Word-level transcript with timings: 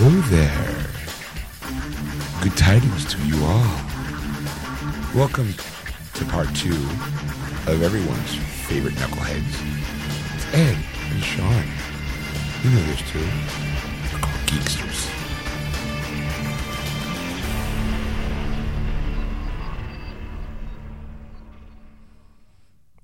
Hello 0.00 0.20
there. 0.30 0.86
Good 2.40 2.56
tidings 2.56 3.04
to 3.06 3.18
you 3.26 3.34
all. 3.44 3.80
Welcome 5.12 5.52
to 6.14 6.24
part 6.26 6.54
two 6.54 6.70
of 7.66 7.82
everyone's 7.82 8.36
favorite 8.68 8.94
knuckleheads. 8.94 9.58
It's 10.36 10.54
Ed 10.54 10.78
and 11.10 11.20
Sean. 11.20 11.64
You 12.62 12.70
know 12.70 12.82
those 12.86 13.02
two. 13.10 13.18
They're 13.18 14.20
called 14.20 14.46
Geeksters. 14.46 15.10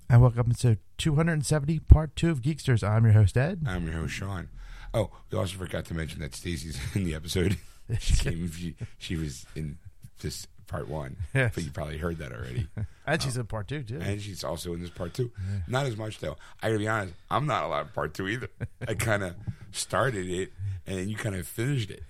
And 0.08 0.22
welcome 0.22 0.52
to 0.60 0.78
270 0.98 1.80
part 1.80 2.14
two 2.14 2.30
of 2.30 2.40
Geeksters. 2.40 2.88
I'm 2.88 3.02
your 3.02 3.14
host, 3.14 3.36
Ed. 3.36 3.64
I'm 3.66 3.84
your 3.84 3.94
host, 3.94 4.14
Sean. 4.14 4.48
Oh, 4.94 5.10
we 5.30 5.36
also 5.38 5.58
forgot 5.58 5.84
to 5.86 5.94
mention 5.94 6.20
that 6.20 6.34
Stacy's 6.34 6.78
in 6.94 7.04
the 7.04 7.14
episode. 7.14 7.58
she 7.98 8.14
came. 8.14 8.50
She, 8.52 8.74
she 8.98 9.16
was 9.16 9.44
in 9.54 9.76
this 10.22 10.46
part 10.66 10.88
one, 10.88 11.16
Yes. 11.34 11.52
but 11.54 11.64
you 11.64 11.70
probably 11.70 11.98
heard 11.98 12.16
that 12.18 12.32
already. 12.32 12.66
And 13.06 13.20
she's 13.20 13.36
in 13.36 13.44
part 13.46 13.68
two, 13.68 13.82
too. 13.82 13.98
and 14.00 14.20
she's 14.22 14.42
also 14.42 14.72
in 14.72 14.80
this 14.80 14.88
part 14.90 15.12
two. 15.12 15.30
Not 15.68 15.84
as 15.86 15.96
much 15.96 16.18
though. 16.20 16.36
I 16.62 16.68
gotta 16.68 16.78
be 16.78 16.88
honest, 16.88 17.14
I'm 17.30 17.46
not 17.46 17.64
allowed 17.64 17.82
in 17.88 17.88
part 17.88 18.14
two 18.14 18.26
either. 18.28 18.48
I 18.88 18.94
kind 18.94 19.22
of 19.22 19.34
started 19.72 20.26
it, 20.28 20.52
and 20.86 20.98
then 20.98 21.08
you 21.10 21.16
kind 21.16 21.34
of 21.36 21.46
finished 21.46 21.90
it, 21.90 22.02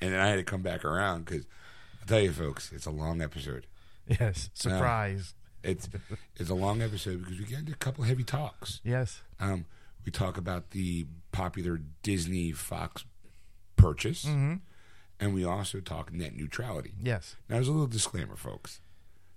and 0.00 0.12
then 0.12 0.20
I 0.20 0.28
had 0.28 0.36
to 0.36 0.44
come 0.44 0.62
back 0.62 0.84
around 0.84 1.24
because 1.24 1.46
I'll 2.00 2.06
tell 2.06 2.20
you, 2.20 2.30
folks, 2.32 2.70
it's 2.72 2.86
a 2.86 2.90
long 2.92 3.20
episode. 3.20 3.66
yes. 4.06 4.50
Surprise. 4.54 5.34
It's 5.64 5.88
it's 6.36 6.48
a 6.50 6.54
long 6.54 6.80
episode 6.82 7.22
because 7.24 7.38
we 7.38 7.44
get 7.44 7.58
into 7.58 7.72
a 7.72 7.76
couple 7.76 8.04
heavy 8.04 8.24
talks. 8.24 8.80
Yes. 8.84 9.22
Um, 9.40 9.64
we 10.06 10.12
talk 10.12 10.38
about 10.38 10.70
the 10.70 11.06
popular 11.32 11.80
Disney 12.02 12.52
Fox 12.52 13.04
purchase, 13.76 14.24
and 14.24 15.34
we 15.34 15.44
also 15.44 15.80
talk 15.80 16.12
net 16.12 16.34
neutrality. 16.34 16.94
Yes. 17.02 17.36
Now, 17.48 17.56
there's 17.56 17.68
a 17.68 17.72
little 17.72 17.86
disclaimer, 17.86 18.36
folks. 18.36 18.80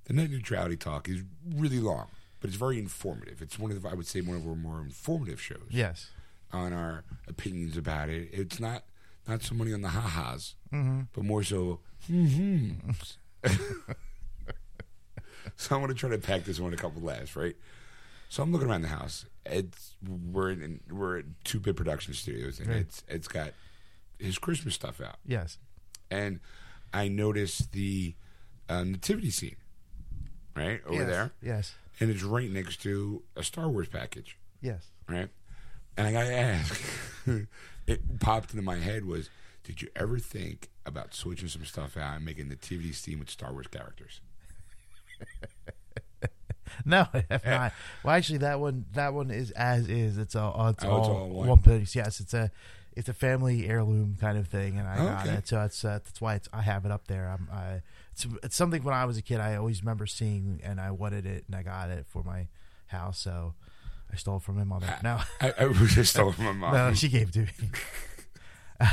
The 0.06 0.14
net 0.14 0.30
neutrality 0.30 0.76
talk 0.78 1.08
is 1.10 1.24
really 1.56 1.80
long, 1.80 2.08
but 2.42 2.50
it's 2.50 2.58
very 2.58 2.78
informative. 2.80 3.42
It's 3.42 3.58
one 3.58 3.72
of, 3.72 3.82
the, 3.82 3.90
I 3.90 3.94
would 3.94 4.08
say, 4.08 4.22
one 4.22 4.38
of 4.38 4.48
our 4.48 4.56
more 4.56 4.80
informative 4.82 5.42
shows 5.42 5.68
Yes. 5.70 6.10
on 6.52 6.74
our 6.74 7.04
opinions 7.28 7.78
about 7.78 8.10
it. 8.10 8.30
It's 8.34 8.60
not 8.60 8.84
not 9.28 9.42
so 9.42 9.56
many 9.56 9.72
on 9.74 9.82
the 9.82 9.88
ha-has, 9.90 10.56
Mm-hmm. 10.74 11.02
but 11.14 11.24
more 11.24 11.44
so. 11.44 11.80
hmm 12.08 12.72
so 15.56 15.76
I'm 15.76 15.82
going 15.82 15.88
to 15.90 15.94
try 15.94 16.10
to 16.10 16.18
pack 16.18 16.44
this 16.44 16.60
one 16.60 16.74
a 16.74 16.78
couple 16.78 17.02
laughs, 17.02 17.36
right? 17.36 17.56
So 18.34 18.42
I'm 18.42 18.52
looking 18.52 18.68
around 18.68 18.82
the 18.82 18.88
house. 18.88 19.28
It's 19.46 19.94
we're 20.04 20.50
in 20.50 20.80
we're 20.90 21.20
at 21.20 21.26
two 21.44 21.60
bit 21.60 21.76
production 21.76 22.16
studios, 22.16 22.60
and 22.60 22.68
Right. 22.68 22.78
it's 22.78 23.04
it's 23.08 23.28
got 23.28 23.54
his 24.18 24.40
Christmas 24.40 24.74
stuff 24.74 25.00
out 25.00 25.18
Yes. 25.24 25.60
and 26.10 26.40
I 26.92 27.10
noticed 27.10 27.74
the 27.74 28.16
uh, 28.68 28.86
nativity 28.86 29.30
scene 29.30 29.58
right 30.56 30.82
over 30.88 31.02
yes. 31.02 31.08
there, 31.08 31.32
Yes. 31.44 31.76
and 32.00 32.10
it's 32.10 32.24
right 32.24 32.50
next 32.50 32.78
to 32.82 33.22
a 33.36 33.44
Star 33.44 33.70
Wars 33.70 33.88
package, 33.88 34.36
Yes. 34.62 34.88
right? 35.08 35.30
And 35.96 36.08
I 36.08 36.12
got 36.12 36.24
to 36.24 36.36
ask, 36.36 36.82
it 37.86 38.20
popped 38.20 38.50
into 38.50 38.64
my 38.64 38.78
head 38.78 39.06
was, 39.06 39.30
did 39.64 39.84
you 39.84 39.90
ever 39.96 40.18
think 40.18 40.70
about 40.88 41.14
switching 41.14 41.50
some 41.50 41.66
stuff 41.66 41.98
out 41.98 42.16
and 42.16 42.26
making 42.26 42.48
nativity 42.48 42.94
scene 42.94 43.20
with 43.20 43.30
Star 43.30 43.52
Wars 43.52 43.68
characters? 43.68 44.22
No, 46.86 47.08
I 47.14 47.26
have 47.30 47.46
not. 47.46 47.74
Well, 48.04 48.16
actually, 48.16 48.40
that 48.40 48.60
one 48.60 48.86
that 48.94 49.14
one 49.14 49.32
is 49.32 49.52
as 49.52 49.88
is. 49.88 50.18
It's 50.18 50.36
all 50.36 50.68
it's, 50.70 50.84
Oh, 50.84 50.90
all, 50.90 50.98
it's 51.00 51.08
all 51.10 51.30
one. 51.30 51.48
one 51.50 51.62
piece. 51.62 51.96
Yes, 51.96 52.20
it's 52.20 52.34
a 52.34 52.52
it's 52.96 53.10
a 53.10 53.14
family 53.14 53.68
heirloom 53.68 54.18
kind 54.22 54.38
of 54.38 54.48
thing, 54.48 54.78
and 54.78 54.88
I 54.88 54.98
got 54.98 55.26
Okay. 55.26 55.36
it. 55.38 55.48
So 55.48 55.56
that's 55.58 55.84
uh, 55.84 56.00
that's 56.04 56.22
why 56.22 56.36
it's 56.36 56.48
I 56.54 56.62
have 56.62 56.86
it 56.86 56.92
up 56.92 57.08
there. 57.08 57.28
I'm 57.28 57.48
I 57.52 57.82
it's 58.12 58.28
it's 58.44 58.56
something 58.56 58.84
when 58.84 58.94
I 58.94 59.06
was 59.06 59.18
a 59.18 59.22
kid 59.22 59.40
I 59.40 59.56
always 59.56 59.82
remember 59.82 60.06
seeing, 60.06 60.60
and 60.64 60.80
I 60.80 60.92
wanted 60.92 61.26
it, 61.26 61.44
and 61.48 61.56
I 61.56 61.64
got 61.64 61.90
it 61.90 62.06
for 62.08 62.24
my 62.24 62.48
house. 62.88 63.18
So 63.20 63.54
I 64.12 64.16
stole 64.16 64.38
it 64.38 64.44
from 64.44 64.58
my 64.58 64.64
mother. 64.64 64.94
No, 65.04 65.20
I, 65.42 65.54
I 65.60 65.74
just 65.74 66.12
stole 66.14 66.30
it 66.30 66.36
from 66.36 66.46
my 66.46 66.52
mom. 66.54 66.74
no, 66.74 66.94
she 66.94 67.10
gave 67.10 67.30
it 67.30 67.34
to 67.34 67.40
me. 67.40 67.70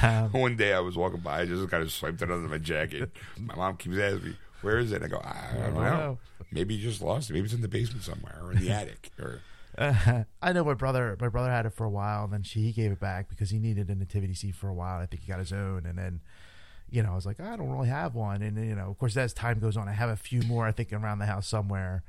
um, 0.02 0.32
One 0.32 0.56
day 0.56 0.72
I 0.72 0.80
was 0.80 0.96
walking 0.96 1.20
by, 1.20 1.40
I 1.40 1.44
just 1.46 1.68
kind 1.70 1.82
of 1.82 1.92
swiped 1.92 2.22
it 2.22 2.30
under 2.30 2.48
my 2.48 2.58
jacket. 2.58 3.10
My 3.38 3.54
mom 3.54 3.76
keeps 3.76 3.98
asking 3.98 4.30
me, 4.30 4.36
"Where 4.62 4.78
is 4.78 4.92
it?" 4.92 5.02
I 5.02 5.08
go, 5.08 5.20
"I 5.22 5.52
don't 5.54 5.74
don't 5.74 5.74
know. 5.74 5.80
know. 5.90 6.18
Maybe 6.52 6.74
you 6.74 6.88
just 6.88 7.00
lost 7.02 7.30
it. 7.30 7.34
Maybe 7.34 7.44
it's 7.44 7.54
in 7.54 7.60
the 7.60 7.68
basement 7.68 8.04
somewhere 8.04 8.38
or 8.42 8.52
in 8.52 8.58
the 8.58 8.70
attic." 8.80 9.10
Or 9.18 9.40
I 10.42 10.52
know 10.52 10.64
my 10.64 10.74
brother. 10.74 11.16
My 11.20 11.28
brother 11.28 11.50
had 11.50 11.66
it 11.66 11.72
for 11.72 11.84
a 11.84 11.90
while, 11.90 12.24
and 12.24 12.32
then 12.32 12.42
she 12.42 12.60
he 12.60 12.72
gave 12.72 12.92
it 12.92 13.00
back 13.00 13.28
because 13.28 13.50
he 13.50 13.58
needed 13.58 13.88
a 13.88 13.94
nativity 13.94 14.34
scene 14.34 14.52
for 14.52 14.68
a 14.68 14.74
while. 14.74 15.00
I 15.00 15.06
think 15.06 15.22
he 15.22 15.28
got 15.28 15.38
his 15.38 15.52
own, 15.52 15.86
and 15.86 15.96
then 15.96 16.20
you 16.90 17.02
know 17.02 17.12
I 17.12 17.14
was 17.14 17.26
like, 17.26 17.40
I 17.40 17.56
don't 17.56 17.70
really 17.70 17.88
have 17.88 18.14
one, 18.14 18.42
and 18.42 18.56
you 18.56 18.74
know, 18.74 18.90
of 18.90 18.98
course, 18.98 19.16
as 19.16 19.32
time 19.32 19.58
goes 19.58 19.76
on, 19.76 19.88
I 19.88 19.92
have 19.92 20.10
a 20.10 20.16
few 20.16 20.42
more. 20.42 20.66
I 20.66 20.72
think 20.72 20.92
around 20.92 21.18
the 21.18 21.26
house 21.26 21.46
somewhere. 21.46 22.02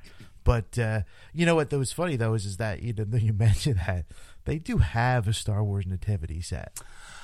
But 0.43 0.77
uh, 0.79 1.01
you 1.33 1.45
know 1.45 1.55
what? 1.55 1.69
That 1.69 1.77
was 1.77 1.91
funny 1.93 2.15
though 2.15 2.33
is, 2.33 2.45
is 2.45 2.57
that 2.57 2.81
you 2.81 2.93
know 2.93 3.05
you 3.17 3.33
mentioned 3.33 3.79
that 3.85 4.05
they 4.45 4.57
do 4.57 4.77
have 4.79 5.27
a 5.27 5.33
Star 5.33 5.63
Wars 5.63 5.85
nativity 5.85 6.41
set. 6.41 6.79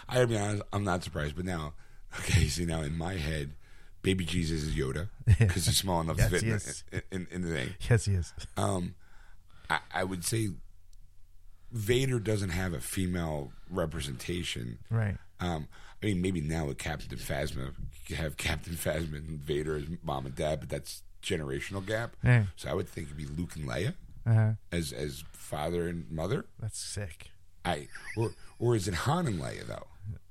I 0.07 0.21
honest, 0.21 0.63
I'm 0.71 0.83
not 0.83 1.03
surprised. 1.03 1.35
But 1.35 1.45
now, 1.45 1.73
okay, 2.19 2.47
see 2.47 2.65
now 2.65 2.81
in 2.81 2.97
my 2.97 3.15
head, 3.15 3.53
baby 4.01 4.25
Jesus 4.25 4.63
is 4.63 4.75
Yoda 4.75 5.09
because 5.39 5.65
he's 5.65 5.77
small 5.77 6.01
enough 6.01 6.17
Yes, 6.17 6.29
to 6.31 6.39
fit 6.39 6.43
in, 6.91 7.01
in, 7.11 7.21
in, 7.21 7.27
in 7.31 7.41
the 7.41 7.53
thing. 7.53 7.69
Yes, 7.89 8.05
he 8.05 8.13
is. 8.13 8.33
Um, 8.55 8.95
I, 9.69 9.79
I 9.93 10.03
would 10.03 10.23
say 10.23 10.49
Vader 11.71 12.19
doesn't 12.19 12.49
have 12.51 12.73
a 12.73 12.79
female 12.79 13.51
representation. 13.69 14.79
Right. 14.89 15.17
Um, 15.39 15.67
I 16.01 16.05
mean, 16.05 16.21
maybe 16.21 16.41
now 16.41 16.65
with 16.67 16.77
Captain 16.77 17.17
Phasma, 17.17 17.73
you 18.07 18.15
have 18.15 18.37
Captain 18.37 18.73
Phasma 18.73 19.15
and 19.17 19.39
Vader 19.39 19.75
as 19.75 19.83
mom 20.03 20.25
and 20.25 20.35
dad, 20.35 20.59
but 20.61 20.69
that's 20.69 21.03
generational 21.21 21.85
gap. 21.85 22.15
Yeah. 22.23 22.45
So 22.55 22.69
I 22.69 22.73
would 22.73 22.87
think 22.87 23.07
it'd 23.07 23.17
be 23.17 23.25
Luke 23.25 23.55
and 23.55 23.67
Leia 23.67 23.93
Uh-huh. 24.25 24.51
as 24.71 24.93
as 24.93 25.23
father 25.33 25.87
and 25.87 26.09
mother. 26.09 26.45
That's 26.59 26.79
sick. 26.79 27.31
I 27.65 27.87
or 28.15 28.31
or 28.59 28.75
is 28.75 28.87
it 28.87 28.93
Han 28.93 29.27
and 29.27 29.41
Leia 29.41 29.65
though? 29.67 29.87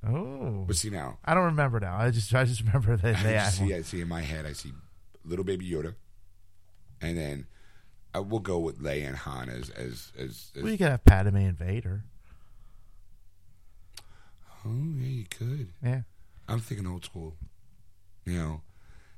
Oh, 0.06 0.64
But 0.66 0.76
see 0.76 0.90
now, 0.90 1.18
I 1.24 1.34
don't 1.34 1.44
remember 1.46 1.80
now. 1.80 1.96
I 1.96 2.10
just 2.10 2.32
I 2.34 2.44
just 2.44 2.62
remember 2.62 2.96
that 2.96 3.16
I 3.16 3.22
they 3.22 3.32
just 3.34 3.44
had 3.44 3.52
see 3.66 3.70
one. 3.72 3.80
I 3.80 3.82
see 3.82 4.00
in 4.00 4.08
my 4.08 4.20
head 4.22 4.46
I 4.46 4.52
see 4.52 4.72
little 5.24 5.44
baby 5.44 5.68
Yoda, 5.68 5.94
and 7.00 7.16
then 7.18 7.46
I 8.14 8.20
will 8.20 8.38
go 8.40 8.58
with 8.58 8.80
Leia 8.80 9.06
and 9.08 9.16
Han 9.16 9.48
as 9.48 9.70
as 9.70 10.12
as. 10.18 10.50
as 10.56 10.62
Well, 10.62 10.70
you 10.72 10.78
could 10.78 10.88
have 10.88 11.04
Padme 11.04 11.36
and 11.36 11.58
Vader. 11.58 12.04
oh 14.64 14.70
yeah, 14.98 15.08
you 15.08 15.24
could. 15.28 15.68
Yeah. 15.82 16.02
I'm 16.48 16.60
thinking 16.60 16.86
old 16.86 17.04
school, 17.04 17.34
you 18.24 18.34
know, 18.38 18.60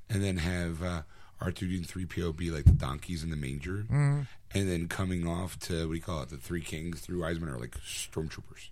and 0.09 0.25
then 0.25 0.39
have 0.39 0.83
uh, 0.83 1.03
R2D 1.43 1.77
and 1.77 1.87
3PO 1.87 2.35
be 2.37 2.51
like 2.51 2.65
the 2.65 2.73
donkeys 2.73 3.23
in 3.23 3.31
the 3.31 3.37
manger, 3.37 3.85
Mm-hmm. 3.91 4.21
and 4.59 4.69
then 4.71 4.89
coming 4.89 5.27
off 5.27 5.59
to 5.61 5.87
what 5.87 5.93
do 5.93 5.97
you 5.97 6.03
call 6.03 6.23
it? 6.23 6.31
The 6.31 6.39
three 6.39 6.63
kings, 6.63 7.01
three 7.01 7.19
wise 7.19 7.39
men 7.39 7.51
are 7.51 7.59
like 7.59 7.77
stormtroopers. 7.87 8.71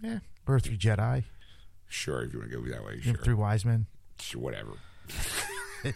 Yeah. 0.00 0.18
Or 0.48 0.58
three 0.58 0.76
Jedi. 0.78 1.24
Sure, 1.88 2.22
if 2.24 2.32
you 2.32 2.38
want 2.40 2.50
to 2.50 2.56
go 2.60 2.68
that 2.70 2.84
way, 2.84 2.94
You 2.96 3.02
sure, 3.02 3.14
Three 3.16 3.34
wise 3.34 3.64
men. 3.64 3.86
sure, 4.20 4.40
whatever. 4.40 4.72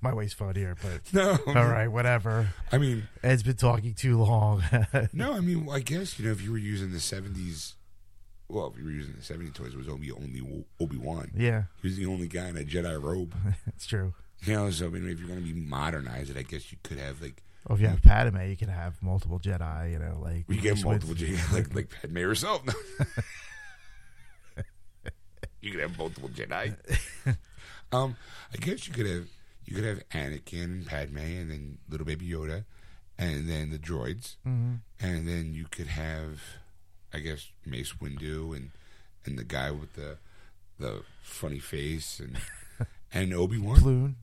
My 0.00 0.14
way's 0.14 0.32
funnier, 0.32 0.76
but 0.82 1.00
No, 1.12 1.38
all 1.46 1.66
right, 1.68 1.88
whatever. 1.88 2.48
I 2.72 2.78
mean, 2.78 3.06
Ed's 3.22 3.42
been 3.42 3.56
talking 3.56 3.92
too 3.94 4.16
long. 4.18 4.62
no, 5.12 5.34
I 5.34 5.40
mean, 5.40 5.68
I 5.70 5.80
guess 5.80 6.18
you 6.18 6.24
know 6.26 6.32
if 6.32 6.40
you 6.40 6.50
were 6.52 6.58
using 6.58 6.90
the 6.90 6.98
'70s, 6.98 7.74
well, 8.48 8.68
if 8.72 8.78
you 8.78 8.84
were 8.84 8.90
using 8.90 9.14
the 9.14 9.20
'70s 9.20 9.52
toys, 9.54 9.74
it 9.74 9.76
was 9.76 9.88
only 9.88 10.10
only 10.10 10.64
Obi 10.80 10.96
Wan. 10.96 11.30
yeah, 11.36 11.64
He 11.82 11.88
was 11.88 11.96
the 11.96 12.06
only 12.06 12.28
guy 12.28 12.48
in 12.48 12.56
a 12.56 12.60
Jedi 12.62 13.00
robe. 13.00 13.34
it's 13.66 13.86
true. 13.86 14.14
You 14.44 14.54
know, 14.54 14.70
so 14.70 14.86
I 14.86 14.88
mean, 14.88 15.08
if 15.08 15.18
you're 15.18 15.28
going 15.28 15.40
to 15.44 15.46
be 15.54 15.58
modernized, 15.60 16.30
it, 16.30 16.36
I 16.38 16.42
guess 16.42 16.72
you 16.72 16.78
could 16.82 16.98
have 16.98 17.20
like 17.20 17.42
Well, 17.68 17.76
if 17.76 17.82
you 17.82 17.88
have 17.88 18.02
Padme, 18.02 18.40
you 18.48 18.56
can 18.56 18.68
have 18.68 18.94
multiple 19.02 19.38
Jedi. 19.38 19.92
You 19.92 19.98
know, 19.98 20.18
like 20.22 20.44
We 20.48 20.56
get 20.56 20.82
multiple 20.82 21.14
Jedi, 21.14 21.52
like 21.52 21.74
like 21.74 21.90
Padme 21.90 22.16
herself. 22.20 22.62
No. 25.66 25.72
you 25.72 25.72
could 25.72 25.80
have 25.90 25.98
multiple 25.98 26.28
Jedi. 26.28 26.74
um, 27.92 28.16
I 28.52 28.56
guess 28.56 28.86
you 28.86 28.94
could 28.94 29.06
have 29.06 29.26
you 29.64 29.74
could 29.74 29.84
have 29.84 30.08
Anakin 30.10 30.64
and 30.64 30.86
Padme, 30.86 31.18
and 31.18 31.50
then 31.50 31.78
little 31.88 32.06
baby 32.06 32.28
Yoda, 32.28 32.64
and 33.18 33.48
then 33.48 33.70
the 33.70 33.78
droids, 33.78 34.36
Mhm. 34.46 34.80
and 35.00 35.26
then 35.28 35.54
you 35.54 35.66
could 35.70 35.88
have, 35.88 36.40
I 37.12 37.18
guess, 37.18 37.48
Mace 37.64 37.92
Windu 37.94 38.56
and 38.56 38.70
and 39.24 39.38
the 39.38 39.44
guy 39.44 39.70
with 39.70 39.94
the 39.94 40.18
the 40.78 41.02
funny 41.22 41.58
face 41.58 42.20
and 42.20 42.38
and 43.12 43.32
Obi 43.34 43.58
Wan, 43.58 43.80
Floon. 43.80 44.14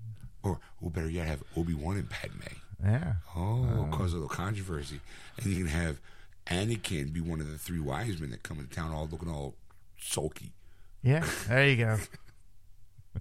or 0.43 0.59
or 0.81 0.89
better 0.89 1.09
yet, 1.09 1.27
have 1.27 1.43
Obi 1.57 1.73
Wan 1.73 1.97
and 1.97 2.09
Padme. 2.09 2.41
Yeah, 2.83 3.13
Oh, 3.35 3.87
cause 3.93 4.11
a 4.11 4.15
little 4.15 4.27
controversy, 4.29 4.99
and 5.37 5.45
you 5.47 5.55
can 5.57 5.67
have 5.67 5.99
Anakin 6.47 7.13
be 7.13 7.21
one 7.21 7.39
of 7.39 7.49
the 7.49 7.57
three 7.57 7.79
wise 7.79 8.19
men 8.19 8.31
that 8.31 8.43
come 8.43 8.59
into 8.59 8.73
town, 8.75 8.91
all 8.91 9.07
looking 9.09 9.29
all 9.29 9.55
sulky. 9.97 10.51
Yeah. 11.03 11.25
There 11.47 11.69
you 11.69 11.75
go. 11.77 11.97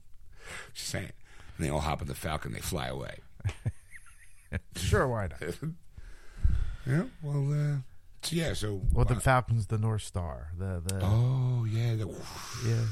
Just 0.74 0.88
saying, 0.88 1.12
and 1.56 1.66
they 1.66 1.70
all 1.70 1.80
hop 1.80 2.00
on 2.00 2.06
the 2.08 2.14
Falcon, 2.14 2.52
they 2.52 2.60
fly 2.60 2.86
away. 2.88 3.18
Sure, 4.76 5.08
why 5.08 5.28
not? 5.28 5.42
Yeah, 6.86 7.04
well, 7.22 7.52
uh, 7.52 7.76
so 8.22 8.34
yeah, 8.36 8.54
so 8.54 8.82
Well, 8.92 9.04
the 9.04 9.14
uh, 9.14 9.20
Falcon's 9.20 9.68
the 9.68 9.78
North 9.78 10.02
Star. 10.02 10.48
The 10.58 10.82
the 10.84 10.98
oh 11.00 11.64
yeah, 11.70 11.94
the, 11.94 12.08
yeah 12.66 12.84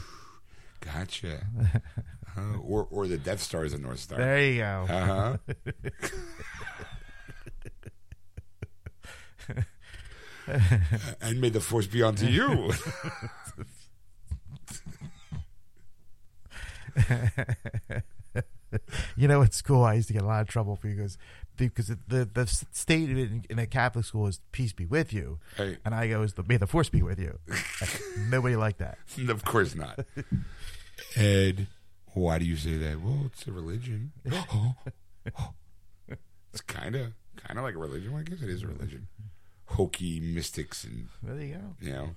Gotcha. 0.80 1.44
Uh, 2.36 2.56
or 2.62 2.86
or 2.92 3.08
the 3.08 3.18
Death 3.18 3.42
Star 3.42 3.64
is 3.64 3.74
a 3.74 3.78
North 3.78 3.98
Star. 3.98 4.16
There 4.18 4.44
you 4.44 4.58
go. 4.60 4.86
Uh 4.88 5.04
huh. 5.04 5.36
and 11.20 11.40
may 11.40 11.48
the 11.50 11.60
force 11.60 11.88
be 11.88 12.02
unto 12.02 12.26
you. 12.26 12.72
you 19.16 19.26
know, 19.28 19.42
at 19.42 19.52
school, 19.54 19.84
I 19.84 19.94
used 19.94 20.08
to 20.08 20.14
get 20.14 20.22
a 20.22 20.26
lot 20.26 20.40
of 20.42 20.48
trouble 20.48 20.76
for 20.76 20.88
you 20.88 20.96
because 20.96 21.18
because 21.56 21.88
the 21.88 22.28
the 22.32 22.46
state 22.72 23.10
in, 23.10 23.44
in 23.50 23.58
a 23.58 23.66
Catholic 23.66 24.04
school 24.04 24.26
is 24.26 24.40
"Peace 24.52 24.72
be 24.72 24.86
with 24.86 25.12
you," 25.12 25.38
Right. 25.58 25.78
and 25.84 25.94
I 25.94 26.08
go, 26.08 26.22
"Is 26.22 26.34
the 26.34 26.42
May 26.44 26.56
the 26.56 26.66
Force 26.66 26.88
be 26.88 27.02
with 27.02 27.18
you?" 27.18 27.38
Nobody 28.30 28.56
liked 28.56 28.78
that. 28.78 28.98
of 29.28 29.44
course 29.44 29.74
not. 29.74 30.00
Ed, 31.16 31.66
why 32.14 32.38
do 32.38 32.44
you 32.44 32.56
say 32.56 32.76
that? 32.76 33.00
Well, 33.00 33.22
it's 33.26 33.46
a 33.46 33.52
religion. 33.52 34.12
it's 36.52 36.60
kind 36.66 36.94
of 36.96 37.12
kind 37.36 37.58
of 37.58 37.64
like 37.64 37.74
a 37.74 37.78
religion. 37.78 38.12
Well, 38.12 38.20
I 38.20 38.24
guess 38.24 38.42
it 38.42 38.48
is 38.50 38.62
a 38.62 38.66
religion. 38.68 39.08
Hokey 39.66 40.18
mystics 40.20 40.82
and 40.84 41.08
There 41.22 41.40
you 41.40 41.54
go. 41.54 41.60
you 41.80 41.92
know. 41.92 42.10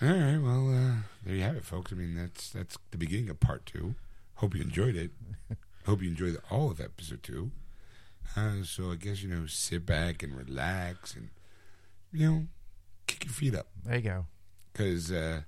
All 0.00 0.08
right, 0.08 0.38
well, 0.38 0.68
uh, 0.74 0.94
there 1.24 1.34
you 1.36 1.42
have 1.42 1.56
it, 1.56 1.64
folks. 1.64 1.92
I 1.92 1.96
mean, 1.96 2.14
that's 2.16 2.50
that's 2.50 2.76
the 2.90 2.98
beginning 2.98 3.28
of 3.30 3.38
part 3.40 3.66
two. 3.66 3.94
Hope 4.36 4.54
you 4.54 4.62
enjoyed 4.62 4.96
it. 4.96 5.10
Hope 5.86 6.02
you 6.02 6.08
enjoyed 6.08 6.38
all 6.50 6.70
of 6.70 6.80
episode 6.80 7.22
two. 7.22 7.50
Uh, 8.36 8.62
so 8.64 8.90
I 8.90 8.96
guess 8.96 9.22
you 9.22 9.28
know, 9.28 9.46
sit 9.46 9.86
back 9.86 10.22
and 10.22 10.36
relax, 10.36 11.14
and 11.14 11.28
you 12.12 12.28
know, 12.30 12.46
kick 13.06 13.24
your 13.24 13.32
feet 13.32 13.54
up 13.54 13.66
There 13.84 13.96
you 13.96 14.02
go. 14.02 14.26
because 14.72 15.12
uh, 15.12 15.42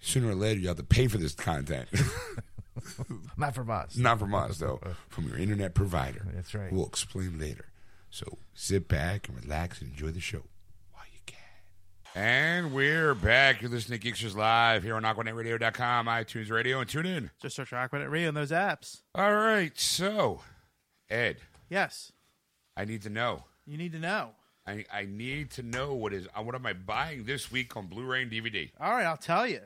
sooner 0.00 0.30
or 0.30 0.34
later 0.34 0.60
you 0.60 0.68
have 0.68 0.76
to 0.76 0.82
pay 0.84 1.06
for 1.06 1.18
this 1.18 1.34
content. 1.34 1.88
Not 3.36 3.54
from 3.54 3.70
us. 3.70 3.96
Not 3.96 4.18
from 4.18 4.34
us, 4.34 4.58
though, 4.58 4.80
from 5.08 5.26
your 5.28 5.36
internet 5.38 5.74
provider. 5.74 6.24
That's 6.34 6.54
right. 6.54 6.70
We'll 6.72 6.86
explain 6.86 7.38
later. 7.38 7.66
So 8.10 8.38
sit 8.54 8.86
back 8.88 9.28
and 9.28 9.42
relax 9.42 9.80
and 9.82 9.90
enjoy 9.90 10.10
the 10.10 10.20
show 10.20 10.42
while 10.42 10.42
you 10.42 10.46
can. 10.46 10.57
And 12.14 12.72
we're 12.72 13.14
back. 13.14 13.62
You're 13.62 13.70
listening 13.70 14.00
to 14.00 14.08
Geeksters 14.12 14.34
Live 14.34 14.82
here 14.82 14.96
on 14.96 15.02
AquanetRadio.com, 15.04 16.06
iTunes 16.06 16.50
Radio, 16.50 16.80
and 16.80 16.88
tune 16.88 17.06
in. 17.06 17.30
Just 17.40 17.56
search 17.56 17.70
Aquanet 17.70 18.10
Radio 18.10 18.28
on 18.28 18.34
those 18.34 18.50
apps. 18.50 19.02
All 19.14 19.34
right, 19.34 19.78
so, 19.78 20.40
Ed, 21.08 21.38
Yes, 21.70 22.12
I 22.76 22.84
need 22.86 23.02
to 23.02 23.10
know. 23.10 23.44
you 23.66 23.76
need 23.76 23.92
to 23.92 23.98
know. 23.98 24.30
I, 24.66 24.84
I 24.92 25.06
need 25.06 25.50
to 25.52 25.62
know 25.62 25.94
what 25.94 26.12
is 26.12 26.26
uh, 26.36 26.42
what 26.42 26.54
am 26.54 26.66
I 26.66 26.72
buying 26.74 27.24
this 27.24 27.50
week 27.50 27.74
on 27.76 27.86
Blu-ray 27.86 28.22
and 28.22 28.30
DVD? 28.30 28.70
All 28.80 28.90
right, 28.90 29.04
I'll 29.06 29.16
tell 29.16 29.46
you. 29.46 29.60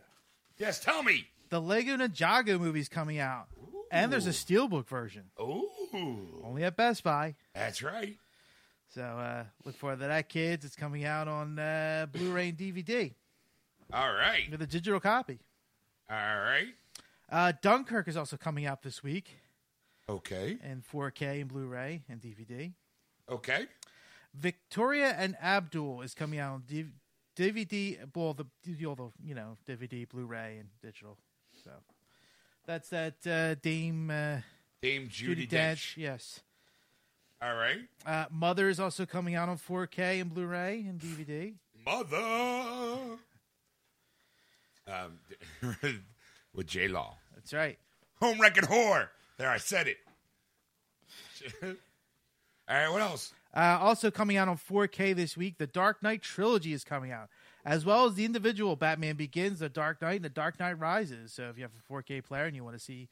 Yes, 0.59 0.79
tell 0.79 1.03
me. 1.03 1.27
The 1.50 1.61
Lego 1.61 1.97
Ninjago 1.97 2.59
movie's 2.61 2.89
coming 2.89 3.19
out, 3.19 3.47
and 3.91 4.12
there's 4.12 4.27
a 4.27 4.31
steelbook 4.31 4.87
version, 4.89 5.25
Ooh, 5.41 6.43
only 6.44 6.62
at 6.65 6.77
Best 6.77 7.03
Buy. 7.03 7.35
that's 7.55 7.83
right. 7.83 8.17
So 8.94 9.03
uh, 9.03 9.44
look 9.65 9.77
forward 9.77 10.00
to 10.00 10.06
that, 10.09 10.29
kids. 10.29 10.65
It's 10.65 10.77
coming 10.77 11.05
out 11.05 11.27
on 11.29 11.59
uh, 11.59 12.06
Blu-ray 12.12 12.50
and 12.50 12.59
DVD 12.59 13.12
All 13.93 14.12
right, 14.12 14.50
with 14.50 14.61
a 14.62 14.67
digital 14.67 15.00
copy. 15.00 15.39
all 16.11 16.17
right, 16.17 16.69
Uh, 17.31 17.53
Dunkirk 17.62 18.06
is 18.09 18.17
also 18.17 18.37
coming 18.37 18.67
out 18.67 18.83
this 18.83 19.03
week 19.03 19.31
okay, 20.09 20.59
in 20.62 20.83
4K 20.93 21.41
and 21.41 21.49
Blu-ray 21.49 22.03
and 22.09 22.21
DVD. 22.21 22.73
okay. 23.31 23.67
Victoria 24.35 25.15
and 25.19 25.37
Abdul 25.43 26.00
is 26.03 26.15
coming 26.15 26.39
out 26.39 26.55
on 26.55 26.62
D- 26.67 26.87
DVD. 27.37 27.99
Well, 28.17 28.33
the, 28.33 28.47
the 28.65 28.73
you 28.73 29.35
know 29.35 29.59
DVD, 29.69 30.09
Blu-ray, 30.09 30.56
and 30.59 30.69
digital. 30.83 31.19
So 31.62 31.71
that's 32.67 32.89
that 32.89 33.27
uh, 33.27 33.55
Dame 33.56 34.09
uh, 34.11 34.39
Dame 34.81 35.09
Judi, 35.09 35.47
Judi 35.47 35.49
Dench. 35.50 35.50
Dench. 35.50 35.97
Yes. 35.99 36.41
All 37.43 37.55
right, 37.56 37.81
Uh, 38.06 38.27
Mother 38.31 38.69
is 38.69 38.79
also 38.79 39.05
coming 39.05 39.35
out 39.35 39.49
on 39.49 39.59
4K 39.59 40.21
and 40.21 40.33
Blu-ray 40.33 40.85
and 40.89 41.00
DVD. 41.00 41.55
Mother. 41.85 43.19
Um, 44.87 45.19
with 46.55 46.67
J 46.69 46.87
Law. 46.87 47.17
That's 47.35 47.53
right. 47.53 47.79
Home 48.21 48.41
wrecking 48.41 48.62
whore. 48.65 49.09
There, 49.39 49.50
I 49.50 49.56
said 49.56 49.89
it. 49.89 49.97
All 51.65 51.71
right, 52.69 52.89
what 52.91 53.00
else? 53.03 53.33
Uh, 53.55 53.77
also 53.81 54.11
coming 54.12 54.37
out 54.37 54.47
on 54.49 54.56
4K 54.56 55.15
this 55.17 55.37
week, 55.37 55.59
the 55.59 55.67
Dark 55.67 56.00
Knight 56.00 56.23
trilogy 56.23 56.73
is 56.73 56.85
coming 56.85 57.11
out, 57.11 57.29
as 57.65 57.85
well 57.85 58.06
as 58.06 58.15
the 58.15 58.25
individual 58.25 58.77
Batman 58.77 59.17
Begins, 59.17 59.59
the 59.59 59.69
Dark 59.69 60.00
Knight, 60.00 60.17
and 60.17 60.25
the 60.25 60.29
Dark 60.31 60.61
Knight 60.61 60.79
Rises. 60.79 61.33
So 61.33 61.49
if 61.49 61.56
you 61.56 61.65
have 61.65 61.73
a 61.73 61.93
4K 61.93 62.23
player 62.23 62.44
and 62.44 62.55
you 62.55 62.62
want 62.62 62.77
to 62.77 62.83
see 62.83 63.09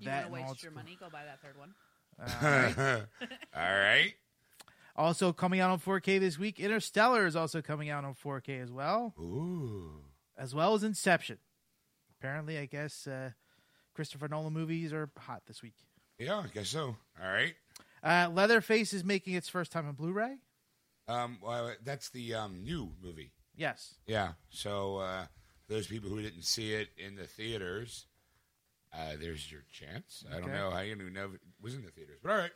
You 0.00 0.06
that, 0.06 0.30
want 0.30 0.44
to 0.44 0.48
waste 0.48 0.54
its- 0.54 0.62
your 0.62 0.72
money? 0.72 0.96
Go 0.98 1.10
buy 1.10 1.24
that 1.24 1.42
third 1.42 1.58
one. 1.58 1.74
All 2.20 3.02
right. 3.54 4.14
also 4.96 5.32
coming 5.32 5.60
out 5.60 5.70
on 5.70 5.78
4K 5.78 6.20
this 6.20 6.38
week, 6.38 6.58
Interstellar 6.58 7.26
is 7.26 7.36
also 7.36 7.62
coming 7.62 7.88
out 7.90 8.04
on 8.04 8.14
4K 8.14 8.62
as 8.62 8.72
well, 8.72 9.14
Ooh. 9.18 10.02
as 10.36 10.54
well 10.54 10.74
as 10.74 10.82
Inception. 10.82 11.38
Apparently, 12.18 12.58
I 12.58 12.66
guess 12.66 13.06
uh, 13.06 13.30
Christopher 13.94 14.28
Nolan 14.28 14.52
movies 14.52 14.92
are 14.92 15.10
hot 15.16 15.42
this 15.46 15.62
week. 15.62 15.74
Yeah, 16.18 16.38
I 16.38 16.48
guess 16.52 16.68
so. 16.68 16.96
All 17.22 17.32
right. 17.32 17.54
Uh, 18.02 18.28
Leatherface 18.32 18.92
is 18.92 19.04
making 19.04 19.34
its 19.34 19.48
first 19.48 19.70
time 19.70 19.86
on 19.86 19.94
Blu-ray. 19.94 20.36
Um, 21.06 21.38
well, 21.42 21.72
that's 21.84 22.10
the 22.10 22.34
um, 22.34 22.62
new 22.62 22.92
movie. 23.02 23.32
Yes. 23.56 23.94
Yeah. 24.06 24.32
So 24.50 24.98
uh, 24.98 25.26
those 25.68 25.86
people 25.86 26.10
who 26.10 26.20
didn't 26.20 26.44
see 26.44 26.74
it 26.74 26.88
in 26.96 27.16
the 27.16 27.24
theaters, 27.24 28.06
uh, 28.92 29.12
there's 29.20 29.50
your 29.50 29.62
chance. 29.72 30.24
I 30.28 30.34
don't 30.34 30.44
Okay. 30.44 30.52
know 30.52 30.70
how 30.70 30.80
you 30.80 30.96
know 30.96 31.30
it 31.34 31.40
was 31.60 31.74
in 31.74 31.84
the 31.84 31.90
theaters, 31.90 32.18
but 32.22 32.30
all 32.32 32.38
right. 32.38 32.52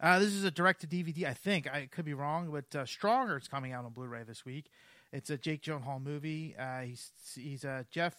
Uh, 0.00 0.18
this 0.18 0.32
is 0.32 0.44
a 0.44 0.50
direct 0.50 0.80
to 0.80 0.86
DVD, 0.86 1.24
I 1.24 1.34
think. 1.34 1.72
I 1.72 1.86
could 1.86 2.04
be 2.04 2.14
wrong, 2.14 2.50
but 2.50 2.74
uh, 2.78 2.84
Stronger 2.84 3.36
is 3.38 3.46
coming 3.48 3.72
out 3.72 3.84
on 3.84 3.92
Blu-ray 3.92 4.24
this 4.24 4.44
week. 4.44 4.70
It's 5.12 5.30
a 5.30 5.38
Jake 5.38 5.62
Gyllenhaal 5.62 6.02
movie. 6.02 6.54
Uh, 6.58 6.80
he's 6.82 7.10
he's 7.36 7.64
uh, 7.64 7.84
Jeff 7.90 8.14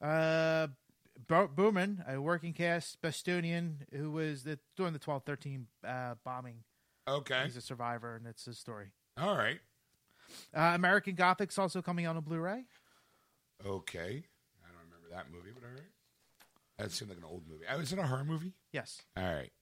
uh, 0.00 0.68
Bo- 1.26 1.48
Bauman, 1.48 2.04
a 2.08 2.20
working 2.20 2.54
class 2.54 2.96
Bostonian 3.00 3.84
who 3.92 4.12
was 4.12 4.44
the, 4.44 4.58
during 4.76 4.92
the 4.92 4.98
twelve 5.00 5.24
thirteen 5.24 5.66
uh, 5.86 6.14
bombing. 6.24 6.62
Okay. 7.08 7.42
He's 7.44 7.56
a 7.56 7.60
survivor, 7.60 8.14
and 8.14 8.26
it's 8.26 8.44
his 8.44 8.58
story. 8.58 8.92
All 9.18 9.36
right. 9.36 9.58
Uh, 10.56 10.72
American 10.74 11.14
Gothic's 11.16 11.58
also 11.58 11.82
coming 11.82 12.06
out 12.06 12.16
on 12.16 12.22
Blu-ray. 12.22 12.64
Okay. 13.66 14.00
I 14.00 14.68
don't 14.68 14.84
remember 14.86 15.08
that 15.10 15.26
movie, 15.32 15.50
but 15.52 15.64
all 15.64 15.74
right. 15.74 15.82
That 16.82 16.90
seemed 16.92 17.10
like 17.10 17.18
an 17.18 17.24
old 17.24 17.44
movie. 17.48 17.64
Oh, 17.70 17.78
is 17.78 17.92
it 17.92 17.98
a 17.98 18.06
horror 18.06 18.24
movie? 18.24 18.52
Yes. 18.72 19.02
All 19.16 19.22
right. 19.22 19.52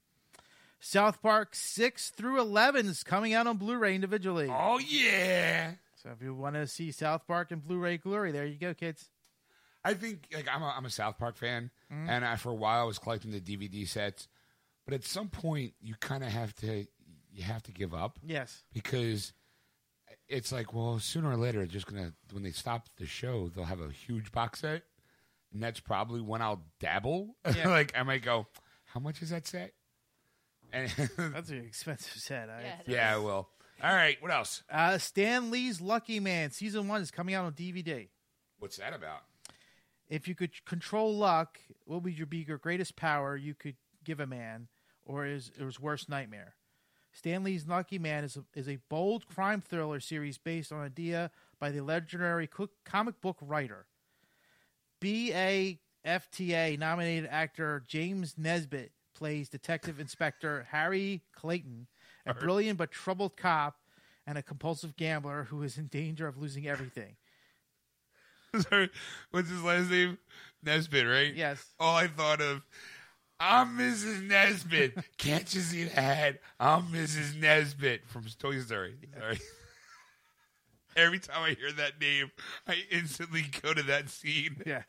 South 0.81 1.21
Park 1.21 1.55
six 1.55 2.11
through 2.11 2.41
eleven 2.41 2.87
is 2.87 3.03
coming 3.03 3.35
out 3.35 3.47
on 3.47 3.59
Blu-ray 3.59 3.95
individually. 3.95 4.49
Oh 4.51 4.79
yeah. 4.79 5.73
So 6.03 6.09
if 6.11 6.23
you 6.23 6.35
want 6.35 6.55
to 6.55 6.67
see 6.67 6.91
South 6.91 7.27
Park 7.27 7.51
and 7.51 7.63
Blu-ray 7.63 7.99
glory, 7.99 8.33
there 8.33 8.47
you 8.47 8.57
go, 8.57 8.73
kids. 8.73 9.11
I 9.85 9.93
think 9.95 10.29
like 10.35 10.49
I'm 10.53 10.63
a, 10.63 10.75
I'm 10.77 10.87
a 10.87 10.91
South 10.91 11.19
Park 11.19 11.37
fan, 11.37 11.71
mm-hmm. 11.93 12.09
and 12.09 12.25
I, 12.25 12.37
for 12.37 12.51
a 12.51 12.55
while 12.55 12.81
I 12.81 12.85
was 12.85 12.99
collecting 12.99 13.31
the 13.31 13.41
DVD 13.41 13.87
sets, 13.87 14.27
but 14.87 14.95
at 14.95 15.05
some 15.05 15.29
point 15.29 15.75
you 15.83 15.95
kind 16.01 16.25
of 16.25 16.31
have 16.31 16.55
to 16.57 16.87
you 17.33 17.43
have 17.43 17.63
to 17.65 17.73
give 17.73 17.93
up 17.95 18.19
Yes. 18.25 18.63
because 18.73 19.33
it's 20.29 20.53
like 20.53 20.73
well 20.75 20.99
sooner 20.99 21.31
or 21.31 21.37
later 21.37 21.67
just 21.67 21.87
gonna 21.87 22.13
when 22.33 22.43
they 22.43 22.51
stop 22.51 22.89
the 22.99 23.07
show 23.07 23.49
they'll 23.55 23.65
have 23.65 23.81
a 23.81 23.91
huge 23.91 24.33
box 24.33 24.61
set, 24.61 24.83
and 25.53 25.63
that's 25.63 25.81
probably 25.81 26.21
when 26.21 26.43
I'll 26.43 26.65
dabble. 26.79 27.37
Yeah. 27.57 27.69
like 27.69 27.93
I 27.97 28.03
might 28.03 28.23
go, 28.23 28.47
how 28.87 29.01
much 29.01 29.23
is 29.23 29.31
that 29.31 29.47
set? 29.47 29.73
And 30.73 30.89
That's 31.17 31.51
an 31.51 31.65
expensive 31.65 32.21
set. 32.21 32.49
I, 32.49 32.63
Yeah, 32.63 32.75
yeah, 32.87 33.15
I 33.15 33.19
will. 33.19 33.49
All 33.83 33.95
right, 33.95 34.21
what 34.21 34.31
else? 34.31 34.63
Uh, 34.71 34.99
Stan 34.99 35.51
Lee's 35.51 35.81
Lucky 35.81 36.21
Man 36.21 36.51
season 36.51 36.87
one 36.87 37.01
is 37.01 37.11
coming 37.11 37.35
out 37.35 37.47
on 37.47 37.53
DVD. 37.53 38.09
What's 38.59 38.77
that 38.77 38.95
about? 38.95 39.23
If 40.09 40.29
you 40.29 40.35
could 40.35 40.65
control 40.67 41.15
luck, 41.15 41.59
what 41.85 42.03
would 42.03 42.17
your 42.17 42.27
be 42.27 42.45
your 42.47 42.59
greatest 42.59 42.97
power 42.97 43.37
you 43.37 43.55
could 43.55 43.77
give 44.05 44.21
a 44.21 44.27
man, 44.27 44.69
or 45.05 45.25
is 45.25 45.51
or 45.59 45.67
his 45.67 45.81
worst 45.81 46.09
nightmare? 46.09 46.55
Stan 47.13 47.43
Lee's 47.43 47.67
Lucky 47.67 47.99
Man 47.99 48.23
is 48.23 48.37
a, 48.37 48.45
is 48.55 48.69
a 48.69 48.79
bold 48.89 49.27
crime 49.27 49.61
thriller 49.61 49.99
series 50.01 50.39
based 50.39 50.73
on 50.73 50.81
an 50.81 50.87
idea 50.87 51.31
by 51.59 51.71
the 51.71 51.81
legendary 51.81 52.47
cook, 52.47 52.71
comic 52.85 53.21
book 53.21 53.39
writer. 53.41 53.87
BAFTA 55.01 56.79
nominated 56.79 57.29
actor 57.31 57.83
James 57.87 58.35
Nesbitt 58.37 58.93
plays 59.15 59.49
Detective 59.49 60.01
Inspector 60.01 60.67
Harry 60.71 61.23
Clayton, 61.35 61.87
a 62.27 62.35
brilliant 62.35 62.79
but 62.79 62.91
troubled 62.91 63.37
cop 63.37 63.77
and 64.27 64.39
a 64.39 64.43
compulsive 64.43 64.97
gambler 64.97 65.45
who 65.51 65.63
is 65.63 65.79
in 65.79 65.87
danger 65.87 66.27
of 66.27 66.39
losing 66.39 66.69
everything. 66.69 67.17
Sorry, 68.61 68.91
what's 69.31 69.49
his 69.49 69.63
last 69.63 69.91
name? 69.91 70.19
Nesbitt, 70.63 71.07
right? 71.07 71.35
Yes. 71.35 71.65
All 71.79 71.97
I 71.97 72.07
thought 72.07 72.41
of, 72.41 72.63
I'm 73.39 73.79
Mrs. 73.79 74.23
Nesbitt. 74.23 74.99
Can't 75.17 75.53
you 75.55 75.61
see 75.61 75.85
that? 75.85 76.41
I'm 76.59 76.89
Mrs. 76.89 77.39
Nesbitt 77.41 78.07
from 78.07 78.25
Toy 78.39 78.59
Story. 78.61 78.97
Sorry. 79.19 79.41
Every 80.97 81.19
time 81.19 81.43
I 81.43 81.51
hear 81.51 81.73
that 81.73 82.01
name, 82.01 82.31
I 82.67 82.85
instantly 82.91 83.45
go 83.63 83.73
to 83.73 83.83
that 83.85 84.09
scene. 84.09 84.57
Yes. 84.67 84.85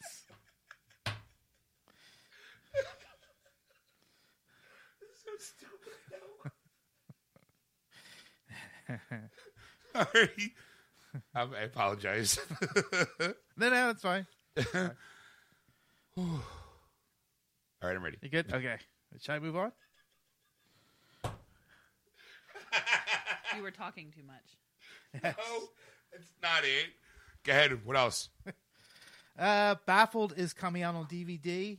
so 5.24 5.32
stupid. 5.38 5.94
No. 9.94 10.04
Sorry. 10.14 10.54
I 11.36 11.64
apologize. 11.64 12.40
No, 13.58 13.70
no, 13.70 13.88
that's 13.88 14.02
fine. 14.02 14.26
All 16.18 16.40
right, 17.84 17.96
I'm 17.96 18.04
ready. 18.04 18.18
You 18.22 18.30
good? 18.30 18.52
Okay. 18.52 18.78
Should 19.20 19.34
I 19.34 19.40
move 19.40 19.56
on? 19.56 19.72
You 23.56 23.62
were 23.62 23.72
talking 23.72 24.12
too 24.16 24.24
much. 24.24 24.58
No, 25.24 25.70
it's 26.14 26.32
not 26.42 26.64
it. 26.64 26.88
Go 27.44 27.52
ahead. 27.52 27.86
What 27.86 27.98
else? 27.98 28.30
Uh, 29.40 29.76
Baffled 29.88 30.34
is 30.38 30.54
coming 30.54 30.84
out 30.84 30.94
on 30.94 31.06
DVD. 31.06 31.78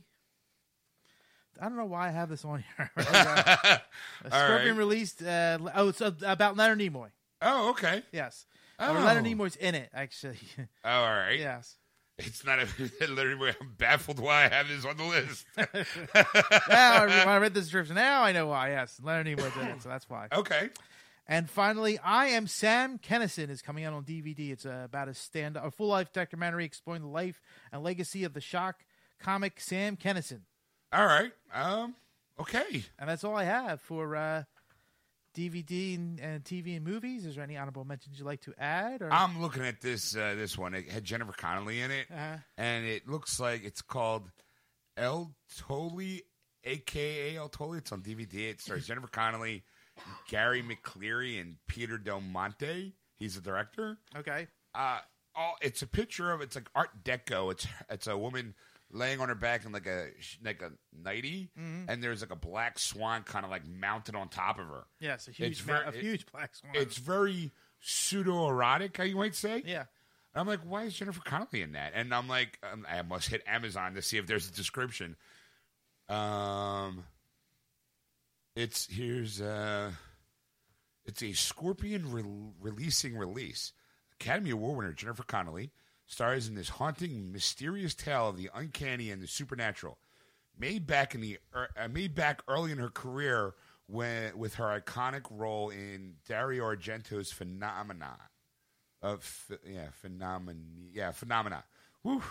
I 1.61 1.63
don't 1.65 1.77
know 1.77 1.85
why 1.85 2.07
I 2.07 2.11
have 2.11 2.27
this 2.27 2.43
on 2.43 2.63
here. 2.77 2.91
uh, 2.97 3.77
Scorpion 4.27 4.69
right. 4.69 4.75
released. 4.75 5.21
Uh, 5.21 5.59
oh, 5.75 5.89
it's 5.89 6.01
uh, 6.01 6.11
about 6.25 6.57
Leonard 6.57 6.79
Nimoy. 6.79 7.09
Oh, 7.41 7.69
okay. 7.69 8.03
Yes. 8.11 8.47
Oh. 8.79 8.95
Or 8.95 8.99
Leonard 8.99 9.25
Nimoy's 9.25 9.55
in 9.55 9.75
it, 9.75 9.89
actually. 9.93 10.39
Oh, 10.83 10.89
all 10.89 11.05
right. 11.11 11.39
yes. 11.39 11.77
It's 12.17 12.43
not 12.43 12.59
a 12.59 12.67
literally. 13.07 13.53
I'm 13.61 13.73
baffled 13.77 14.19
why 14.19 14.45
I 14.45 14.49
have 14.49 14.67
this 14.67 14.83
on 14.83 14.97
the 14.97 15.03
list. 15.03 15.45
Now, 15.55 17.05
I- 17.05 17.23
I 17.27 17.37
read 17.37 17.53
the 17.53 17.61
description, 17.61 17.95
now 17.95 18.23
I 18.23 18.31
know 18.33 18.47
why. 18.47 18.71
Yes, 18.71 18.99
Leonard 19.01 19.27
Nimoy's 19.27 19.55
in 19.57 19.67
it, 19.67 19.81
so 19.83 19.89
that's 19.89 20.09
why. 20.09 20.27
okay. 20.33 20.69
And 21.27 21.49
finally, 21.49 21.97
I 21.99 22.27
Am 22.27 22.47
Sam 22.47 22.97
Kinison 22.99 23.49
is 23.49 23.61
coming 23.61 23.85
out 23.85 23.93
on 23.93 24.03
DVD. 24.03 24.51
It's 24.51 24.65
uh, 24.65 24.81
about 24.85 25.07
a 25.07 25.13
stand 25.13 25.55
up 25.55 25.65
a 25.65 25.71
full 25.71 25.87
life 25.87 26.11
documentary 26.11 26.65
exploring 26.65 27.01
the 27.01 27.07
life 27.07 27.41
and 27.71 27.81
legacy 27.81 28.23
of 28.25 28.33
the 28.33 28.41
shock 28.41 28.83
comic 29.19 29.59
Sam 29.61 29.95
Kinison. 29.95 30.41
All 30.91 31.05
right. 31.05 31.31
Um. 31.53 31.95
Okay. 32.39 32.83
And 32.99 33.09
that's 33.09 33.23
all 33.23 33.35
I 33.37 33.45
have 33.45 33.79
for 33.79 34.15
uh, 34.15 34.43
DVD 35.35 35.95
and, 35.95 36.19
and 36.19 36.43
TV 36.43 36.75
and 36.75 36.85
movies. 36.85 37.25
Is 37.25 37.35
there 37.35 37.43
any 37.43 37.57
honorable 37.57 37.85
mentions 37.85 38.19
you'd 38.19 38.25
like 38.25 38.41
to 38.41 38.53
add? 38.59 39.01
Or 39.01 39.11
I'm 39.11 39.41
looking 39.41 39.63
at 39.65 39.81
this 39.81 40.15
uh, 40.15 40.35
this 40.35 40.57
one. 40.57 40.73
It 40.75 40.89
had 40.89 41.03
Jennifer 41.03 41.31
Connelly 41.31 41.79
in 41.81 41.89
it, 41.91 42.07
Uh-huh. 42.13 42.37
and 42.57 42.85
it 42.85 43.07
looks 43.07 43.39
like 43.39 43.63
it's 43.63 43.81
called 43.81 44.29
El 44.97 45.33
Toli, 45.57 46.23
aka 46.65 47.37
El 47.37 47.49
Toli. 47.49 47.77
It's 47.79 47.91
on 47.91 48.01
DVD. 48.01 48.49
It 48.51 48.61
stars 48.61 48.85
Jennifer 48.87 49.07
Connelly, 49.07 49.63
Gary 50.29 50.63
McCleery, 50.63 51.39
and 51.39 51.55
Peter 51.67 51.97
Del 51.97 52.21
Monte. 52.21 52.93
He's 53.15 53.35
the 53.35 53.41
director. 53.41 53.97
okay, 54.15 54.47
uh, 54.75 54.99
all 55.35 55.55
it's 55.61 55.81
a 55.81 55.87
picture 55.87 56.31
of 56.31 56.41
it's 56.41 56.55
like 56.55 56.69
Art 56.75 57.03
Deco. 57.03 57.51
It's 57.51 57.67
it's 57.89 58.07
a 58.07 58.17
woman 58.17 58.53
laying 58.91 59.19
on 59.19 59.29
her 59.29 59.35
back 59.35 59.65
in 59.65 59.71
like 59.71 59.87
a 59.87 60.07
like 60.43 60.61
a 60.61 60.71
nightie, 60.95 61.49
Mm-hmm. 61.59 61.89
and 61.89 62.03
there's 62.03 62.21
like 62.21 62.31
a 62.31 62.35
black 62.35 62.77
swan 62.79 63.23
kind 63.23 63.43
of 63.45 63.51
like 63.51 63.65
mounted 63.67 64.15
on 64.15 64.29
top 64.29 64.59
of 64.59 64.65
her. 64.67 64.83
yes, 64.99 65.27
a 65.27 65.31
huge, 65.31 65.51
It's 65.59 65.65
ma- 65.67 65.81
a 65.85 65.89
it- 65.89 65.95
huge 65.95 66.25
black 66.31 66.55
swan. 66.55 66.73
It's 66.75 66.97
very 66.97 67.51
pseudo 67.79 68.47
erotic, 68.49 68.97
you 68.99 69.15
might 69.15 69.35
say. 69.35 69.61
yeah, 69.65 69.79
And 70.33 70.41
I'm 70.41 70.47
like, 70.47 70.59
why 70.61 70.83
is 70.83 70.93
Jennifer 70.93 71.21
Connelly 71.25 71.61
in 71.61 71.73
that? 71.73 71.91
And 71.95 72.13
I'm 72.13 72.27
like, 72.27 72.57
um, 72.71 72.85
I 72.89 73.01
must 73.01 73.27
hit 73.29 73.43
Amazon 73.47 73.95
to 73.95 74.01
see 74.01 74.17
if 74.17 74.25
there's 74.27 74.47
a 74.47 74.51
description. 74.53 75.15
Um, 76.09 77.03
it's 78.55 78.87
here's 78.89 79.41
uh, 79.41 79.91
it's 81.05 81.23
a 81.23 81.33
Scorpion 81.33 82.11
re- 82.11 82.23
releasing 82.61 83.17
release. 83.17 83.73
Academy 84.19 84.51
Award 84.51 84.77
winner 84.77 84.93
Jennifer 84.93 85.23
Connelly 85.23 85.71
stars 86.05 86.47
in 86.47 86.55
this 86.55 86.69
haunting, 86.69 87.31
mysterious 87.31 87.95
tale 87.95 88.29
of 88.29 88.37
the 88.37 88.49
uncanny 88.53 89.11
and 89.11 89.21
the 89.21 89.27
supernatural. 89.27 89.97
Made 90.57 90.85
back 90.85 91.15
in 91.15 91.21
the 91.21 91.39
er, 91.55 91.69
uh, 91.77 91.87
made 91.87 92.13
back 92.13 92.41
early 92.47 92.71
in 92.71 92.77
her 92.77 92.89
career 92.89 93.55
when 93.87 94.37
with 94.37 94.55
her 94.55 94.79
iconic 94.79 95.25
role 95.29 95.69
in 95.69 96.15
Dario 96.27 96.63
Argento's 96.65 97.31
Phenomena 97.31 98.17
of 99.01 99.51
yeah 99.67 99.87
phenomena 99.91 100.59
yeah 100.93 101.11
phenomena. 101.11 101.63
Whew. 102.03 102.23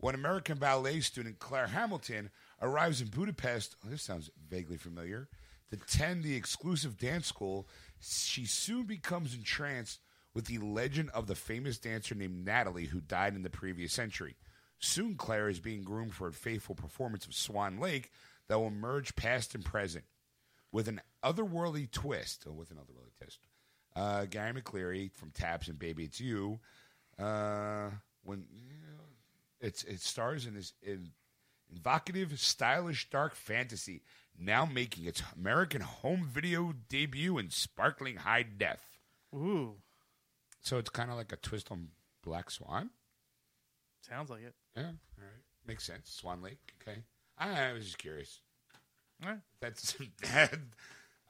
When 0.00 0.14
American 0.14 0.58
ballet 0.58 1.00
student 1.00 1.40
Claire 1.40 1.66
Hamilton 1.66 2.30
arrives 2.62 3.00
in 3.00 3.08
Budapest, 3.08 3.74
oh, 3.84 3.90
this 3.90 4.02
sounds 4.02 4.30
vaguely 4.48 4.76
familiar, 4.76 5.28
to 5.70 5.76
attend 5.76 6.22
the 6.22 6.36
exclusive 6.36 6.98
dance 6.98 7.26
school, 7.26 7.68
she 8.00 8.46
soon 8.46 8.84
becomes 8.84 9.34
entranced 9.34 10.00
with 10.34 10.46
the 10.46 10.58
legend 10.58 11.10
of 11.10 11.26
the 11.26 11.34
famous 11.34 11.78
dancer 11.78 12.14
named 12.14 12.44
Natalie 12.44 12.86
who 12.86 13.00
died 13.00 13.34
in 13.34 13.42
the 13.42 13.50
previous 13.50 13.92
century. 13.92 14.36
Soon, 14.78 15.16
Claire 15.16 15.48
is 15.48 15.58
being 15.58 15.82
groomed 15.82 16.14
for 16.14 16.28
a 16.28 16.32
faithful 16.32 16.74
performance 16.74 17.26
of 17.26 17.34
Swan 17.34 17.80
Lake 17.80 18.12
that 18.48 18.58
will 18.58 18.70
merge 18.70 19.16
past 19.16 19.54
and 19.54 19.64
present 19.64 20.04
with 20.70 20.88
an 20.88 21.00
otherworldly 21.24 21.90
twist. 21.90 22.46
Or 22.46 22.52
with 22.52 22.70
an 22.70 22.76
otherworldly 22.76 23.16
twist. 23.16 23.40
Uh, 23.96 24.26
Gary 24.26 24.52
McCleery 24.52 25.12
from 25.12 25.30
Taps 25.30 25.68
and 25.68 25.78
Baby 25.78 26.04
It's 26.04 26.20
You. 26.20 26.60
Uh, 27.18 27.90
when 28.22 28.44
it's 29.60 29.82
it 29.84 30.00
stars 30.00 30.46
in 30.46 30.54
this 30.54 30.72
in 30.82 31.10
evocative, 31.74 32.38
stylish, 32.38 33.10
dark 33.10 33.34
fantasy, 33.34 34.02
now 34.38 34.64
making 34.64 35.04
its 35.06 35.22
American 35.36 35.80
home 35.80 36.28
video 36.30 36.72
debut 36.88 37.38
in 37.38 37.50
sparkling 37.50 38.16
high 38.16 38.42
def. 38.44 38.80
ooh, 39.34 39.76
So 40.62 40.78
it's 40.78 40.90
kind 40.90 41.10
of 41.10 41.16
like 41.16 41.32
a 41.32 41.36
twist 41.36 41.70
on 41.70 41.88
Black 42.22 42.50
Swan. 42.50 42.90
sounds 44.08 44.30
like 44.30 44.42
it. 44.42 44.54
Yeah, 44.76 44.82
all 44.82 44.88
right, 45.18 45.42
makes 45.66 45.84
sense. 45.84 46.10
Swan 46.10 46.42
Lake. 46.42 46.74
Okay, 46.82 46.98
I, 47.36 47.70
I 47.70 47.72
was 47.72 47.84
just 47.84 47.98
curious. 47.98 48.40
All 49.24 49.30
right. 49.30 49.40
That's 49.60 49.96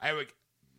I 0.01 0.13
would 0.13 0.27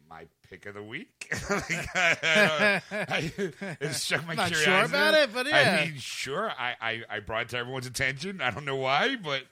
my 0.08 0.26
pick 0.49 0.66
of 0.66 0.75
the 0.75 0.82
week. 0.82 1.28
like, 1.50 1.87
I, 1.94 2.82
I, 2.92 3.32
it 3.80 3.94
struck 3.94 4.26
my 4.26 4.34
Not 4.37 4.54
sure 4.54 4.84
about 4.84 5.14
it, 5.14 5.32
but 5.32 5.46
yeah. 5.46 5.80
I 5.82 5.84
mean, 5.87 5.99
sure. 5.99 6.50
I, 6.50 6.75
I, 6.80 7.02
I 7.08 7.20
brought 7.20 7.42
it 7.42 7.49
to 7.50 7.58
everyone's 7.58 7.87
attention. 7.87 8.40
I 8.40 8.50
don't 8.50 8.64
know 8.64 8.76
why, 8.76 9.16
but 9.16 9.42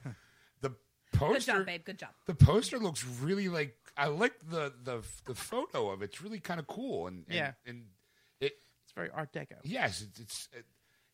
the 1.18 1.26
Good 1.26 1.34
poster, 1.34 1.52
job, 1.52 1.66
babe. 1.66 1.84
Good 1.84 1.98
job. 1.98 2.10
the 2.26 2.34
poster 2.34 2.78
looks 2.78 3.04
really 3.22 3.48
like. 3.48 3.75
I 3.96 4.06
like 4.06 4.34
the 4.48 4.72
the 4.84 5.02
the 5.26 5.34
photo 5.34 5.90
of 5.90 6.02
it. 6.02 6.06
It's 6.06 6.22
really 6.22 6.40
kind 6.40 6.60
of 6.60 6.66
cool, 6.66 7.06
and, 7.08 7.25
and 7.28 7.34
Yeah. 7.37 7.52
and 7.66 7.84
it 8.40 8.52
It's 8.84 8.92
very 8.94 9.10
Art 9.10 9.32
Deco. 9.32 9.56
yes, 9.64 10.02
it's 10.02 10.20
it's 10.20 10.48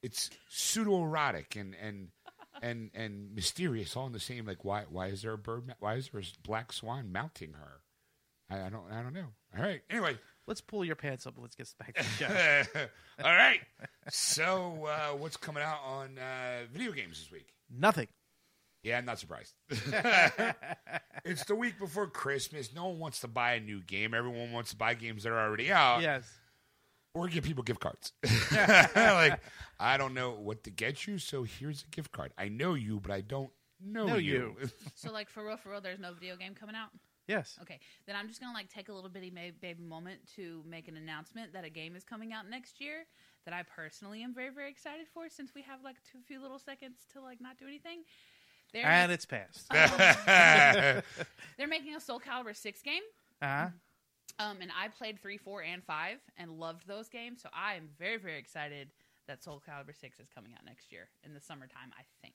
it's 0.02 0.30
pseudo 0.50 1.02
erotic 1.02 1.56
and 1.56 1.75
and 1.75 2.08
and 2.62 2.90
and 2.94 3.34
mysterious, 3.34 3.96
all 3.96 4.06
in 4.06 4.12
the 4.12 4.20
same. 4.20 4.44
Like, 4.46 4.64
why 4.64 4.84
why 4.88 5.06
is 5.08 5.23
there 5.23 5.32
a 5.32 5.38
bird? 5.38 5.66
ma- 5.66 5.75
Why 5.80 5.94
is 5.94 6.08
there 6.11 6.20
a 6.20 6.25
black 6.46 6.73
swan 6.73 7.11
mounting 7.11 7.54
her? 7.54 7.80
I, 8.50 8.66
I 8.66 8.68
don't 8.68 8.90
I 8.92 9.02
don't 9.02 9.14
know. 9.14 9.32
All 9.56 9.62
right. 9.64 9.80
Anyway, 9.90 10.18
Let's 10.46 10.61
pull 10.61 10.84
your 10.84 10.94
pants 10.96 11.26
up. 11.26 11.34
and 11.37 11.42
Let's 11.42 11.56
get 11.56 11.73
back 11.78 11.94
to 11.94 12.02
the 12.02 12.08
show. 12.75 12.87
all 13.25 13.34
right. 13.34 13.61
So, 14.11 14.84
uh, 14.87 15.16
what's 15.16 15.38
coming 15.38 15.62
out 15.62 15.78
on 15.82 16.18
uh, 16.18 16.64
video 16.70 16.92
games 16.92 17.18
this 17.18 17.30
week? 17.32 17.49
Nothing. 17.70 18.08
Yeah, 18.85 18.99
I'm 18.99 19.07
not 19.07 19.19
surprised. 19.19 19.55
it's 21.25 21.45
the 21.45 21.55
week 21.55 21.79
before 21.81 22.07
Christmas. 22.07 22.73
No 22.75 22.87
one 22.88 22.99
wants 22.99 23.21
to 23.21 23.29
buy 23.29 23.55
a 23.55 23.61
new 23.61 23.81
game. 23.81 24.14
Everyone 24.14 24.53
wants 24.53 24.71
to 24.71 24.76
buy 24.76 24.95
games 24.95 25.25
that 25.25 25.33
are 25.33 25.41
already 25.41 25.73
out. 25.73 26.03
yes. 26.03 26.31
or 27.14 27.26
give 27.29 27.45
people 27.45 27.64
gift 27.64 27.81
cards. 27.81 28.12
like, 28.53 29.41
I 29.81 29.97
don't 29.97 30.12
know 30.14 30.33
what 30.33 30.64
to 30.64 30.71
get 30.71 31.07
you, 31.07 31.19
so 31.19 31.45
here's 31.45 31.83
a 31.83 31.87
gift 31.97 32.12
card. 32.12 32.33
I 32.37 32.49
know 32.49 32.75
you, 32.75 33.00
but 33.00 33.11
I 33.11 33.23
don't 33.23 33.50
know, 33.81 34.07
Know 34.07 34.17
you. 34.17 34.57
So, 34.95 35.11
like, 35.12 35.29
for 35.31 35.47
real, 35.47 35.57
for 35.57 35.71
real, 35.71 35.81
there's 35.81 35.99
no 35.99 36.12
video 36.12 36.37
game 36.37 36.55
coming 36.55 36.76
out? 36.76 36.91
Yes. 37.26 37.59
Okay. 37.62 37.81
Then 38.07 38.17
I'm 38.17 38.29
just 38.29 38.41
going 38.41 38.53
to, 38.53 38.55
like, 38.55 38.69
take 38.69 38.91
a 38.91 38.93
little 38.93 39.09
bitty 39.09 39.31
ma- 39.31 39.57
baby 39.62 39.83
moment 39.83 40.21
to 40.37 40.62
make 40.69 40.88
an 40.88 40.97
announcement 40.99 41.53
that 41.55 41.64
a 41.64 41.71
game 41.71 41.97
is 41.97 42.05
coming 42.05 42.33
out 42.35 42.50
next 42.50 42.81
year 42.81 43.07
that 43.47 43.55
I 43.55 43.62
personally 43.62 44.23
am 44.23 44.35
very, 44.35 44.50
very 44.50 44.71
excited 44.71 45.07
for 45.12 45.29
since 45.29 45.55
we 45.55 45.62
have, 45.62 45.83
like, 45.83 45.97
two 46.11 46.19
few 46.26 46.41
little 46.41 46.59
seconds 46.59 46.99
to, 47.12 47.21
like, 47.23 47.41
not 47.41 47.59
do 47.59 47.67
anything. 47.67 48.05
They're, 48.75 48.85
And 48.85 49.11
it's 49.11 49.25
passed. 49.25 49.69
they're 49.71 51.69
making 51.69 51.95
a 51.95 52.00
Soul 52.00 52.21
Calibur 52.21 52.54
6 52.54 52.83
game. 52.83 53.02
Uh-huh. 53.40 53.69
Um, 54.38 54.57
and 54.61 54.71
I 54.76 54.88
played 54.88 55.23
three, 55.23 55.38
four, 55.38 55.62
and 55.62 55.83
five, 55.85 56.19
and 56.37 56.59
loved 56.59 56.87
those 56.87 57.09
games. 57.09 57.40
So 57.40 57.49
I 57.54 57.75
am 57.75 57.88
very, 57.99 58.16
very 58.19 58.37
excited 58.37 58.88
that 59.28 59.43
Soul 59.43 59.62
Calibur 59.66 59.99
Six 59.99 60.19
is 60.19 60.28
coming 60.35 60.52
out 60.54 60.64
next 60.66 60.93
year 60.93 61.09
in 61.25 61.35
the 61.35 61.40
summertime. 61.40 61.93
I 61.97 62.02
think. 62.21 62.35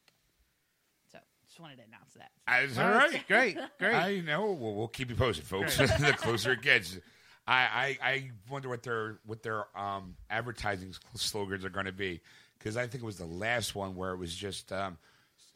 So 1.12 1.20
just 1.46 1.60
wanted 1.60 1.78
to 1.78 1.84
announce 1.84 2.14
that. 2.14 2.32
That's 2.48 2.78
all 2.78 2.86
All 2.86 2.94
right. 2.94 3.12
right. 3.12 3.28
Great. 3.28 3.58
Great. 3.80 3.96
I 3.96 4.20
know. 4.22 4.54
Well, 4.54 4.76
we'll 4.76 4.88
keep 4.88 5.10
you 5.10 5.16
posted, 5.16 5.46
folks. 5.46 5.78
the 5.78 6.16
closer 6.18 6.54
it 6.54 6.62
gets, 6.62 6.98
I, 7.46 7.98
I, 8.02 8.10
I 8.10 8.32
wonder 8.50 8.70
what 8.70 8.84
their 8.84 9.20
what 9.26 9.44
their 9.44 9.66
um, 9.78 10.16
advertising 10.30 10.94
slogans 11.16 11.66
are 11.66 11.70
going 11.70 11.86
to 11.88 11.92
be 11.92 12.22
because 12.58 12.78
I 12.78 12.88
think 12.88 13.04
it 13.04 13.06
was 13.06 13.18
the 13.18 13.26
last 13.26 13.76
one 13.76 13.96
where 13.96 14.12
it 14.12 14.18
was 14.18 14.34
just 14.34 14.72
um, 14.72 14.98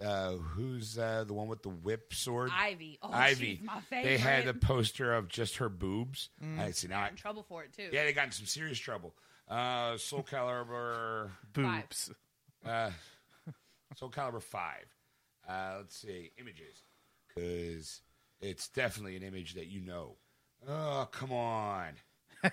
uh, 0.01 0.31
who's 0.33 0.97
uh, 0.97 1.23
the 1.25 1.33
one 1.33 1.47
with 1.47 1.63
the 1.63 1.69
whip 1.69 2.13
sword. 2.13 2.51
Ivy. 2.53 2.99
Oh, 3.01 3.09
Ivy. 3.11 3.57
she's 3.57 3.65
my 3.65 3.81
They 3.89 4.17
had 4.17 4.47
a 4.47 4.53
poster 4.53 5.13
of 5.13 5.27
just 5.27 5.57
her 5.57 5.69
boobs. 5.69 6.29
I 6.59 6.71
see 6.71 6.87
now. 6.87 6.99
Got 7.01 7.05
I, 7.05 7.09
in 7.09 7.15
trouble 7.15 7.43
for 7.43 7.63
it 7.63 7.73
too. 7.73 7.89
yeah, 7.91 8.03
they 8.03 8.13
got 8.13 8.25
in 8.25 8.31
some 8.31 8.45
serious 8.45 8.77
trouble. 8.79 9.13
Uh, 9.47 9.97
Soul 9.97 10.23
Calibur. 10.23 11.29
Boobs. 11.53 12.11
Uh, 12.65 12.91
Soul 13.97 14.09
Calibur 14.09 14.41
Five. 14.41 14.85
Uh, 15.47 15.75
let's 15.79 15.97
see 15.97 16.31
images, 16.39 16.81
because 17.27 18.01
it's 18.39 18.69
definitely 18.69 19.17
an 19.17 19.23
image 19.23 19.55
that 19.55 19.67
you 19.67 19.81
know. 19.81 20.15
Oh 20.67 21.07
come 21.11 21.33
on! 21.33 21.89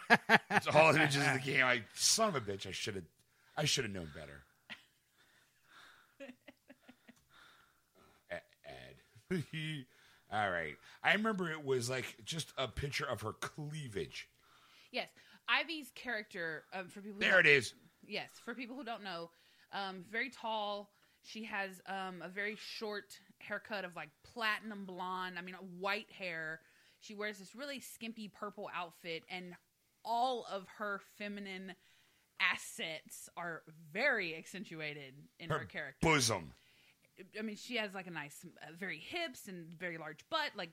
it's 0.50 0.66
all 0.66 0.94
images 0.94 1.24
of 1.24 1.34
the 1.34 1.40
game. 1.44 1.64
I 1.64 1.82
son 1.94 2.28
of 2.30 2.34
a 2.34 2.40
bitch. 2.40 2.66
I 2.66 2.72
should 2.72 2.96
have. 2.96 3.04
I 3.56 3.64
should 3.64 3.84
have 3.84 3.92
known 3.92 4.08
better. 4.14 4.42
A- 8.30 8.34
Ad. 8.68 8.96
all 10.32 10.50
right. 10.50 10.76
I 11.02 11.12
remember 11.14 11.50
it 11.50 11.64
was 11.64 11.88
like 11.90 12.16
just 12.24 12.52
a 12.58 12.68
picture 12.68 13.06
of 13.06 13.20
her 13.22 13.32
cleavage. 13.32 14.28
Yes, 14.92 15.08
Ivy's 15.48 15.90
character. 15.94 16.64
Um, 16.72 16.88
for 16.88 17.00
people. 17.00 17.14
Who 17.14 17.20
There 17.20 17.30
don't- 17.42 17.46
it 17.46 17.56
is. 17.56 17.74
Yes, 18.06 18.30
for 18.44 18.54
people 18.54 18.76
who 18.76 18.82
don't 18.84 19.04
know, 19.04 19.30
um, 19.72 20.04
very 20.10 20.30
tall. 20.30 20.90
She 21.22 21.44
has 21.44 21.80
um, 21.86 22.22
a 22.22 22.28
very 22.28 22.56
short 22.56 23.20
haircut 23.38 23.84
of 23.84 23.94
like 23.94 24.08
platinum 24.24 24.86
blonde. 24.86 25.38
I 25.38 25.42
mean, 25.42 25.54
white 25.78 26.10
hair. 26.10 26.60
She 27.00 27.14
wears 27.14 27.38
this 27.38 27.54
really 27.54 27.78
skimpy 27.80 28.28
purple 28.28 28.68
outfit, 28.74 29.22
and 29.30 29.54
all 30.04 30.46
of 30.50 30.66
her 30.78 31.00
feminine 31.18 31.74
assets 32.40 33.28
are 33.36 33.62
very 33.92 34.34
accentuated 34.34 35.14
in 35.38 35.50
her, 35.50 35.58
Her 35.60 35.64
character. 35.66 35.98
bosom. 36.06 36.52
I 37.38 37.42
mean, 37.42 37.56
she 37.56 37.76
has 37.76 37.94
like 37.94 38.06
a 38.06 38.10
nice, 38.10 38.44
uh, 38.62 38.72
very 38.78 38.98
hips 38.98 39.48
and 39.48 39.66
very 39.78 39.98
large 39.98 40.20
butt, 40.30 40.50
like 40.56 40.70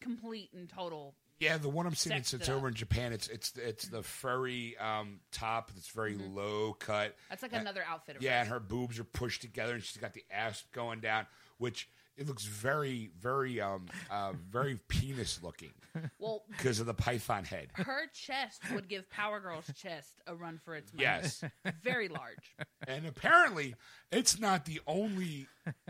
complete 0.00 0.50
and 0.54 0.68
total. 0.68 1.14
Yeah, 1.38 1.56
the 1.56 1.70
one 1.70 1.86
I'm 1.86 1.94
seeing 1.94 2.16
it's, 2.16 2.34
it's 2.34 2.50
over 2.50 2.68
in 2.68 2.74
Japan. 2.74 3.14
It's 3.14 3.26
it's 3.28 3.52
it's 3.56 3.88
the 3.88 4.02
furry 4.02 4.76
um, 4.76 5.20
top 5.32 5.70
that's 5.72 5.88
very 5.88 6.14
low 6.14 6.74
cut. 6.74 7.16
That's 7.30 7.42
like 7.42 7.54
Uh, 7.54 7.58
another 7.58 7.82
outfit. 7.88 8.16
Of 8.16 8.22
Yeah, 8.22 8.32
hers. 8.38 8.40
and 8.42 8.48
her 8.50 8.60
boobs 8.60 8.98
are 8.98 9.04
pushed 9.04 9.40
together, 9.40 9.72
and 9.74 9.82
she's 9.82 9.96
got 9.96 10.12
the 10.12 10.24
ass 10.30 10.64
going 10.72 11.00
down, 11.00 11.26
which 11.56 11.88
it 12.16 12.26
looks 12.28 12.44
very 12.44 13.10
very 13.20 13.60
um 13.60 13.86
uh, 14.10 14.32
very 14.50 14.78
penis 14.88 15.40
looking 15.42 15.72
Well, 16.18 16.42
because 16.48 16.78
of 16.80 16.86
the 16.86 16.94
python 16.94 17.44
head. 17.44 17.68
her 17.74 18.02
chest 18.14 18.60
would 18.72 18.88
give 18.88 19.08
Power 19.10 19.40
Girl's 19.40 19.70
chest 19.74 20.20
a 20.26 20.34
run 20.34 20.60
for 20.64 20.74
its 20.76 20.92
money. 20.92 21.02
Yes, 21.02 21.42
very 21.82 22.08
large. 22.08 22.54
and 22.86 23.06
apparently 23.06 23.74
it's 24.12 24.38
not 24.38 24.64
the 24.66 24.80
only 24.86 25.46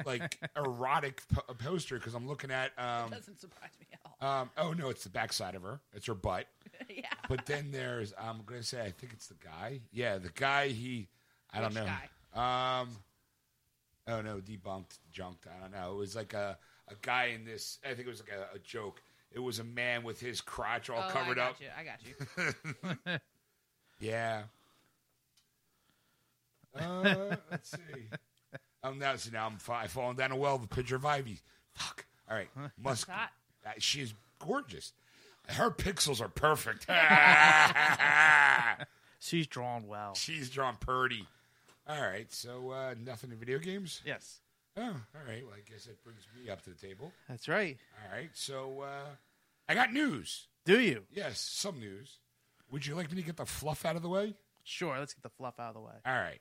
like 0.07 0.39
erotic 0.57 1.23
po- 1.33 1.55
poster 1.55 1.97
because 1.97 2.15
I'm 2.15 2.27
looking 2.29 2.51
at 2.51 2.71
um 2.79 3.11
Doesn't 3.11 3.39
surprise 3.41 3.71
me 3.81 3.87
at 3.93 4.01
all. 4.23 4.41
um 4.41 4.51
oh 4.57 4.73
no, 4.73 4.89
it's 4.91 5.05
the 5.05 5.11
backside 5.11 5.55
of 5.55 5.63
her. 5.63 5.81
It's 5.93 6.07
her 6.07 6.15
butt. 6.15 6.47
yeah. 6.89 7.07
But 7.29 7.47
then 7.47 7.71
there's 7.73 8.13
I'm 8.19 8.43
gonna 8.47 8.63
say 8.63 8.81
I 8.81 8.91
think 8.91 9.13
it's 9.13 9.27
the 9.27 9.35
guy. 9.45 9.81
Yeah, 9.93 10.19
the 10.19 10.31
guy 10.31 10.69
he 10.69 11.09
I 11.53 11.61
don't 11.61 11.75
Which 11.75 11.85
know. 11.85 12.41
Um 12.41 12.89
oh 14.11 14.21
no, 14.21 14.37
debunked, 14.37 14.99
junked. 15.13 15.47
I 15.47 15.61
don't 15.61 15.73
know. 15.73 15.93
It 15.93 15.97
was 15.97 16.17
like 16.17 16.35
a 16.35 16.59
a 16.89 16.95
guy 17.01 17.27
in 17.27 17.45
this 17.45 17.79
I 17.85 17.95
think 17.95 18.07
it 18.07 18.11
was 18.11 18.21
like 18.21 18.37
a, 18.37 18.57
a 18.57 18.59
joke. 18.59 19.03
It 19.33 19.39
was 19.39 19.61
a 19.61 19.65
man 19.65 20.03
with 20.03 20.21
his 20.21 20.41
crotch 20.41 20.91
all 20.91 21.05
oh, 21.07 21.13
covered 21.13 21.39
I 21.39 21.43
got 21.43 21.51
up. 21.51 21.57
You. 21.61 21.67
I 21.79 21.85
got 21.85 23.07
you. 23.07 23.19
Yeah. 24.01 24.45
Uh, 26.75 27.37
let's 27.51 27.71
see. 27.71 27.79
Um, 28.83 28.99
now, 28.99 29.15
see, 29.17 29.31
now 29.31 29.47
I'm 29.47 29.59
fa- 29.59 29.87
falling 29.89 30.17
down 30.17 30.33
a 30.33 30.37
well 30.37 30.59
with 30.59 30.71
a 30.71 30.75
picture 30.75 30.97
of 30.97 31.05
Ivy. 31.05 31.39
Fuck. 31.75 32.07
All 32.29 32.37
right. 32.37 32.49
Must. 32.83 33.07
hot. 33.07 33.31
Uh, 33.65 33.73
she's 33.79 34.15
gorgeous. 34.39 34.93
Her 35.49 35.71
pixels 35.71 36.21
are 36.21 36.29
perfect. 36.29 36.87
She's 39.19 39.47
drawn 39.47 39.87
well. 39.87 40.15
She's 40.15 40.49
drawn 40.49 40.77
purdy. 40.77 41.27
All 41.91 42.01
right, 42.01 42.33
so 42.33 42.71
uh, 42.71 42.95
nothing 43.05 43.33
in 43.33 43.37
video 43.39 43.59
games. 43.59 44.01
Yes, 44.05 44.41
Oh, 44.77 44.83
all 44.83 45.23
right. 45.27 45.43
Well, 45.45 45.55
I 45.57 45.69
guess 45.69 45.87
that 45.87 46.03
brings 46.05 46.21
me 46.41 46.49
up 46.49 46.63
to 46.63 46.71
the 46.71 46.77
table. 46.77 47.13
that's 47.29 47.49
right. 47.49 47.77
All 48.05 48.17
right, 48.17 48.31
so 48.33 48.83
uh, 48.83 49.09
I 49.69 49.75
got 49.75 49.93
news. 49.93 50.47
Do 50.65 50.81
you? 50.81 51.03
Yes, 51.13 51.41
some 51.41 51.81
news. 51.81 52.19
Would 52.71 52.87
you 52.87 52.95
like 52.95 53.11
me 53.11 53.17
to 53.17 53.27
get 53.27 53.37
the 53.37 53.45
fluff 53.47 53.85
out 53.85 53.97
of 53.97 54.03
the 54.03 54.09
way? 54.09 54.35
Sure. 54.63 54.97
Let's 54.99 55.13
get 55.13 55.25
the 55.25 55.31
fluff 55.31 55.59
out 55.59 55.71
of 55.71 55.75
the 55.75 55.81
way. 55.81 55.95
All 56.07 56.13
right. 56.13 56.41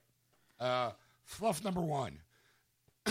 Uh, 0.60 0.92
fluff 1.26 1.64
number 1.64 1.82
one. 1.82 2.20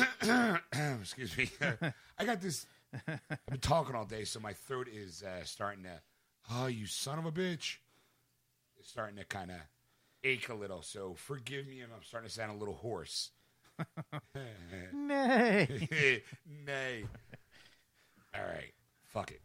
Excuse 1.01 1.37
me. 1.37 1.51
I 2.19 2.25
got 2.25 2.41
this. 2.41 2.67
I've 3.09 3.21
been 3.51 3.61
talking 3.61 3.97
all 3.97 4.05
day, 4.05 4.25
so 4.25 4.39
my 4.39 4.53
throat 4.53 4.87
is 4.93 5.25
uh, 5.25 5.43
starting 5.45 5.83
to. 5.83 6.01
Oh, 6.53 6.67
you 6.67 6.87
son 6.87 7.19
of 7.19 7.27
a 7.27 7.33
bitch! 7.33 7.79
It's 8.79 8.89
starting 8.89 9.17
to 9.17 9.25
kind 9.25 9.51
of 9.51 9.57
ache 10.25 10.49
a 10.49 10.55
little. 10.55 10.83
So 10.83 11.15
forgive 11.17 11.67
me 11.67 11.81
if 11.81 11.89
I'm 11.95 12.03
starting 12.03 12.29
to 12.29 12.35
sound 12.35 12.53
a 12.53 12.59
little 12.59 12.75
hoarse. 12.75 13.31
Nay. 14.93 16.23
Nay. 16.67 17.05
All 18.35 18.43
right. 18.43 18.73
Fuck 19.05 19.31
it. 19.33 19.41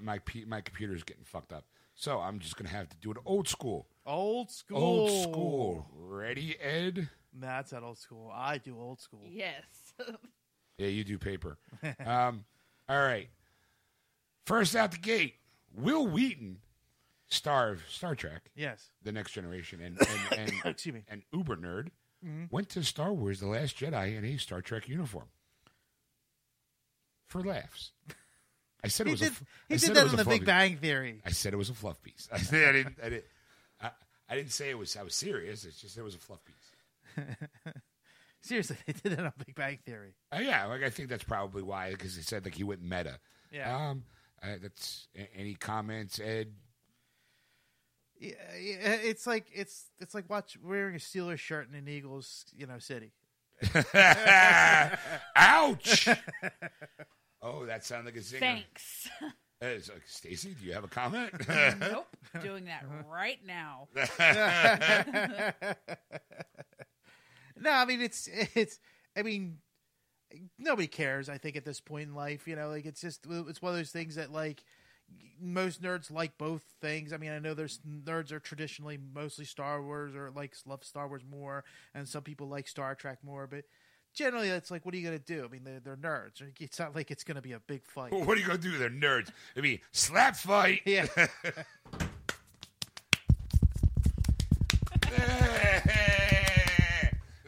My 0.00 0.18
P- 0.20 0.44
my 0.44 0.60
computer's 0.60 1.02
getting 1.02 1.24
fucked 1.24 1.52
up. 1.52 1.64
So 1.94 2.18
I'm 2.20 2.38
just 2.38 2.56
gonna 2.56 2.70
have 2.70 2.88
to 2.88 2.96
do 2.98 3.10
it 3.10 3.16
old 3.26 3.48
school. 3.48 3.86
Old 4.06 4.50
school. 4.50 4.78
Old 4.78 5.22
school. 5.22 5.86
Ready, 5.94 6.56
Ed? 6.60 7.08
That's 7.32 7.72
at 7.72 7.82
old 7.82 7.98
school. 7.98 8.30
I 8.34 8.58
do 8.58 8.78
old 8.78 9.00
school. 9.00 9.22
Yes. 9.28 9.64
Yeah, 10.78 10.86
you 10.86 11.04
do 11.04 11.18
paper. 11.18 11.58
um, 12.06 12.46
all 12.88 12.96
right. 12.98 13.28
First 14.46 14.74
out 14.74 14.92
the 14.92 14.96
gate, 14.96 15.34
Wil 15.74 16.06
Wheaton, 16.06 16.56
star 17.30 17.70
of 17.70 17.80
Star 17.88 18.14
Trek, 18.14 18.50
Yes. 18.54 18.90
The 19.02 19.12
Next 19.12 19.32
Generation, 19.32 19.80
and 19.80 19.98
and, 20.36 20.38
and, 20.38 20.52
Excuse 20.66 20.94
me. 20.94 21.04
and 21.08 21.22
Uber 21.32 21.56
nerd, 21.56 21.88
Mm-hmm. 22.24 22.44
went 22.54 22.68
to 22.70 22.84
Star 22.84 23.14
Wars: 23.14 23.40
The 23.40 23.46
Last 23.46 23.78
Jedi 23.78 24.14
in 24.18 24.26
a 24.26 24.36
Star 24.36 24.60
Trek 24.60 24.88
uniform 24.90 25.28
for 27.28 27.42
laughs. 27.42 27.92
I 28.84 28.88
said 28.88 29.06
it 29.06 29.10
He 29.10 29.12
was. 29.12 29.20
did. 29.20 29.28
a, 29.28 29.32
f- 29.32 29.44
He 29.70 29.76
did 29.76 29.94
that 29.96 30.04
was 30.04 30.12
in 30.14 30.20
a 30.20 30.24
the 30.24 30.28
Big 30.28 30.44
fluffy- 30.44 30.44
Bang 30.44 30.76
Theory. 30.76 31.22
I 31.24 31.30
said 31.30 31.54
it 31.54 31.56
was 31.56 31.70
a 31.70 31.74
fluff 31.74 32.02
piece. 32.02 32.28
I, 32.32 32.38
said, 32.38 32.68
I 32.68 32.72
didn't. 32.72 32.96
I 33.02 33.08
didn't. 33.08 33.24
I, 33.80 33.90
I 34.28 34.34
didn't 34.36 34.52
say 34.52 34.68
it 34.70 34.78
was. 34.78 34.96
I 34.98 35.02
was 35.02 35.14
serious. 35.14 35.64
It's 35.64 35.80
just 35.80 35.96
it 35.96 36.02
was 36.02 36.14
a 36.14 36.18
fluff 36.18 36.40
piece. 36.44 37.24
Seriously, 38.42 38.76
they 38.86 38.92
did 38.92 39.12
that 39.18 39.24
on 39.26 39.32
Big 39.44 39.54
Bang 39.54 39.78
Theory. 39.84 40.14
Uh, 40.30 40.38
yeah, 40.42 40.64
like 40.66 40.82
I 40.82 40.88
think 40.90 41.08
that's 41.10 41.24
probably 41.24 41.62
why 41.62 41.90
because 41.90 42.16
he 42.16 42.22
said 42.22 42.44
like 42.44 42.54
he 42.54 42.64
went 42.64 42.82
meta. 42.82 43.18
Yeah. 43.52 43.90
Um, 43.90 44.04
uh, 44.42 44.56
that's 44.62 45.08
a- 45.16 45.28
any 45.36 45.54
comments, 45.54 46.18
Ed? 46.18 46.52
Yeah, 48.20 48.34
yeah, 48.60 48.76
it's 49.02 49.26
like 49.26 49.46
it's 49.52 49.86
it's 49.98 50.14
like 50.14 50.28
watch 50.28 50.58
wearing 50.62 50.94
a 50.94 50.98
Steelers 50.98 51.38
shirt 51.38 51.68
in 51.70 51.74
an 51.74 51.88
Eagles, 51.88 52.44
you 52.54 52.66
know, 52.66 52.78
city. 52.78 53.12
Ouch! 55.36 56.08
oh, 57.42 57.64
that 57.64 57.84
sounded 57.84 58.14
like 58.14 58.22
a 58.22 58.24
zinger. 58.24 58.40
Thanks. 58.40 59.08
Uh, 59.22 59.28
it's 59.62 59.88
like, 59.88 60.02
Stacy, 60.06 60.54
do 60.58 60.66
you 60.66 60.74
have 60.74 60.84
a 60.84 60.88
comment? 60.88 61.32
nope. 61.80 62.06
Doing 62.42 62.66
that 62.66 62.84
right 63.08 63.40
now. 63.44 63.88
No, 67.60 67.70
I 67.70 67.84
mean 67.84 68.00
it's 68.00 68.28
it's. 68.54 68.80
I 69.16 69.22
mean, 69.22 69.58
nobody 70.58 70.88
cares. 70.88 71.28
I 71.28 71.38
think 71.38 71.56
at 71.56 71.64
this 71.64 71.80
point 71.80 72.08
in 72.08 72.14
life, 72.14 72.48
you 72.48 72.56
know, 72.56 72.68
like 72.68 72.86
it's 72.86 73.00
just 73.00 73.26
it's 73.28 73.62
one 73.62 73.72
of 73.72 73.78
those 73.78 73.90
things 73.90 74.14
that 74.16 74.32
like 74.32 74.64
most 75.40 75.82
nerds 75.82 76.10
like 76.10 76.36
both 76.38 76.62
things. 76.80 77.12
I 77.12 77.16
mean, 77.16 77.30
I 77.30 77.38
know 77.38 77.54
there's 77.54 77.80
nerds 77.86 78.32
are 78.32 78.40
traditionally 78.40 78.98
mostly 79.14 79.44
Star 79.44 79.82
Wars 79.82 80.14
or 80.14 80.30
like 80.34 80.54
love 80.66 80.84
Star 80.84 81.08
Wars 81.08 81.22
more, 81.28 81.64
and 81.94 82.08
some 82.08 82.22
people 82.22 82.48
like 82.48 82.68
Star 82.68 82.94
Trek 82.94 83.18
more, 83.22 83.46
but. 83.46 83.64
Generally, 84.12 84.48
it's 84.48 84.72
like, 84.72 84.84
what 84.84 84.92
are 84.92 84.98
you 84.98 85.06
going 85.06 85.16
to 85.16 85.24
do? 85.24 85.44
I 85.44 85.48
mean, 85.48 85.62
they're, 85.62 85.78
they're 85.78 85.96
nerds. 85.96 86.42
It's 86.58 86.80
not 86.80 86.96
like 86.96 87.12
it's 87.12 87.22
going 87.22 87.36
to 87.36 87.40
be 87.40 87.52
a 87.52 87.60
big 87.60 87.86
fight. 87.86 88.12
what 88.26 88.36
are 88.36 88.40
you 88.40 88.46
gonna 88.48 88.58
do? 88.58 88.76
They're 88.76 88.90
nerds. 88.90 89.30
I 89.56 89.60
mean, 89.60 89.78
slap 89.92 90.34
fight. 90.34 90.80
Yeah. 90.84 91.06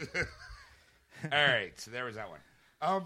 All 1.24 1.30
right, 1.30 1.72
so 1.76 1.90
there 1.90 2.04
was 2.04 2.16
that 2.16 2.28
one. 2.28 2.40
Um, 2.80 3.04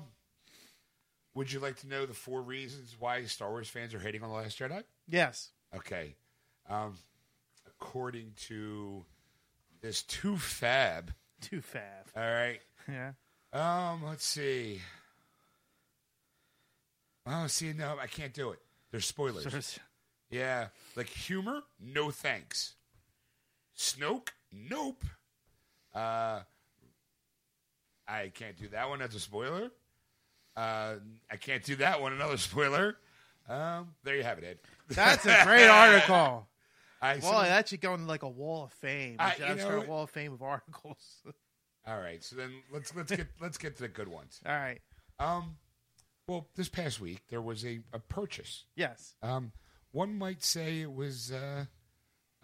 would 1.36 1.52
you 1.52 1.60
like 1.60 1.76
to 1.76 1.86
know 1.86 2.06
the 2.06 2.14
four 2.14 2.40
reasons 2.40 2.96
why 2.98 3.22
Star 3.24 3.50
Wars 3.50 3.68
fans 3.68 3.94
are 3.94 4.00
hating 4.00 4.22
on 4.22 4.30
the 4.30 4.34
Last 4.34 4.58
Jedi? 4.58 4.82
yes. 5.06 5.50
Okay. 5.74 6.16
Um, 6.68 6.96
according 7.66 8.32
to 8.48 9.04
this 9.82 10.02
two 10.02 10.36
fab. 10.38 11.12
Too 11.40 11.60
fab. 11.60 12.06
All 12.16 12.22
right. 12.22 12.60
Yeah. 12.88 13.12
Um, 13.52 14.02
let's 14.04 14.24
see. 14.24 14.80
Oh, 17.26 17.46
see, 17.48 17.72
no, 17.72 17.96
I 18.00 18.06
can't 18.06 18.32
do 18.32 18.50
it. 18.50 18.58
There's 18.90 19.04
spoilers. 19.04 19.78
Yeah, 20.30 20.68
like 20.96 21.08
humor, 21.08 21.62
no 21.80 22.10
thanks. 22.10 22.74
Snoke, 23.76 24.28
nope. 24.52 25.04
Uh, 25.94 26.40
I 28.08 28.30
can't 28.34 28.56
do 28.56 28.68
that 28.68 28.88
one. 28.88 29.00
That's 29.00 29.14
a 29.14 29.20
spoiler. 29.20 29.70
Uh, 30.56 30.94
I 31.30 31.36
can't 31.36 31.62
do 31.62 31.76
that 31.76 32.00
one. 32.00 32.12
Another 32.12 32.36
spoiler. 32.38 32.96
Um, 33.48 33.94
there 34.04 34.16
you 34.16 34.22
have 34.22 34.38
it, 34.38 34.44
Ed. 34.44 34.58
That's 34.88 35.24
a 35.26 35.40
great 35.44 35.68
article. 35.68 36.48
I 37.02 37.18
Well, 37.22 37.42
that 37.42 37.68
should 37.68 37.80
go 37.82 37.94
in 37.94 38.06
like 38.06 38.22
a 38.22 38.28
wall 38.28 38.64
of 38.64 38.72
fame. 38.72 39.16
I- 39.18 39.36
I, 39.44 39.48
you 39.50 39.54
know 39.56 39.82
a 39.82 39.86
wall 39.86 40.04
of 40.04 40.10
fame 40.10 40.32
of 40.32 40.42
articles. 40.42 41.22
all 41.86 41.98
right. 41.98 42.24
So 42.24 42.36
then 42.36 42.52
let's 42.72 42.94
let's 42.96 43.12
get 43.14 43.26
let's 43.40 43.58
get 43.58 43.76
to 43.76 43.82
the 43.82 43.88
good 43.88 44.08
ones. 44.08 44.40
All 44.46 44.56
right. 44.56 44.80
Um, 45.18 45.56
well, 46.26 46.48
this 46.56 46.68
past 46.68 47.00
week 47.00 47.20
there 47.28 47.42
was 47.42 47.64
a, 47.64 47.80
a 47.92 47.98
purchase. 47.98 48.64
Yes. 48.74 49.14
Um, 49.22 49.52
one 49.92 50.16
might 50.18 50.42
say 50.42 50.80
it 50.80 50.92
was 50.92 51.30
uh, 51.32 51.66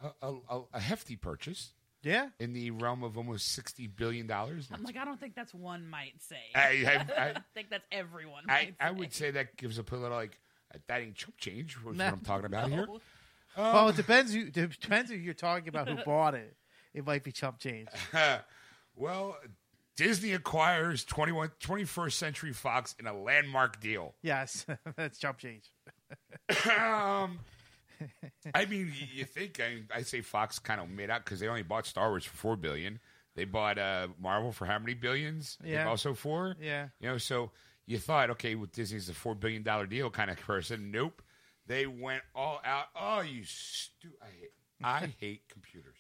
a, 0.03 0.27
a, 0.29 0.35
a- 0.51 0.63
a 0.75 0.81
hefty 0.81 1.17
purchase 1.17 1.73
Yeah. 2.03 2.29
in 2.41 2.53
the 2.53 2.71
realm 2.73 3.03
of 3.05 3.17
almost 3.17 3.49
sixty 3.53 3.87
billion 3.87 4.27
dollars. 4.27 4.69
I'm 4.73 4.83
like, 4.83 4.97
I 4.97 5.05
don't 5.05 5.21
think 5.21 5.35
that's 5.35 5.55
one 5.55 5.87
might 5.89 6.15
say. 6.21 6.37
I, 6.55 7.07
I, 7.17 7.23
I, 7.23 7.35
think 7.55 7.71
that's 7.71 7.85
everyone. 7.93 8.45
I, 8.49 8.53
might 8.53 8.75
I 8.81 8.89
say. 8.91 8.95
would 8.99 9.13
say 9.15 9.31
that 9.33 9.57
gives 9.57 9.79
a 9.79 9.83
little 9.83 10.11
like 10.11 10.39
that 10.89 11.01
ain't 11.01 11.15
chump 11.15 11.37
change. 11.39 11.81
Was 11.83 11.97
No. 11.97 12.05
what 12.07 12.15
I'm 12.15 12.21
talking 12.21 12.47
about 12.47 12.71
here. 12.71 12.87
No. 13.55 13.63
well, 13.65 13.89
it 13.91 13.97
depends. 13.97 14.33
Who, 14.33 14.47
it 14.47 14.53
depends 14.81 15.11
who 15.11 15.17
you're 15.19 15.35
talking 15.35 15.69
about. 15.69 15.87
Who 15.87 15.97
bought 16.07 16.35
it? 16.35 16.57
It 16.95 17.05
might 17.07 17.23
be 17.23 17.33
chump 17.33 17.59
change. 17.59 17.89
well, 18.97 19.37
Disney 19.95 20.33
acquires 20.33 21.05
21, 21.05 21.51
21st 21.61 22.13
Century 22.13 22.53
Fox 22.55 22.95
in 22.99 23.07
a 23.07 23.13
landmark 23.13 23.79
deal. 23.79 24.15
Yes, 24.23 24.65
that's 24.97 25.19
chump 25.19 25.37
change. 25.37 25.71
um, 26.81 27.41
I 28.55 28.65
mean, 28.67 28.93
you 29.15 29.25
think 29.25 29.61
I, 29.61 29.83
I 29.99 30.03
say 30.03 30.21
Fox 30.21 30.59
kind 30.59 30.81
of 30.81 30.89
made 30.89 31.11
out 31.11 31.25
because 31.25 31.41
they 31.41 31.49
only 31.49 31.63
bought 31.63 31.87
Star 31.87 32.09
Wars 32.11 32.25
for 32.25 32.37
four 32.37 32.57
billion. 32.57 32.99
They 33.35 33.45
bought 33.45 33.79
uh, 33.79 34.09
Marvel 34.21 34.53
for 34.53 34.67
how 34.67 34.79
many 34.79 34.95
billions? 34.95 35.57
I 35.65 35.69
Yeah. 35.69 35.89
also 35.89 36.13
four. 36.15 36.57
Yeah. 36.61 36.89
You 37.01 37.09
know, 37.11 37.19
so 37.19 37.51
you 37.87 37.99
thought, 37.99 38.31
okay, 38.31 38.55
with 38.55 38.73
Disney's 38.73 39.09
a 39.09 39.15
four 39.15 39.35
billion 39.35 39.63
dollar 39.63 39.87
deal 39.87 40.11
kind 40.11 40.31
of 40.31 40.37
person. 40.39 40.91
Nope, 40.91 41.23
they 41.67 41.87
went 41.87 42.23
all 42.35 42.61
out. 42.65 42.87
Oh, 42.95 43.21
you 43.21 43.43
stu- 43.45 44.13
I 44.23 44.27
hate, 44.39 44.53
I 44.85 45.07
hate 45.21 45.49
computers. 45.49 45.97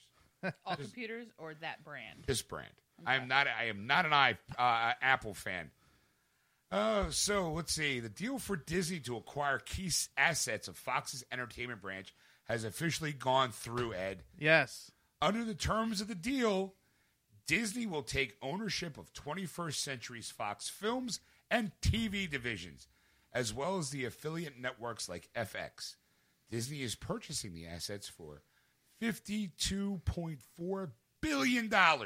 all 0.66 0.76
computers 0.76 1.28
or 1.38 1.54
that 1.54 1.84
brand. 1.84 2.24
This 2.26 2.42
brand. 2.42 2.72
I 3.06 3.16
am 3.16 3.26
not. 3.28 3.46
I 3.48 3.64
am 3.64 3.86
not 3.86 4.06
an 4.06 4.12
i 4.12 4.36
uh, 4.58 4.92
Apple 5.00 5.34
fan. 5.34 5.70
Oh, 6.74 7.10
so 7.10 7.52
let's 7.52 7.72
see. 7.74 8.00
The 8.00 8.08
deal 8.08 8.38
for 8.38 8.56
Disney 8.56 8.98
to 9.00 9.16
acquire 9.18 9.58
key 9.58 9.90
assets 10.16 10.68
of 10.68 10.76
Fox's 10.78 11.22
entertainment 11.30 11.82
branch 11.82 12.14
has 12.44 12.64
officially 12.64 13.12
gone 13.12 13.50
through. 13.52 13.92
Ed, 13.92 14.22
Yes. 14.38 14.90
under 15.20 15.44
the 15.44 15.54
terms 15.54 16.00
of 16.00 16.08
the 16.08 16.14
deal, 16.14 16.74
Disney 17.46 17.84
will 17.86 18.02
take 18.02 18.36
ownership 18.40 18.96
of 18.96 19.12
21st 19.12 19.74
Century's 19.82 20.30
Fox 20.30 20.68
films 20.70 21.20
and 21.50 21.72
TV 21.82 22.28
divisions, 22.28 22.88
as 23.34 23.52
well 23.52 23.76
as 23.78 23.90
the 23.90 24.06
affiliate 24.06 24.58
networks 24.58 25.08
like 25.10 25.28
FX. 25.36 25.96
Disney 26.50 26.82
is 26.82 26.94
purchasing 26.94 27.52
the 27.52 27.66
assets 27.66 28.08
for 28.08 28.42
$52.4 29.02 30.90
billion. 31.20 31.74
All 31.74 31.98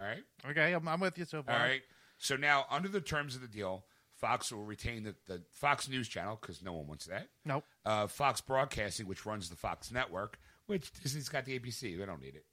right. 0.00 0.24
Okay, 0.50 0.72
I'm, 0.74 0.86
I'm 0.88 1.00
with 1.00 1.16
you 1.18 1.24
so 1.24 1.42
far. 1.42 1.54
All 1.54 1.60
right. 1.60 1.82
So 2.18 2.36
now, 2.36 2.64
under 2.70 2.88
the 2.88 3.00
terms 3.00 3.34
of 3.34 3.42
the 3.42 3.48
deal, 3.48 3.84
Fox 4.16 4.50
will 4.50 4.64
retain 4.64 5.04
the, 5.04 5.14
the 5.26 5.42
Fox 5.52 5.88
News 5.88 6.08
Channel 6.08 6.38
because 6.40 6.62
no 6.62 6.72
one 6.72 6.86
wants 6.86 7.06
that. 7.06 7.28
Nope. 7.44 7.64
Uh, 7.84 8.06
Fox 8.06 8.40
Broadcasting, 8.40 9.06
which 9.06 9.26
runs 9.26 9.50
the 9.50 9.56
Fox 9.56 9.92
network, 9.92 10.38
which 10.66 10.90
Disney's 11.02 11.28
got 11.28 11.44
the 11.44 11.58
ABC. 11.58 11.98
They 11.98 12.06
don't 12.06 12.22
need 12.22 12.34
it. 12.36 12.44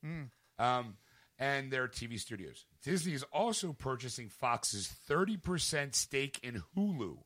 Um, 0.60 0.97
and 1.39 1.71
their 1.71 1.88
TV 1.88 2.19
studios. 2.19 2.65
Disney 2.84 3.13
is 3.13 3.23
also 3.32 3.73
purchasing 3.73 4.30
Fox's 4.30 4.93
30% 5.10 5.95
stake 5.95 6.39
in 6.43 6.62
Hulu, 6.76 7.17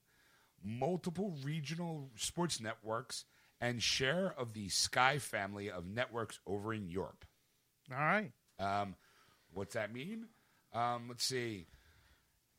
multiple 0.64 1.36
regional 1.44 2.12
sports 2.16 2.62
networks, 2.62 3.26
and 3.60 3.82
share 3.82 4.34
of 4.38 4.54
the 4.54 4.70
Sky 4.70 5.18
family 5.18 5.70
of 5.70 5.88
networks 5.88 6.40
over 6.46 6.74
in 6.74 6.88
Europe. 6.88 7.26
All 7.92 7.98
right. 7.98 8.32
Um, 8.60 8.96
what's 9.52 9.74
that 9.74 9.94
mean? 9.94 10.28
Um, 10.74 11.06
let's 11.10 11.26
see. 11.26 11.68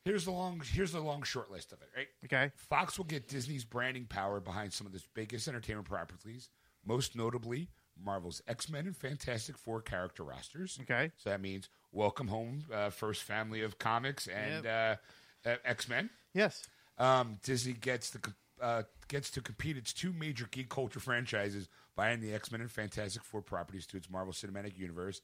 Here's 0.05 0.25
the 0.25 0.31
long. 0.31 0.63
Here's 0.65 0.93
the 0.93 1.01
long 1.01 1.23
short 1.23 1.51
list 1.51 1.73
of 1.73 1.83
it. 1.83 1.89
Right. 1.97 2.09
Okay. 2.25 2.53
Fox 2.57 2.97
will 2.97 3.05
get 3.05 3.29
Disney's 3.29 3.65
branding 3.65 4.07
power 4.07 4.41
behind 4.41 4.73
some 4.73 4.87
of 4.87 4.93
the 4.93 5.03
biggest 5.15 5.49
entertainment 5.49 5.89
properties, 5.89 6.51
most 6.87 7.15
notably 7.15 7.69
Marvel's 8.03 8.41
X 8.49 8.69
Men 8.71 8.87
and 8.87 8.97
Fantastic 8.97 9.59
Four 9.59 9.83
character 9.83 10.23
rosters. 10.23 10.79
Okay. 10.83 11.11
So 11.17 11.31
that 11.31 11.41
means 11.41 11.69
Welcome 11.93 12.29
Home, 12.29 12.65
uh, 12.73 12.91
first 12.91 13.23
family 13.23 13.63
of 13.63 13.79
comics, 13.79 14.29
and 14.29 14.67
uh, 14.67 14.97
uh, 15.45 15.57
X 15.65 15.89
Men. 15.89 16.11
Yes. 16.33 16.67
Um, 16.97 17.39
Disney 17.43 17.75
gets 17.75 18.11
the 18.11 18.21
uh, 18.61 18.83
gets 19.09 19.31
to 19.33 19.41
compete 19.41 19.77
its 19.77 19.93
two 19.93 20.13
major 20.13 20.49
geek 20.51 20.69
culture 20.69 21.01
franchises, 21.01 21.69
buying 21.97 22.21
the 22.21 22.33
X 22.33 22.51
Men 22.51 22.61
and 22.61 22.71
Fantastic 22.71 23.25
Four 23.25 23.43
properties 23.43 23.87
to 23.89 23.97
its 23.97 24.11
Marvel 24.11 24.33
Cinematic 24.33 24.79
Universe, 24.79 25.21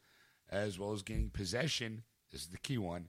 as 0.50 0.78
well 0.78 0.92
as 0.92 1.02
gaining 1.02 1.30
possession. 1.30 2.02
This 2.30 2.42
is 2.42 2.48
the 2.48 2.58
key 2.58 2.78
one 2.78 3.08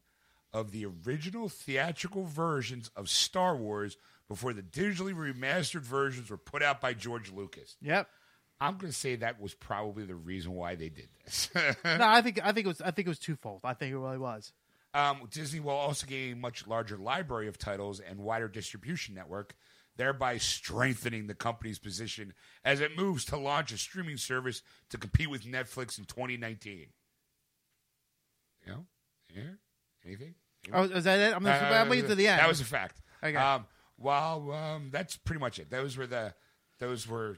of 0.55 0.71
the 0.71 0.87
original 1.05 1.49
theatrical 1.49 2.23
versions 2.23 2.89
of 2.95 3.09
Star 3.09 3.57
Wars 3.57 3.97
before 4.29 4.53
the 4.53 4.61
digitally 4.61 5.13
remastered 5.13 5.81
versions 5.81 6.29
were 6.29 6.37
put 6.37 6.63
out 6.63 6.79
by 6.79 6.93
George 6.93 7.29
Lucas. 7.29 7.75
Yep. 7.81 8.07
I'm 8.61 8.77
going 8.77 8.91
to 8.91 8.97
say 8.97 9.17
that 9.17 9.41
was 9.41 9.53
probably 9.53 10.05
the 10.05 10.15
reason 10.15 10.53
why 10.53 10.75
they 10.75 10.87
did 10.87 11.09
this. 11.25 11.49
no, 11.83 11.97
I 11.99 12.21
think 12.21 12.39
I 12.41 12.53
think 12.53 12.65
it 12.65 12.69
was 12.69 12.79
I 12.79 12.91
think 12.91 13.05
it 13.05 13.09
was 13.09 13.19
twofold. 13.19 13.61
I 13.65 13.73
think 13.73 13.91
it 13.91 13.97
really 13.97 14.17
was. 14.17 14.53
Um, 14.93 15.27
Disney 15.29 15.59
will 15.59 15.71
also 15.71 16.07
gain 16.07 16.31
a 16.31 16.35
much 16.37 16.65
larger 16.65 16.95
library 16.95 17.49
of 17.49 17.57
titles 17.57 17.99
and 17.99 18.21
wider 18.21 18.47
distribution 18.47 19.13
network, 19.13 19.55
thereby 19.97 20.37
strengthening 20.37 21.27
the 21.27 21.35
company's 21.35 21.79
position 21.79 22.33
as 22.63 22.79
it 22.79 22.97
moves 22.97 23.25
to 23.25 23.37
launch 23.37 23.73
a 23.73 23.77
streaming 23.77 24.15
service 24.15 24.61
to 24.89 24.97
compete 24.97 25.29
with 25.29 25.43
Netflix 25.43 25.97
in 25.97 26.05
2019. 26.05 26.87
You 28.65 28.71
know? 28.71 28.85
Yeah? 29.35 29.41
Anything? 30.05 30.35
Oh, 30.73 30.83
is 30.83 31.03
that 31.03 31.19
it? 31.19 31.35
I'm, 31.35 31.43
just, 31.43 31.61
Uh, 31.61 31.65
I'm 31.75 31.89
waiting 31.89 32.07
to 32.09 32.15
the 32.15 32.27
end. 32.27 32.39
That 32.39 32.47
was 32.47 32.61
a 32.61 32.65
fact. 32.65 33.01
Okay. 33.23 33.35
Um, 33.35 33.65
well, 33.97 34.51
um, 34.51 34.89
that's 34.91 35.15
pretty 35.17 35.39
much 35.39 35.59
it. 35.59 35.69
Those 35.69 35.97
were 35.97 36.07
the, 36.07 36.33
those 36.79 37.07
were 37.07 37.37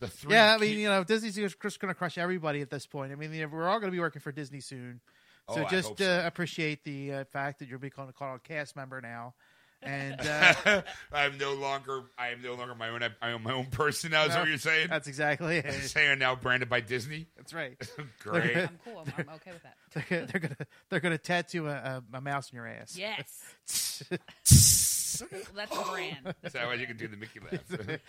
the 0.00 0.08
three. 0.08 0.34
yeah, 0.34 0.54
I 0.54 0.58
mean, 0.58 0.74
key- 0.74 0.82
you 0.82 0.88
know, 0.88 1.04
Disney's 1.04 1.36
just 1.36 1.58
going 1.58 1.92
to 1.92 1.94
crush 1.94 2.18
everybody 2.18 2.60
at 2.60 2.70
this 2.70 2.86
point. 2.86 3.12
I 3.12 3.14
mean, 3.14 3.32
you 3.32 3.42
know, 3.42 3.48
we're 3.48 3.68
all 3.68 3.78
going 3.80 3.90
to 3.90 3.94
be 3.96 4.00
working 4.00 4.20
for 4.20 4.32
Disney 4.32 4.60
soon. 4.60 5.00
So 5.48 5.64
Oh, 5.64 5.68
just 5.68 5.98
so. 5.98 6.04
Uh, 6.04 6.26
appreciate 6.26 6.84
the 6.84 7.12
uh, 7.12 7.24
fact 7.24 7.58
that 7.58 7.68
you're 7.68 7.78
becoming 7.78 8.12
called 8.12 8.36
a 8.36 8.38
cast 8.48 8.76
member 8.76 9.00
now. 9.00 9.34
And 9.82 10.20
uh, 10.20 10.82
I'm 11.12 11.38
no 11.38 11.54
longer. 11.54 12.02
I 12.18 12.28
am 12.28 12.42
no 12.42 12.54
longer 12.54 12.74
my 12.74 12.90
own. 12.90 13.02
I 13.22 13.30
am 13.30 13.42
my 13.42 13.52
own 13.52 13.66
person 13.66 14.10
now. 14.10 14.22
Is 14.24 14.28
that 14.28 14.34
No, 14.34 14.40
what 14.40 14.48
you're 14.50 14.58
saying? 14.58 14.88
that's 14.90 15.08
exactly 15.08 15.56
it. 15.64 15.72
saying 15.88 16.10
I'm 16.10 16.18
now 16.18 16.34
branded 16.34 16.68
by 16.68 16.80
Disney. 16.80 17.26
That's 17.36 17.54
right. 17.54 17.78
Great. 18.20 18.56
I'm 18.58 18.78
cool. 18.84 18.98
I'm, 19.06 19.12
I'm 19.16 19.34
okay 19.36 19.52
with 19.52 19.62
that. 19.62 19.76
they're, 20.08 20.26
they're 20.26 20.40
gonna 20.40 20.56
they're 20.90 21.00
gonna 21.00 21.18
tattoo 21.18 21.66
a, 21.68 21.72
a, 21.72 22.02
a 22.18 22.20
mouse 22.20 22.50
in 22.50 22.56
your 22.56 22.66
ass. 22.66 22.94
Yes, 22.96 24.02
well, 24.10 25.40
that's 25.56 25.76
a 25.76 25.82
brand. 25.90 26.34
that 26.42 26.66
why 26.66 26.74
you 26.74 26.86
can 26.86 26.96
do 26.96 27.08
the 27.08 27.16
Mickey 27.16 27.40
laugh? 27.40 28.00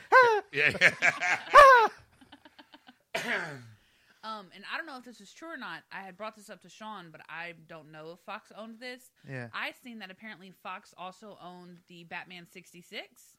yeah. 0.51 0.71
Um, 4.23 4.49
and 4.53 4.63
I 4.71 4.77
don't 4.77 4.86
know 4.86 4.97
if 4.97 5.03
this 5.03 5.19
is 5.19 5.34
true 5.34 5.47
or 5.51 5.57
not. 5.57 5.81
I 5.91 6.01
had 6.01 6.15
brought 6.15 6.36
this 6.36 6.49
up 6.49 6.62
to 6.62 6.69
Sean, 6.69 7.10
but 7.12 7.21
I 7.27 7.53
don't 7.67 7.91
know 7.91 8.12
if 8.13 8.19
Fox 8.19 8.51
owned 8.55 8.79
this. 8.79 9.10
Yeah. 9.27 9.47
I 9.53 9.73
seen 9.84 9.97
that 9.99 10.12
apparently 10.12 10.51
Fox 10.62 10.93
also 10.97 11.38
owned 11.43 11.79
the 11.88 12.03
Batman 12.03 12.45
'66, 12.51 13.38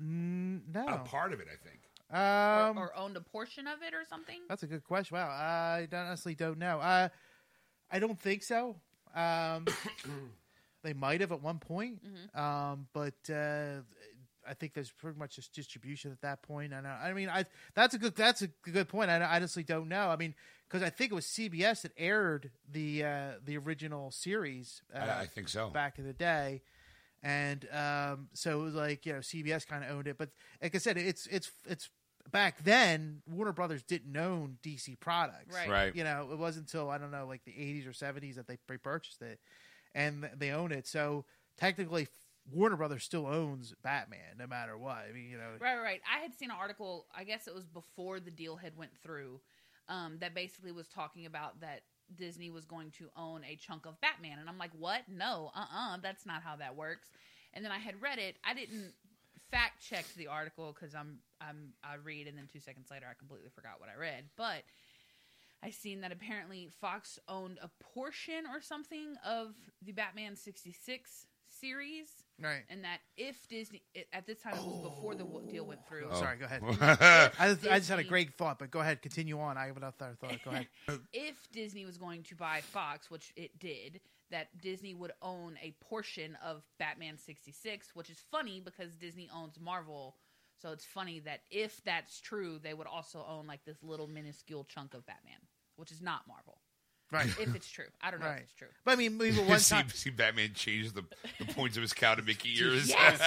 Mm, 0.00 0.60
A 0.76 0.98
part 0.98 1.32
of 1.32 1.40
it, 1.40 1.48
I 1.50 1.56
think. 1.66 1.80
Um, 2.08 2.78
or 2.78 2.94
owned 2.96 3.16
a 3.16 3.20
portion 3.20 3.66
of 3.66 3.82
it, 3.82 3.94
or 3.94 4.04
something. 4.08 4.40
that's 4.48 4.62
a 4.62 4.66
good 4.66 4.84
question. 4.84 5.16
Wow, 5.16 5.28
I 5.28 5.88
honestly 5.92 6.34
don't 6.34 6.58
know. 6.58 6.78
Uh, 6.78 7.08
I 7.90 7.98
don't 7.98 8.20
think 8.20 8.42
so. 8.44 8.76
Um, 9.14 9.64
they 10.82 10.92
might 10.92 11.20
have 11.20 11.32
at 11.32 11.42
one 11.42 11.58
point, 11.58 12.00
um, 12.34 12.86
but 12.92 13.14
uh, 13.28 13.80
I 14.48 14.54
think 14.54 14.74
there's 14.74 14.90
pretty 14.90 15.18
much 15.18 15.36
just 15.36 15.52
distribution 15.52 16.12
at 16.12 16.20
that 16.22 16.42
point. 16.42 16.72
And 16.72 16.86
I, 16.86 17.08
I 17.08 17.12
mean, 17.12 17.28
I 17.28 17.44
that's 17.74 17.94
a 17.94 17.98
good 17.98 18.14
that's 18.14 18.42
a 18.42 18.48
good 18.62 18.88
point. 18.88 19.10
I 19.10 19.22
honestly 19.22 19.62
don't 19.62 19.88
know. 19.88 20.08
I 20.08 20.16
mean, 20.16 20.34
because 20.68 20.82
I 20.82 20.90
think 20.90 21.12
it 21.12 21.14
was 21.14 21.26
CBS 21.26 21.82
that 21.82 21.92
aired 21.96 22.50
the 22.70 23.04
uh, 23.04 23.30
the 23.44 23.56
original 23.58 24.10
series. 24.10 24.82
Uh, 24.94 24.98
I, 24.98 25.20
I 25.22 25.26
think 25.26 25.48
so. 25.48 25.70
back 25.70 25.98
in 25.98 26.06
the 26.06 26.12
day. 26.12 26.62
And 27.22 27.66
um, 27.72 28.28
so 28.34 28.60
it 28.60 28.62
was 28.62 28.74
like 28.74 29.04
you 29.06 29.12
know 29.14 29.18
CBS 29.18 29.66
kind 29.66 29.82
of 29.82 29.90
owned 29.90 30.06
it, 30.06 30.16
but 30.18 30.30
like 30.62 30.74
I 30.74 30.78
said, 30.78 30.96
it's 30.96 31.26
it's 31.26 31.50
it's 31.66 31.90
back 32.30 32.62
then 32.62 33.22
Warner 33.28 33.52
Brothers 33.52 33.82
didn't 33.82 34.16
own 34.16 34.58
DC 34.62 34.98
products, 35.00 35.54
Right. 35.54 35.68
Right. 35.68 35.96
You 35.96 36.04
know, 36.04 36.28
it 36.30 36.38
wasn't 36.38 36.66
until 36.66 36.90
I 36.90 36.98
don't 36.98 37.10
know 37.10 37.26
like 37.26 37.44
the 37.44 37.52
'80s 37.52 37.86
or 37.88 37.92
'70s 37.92 38.36
that 38.36 38.46
they 38.46 38.58
repurchased 38.68 39.22
it, 39.22 39.40
and 39.94 40.28
they 40.36 40.50
own 40.50 40.72
it. 40.72 40.86
So 40.86 41.24
technically, 41.56 42.08
Warner 42.52 42.76
Brothers 42.76 43.04
still 43.04 43.26
owns 43.26 43.74
Batman, 43.82 44.36
no 44.38 44.46
matter 44.46 44.78
what. 44.78 45.04
I 45.08 45.12
mean, 45.12 45.28
you 45.30 45.36
know, 45.36 45.50
Right, 45.60 45.78
right. 45.78 46.00
I 46.10 46.20
had 46.20 46.34
seen 46.34 46.50
an 46.50 46.56
article. 46.58 47.06
I 47.14 47.24
guess 47.24 47.46
it 47.46 47.54
was 47.54 47.66
before 47.66 48.20
the 48.20 48.30
deal 48.30 48.56
had 48.56 48.76
went 48.76 48.96
through. 49.02 49.40
Um, 49.88 50.18
that 50.20 50.34
basically 50.34 50.72
was 50.72 50.88
talking 50.88 51.26
about 51.26 51.60
that 51.60 51.82
Disney 52.14 52.50
was 52.50 52.64
going 52.64 52.90
to 52.92 53.08
own 53.16 53.44
a 53.44 53.56
chunk 53.56 53.86
of 53.86 54.00
Batman, 54.00 54.38
and 54.38 54.48
I'm 54.48 54.58
like, 54.58 54.72
what? 54.78 55.02
No, 55.08 55.50
uh, 55.54 55.66
uh 55.72 55.96
that's 56.02 56.26
not 56.26 56.42
how 56.42 56.56
that 56.56 56.76
works. 56.76 57.08
And 57.54 57.64
then 57.64 57.72
I 57.72 57.78
had 57.78 58.02
read 58.02 58.18
it. 58.18 58.36
I 58.44 58.54
didn't 58.54 58.92
fact 59.50 59.80
check 59.80 60.04
the 60.16 60.26
article 60.26 60.74
because 60.74 60.94
I'm 60.94 61.18
I'm 61.40 61.72
I 61.84 61.94
read 61.96 62.26
and 62.26 62.36
then 62.36 62.48
two 62.52 62.60
seconds 62.60 62.88
later 62.90 63.06
I 63.08 63.14
completely 63.14 63.50
forgot 63.54 63.78
what 63.78 63.88
I 63.88 63.98
read. 63.98 64.24
But 64.36 64.64
I 65.62 65.70
seen 65.70 66.00
that 66.02 66.12
apparently 66.12 66.68
Fox 66.80 67.18
owned 67.28 67.58
a 67.62 67.70
portion 67.82 68.44
or 68.52 68.60
something 68.60 69.14
of 69.24 69.54
the 69.82 69.92
Batman 69.92 70.36
sixty 70.36 70.72
six 70.72 71.26
series, 71.48 72.08
Right. 72.38 72.64
and 72.68 72.84
that 72.84 72.98
if 73.16 73.48
Disney 73.48 73.82
it, 73.94 74.08
at 74.12 74.26
this 74.26 74.42
time 74.42 74.54
it 74.54 74.62
was 74.64 74.80
before 74.80 75.14
the 75.14 75.24
w- 75.24 75.50
deal 75.50 75.64
went 75.64 75.86
through. 75.88 76.08
Oh, 76.10 76.20
sorry, 76.20 76.36
go 76.36 76.44
ahead. 76.44 76.62
and 76.62 76.76
that 76.78 77.32
if 77.32 77.40
I 77.40 77.48
just, 77.54 77.66
I 77.66 77.78
just 77.78 77.88
had 77.88 77.98
a 77.98 78.02
Disney- 78.02 78.08
great 78.10 78.34
thought, 78.34 78.58
but 78.58 78.70
go 78.70 78.80
ahead, 78.80 79.00
continue 79.00 79.40
on. 79.40 79.56
I 79.56 79.66
have 79.66 79.76
another 79.76 79.94
thought. 79.98 80.38
Go 80.44 80.50
ahead. 80.50 80.66
if 81.12 81.50
Disney 81.52 81.86
was 81.86 81.96
going 81.96 82.22
to 82.24 82.34
buy 82.36 82.60
Fox, 82.60 83.10
which 83.10 83.32
it 83.36 83.58
did, 83.58 84.00
that 84.30 84.48
Disney 84.60 84.92
would 84.92 85.12
own 85.22 85.56
a 85.62 85.74
portion 85.82 86.36
of 86.44 86.62
Batman 86.78 87.16
66, 87.16 87.94
which 87.94 88.10
is 88.10 88.18
funny 88.30 88.60
because 88.60 88.94
Disney 88.96 89.30
owns 89.34 89.58
Marvel. 89.58 90.16
So 90.60 90.72
it's 90.72 90.84
funny 90.84 91.20
that 91.20 91.40
if 91.50 91.82
that's 91.84 92.20
true, 92.20 92.58
they 92.62 92.74
would 92.74 92.86
also 92.86 93.24
own 93.28 93.46
like 93.46 93.64
this 93.64 93.82
little 93.82 94.08
minuscule 94.08 94.64
chunk 94.64 94.94
of 94.94 95.06
Batman, 95.06 95.38
which 95.76 95.92
is 95.92 96.02
not 96.02 96.26
Marvel. 96.26 96.58
Right. 97.12 97.26
If 97.26 97.54
it's 97.54 97.68
true. 97.70 97.84
I 98.02 98.10
don't 98.10 98.20
know 98.20 98.26
Right. 98.26 98.38
if 98.38 98.42
it's 98.44 98.52
true. 98.54 98.68
But 98.84 98.92
I 98.92 98.96
mean, 98.96 99.16
maybe 99.16 99.36
one 99.42 99.58
see, 99.60 99.74
time. 99.76 99.88
see 99.90 100.10
Batman 100.10 100.50
change 100.54 100.92
the, 100.92 101.04
the 101.38 101.44
points 101.52 101.76
of 101.76 101.82
his 101.82 101.92
cow 101.92 102.14
to 102.16 102.22
Mickey 102.22 102.50
ears. 102.58 102.88
Yes! 102.88 103.20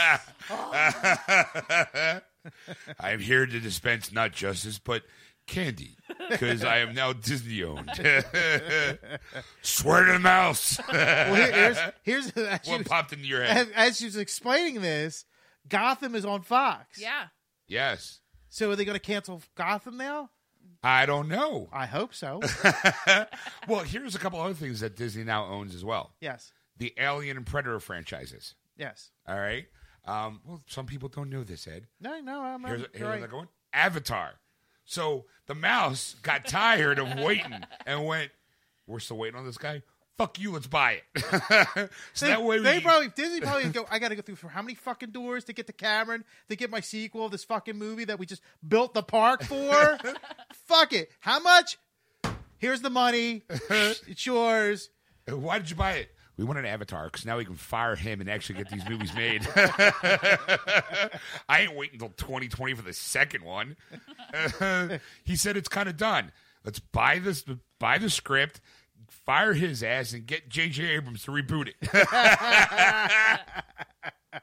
I 2.99 3.11
am 3.11 3.19
here 3.19 3.45
to 3.45 3.59
dispense 3.59 4.11
not 4.11 4.31
justice, 4.31 4.79
but 4.79 5.03
candy, 5.47 5.95
because 6.29 6.63
I 6.63 6.77
am 6.79 6.93
now 6.93 7.13
Disney 7.13 7.63
owned. 7.63 7.89
Swear 9.61 10.05
to 10.05 10.13
the 10.13 10.19
mouse. 10.19 10.79
Well, 10.91 11.35
here, 11.35 11.51
here's 11.51 11.77
here's 12.03 12.29
as 12.31 12.67
what 12.67 12.79
you, 12.79 12.85
popped 12.85 13.13
into 13.13 13.25
your 13.25 13.43
head? 13.43 13.67
as, 13.75 13.89
as 13.91 13.97
she 13.97 14.05
was 14.05 14.17
explaining 14.17 14.81
this, 14.81 15.25
Gotham 15.67 16.15
is 16.15 16.25
on 16.25 16.41
Fox. 16.43 16.99
Yeah. 17.01 17.27
Yes. 17.67 18.19
So 18.49 18.71
are 18.71 18.75
they 18.75 18.85
going 18.85 18.95
to 18.95 18.99
cancel 18.99 19.41
Gotham 19.55 19.97
now? 19.97 20.29
I 20.83 21.05
don't 21.05 21.27
know. 21.27 21.67
I 21.71 21.85
hope 21.85 22.13
so. 22.13 22.41
Well, 23.67 23.81
here's 23.81 24.15
a 24.15 24.19
couple 24.19 24.39
other 24.39 24.53
things 24.53 24.79
that 24.79 24.95
Disney 24.95 25.23
now 25.23 25.45
owns 25.45 25.75
as 25.75 25.85
well 25.85 26.13
yes. 26.21 26.53
the 26.77 26.93
Alien 26.97 27.37
and 27.37 27.45
Predator 27.45 27.79
franchises. 27.79 28.55
Yes. 28.77 29.11
All 29.27 29.37
right. 29.37 29.67
Um, 30.05 30.41
well, 30.45 30.63
some 30.67 30.85
people 30.87 31.09
don't 31.09 31.29
know 31.29 31.43
this, 31.43 31.67
Ed. 31.67 31.87
No, 31.99 32.19
no, 32.19 32.41
I'm 32.41 32.63
Here's, 32.63 32.85
here's 32.93 33.07
right. 33.07 33.17
another 33.19 33.35
one 33.35 33.47
Avatar. 33.73 34.39
So 34.85 35.25
the 35.45 35.53
mouse 35.53 36.15
got 36.23 36.45
tired 36.47 36.97
of 36.97 37.19
waiting 37.19 37.53
and 37.85 38.05
went, 38.05 38.31
We're 38.87 38.99
still 38.99 39.17
waiting 39.17 39.37
on 39.37 39.45
this 39.45 39.57
guy? 39.59 39.83
Fuck 40.19 40.37
you, 40.37 40.51
let's 40.51 40.67
buy 40.67 40.99
it. 41.13 41.89
so 42.13 42.25
They, 42.25 42.31
that 42.31 42.43
way 42.43 42.57
we 42.57 42.63
they 42.63 42.81
probably 42.81 43.07
Disney 43.07 43.39
probably 43.39 43.69
go. 43.69 43.85
I 43.89 43.99
got 43.99 44.09
to 44.09 44.17
go 44.17 44.21
through 44.21 44.35
for 44.35 44.49
how 44.49 44.61
many 44.61 44.75
fucking 44.75 45.11
doors 45.11 45.45
to 45.45 45.53
get 45.53 45.67
to 45.67 45.73
Cameron 45.73 46.25
to 46.49 46.57
get 46.57 46.69
my 46.69 46.81
sequel 46.81 47.23
of 47.23 47.31
this 47.31 47.45
fucking 47.45 47.77
movie 47.77 48.03
that 48.03 48.19
we 48.19 48.25
just 48.25 48.41
built 48.67 48.93
the 48.93 49.01
park 49.01 49.43
for. 49.43 49.97
Fuck 50.67 50.91
it. 50.91 51.09
How 51.21 51.39
much? 51.39 51.77
Here's 52.57 52.81
the 52.81 52.89
money. 52.89 53.43
it's 53.49 54.25
yours. 54.25 54.89
Why 55.25 55.57
did 55.57 55.69
you 55.69 55.77
buy 55.77 55.93
it? 55.93 56.09
We 56.35 56.43
want 56.43 56.59
an 56.59 56.65
avatar 56.65 57.05
because 57.05 57.25
now 57.25 57.37
we 57.37 57.45
can 57.45 57.55
fire 57.55 57.95
him 57.95 58.19
and 58.19 58.29
actually 58.29 58.55
get 58.55 58.69
these 58.69 58.83
movies 58.89 59.13
made. 59.15 59.47
I 59.55 61.09
ain't 61.49 61.77
waiting 61.77 62.01
until 62.01 62.09
2020 62.09 62.73
for 62.73 62.81
the 62.81 62.91
second 62.91 63.45
one. 63.45 63.77
he 65.23 65.37
said 65.37 65.55
it's 65.55 65.69
kind 65.69 65.87
of 65.87 65.95
done. 65.95 66.33
Let's 66.65 66.79
buy 66.79 67.19
this, 67.19 67.45
buy 67.79 67.99
the 67.99 68.09
script, 68.09 68.59
fire 69.09 69.53
his 69.53 69.83
ass, 69.83 70.13
and 70.13 70.25
get 70.25 70.49
J.J. 70.49 70.83
Abrams 70.85 71.23
to 71.23 71.31
reboot 71.31 71.67
it. 71.67 71.75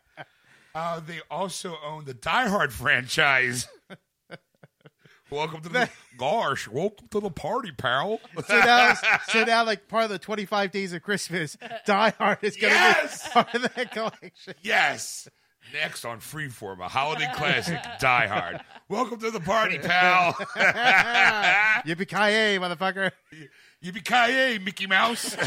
uh, 0.74 1.00
they 1.00 1.20
also 1.30 1.76
own 1.84 2.04
the 2.04 2.14
Die 2.14 2.48
Hard 2.48 2.72
franchise. 2.72 3.68
welcome 5.30 5.60
to 5.62 5.68
the 5.68 5.88
gosh, 6.18 6.68
welcome 6.68 7.08
to 7.08 7.20
the 7.20 7.30
party, 7.30 7.72
pal. 7.72 8.20
So 8.46 8.58
now, 8.60 8.94
so 9.28 9.44
now, 9.44 9.64
like 9.64 9.88
part 9.88 10.04
of 10.04 10.10
the 10.10 10.18
25 10.18 10.70
Days 10.70 10.92
of 10.92 11.02
Christmas, 11.02 11.56
Die 11.86 12.10
Hard 12.18 12.38
is 12.42 12.56
going 12.56 12.72
to 12.72 12.78
Yes! 12.78 13.24
be 13.24 13.30
part 13.30 13.54
of 13.54 13.62
that 13.74 13.90
collection. 13.92 14.54
Yes. 14.62 15.28
Next 15.72 16.04
on 16.04 16.20
Freeform, 16.20 16.78
a 16.78 16.86
holiday 16.86 17.28
classic, 17.34 17.80
Die 17.98 18.26
Hard. 18.28 18.60
Welcome 18.88 19.18
to 19.18 19.32
the 19.32 19.40
party, 19.40 19.78
pal. 19.78 20.32
Yippee 21.84 22.06
ki 22.06 22.60
motherfucker! 22.60 23.10
Yippee 23.84 24.62
Mickey 24.64 24.86
Mouse. 24.86 25.36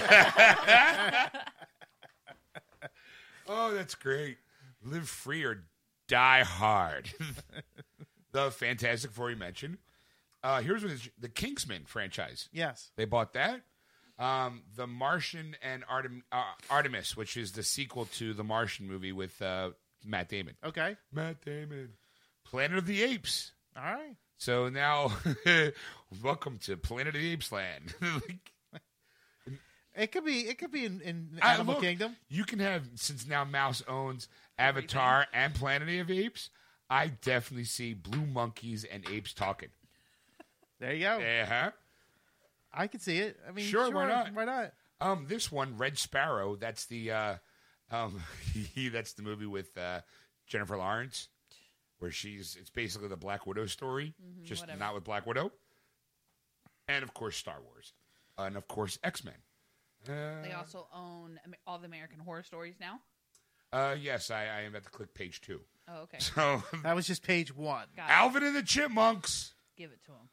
oh, 3.47 3.73
that's 3.73 3.95
great. 3.95 4.37
Live 4.83 5.09
free 5.09 5.43
or 5.43 5.63
die 6.07 6.43
hard. 6.43 7.09
the 8.31 8.51
Fantastic 8.51 9.11
Four 9.11 9.31
you 9.31 9.37
mentioned. 9.37 9.77
Uh, 10.43 10.61
here's 10.61 10.83
what 10.83 10.91
it's, 10.91 11.09
the 11.19 11.29
Kingsman 11.29 11.83
franchise. 11.85 12.49
Yes. 12.53 12.91
They 12.95 13.05
bought 13.05 13.33
that. 13.33 13.61
Um, 14.17 14.63
the 14.75 14.87
Martian 14.87 15.55
and 15.61 15.83
Artem, 15.87 16.23
uh, 16.31 16.43
Artemis, 16.69 17.15
which 17.15 17.37
is 17.37 17.53
the 17.53 17.63
sequel 17.63 18.05
to 18.15 18.33
the 18.33 18.43
Martian 18.43 18.87
movie 18.87 19.11
with 19.11 19.41
uh, 19.41 19.71
Matt 20.05 20.29
Damon. 20.29 20.55
Okay. 20.63 20.97
Matt 21.11 21.41
Damon. 21.41 21.93
Planet 22.45 22.77
of 22.77 22.85
the 22.85 23.03
Apes. 23.03 23.53
All 23.77 23.83
right. 23.83 24.15
So 24.39 24.69
now, 24.69 25.11
welcome 26.23 26.59
to 26.59 26.77
Planet 26.77 27.13
of 27.13 27.21
the 27.21 27.31
Apes 27.31 27.51
land. 27.51 27.93
It 29.95 30.13
could 30.13 30.23
be. 30.23 30.41
It 30.47 30.57
could 30.57 30.71
be 30.71 30.85
in, 30.85 31.01
in 31.01 31.39
Animal 31.41 31.73
look, 31.73 31.83
Kingdom. 31.83 32.15
You 32.29 32.45
can 32.45 32.59
have 32.59 32.83
since 32.95 33.27
now 33.27 33.43
Mouse 33.43 33.83
owns 33.85 34.29
Avatar 34.57 35.25
and 35.33 35.53
Planet 35.53 35.89
of 35.99 36.07
the 36.07 36.23
Apes. 36.23 36.51
I 36.89 37.07
definitely 37.07 37.65
see 37.65 37.95
blue 37.95 38.25
monkeys 38.25 38.85
and 38.85 39.03
apes 39.09 39.33
talking. 39.33 39.69
There 40.79 40.93
you 40.93 41.01
go. 41.01 41.19
Uh 41.19 41.45
huh. 41.45 41.71
I 42.73 42.87
can 42.87 43.01
see 43.01 43.17
it. 43.17 43.37
I 43.45 43.51
mean, 43.51 43.65
Sure, 43.65 43.87
sure, 43.87 43.93
why 43.93 44.07
not? 44.07 44.33
Why 44.33 44.45
not? 44.45 44.71
Um, 45.01 45.25
this 45.27 45.51
one, 45.51 45.75
Red 45.75 45.97
Sparrow. 45.97 46.55
That's 46.55 46.85
the 46.85 47.11
uh, 47.11 47.35
um, 47.91 48.21
that's 48.93 49.13
the 49.13 49.23
movie 49.23 49.47
with 49.47 49.77
uh, 49.77 49.99
Jennifer 50.47 50.77
Lawrence, 50.77 51.27
where 51.99 52.11
she's 52.11 52.57
it's 52.59 52.69
basically 52.69 53.07
the 53.07 53.17
Black 53.17 53.45
Widow 53.45 53.65
story, 53.67 54.13
just 54.43 54.61
whatever. 54.63 54.79
not 54.79 54.93
with 54.95 55.03
Black 55.03 55.25
Widow, 55.25 55.51
and 56.87 57.03
of 57.03 57.13
course 57.13 57.37
Star 57.37 57.61
Wars, 57.61 57.93
uh, 58.37 58.43
and 58.43 58.57
of 58.57 58.67
course 58.67 58.97
X 59.03 59.23
Men. 59.23 59.35
Uh, 60.07 60.41
They 60.41 60.53
also 60.53 60.87
own 60.93 61.39
all 61.67 61.77
the 61.77 61.85
American 61.85 62.19
Horror 62.19 62.43
Stories 62.43 62.75
now. 62.79 62.99
uh, 63.73 63.95
yes, 63.99 64.31
I, 64.31 64.43
I 64.45 64.61
am 64.61 64.75
at 64.75 64.83
the 64.83 64.89
click 64.89 65.13
page 65.13 65.41
two. 65.41 65.61
Oh, 65.87 66.01
okay. 66.03 66.17
So 66.19 66.63
That 66.83 66.95
was 66.95 67.05
just 67.07 67.21
page 67.23 67.53
one. 67.55 67.85
Got 67.95 68.09
it. 68.09 68.13
Alvin 68.13 68.43
and 68.43 68.55
the 68.55 68.63
Chipmunks, 68.63 69.53
Give 69.77 69.91
it 69.91 70.01
to 70.05 70.11
him. 70.11 70.29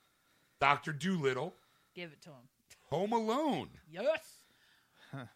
Doctor 0.61 0.93
Dolittle, 0.93 1.53
Give 1.95 2.13
it 2.13 2.23
to 2.23 2.31
him. 2.31 2.49
Home 2.91 3.13
Alone. 3.13 3.69
Yes. 3.91 4.05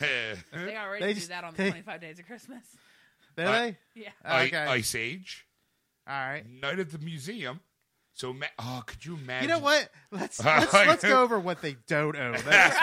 They 0.00 0.76
already 0.76 1.04
They 1.06 1.12
do 1.14 1.20
just- 1.20 1.28
that 1.30 1.44
on 1.44 1.52
the 1.54 1.62
they- 1.62 1.70
25 1.70 2.00
Days 2.00 2.18
of 2.18 2.26
Christmas. 2.26 2.64
Did 3.36 3.46
Uh, 3.46 3.52
they? 3.52 3.78
Yeah. 3.94 4.10
I- 4.24 4.46
Okay. 4.46 4.56
Ice 4.58 4.94
Age, 4.94 5.46
All 6.06 6.14
right. 6.14 6.44
Night 6.48 6.78
at 6.78 6.90
the 6.90 6.98
Museum. 6.98 7.60
So, 8.14 8.32
ma- 8.32 8.46
oh, 8.58 8.82
could 8.86 9.04
you 9.04 9.16
imagine? 9.16 9.48
You 9.48 9.56
know 9.56 9.60
what? 9.60 9.88
Let's 10.12 10.38
let's, 10.44 10.72
let's 10.72 11.02
go 11.02 11.22
over 11.22 11.38
what 11.38 11.62
they 11.62 11.76
don't 11.88 12.16
own. 12.16 12.36
That's 12.44 12.78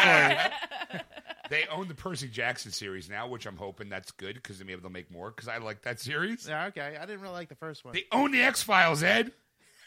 great. 0.92 1.02
They 1.50 1.66
own 1.68 1.90
the 1.90 1.96
Percy 1.96 2.30
Jackson 2.30 2.72
series 2.72 3.10
now, 3.10 3.28
which 3.28 3.46
I'm 3.46 3.58
hoping 3.58 3.90
that's 3.90 4.12
good 4.12 4.36
because 4.36 4.60
maybe 4.60 4.60
they 4.60 4.66
may 4.66 4.76
be 4.76 4.80
able 4.80 4.90
to 4.90 4.94
make 4.94 5.12
more 5.12 5.32
because 5.32 5.50
I 5.50 5.58
like 5.58 5.82
that 5.82 6.00
series. 6.00 6.48
Yeah, 6.48 6.68
okay. 6.68 6.98
I 6.98 7.06
didn't 7.06 7.20
really 7.20 7.34
like 7.34 7.50
the 7.50 7.56
first 7.56 7.84
one. 7.84 7.94
They 7.94 8.06
own 8.12 8.32
the 8.32 8.42
X 8.42 8.64
Files, 8.64 9.04
Ed. 9.04 9.34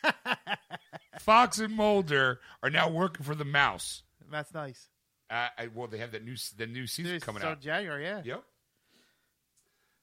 Fox 1.20 1.58
and 1.58 1.74
Mulder 1.74 2.40
are 2.62 2.68
now 2.68 2.90
working 2.90 3.24
for 3.24 3.34
the 3.34 3.46
Mouse. 3.46 4.02
That's 4.30 4.52
nice. 4.52 4.88
Uh, 5.30 5.48
I, 5.56 5.68
well, 5.74 5.86
they 5.86 5.98
have 5.98 6.12
that 6.12 6.22
new 6.22 6.36
the 6.58 6.66
new 6.66 6.86
season 6.86 7.12
Dude, 7.12 7.22
coming 7.22 7.40
so 7.40 7.48
out. 7.48 7.60
January, 7.60 8.04
yeah. 8.04 8.22
Yep. 8.24 8.44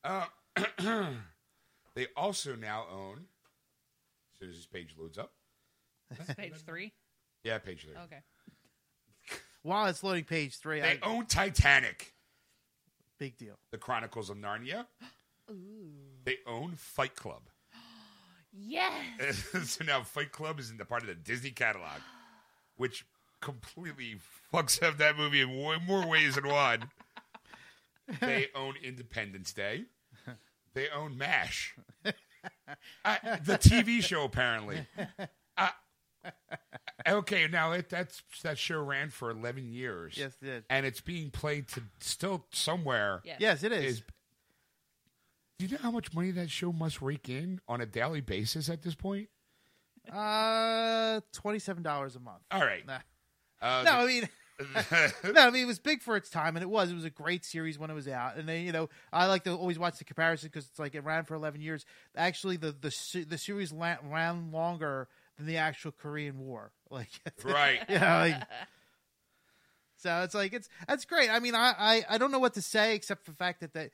Uh, 0.03 0.25
they 1.95 2.07
also 2.15 2.55
now 2.55 2.85
own. 2.91 3.25
As 4.33 4.39
soon 4.39 4.49
as 4.49 4.55
this 4.55 4.65
page 4.65 4.95
loads 4.97 5.17
up, 5.17 5.31
Page 6.37 6.53
three. 6.65 6.93
yeah, 7.43 7.57
page 7.59 7.83
three. 7.85 7.95
Okay. 8.05 8.21
While 9.63 9.85
it's 9.87 10.03
loading 10.03 10.23
page 10.25 10.57
three, 10.57 10.81
They 10.81 10.99
I, 11.03 11.07
own 11.07 11.25
Titanic, 11.27 12.13
big 13.19 13.37
deal. 13.37 13.57
The 13.71 13.77
Chronicles 13.77 14.29
of 14.29 14.37
Narnia. 14.37 14.85
They 16.23 16.37
own 16.47 16.73
Fight 16.75 17.15
Club. 17.15 17.41
Yes. 18.53 19.45
so 19.65 19.83
now 19.85 20.01
Fight 20.03 20.31
Club 20.31 20.59
is 20.59 20.71
in 20.71 20.77
the 20.77 20.85
part 20.85 21.01
of 21.03 21.07
the 21.07 21.15
Disney 21.15 21.51
catalog, 21.51 22.01
which 22.77 23.05
completely 23.41 24.17
fucks 24.53 24.81
up 24.83 24.97
that 24.97 25.17
movie 25.17 25.41
in 25.41 25.49
way 25.63 25.77
more 25.87 26.05
ways 26.07 26.35
than 26.35 26.47
one. 26.47 26.89
they 28.19 28.47
own 28.55 28.75
Independence 28.83 29.53
Day. 29.53 29.85
They 30.73 30.87
own 30.89 31.17
MASH. 31.17 31.75
Uh, 33.05 33.17
the 33.45 33.57
TV 33.59 34.01
show, 34.01 34.23
apparently. 34.23 34.87
Uh, 35.55 35.67
okay, 37.07 37.47
now 37.47 37.71
it, 37.73 37.87
that's 37.89 38.23
that 38.41 38.57
show 38.57 38.81
ran 38.81 39.09
for 39.09 39.29
eleven 39.29 39.71
years. 39.71 40.17
Yes, 40.17 40.35
it 40.41 40.45
did. 40.45 40.63
and 40.69 40.83
it's 40.85 41.01
being 41.01 41.29
played 41.29 41.67
to 41.69 41.83
still 41.99 42.45
somewhere. 42.51 43.21
Yes. 43.23 43.37
Yes, 43.39 43.63
it 43.63 43.71
is. 43.71 43.83
Is 43.97 44.03
Do 45.59 45.65
you 45.65 45.71
know 45.73 45.77
how 45.83 45.91
much 45.91 46.13
money 46.15 46.31
that 46.31 46.49
show 46.49 46.71
must 46.71 46.99
rake 47.01 47.29
in 47.29 47.59
on 47.67 47.79
a 47.81 47.85
daily 47.85 48.21
basis 48.21 48.69
at 48.69 48.81
this 48.81 48.95
point? 48.95 49.29
Uh, 50.11 51.21
twenty 51.33 51.59
seven 51.59 51.83
dollars 51.83 52.15
a 52.15 52.19
month. 52.19 52.41
All 52.49 52.61
right. 52.65 52.85
Nah. 52.87 52.99
Uh, 53.61 53.83
No, 53.85 53.91
I 53.91 54.05
mean. 54.07 54.29
no, 55.33 55.47
I 55.47 55.49
mean 55.49 55.63
it 55.63 55.67
was 55.67 55.79
big 55.79 56.01
for 56.01 56.15
its 56.15 56.29
time, 56.29 56.55
and 56.55 56.63
it 56.63 56.69
was. 56.69 56.91
It 56.91 56.95
was 56.95 57.05
a 57.05 57.09
great 57.09 57.45
series 57.45 57.77
when 57.79 57.89
it 57.89 57.93
was 57.93 58.07
out, 58.07 58.37
and 58.37 58.47
then 58.47 58.63
you 58.65 58.71
know 58.71 58.89
I 59.11 59.27
like 59.27 59.43
to 59.43 59.53
always 59.53 59.79
watch 59.79 59.97
the 59.97 60.03
comparison 60.03 60.49
because 60.49 60.67
it's 60.67 60.79
like 60.79 60.95
it 60.95 61.03
ran 61.03 61.25
for 61.25 61.35
eleven 61.35 61.61
years. 61.61 61.85
Actually, 62.15 62.57
the 62.57 62.71
the 62.71 63.25
the 63.27 63.37
series 63.37 63.71
ran, 63.71 63.97
ran 64.09 64.51
longer 64.51 65.07
than 65.37 65.45
the 65.45 65.57
actual 65.57 65.91
Korean 65.91 66.39
War. 66.39 66.71
Like, 66.91 67.07
right. 67.45 67.79
yeah, 67.87 68.19
like, 68.19 68.35
so 69.95 70.23
it's 70.23 70.35
like 70.35 70.51
it's 70.51 70.67
that's 70.89 71.05
great. 71.05 71.29
I 71.29 71.39
mean, 71.39 71.55
I, 71.55 71.73
I 71.77 72.05
I 72.09 72.17
don't 72.17 72.31
know 72.33 72.39
what 72.39 72.55
to 72.55 72.61
say 72.61 72.95
except 72.95 73.23
for 73.23 73.31
the 73.31 73.37
fact 73.37 73.61
that 73.61 73.73
that 73.75 73.91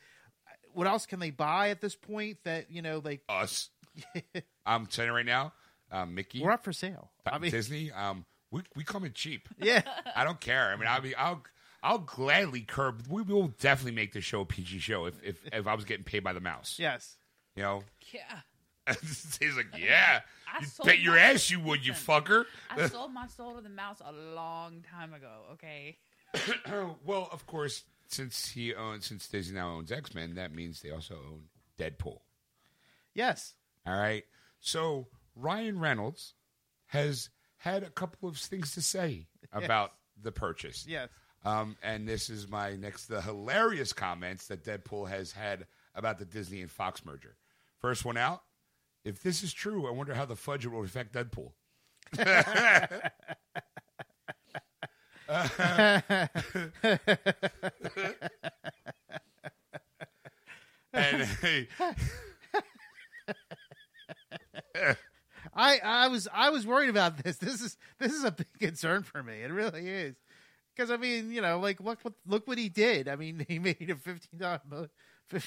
what 0.73 0.87
else 0.87 1.05
can 1.05 1.19
they 1.19 1.29
buy 1.29 1.69
at 1.69 1.79
this 1.79 1.95
point 1.95 2.39
that 2.43 2.71
you 2.71 2.81
know 2.81 2.99
like 3.05 3.21
Us. 3.29 3.69
I'm 4.65 4.87
telling 4.87 5.09
you 5.11 5.15
right 5.15 5.25
now, 5.25 5.53
um, 5.91 6.15
Mickey, 6.15 6.41
we're 6.41 6.51
up 6.51 6.63
for 6.63 6.73
sale. 6.73 7.11
I 7.25 7.37
mean, 7.37 7.51
Disney, 7.51 7.91
um, 7.91 8.25
we 8.51 8.61
we 8.75 8.83
come 8.83 9.03
in 9.03 9.13
cheap. 9.13 9.49
yeah, 9.59 9.81
I 10.15 10.23
don't 10.23 10.39
care. 10.39 10.71
I 10.71 10.75
mean, 10.75 10.87
I'll 10.87 11.01
be, 11.01 11.15
I'll, 11.15 11.43
I'll 11.83 11.99
gladly 11.99 12.61
curb. 12.61 13.03
We 13.09 13.21
will 13.21 13.49
definitely 13.59 13.91
make 13.95 14.13
the 14.13 14.21
show 14.21 14.41
a 14.41 14.45
PG 14.45 14.79
show 14.79 15.05
if, 15.05 15.21
if, 15.23 15.41
if 15.51 15.67
I 15.67 15.73
was 15.75 15.85
getting 15.85 16.03
paid 16.05 16.23
by 16.23 16.33
the 16.33 16.39
mouse. 16.41 16.77
yes. 16.79 17.17
You 17.55 17.63
know, 17.63 17.83
Yeah. 18.13 18.39
he's 19.39 19.57
like, 19.57 19.67
yeah, 19.77 20.21
I 20.47 20.59
you 20.61 20.65
sold 20.67 20.87
bet 20.87 20.99
your 20.99 21.17
ass 21.17 21.49
you 21.49 21.59
would, 21.59 21.85
you 21.85 21.91
fucker. 21.91 22.45
I 22.69 22.87
sold 22.87 23.11
my 23.13 23.27
soul 23.27 23.55
to 23.55 23.61
the 23.61 23.67
mouse 23.69 23.99
a 24.05 24.13
long 24.13 24.85
time 24.89 25.13
ago. 25.13 25.41
Okay. 25.53 25.97
well, 27.05 27.27
of 27.31 27.45
course, 27.47 27.83
since 28.07 28.47
he 28.49 28.73
owns, 28.73 29.05
since 29.07 29.27
Disney 29.27 29.55
now 29.55 29.71
owns 29.71 29.91
X 29.91 30.13
Men, 30.15 30.35
that 30.35 30.53
means 30.53 30.81
they 30.81 30.91
also 30.91 31.15
own 31.15 31.41
Deadpool. 31.77 32.19
Yes. 33.13 33.55
All 33.85 33.97
right. 33.97 34.23
So 34.61 35.07
Ryan 35.35 35.79
Reynolds 35.79 36.35
has 36.87 37.29
had 37.67 37.83
a 37.83 37.89
couple 37.89 38.29
of 38.29 38.37
things 38.37 38.73
to 38.73 38.81
say 38.81 39.27
about 39.51 39.91
the 40.21 40.31
purchase. 40.31 40.85
Yes. 40.87 41.09
Um, 41.45 41.75
and 41.83 42.07
this 42.07 42.29
is 42.29 42.47
my 42.47 42.75
next, 42.75 43.07
the 43.07 43.21
hilarious 43.21 43.93
comments 43.93 44.47
that 44.47 44.63
Deadpool 44.63 45.09
has 45.09 45.31
had 45.31 45.65
about 45.95 46.17
the 46.17 46.25
Disney 46.25 46.61
and 46.61 46.71
Fox 46.71 47.05
merger. 47.05 47.35
First 47.79 48.05
one 48.05 48.17
out. 48.17 48.43
If 49.03 49.21
this 49.21 49.43
is 49.43 49.53
true, 49.53 49.87
I 49.87 49.91
wonder 49.91 50.13
how 50.13 50.25
the 50.25 50.35
fudge 50.35 50.65
will 50.65 50.83
affect 50.83 51.13
Deadpool. 51.13 51.51
and 60.93 61.23
hey, 61.41 61.67
I 65.53 65.79
I 65.83 66.06
was 66.17 66.27
I 66.33 66.49
was 66.49 66.65
worried 66.65 66.89
about 66.89 67.17
this. 67.23 67.37
This 67.37 67.61
is 67.61 67.77
this 67.99 68.13
is 68.13 68.23
a 68.23 68.31
big 68.31 68.47
concern 68.59 69.03
for 69.03 69.21
me. 69.23 69.41
It 69.41 69.51
really 69.51 69.87
is. 69.87 70.15
Because 70.75 70.91
I 70.91 70.97
mean, 70.97 71.31
you 71.31 71.41
know, 71.41 71.59
like 71.59 71.79
look 71.79 71.99
what 72.03 72.13
look 72.25 72.47
what 72.47 72.57
he 72.57 72.69
did. 72.69 73.07
I 73.07 73.15
mean, 73.15 73.45
he 73.47 73.59
made 73.59 73.89
a 73.89 73.95
fifteen 73.95 74.39
dollar 74.39 74.61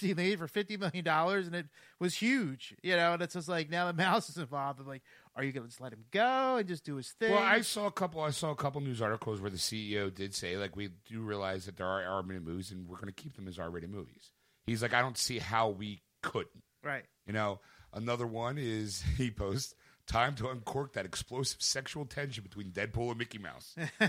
made 0.02 0.38
for 0.38 0.46
fifty 0.46 0.76
million 0.76 1.04
dollars, 1.04 1.46
and 1.46 1.56
it 1.56 1.66
was 1.98 2.14
huge. 2.14 2.74
You 2.82 2.96
know, 2.96 3.14
and 3.14 3.22
it's 3.22 3.34
just 3.34 3.48
like 3.48 3.70
now 3.70 3.86
the 3.86 3.92
mouse 4.02 4.28
is 4.28 4.38
involved. 4.38 4.80
I'm 4.80 4.86
like, 4.86 5.02
are 5.36 5.42
you 5.44 5.52
going 5.52 5.64
to 5.64 5.68
just 5.68 5.80
let 5.80 5.92
him 5.92 6.04
go 6.10 6.56
and 6.56 6.68
just 6.68 6.84
do 6.84 6.96
his 6.96 7.08
thing? 7.08 7.32
Well, 7.32 7.42
I 7.42 7.60
saw 7.62 7.86
a 7.86 7.92
couple. 7.92 8.20
I 8.20 8.30
saw 8.30 8.50
a 8.50 8.56
couple 8.56 8.80
news 8.80 9.02
articles 9.02 9.40
where 9.40 9.50
the 9.50 9.56
CEO 9.56 10.14
did 10.14 10.34
say, 10.34 10.56
like, 10.56 10.76
we 10.76 10.90
do 11.08 11.20
realize 11.20 11.66
that 11.66 11.76
there 11.76 11.86
are 11.86 12.02
R-rated 12.02 12.44
movies, 12.44 12.70
and 12.70 12.88
we're 12.88 12.96
going 12.96 13.12
to 13.12 13.12
keep 13.12 13.36
them 13.36 13.48
as 13.48 13.58
R-rated 13.58 13.90
movies. 13.90 14.32
He's 14.66 14.82
like, 14.82 14.94
I 14.94 15.00
don't 15.00 15.18
see 15.18 15.38
how 15.38 15.70
we 15.70 16.02
couldn't. 16.22 16.62
right. 16.84 17.04
You 17.26 17.32
know, 17.32 17.60
another 17.92 18.26
one 18.26 18.58
is 18.58 19.02
he 19.16 19.30
posts 19.30 19.74
time 20.10 20.34
to 20.34 20.48
uncork 20.48 20.94
that 20.94 21.06
explosive 21.06 21.62
sexual 21.62 22.04
tension 22.04 22.42
between 22.42 22.72
Deadpool 22.72 23.10
and 23.10 23.18
Mickey 23.18 23.38
Mouse. 23.38 23.76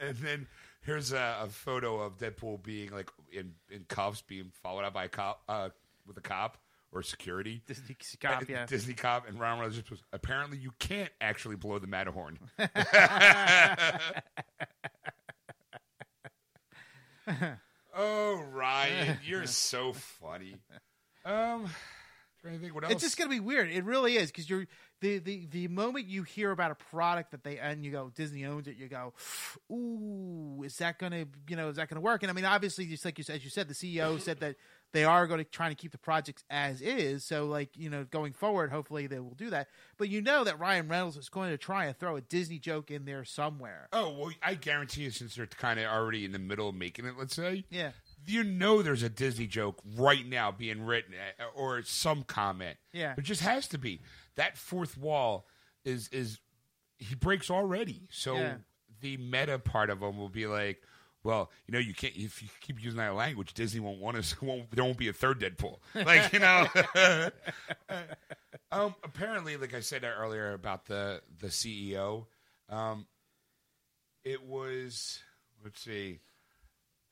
and 0.00 0.16
then 0.16 0.48
here's 0.82 1.12
a, 1.12 1.36
a 1.42 1.48
photo 1.48 2.00
of 2.00 2.18
Deadpool 2.18 2.60
being 2.62 2.90
like 2.90 3.10
in, 3.32 3.52
in 3.70 3.84
cuffs, 3.88 4.22
being 4.22 4.50
followed 4.62 4.84
up 4.84 4.94
by 4.94 5.04
a 5.04 5.08
cop 5.08 5.42
uh, 5.48 5.68
with 6.04 6.18
a 6.18 6.20
cop 6.20 6.58
or 6.90 7.02
security. 7.02 7.62
Disney 7.66 7.96
cop, 8.20 8.48
yeah. 8.48 8.66
Disney 8.66 8.94
cop 8.94 9.28
and 9.28 9.38
Ryan 9.38 9.60
Reynolds 9.60 9.88
was 9.88 10.02
apparently 10.12 10.58
you 10.58 10.72
can't 10.80 11.12
actually 11.20 11.54
blow 11.56 11.78
the 11.78 11.86
Matterhorn. 11.86 12.40
oh 17.96 18.42
Ryan, 18.50 19.18
you're 19.24 19.46
so 19.46 19.92
funny. 19.92 20.56
Um, 21.24 21.70
trying 22.42 22.54
to 22.54 22.60
think 22.60 22.74
what 22.74 22.84
else. 22.84 22.92
It's 22.92 23.02
just 23.02 23.16
gonna 23.16 23.30
be 23.30 23.40
weird. 23.40 23.70
It 23.70 23.84
really 23.84 24.16
is 24.16 24.30
because 24.30 24.48
you're 24.50 24.66
the, 25.00 25.18
the 25.18 25.46
the 25.50 25.68
moment 25.68 26.06
you 26.06 26.22
hear 26.22 26.50
about 26.50 26.70
a 26.70 26.74
product 26.74 27.30
that 27.30 27.44
they 27.44 27.58
and 27.58 27.84
you 27.84 27.90
go 27.92 28.10
Disney 28.14 28.44
owns 28.44 28.66
it, 28.68 28.76
you 28.76 28.88
go, 28.88 29.14
ooh, 29.70 30.62
is 30.64 30.76
that 30.78 30.98
gonna 30.98 31.26
you 31.48 31.56
know 31.56 31.68
is 31.68 31.76
that 31.76 31.88
gonna 31.88 32.00
work? 32.00 32.22
And 32.22 32.30
I 32.30 32.34
mean, 32.34 32.44
obviously, 32.44 32.86
just 32.86 33.04
like 33.04 33.18
you 33.18 33.24
said, 33.24 33.36
as 33.36 33.44
you 33.44 33.50
said, 33.50 33.68
the 33.68 33.74
CEO 33.74 34.20
said 34.20 34.40
that 34.40 34.56
they 34.92 35.04
are 35.04 35.26
going 35.26 35.42
to 35.42 35.50
try 35.50 35.70
to 35.70 35.74
keep 35.74 35.90
the 35.90 35.98
projects 35.98 36.44
as 36.50 36.82
is. 36.82 37.24
So 37.24 37.46
like 37.46 37.70
you 37.76 37.88
know, 37.90 38.04
going 38.04 38.32
forward, 38.32 38.70
hopefully 38.70 39.06
they 39.06 39.18
will 39.18 39.34
do 39.34 39.50
that. 39.50 39.68
But 39.96 40.08
you 40.08 40.20
know 40.20 40.44
that 40.44 40.58
Ryan 40.58 40.88
Reynolds 40.88 41.16
is 41.16 41.28
going 41.28 41.50
to 41.50 41.58
try 41.58 41.86
and 41.86 41.96
throw 41.98 42.16
a 42.16 42.20
Disney 42.20 42.58
joke 42.58 42.90
in 42.90 43.04
there 43.04 43.24
somewhere. 43.24 43.88
Oh 43.92 44.10
well, 44.10 44.30
I 44.42 44.54
guarantee 44.54 45.02
you, 45.02 45.10
since 45.10 45.34
they're 45.34 45.46
kind 45.46 45.80
of 45.80 45.86
already 45.86 46.24
in 46.24 46.32
the 46.32 46.38
middle 46.38 46.68
of 46.68 46.74
making 46.74 47.06
it, 47.06 47.14
let's 47.18 47.34
say, 47.34 47.64
Yeah. 47.70 47.92
You 48.26 48.44
know, 48.44 48.82
there's 48.82 49.02
a 49.02 49.08
Disney 49.08 49.46
joke 49.46 49.80
right 49.96 50.26
now 50.26 50.50
being 50.52 50.84
written, 50.84 51.14
uh, 51.40 51.44
or 51.54 51.82
some 51.82 52.22
comment. 52.22 52.76
Yeah. 52.92 53.14
it 53.16 53.22
just 53.24 53.40
has 53.42 53.68
to 53.68 53.78
be. 53.78 54.00
That 54.36 54.56
fourth 54.56 54.96
wall 54.96 55.46
is 55.84 56.08
is 56.08 56.38
he 56.98 57.14
breaks 57.14 57.50
already. 57.50 58.06
So 58.10 58.36
Yeah. 58.36 58.54
the 59.00 59.16
meta 59.16 59.58
part 59.58 59.90
of 59.90 60.00
him 60.02 60.16
will 60.18 60.28
be 60.28 60.46
like, 60.46 60.82
well, 61.24 61.50
you 61.66 61.72
know, 61.72 61.78
you 61.78 61.94
can't 61.94 62.14
if 62.16 62.42
you 62.42 62.48
keep 62.60 62.82
using 62.82 62.98
that 62.98 63.14
language, 63.14 63.54
Disney 63.54 63.80
won't 63.80 64.00
want 64.00 64.16
us. 64.16 64.34
Won't 64.42 64.70
there 64.70 64.84
won't 64.84 64.98
be 64.98 65.08
a 65.08 65.12
third 65.12 65.40
Deadpool? 65.40 65.78
Like 65.94 66.32
you 66.32 66.38
know. 66.40 66.66
um, 68.72 68.94
apparently, 69.04 69.56
like 69.56 69.74
I 69.74 69.80
said 69.80 70.04
earlier 70.04 70.52
about 70.52 70.86
the 70.86 71.20
the 71.40 71.48
CEO, 71.48 72.26
um, 72.68 73.06
it 74.24 74.42
was 74.44 75.20
let's 75.64 75.80
see, 75.80 76.20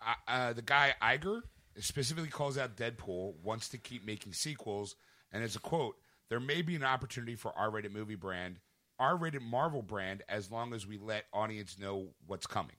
uh, 0.07 0.31
uh, 0.31 0.53
the 0.53 0.63
guy 0.63 0.95
Iger 1.03 1.43
specifically 1.79 2.31
calls 2.31 2.59
out 2.59 2.77
Deadpool 2.77 3.35
wants 3.43 3.69
to 3.71 3.79
keep 3.79 4.05
making 4.05 4.33
sequels, 4.33 4.97
and 5.33 5.43
as 5.43 5.57
a 5.57 5.61
quote, 5.61 5.97
there 6.29 6.41
may 6.41 6.63
be 6.63 6.77
an 6.77 6.85
opportunity 6.85 7.35
for 7.35 7.53
R-rated 7.57 7.93
movie 7.93 8.15
brand, 8.15 8.59
R-rated 8.99 9.43
Marvel 9.43 9.83
brand, 9.83 10.23
as 10.29 10.51
long 10.51 10.73
as 10.75 10.87
we 10.87 10.99
let 10.99 11.25
audience 11.33 11.79
know 11.79 12.09
what's 12.27 12.47
coming. 12.47 12.77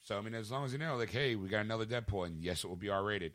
So 0.00 0.16
I 0.16 0.20
mean, 0.20 0.34
as 0.34 0.50
long 0.50 0.64
as 0.64 0.72
you 0.72 0.78
know, 0.78 0.96
like, 0.96 1.10
hey, 1.10 1.34
we 1.34 1.48
got 1.48 1.64
another 1.64 1.84
Deadpool, 1.84 2.26
and 2.26 2.42
yes, 2.42 2.64
it 2.64 2.68
will 2.68 2.76
be 2.76 2.90
R-rated. 2.90 3.32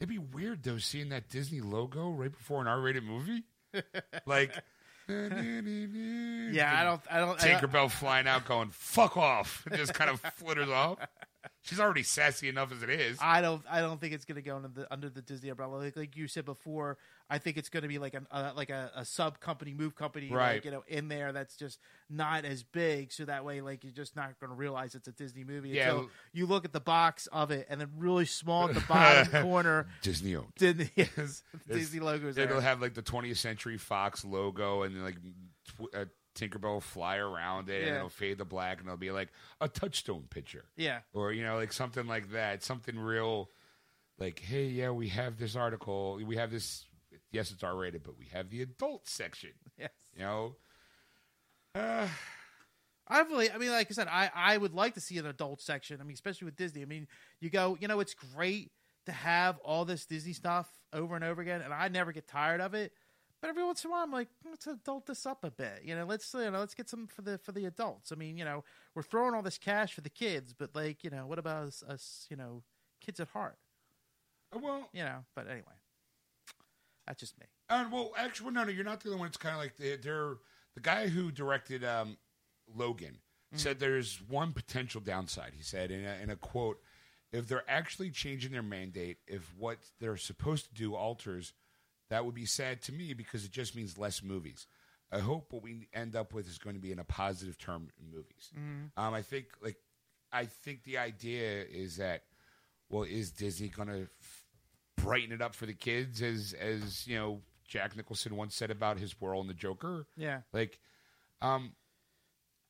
It'd 0.00 0.08
be 0.08 0.18
weird 0.18 0.62
though 0.62 0.78
seeing 0.78 1.08
that 1.08 1.28
Disney 1.28 1.60
logo 1.60 2.10
right 2.10 2.30
before 2.30 2.60
an 2.60 2.66
R-rated 2.66 3.04
movie, 3.04 3.44
like. 4.26 4.52
Yeah, 5.10 6.74
I 6.78 6.84
don't. 6.84 7.00
I 7.10 7.20
don't. 7.20 7.42
I 7.42 7.58
don't 7.58 7.90
flying 7.90 8.26
out, 8.26 8.44
going 8.44 8.68
"fuck 8.68 9.16
off," 9.16 9.66
just 9.74 9.94
kind 9.94 10.10
of 10.10 10.20
flitters 10.36 10.68
off. 10.68 10.98
She's 11.68 11.80
already 11.80 12.02
sassy 12.02 12.48
enough 12.48 12.72
as 12.72 12.82
it 12.82 12.88
is. 12.90 13.18
I 13.20 13.40
don't. 13.40 13.62
I 13.70 13.80
don't 13.80 14.00
think 14.00 14.14
it's 14.14 14.24
going 14.24 14.36
to 14.36 14.42
go 14.42 14.56
under 14.56 14.68
the 14.68 14.92
under 14.92 15.10
the 15.10 15.20
Disney 15.22 15.50
umbrella. 15.50 15.76
Like, 15.76 15.96
like 15.96 16.16
you 16.16 16.26
said 16.28 16.44
before, 16.44 16.96
I 17.28 17.36
think 17.38 17.56
it's 17.58 17.68
going 17.68 17.82
to 17.82 17.88
be 17.88 17.98
like 17.98 18.14
an 18.14 18.26
uh, 18.30 18.52
like 18.56 18.70
a, 18.70 18.90
a 18.96 19.04
sub 19.04 19.38
company, 19.40 19.74
move 19.74 19.94
company, 19.94 20.30
Right. 20.30 20.54
Like, 20.54 20.64
you 20.64 20.70
know, 20.70 20.82
in 20.88 21.08
there 21.08 21.32
that's 21.32 21.56
just 21.56 21.78
not 22.08 22.44
as 22.46 22.62
big. 22.62 23.12
So 23.12 23.26
that 23.26 23.44
way, 23.44 23.60
like 23.60 23.84
you're 23.84 23.92
just 23.92 24.16
not 24.16 24.40
going 24.40 24.48
to 24.50 24.56
realize 24.56 24.94
it's 24.94 25.08
a 25.08 25.12
Disney 25.12 25.44
movie 25.44 25.68
Yeah. 25.70 25.90
until 25.90 26.10
you 26.32 26.46
look 26.46 26.64
at 26.64 26.72
the 26.72 26.80
box 26.80 27.26
of 27.28 27.50
it, 27.50 27.66
and 27.68 27.80
then 27.80 27.90
really 27.98 28.24
small 28.26 28.68
at 28.68 28.74
the 28.74 28.80
bottom 28.88 29.42
corner, 29.42 29.86
Disney 30.02 30.34
owned. 30.36 30.52
Disney 30.56 30.90
yes, 30.96 31.42
Disney 31.70 32.00
logos. 32.00 32.38
It'll 32.38 32.54
There. 32.54 32.60
have 32.62 32.80
like 32.80 32.94
the 32.94 33.02
20th 33.02 33.36
Century 33.36 33.76
Fox 33.78 34.24
logo 34.24 34.82
and 34.84 35.04
like 35.04 35.16
tw- 35.66 35.94
a 35.94 36.08
Tinkerbell 36.38 36.82
fly 36.82 37.16
around 37.16 37.68
it, 37.68 37.78
and 37.82 37.86
Yeah. 37.88 37.96
it'll 37.96 38.08
fade 38.08 38.38
to 38.38 38.44
black, 38.44 38.78
and 38.78 38.86
it'll 38.86 38.96
be 38.96 39.10
like 39.10 39.28
a 39.60 39.68
touchstone 39.68 40.26
picture, 40.30 40.64
Yeah, 40.76 41.00
or 41.12 41.32
you 41.32 41.42
know, 41.42 41.56
like 41.56 41.72
something 41.72 42.06
like 42.06 42.30
that, 42.32 42.62
something 42.62 42.98
real. 42.98 43.50
Like, 44.18 44.40
hey, 44.40 44.66
yeah, 44.66 44.90
we 44.90 45.08
have 45.08 45.38
this 45.38 45.54
article, 45.56 46.20
we 46.24 46.36
have 46.36 46.50
this. 46.50 46.84
Yes, 47.30 47.50
it's 47.50 47.62
R 47.62 47.76
rated, 47.76 48.02
but 48.02 48.18
we 48.18 48.26
have 48.32 48.50
the 48.50 48.62
adult 48.62 49.06
section. 49.08 49.50
yes. 49.76 49.90
You 50.14 50.20
know, 50.22 50.56
uh, 51.74 52.08
I 53.10 53.20
really, 53.22 53.50
I 53.50 53.56
mean, 53.58 53.70
like 53.70 53.88
I 53.90 53.94
said, 53.94 54.08
I, 54.08 54.30
I 54.34 54.56
would 54.56 54.74
like 54.74 54.94
to 54.94 55.00
see 55.00 55.16
an 55.18 55.26
adult 55.26 55.60
section. 55.62 56.00
I 56.00 56.04
mean, 56.04 56.14
especially 56.14 56.44
with 56.46 56.56
Disney. 56.56 56.82
I 56.82 56.84
mean, 56.84 57.06
you 57.40 57.48
go, 57.50 57.76
you 57.80 57.88
know, 57.88 58.00
it's 58.00 58.14
great 58.14 58.70
to 59.06 59.12
have 59.12 59.58
all 59.60 59.84
this 59.86 60.04
Disney 60.04 60.34
stuff 60.34 60.68
over 60.92 61.14
and 61.14 61.24
over 61.24 61.40
again, 61.40 61.62
and 61.62 61.72
I 61.72 61.88
never 61.88 62.12
get 62.12 62.26
tired 62.28 62.60
of 62.60 62.74
it. 62.74 62.92
But 63.40 63.48
every 63.50 63.64
once 63.64 63.84
in 63.84 63.90
a 63.90 63.92
while, 63.92 64.02
I'm 64.02 64.10
like, 64.12 64.28
let's 64.48 64.66
adult 64.66 65.06
this 65.06 65.24
up 65.24 65.44
a 65.44 65.50
bit. 65.50 65.82
You 65.84 65.94
know, 65.94 66.04
let's 66.04 66.34
you 66.34 66.50
know, 66.50 66.58
let's 66.58 66.74
get 66.74 66.88
some 66.88 67.06
for 67.06 67.22
the 67.22 67.38
for 67.38 67.52
the 67.52 67.66
adults. 67.66 68.10
I 68.10 68.16
mean, 68.16 68.36
you 68.36 68.44
know, 68.44 68.64
we're 68.94 69.02
throwing 69.02 69.34
all 69.34 69.42
this 69.42 69.58
cash 69.58 69.92
for 69.94 70.00
the 70.00 70.10
kids, 70.10 70.52
but 70.52 70.74
like, 70.74 71.04
you 71.04 71.10
know, 71.10 71.26
what 71.26 71.38
about 71.38 71.68
us, 71.68 71.82
us 71.88 72.26
you 72.30 72.36
know, 72.36 72.62
kids 73.00 73.20
at 73.20 73.28
heart? 73.28 73.58
Uh, 74.54 74.58
Well, 74.58 74.88
You 74.92 75.04
know, 75.04 75.24
but 75.36 75.46
anyway, 75.48 75.76
that's 77.06 77.20
just 77.20 77.38
me. 77.38 77.46
and 77.70 77.92
well, 77.92 78.12
actually, 78.16 78.50
no, 78.50 78.64
no, 78.64 78.70
you're 78.70 78.84
not 78.84 79.00
the 79.00 79.10
only 79.10 79.20
one. 79.20 79.28
It's 79.28 79.36
kind 79.36 79.54
of 79.54 79.60
like 79.60 79.76
they're, 79.76 79.96
they're 79.96 80.34
the 80.74 80.80
guy 80.80 81.08
who 81.08 81.30
directed 81.30 81.84
um, 81.84 82.16
Logan 82.74 83.18
said 83.54 83.78
there's 83.80 84.20
one 84.28 84.52
potential 84.52 85.00
downside. 85.00 85.52
He 85.56 85.62
said 85.62 85.90
in 85.90 86.04
a, 86.04 86.16
in 86.22 86.28
a 86.28 86.36
quote, 86.36 86.82
if 87.32 87.48
they're 87.48 87.64
actually 87.66 88.10
changing 88.10 88.52
their 88.52 88.62
mandate, 88.62 89.16
if 89.26 89.54
what 89.56 89.78
they're 90.00 90.18
supposed 90.18 90.66
to 90.66 90.74
do 90.74 90.94
alters, 90.94 91.54
that 92.10 92.24
would 92.24 92.34
be 92.34 92.46
sad 92.46 92.82
to 92.82 92.92
me 92.92 93.14
because 93.14 93.44
it 93.44 93.50
just 93.50 93.76
means 93.76 93.98
less 93.98 94.22
movies. 94.22 94.66
I 95.10 95.20
hope 95.20 95.52
what 95.52 95.62
we 95.62 95.88
end 95.94 96.14
up 96.16 96.34
with 96.34 96.46
is 96.48 96.58
going 96.58 96.76
to 96.76 96.82
be 96.82 96.92
in 96.92 96.98
a 96.98 97.04
positive 97.04 97.56
term 97.58 97.88
in 97.98 98.10
movies. 98.10 98.50
Um, 98.96 99.14
I 99.14 99.22
think 99.22 99.46
like 99.62 99.76
I 100.32 100.44
think 100.46 100.84
the 100.84 100.98
idea 100.98 101.64
is 101.64 101.96
that 101.96 102.24
well, 102.90 103.04
is 103.04 103.30
Disney 103.30 103.68
going 103.68 103.88
to 103.88 104.02
f- 104.02 104.44
brighten 104.96 105.32
it 105.32 105.42
up 105.42 105.54
for 105.54 105.66
the 105.66 105.74
kids 105.74 106.22
as 106.22 106.54
as 106.58 107.06
you 107.06 107.16
know 107.16 107.40
Jack 107.66 107.96
Nicholson 107.96 108.36
once 108.36 108.54
said 108.54 108.70
about 108.70 108.98
his 108.98 109.14
role 109.20 109.40
in 109.40 109.46
the 109.46 109.54
Joker? 109.54 110.06
Yeah. 110.16 110.40
Like, 110.52 110.80
um, 111.42 111.72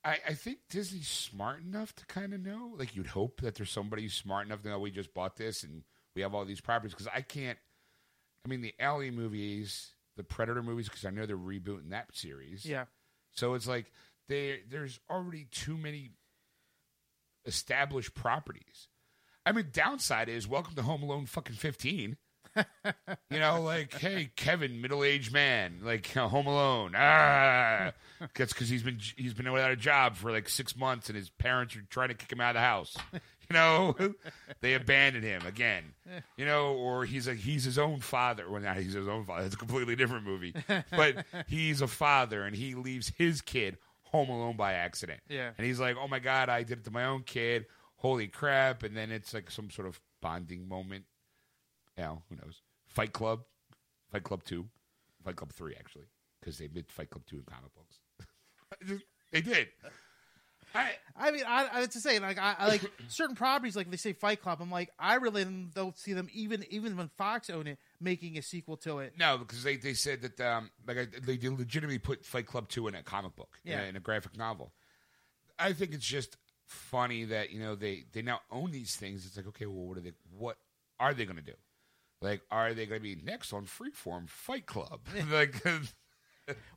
I, 0.04 0.18
I 0.28 0.34
think 0.34 0.58
Disney's 0.68 1.08
smart 1.08 1.62
enough 1.62 1.94
to 1.96 2.06
kind 2.06 2.34
of 2.34 2.44
know. 2.44 2.74
Like, 2.76 2.96
you'd 2.96 3.06
hope 3.06 3.40
that 3.40 3.54
there's 3.54 3.70
somebody 3.70 4.08
smart 4.08 4.46
enough 4.46 4.62
to 4.62 4.68
know 4.68 4.78
we 4.78 4.90
just 4.90 5.14
bought 5.14 5.36
this 5.36 5.62
and 5.62 5.82
we 6.14 6.22
have 6.22 6.34
all 6.34 6.44
these 6.44 6.60
properties. 6.60 6.92
Because 6.92 7.08
I 7.14 7.20
can't. 7.22 7.58
I 8.48 8.50
mean, 8.50 8.62
the 8.62 8.74
Alien 8.80 9.14
movies, 9.14 9.92
the 10.16 10.24
Predator 10.24 10.62
movies, 10.62 10.88
because 10.88 11.04
I 11.04 11.10
know 11.10 11.26
they're 11.26 11.36
rebooting 11.36 11.90
that 11.90 12.06
series. 12.14 12.64
Yeah. 12.64 12.84
So 13.32 13.52
it's 13.52 13.68
like 13.68 13.92
they 14.26 14.60
there's 14.70 15.00
already 15.10 15.48
too 15.50 15.76
many 15.76 16.12
established 17.44 18.14
properties. 18.14 18.88
I 19.44 19.52
mean, 19.52 19.68
downside 19.70 20.30
is 20.30 20.48
welcome 20.48 20.74
to 20.76 20.82
Home 20.82 21.02
Alone 21.02 21.26
fucking 21.26 21.56
fifteen. 21.56 22.16
you 22.56 23.38
know, 23.38 23.60
like, 23.60 23.92
hey, 23.92 24.30
Kevin, 24.34 24.80
middle-aged 24.80 25.30
man, 25.30 25.80
like 25.82 26.10
Home 26.14 26.46
Alone. 26.46 26.94
Ah, 26.96 27.92
that's 28.34 28.54
because 28.54 28.70
he's 28.70 28.82
been 28.82 28.98
he's 29.14 29.34
been 29.34 29.52
without 29.52 29.72
a 29.72 29.76
job 29.76 30.16
for 30.16 30.32
like 30.32 30.48
six 30.48 30.74
months, 30.74 31.10
and 31.10 31.16
his 31.16 31.28
parents 31.28 31.76
are 31.76 31.84
trying 31.90 32.08
to 32.08 32.14
kick 32.14 32.32
him 32.32 32.40
out 32.40 32.50
of 32.50 32.54
the 32.54 32.60
house. 32.60 32.96
You 33.50 33.54
know, 33.56 33.96
they 34.60 34.74
abandoned 34.74 35.24
him 35.24 35.46
again. 35.46 35.84
You 36.36 36.44
know, 36.44 36.74
or 36.74 37.04
he's 37.04 37.26
like 37.26 37.38
he's 37.38 37.64
his 37.64 37.78
own 37.78 38.00
father. 38.00 38.48
Well, 38.48 38.60
not 38.60 38.76
he's 38.76 38.92
his 38.92 39.08
own 39.08 39.24
father. 39.24 39.46
It's 39.46 39.54
a 39.54 39.58
completely 39.58 39.96
different 39.96 40.24
movie. 40.26 40.54
But 40.90 41.24
he's 41.46 41.80
a 41.80 41.86
father, 41.88 42.44
and 42.44 42.54
he 42.54 42.74
leaves 42.74 43.12
his 43.16 43.40
kid 43.40 43.78
home 44.02 44.28
alone 44.28 44.56
by 44.56 44.72
accident. 44.74 45.20
Yeah. 45.28 45.50
and 45.56 45.66
he's 45.66 45.80
like, 45.80 45.96
"Oh 45.98 46.08
my 46.08 46.18
god, 46.18 46.48
I 46.48 46.62
did 46.62 46.78
it 46.78 46.84
to 46.84 46.90
my 46.90 47.04
own 47.06 47.22
kid. 47.22 47.66
Holy 47.96 48.26
crap!" 48.28 48.82
And 48.82 48.96
then 48.96 49.10
it's 49.10 49.32
like 49.32 49.50
some 49.50 49.70
sort 49.70 49.88
of 49.88 50.00
bonding 50.20 50.68
moment. 50.68 51.04
You 51.96 52.04
know, 52.04 52.22
who 52.28 52.36
knows? 52.36 52.62
Fight 52.86 53.12
Club, 53.12 53.40
Fight 54.12 54.24
Club 54.24 54.44
Two, 54.44 54.66
Fight 55.24 55.36
Club 55.36 55.52
Three, 55.52 55.74
actually, 55.78 56.06
because 56.40 56.58
they 56.58 56.68
made 56.68 56.90
Fight 56.90 57.10
Club 57.10 57.24
Two 57.26 57.36
in 57.36 57.44
comic 57.44 57.70
books. 57.74 59.02
they 59.32 59.40
did. 59.40 59.68
I, 60.78 60.90
I 61.16 61.30
mean, 61.30 61.42
I, 61.46 61.68
I 61.72 61.80
have 61.80 61.90
to 61.90 62.00
say, 62.00 62.18
like, 62.18 62.38
I, 62.38 62.54
I 62.58 62.68
like 62.68 62.82
certain 63.08 63.34
properties, 63.36 63.74
like 63.76 63.90
they 63.90 63.96
say 63.96 64.12
Fight 64.12 64.40
Club. 64.42 64.58
I'm 64.60 64.70
like, 64.70 64.90
I 64.98 65.14
really 65.16 65.44
don't 65.74 65.98
see 65.98 66.12
them 66.12 66.28
even 66.32 66.64
even 66.70 66.96
when 66.96 67.08
Fox 67.08 67.50
own 67.50 67.66
it 67.66 67.78
making 68.00 68.38
a 68.38 68.42
sequel 68.42 68.76
to 68.78 68.98
it. 69.00 69.14
No, 69.18 69.38
because 69.38 69.62
they, 69.62 69.76
they 69.76 69.94
said 69.94 70.22
that 70.22 70.40
um, 70.40 70.70
like 70.86 70.98
I, 70.98 71.06
they 71.20 71.38
legitimately 71.48 71.98
put 71.98 72.24
Fight 72.24 72.46
Club 72.46 72.68
two 72.68 72.86
in 72.88 72.94
a 72.94 73.02
comic 73.02 73.34
book, 73.36 73.58
in 73.64 73.72
a- 73.72 73.76
Yeah. 73.76 73.84
in, 73.88 73.96
a 73.96 74.00
graphic 74.00 74.36
novel. 74.36 74.72
I 75.58 75.72
think 75.72 75.92
it's 75.92 76.06
just 76.06 76.36
funny 76.66 77.24
that 77.24 77.50
you 77.50 77.60
know 77.60 77.74
they 77.74 78.04
they 78.12 78.22
now 78.22 78.40
own 78.50 78.70
these 78.70 78.94
things. 78.96 79.26
It's 79.26 79.36
like 79.36 79.48
okay, 79.48 79.66
well, 79.66 79.86
what 79.86 79.98
are 79.98 80.02
they? 80.02 80.12
What 80.36 80.56
are 81.00 81.14
they 81.14 81.24
going 81.24 81.36
to 81.36 81.42
do? 81.42 81.54
Like, 82.20 82.42
are 82.50 82.74
they 82.74 82.84
going 82.86 83.00
to 83.00 83.02
be 83.02 83.16
next 83.24 83.52
on 83.52 83.66
Freeform 83.66 84.28
Fight 84.28 84.66
Club? 84.66 85.00
like, 85.30 85.54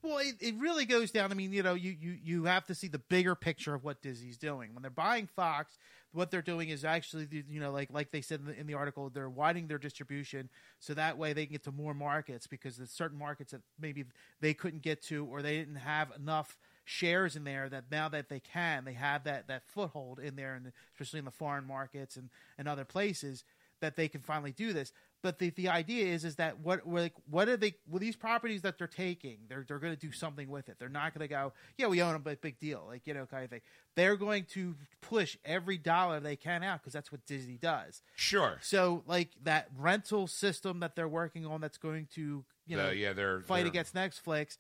Well, 0.02 0.18
it, 0.18 0.36
it 0.40 0.56
really 0.58 0.86
goes 0.86 1.12
down. 1.12 1.32
I 1.32 1.36
mean, 1.36 1.54
you 1.54 1.64
know, 1.64 1.74
you, 1.74 1.96
you 2.00 2.18
you 2.24 2.44
have 2.46 2.66
to 2.66 2.76
see 2.76 2.88
the 2.88 3.00
bigger 3.00 3.36
picture 3.36 3.74
of 3.74 3.84
what 3.84 4.02
Disney's 4.02 4.38
doing 4.38 4.74
when 4.74 4.82
they're 4.82 4.92
buying 4.92 5.28
Fox. 5.28 5.78
What 6.14 6.30
they're 6.30 6.42
doing 6.42 6.70
is 6.70 6.84
actually, 6.84 7.28
you 7.50 7.60
know, 7.60 7.72
like 7.72 7.90
like 7.92 8.12
they 8.12 8.22
said 8.22 8.42
in 8.42 8.46
the, 8.48 8.60
in 8.60 8.68
the 8.68 8.74
article, 8.74 9.10
they're 9.10 9.30
widening 9.30 9.68
their 9.68 9.78
distribution 9.78 10.50
so 10.80 10.94
that 10.94 11.18
way 11.18 11.34
they 11.34 11.46
can 11.46 11.54
get 11.54 11.64
to 11.64 11.72
more 11.72 11.94
markets 11.94 12.48
because 12.48 12.78
there's 12.78 12.92
certain 12.92 13.18
markets 13.18 13.52
that 13.52 13.62
maybe 13.80 14.06
they 14.42 14.54
couldn't 14.54 14.82
get 14.82 15.02
to 15.04 15.26
or 15.26 15.42
they 15.42 15.58
didn't 15.58 15.76
have 15.76 16.12
enough 16.20 16.58
shares 16.84 17.36
in 17.36 17.44
there 17.46 17.70
that 17.70 17.86
now 17.92 18.10
that 18.10 18.28
they 18.28 18.40
can, 18.40 18.84
they 18.84 18.94
have 18.94 19.24
that 19.24 19.48
that 19.48 19.64
foothold 19.68 20.20
in 20.20 20.36
there, 20.36 20.56
and 20.56 20.72
especially 20.94 21.20
in 21.20 21.26
the 21.26 21.32
foreign 21.32 21.66
markets 21.66 22.18
and 22.18 22.30
and 22.58 22.68
other 22.68 22.86
places 22.86 23.44
that 23.82 23.96
they 23.96 24.08
can 24.08 24.22
finally 24.22 24.52
do 24.52 24.72
this. 24.74 24.94
But 25.24 25.38
the, 25.38 25.52
the 25.52 25.70
idea 25.70 26.08
is 26.08 26.26
is 26.26 26.38
that 26.38 26.60
what 26.62 26.86
we're 26.88 27.02
like 27.02 27.14
what 27.30 27.48
are 27.48 27.58
they 27.58 27.76
with 27.88 28.02
these 28.02 28.16
properties 28.16 28.62
that 28.64 28.78
they're 28.80 28.88
taking? 28.88 29.38
They're 29.48 29.64
they're 29.68 29.78
going 29.80 29.94
to 29.94 30.00
do 30.00 30.12
something 30.12 30.50
with 30.50 30.68
it. 30.70 30.78
They're 30.80 30.90
not 30.90 31.14
going 31.14 31.22
to 31.22 31.28
go, 31.28 31.54
yeah, 31.78 31.88
we 31.88 32.02
own 32.02 32.14
them, 32.14 32.22
but 32.24 32.42
big 32.42 32.58
deal, 32.60 32.84
like 32.88 33.06
you 33.06 33.14
know, 33.14 33.26
kind 33.28 33.44
of 33.44 33.50
thing. 33.52 33.62
They're 33.96 34.16
going 34.16 34.46
to 34.54 34.76
push 35.02 35.38
every 35.46 35.78
dollar 35.78 36.20
they 36.20 36.36
can 36.38 36.64
out 36.64 36.82
because 36.82 36.94
that's 36.94 37.12
what 37.12 37.26
Disney 37.28 37.58
does. 37.58 38.02
sure, 38.16 38.58
So 38.62 39.04
like 39.06 39.30
that 39.44 39.68
rental 39.78 40.26
system 40.28 40.80
that 40.80 40.96
they're 40.96 41.08
working 41.08 41.46
on, 41.46 41.62
that's 41.62 41.78
going 41.78 42.08
to 42.16 42.44
you 42.66 42.78
know 42.78 42.90
yeah, 42.90 43.14
they're 43.14 43.42
fight 43.42 43.60
they're- 43.60 43.68
against 43.68 43.94
Netflix. 43.94 44.58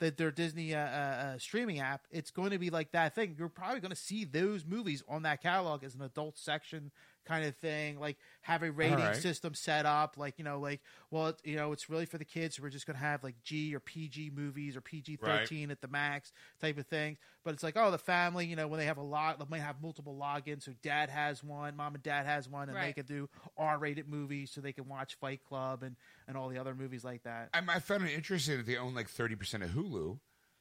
That 0.00 0.16
their 0.16 0.32
Disney 0.32 0.74
uh, 0.74 0.80
uh, 0.80 0.82
uh, 0.82 1.38
streaming 1.38 1.78
app, 1.78 2.02
it's 2.10 2.32
going 2.32 2.50
to 2.50 2.58
be 2.58 2.68
like 2.68 2.90
that 2.92 3.14
thing. 3.14 3.36
You're 3.38 3.48
probably 3.48 3.78
going 3.78 3.90
to 3.92 3.96
see 3.96 4.24
those 4.24 4.64
movies 4.66 5.04
on 5.08 5.22
that 5.22 5.40
catalog 5.40 5.84
as 5.84 5.94
an 5.94 6.02
adult 6.02 6.36
section 6.36 6.90
kind 7.24 7.44
of 7.44 7.56
thing. 7.56 7.98
Like 7.98 8.16
have 8.42 8.62
a 8.62 8.70
rating 8.70 8.98
right. 8.98 9.16
system 9.16 9.54
set 9.54 9.86
up. 9.86 10.16
Like 10.16 10.34
you 10.38 10.44
know, 10.44 10.60
like 10.60 10.80
well, 11.10 11.28
it, 11.28 11.40
you 11.44 11.56
know, 11.56 11.72
it's 11.72 11.88
really 11.90 12.06
for 12.06 12.18
the 12.18 12.24
kids. 12.24 12.56
So 12.56 12.62
we're 12.62 12.70
just 12.70 12.86
going 12.86 12.96
to 12.96 13.04
have 13.04 13.22
like 13.22 13.36
G 13.42 13.74
or 13.74 13.80
PG 13.80 14.32
movies 14.34 14.76
or 14.76 14.80
PG 14.80 15.16
thirteen 15.16 15.70
at 15.70 15.80
the 15.80 15.88
max 15.88 16.32
type 16.60 16.78
of 16.78 16.86
things. 16.86 17.18
But 17.44 17.54
it's 17.54 17.62
like 17.62 17.76
oh, 17.76 17.90
the 17.90 17.98
family. 17.98 18.46
You 18.46 18.56
know, 18.56 18.68
when 18.68 18.78
they 18.78 18.86
have 18.86 18.98
a 18.98 19.02
lot, 19.02 19.38
they 19.38 19.46
might 19.48 19.62
have 19.62 19.76
multiple 19.82 20.16
logins. 20.20 20.64
So 20.64 20.72
dad 20.82 21.10
has 21.10 21.42
one, 21.42 21.76
mom 21.76 21.94
and 21.94 22.02
dad 22.02 22.26
has 22.26 22.48
one, 22.48 22.68
and 22.68 22.78
they 22.78 22.92
can 22.92 23.06
do 23.06 23.28
R 23.56 23.78
rated 23.78 24.08
movies, 24.08 24.50
so 24.52 24.60
they 24.60 24.72
can 24.72 24.88
watch 24.88 25.14
Fight 25.14 25.40
Club 25.44 25.82
and 25.82 25.96
and 26.28 26.36
all 26.36 26.48
the 26.48 26.58
other 26.58 26.74
movies 26.74 27.04
like 27.04 27.22
that. 27.24 27.50
I, 27.54 27.62
I 27.68 27.78
found 27.80 28.04
it 28.04 28.12
interesting 28.12 28.56
that 28.56 28.66
they 28.66 28.76
own 28.76 28.94
like 28.94 29.08
thirty 29.08 29.34
percent 29.34 29.62
of 29.62 29.70
Hulu 29.70 30.18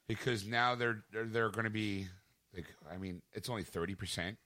because 0.08 0.46
now 0.46 0.76
they're 0.76 1.04
they're, 1.12 1.26
they're 1.26 1.50
going 1.50 1.66
to 1.66 1.70
be 1.70 2.08
like 2.56 2.66
I 2.92 2.98
mean 2.98 3.22
it's 3.34 3.50
only 3.50 3.64
thirty 3.64 3.96
percent, 3.96 4.38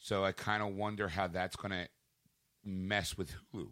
so 0.00 0.24
I 0.24 0.32
kind 0.32 0.62
of 0.62 0.74
wonder 0.74 1.08
how 1.08 1.28
that's 1.28 1.56
going 1.56 1.72
to 1.72 1.88
mess 2.64 3.16
with 3.16 3.32
Hulu. 3.54 3.68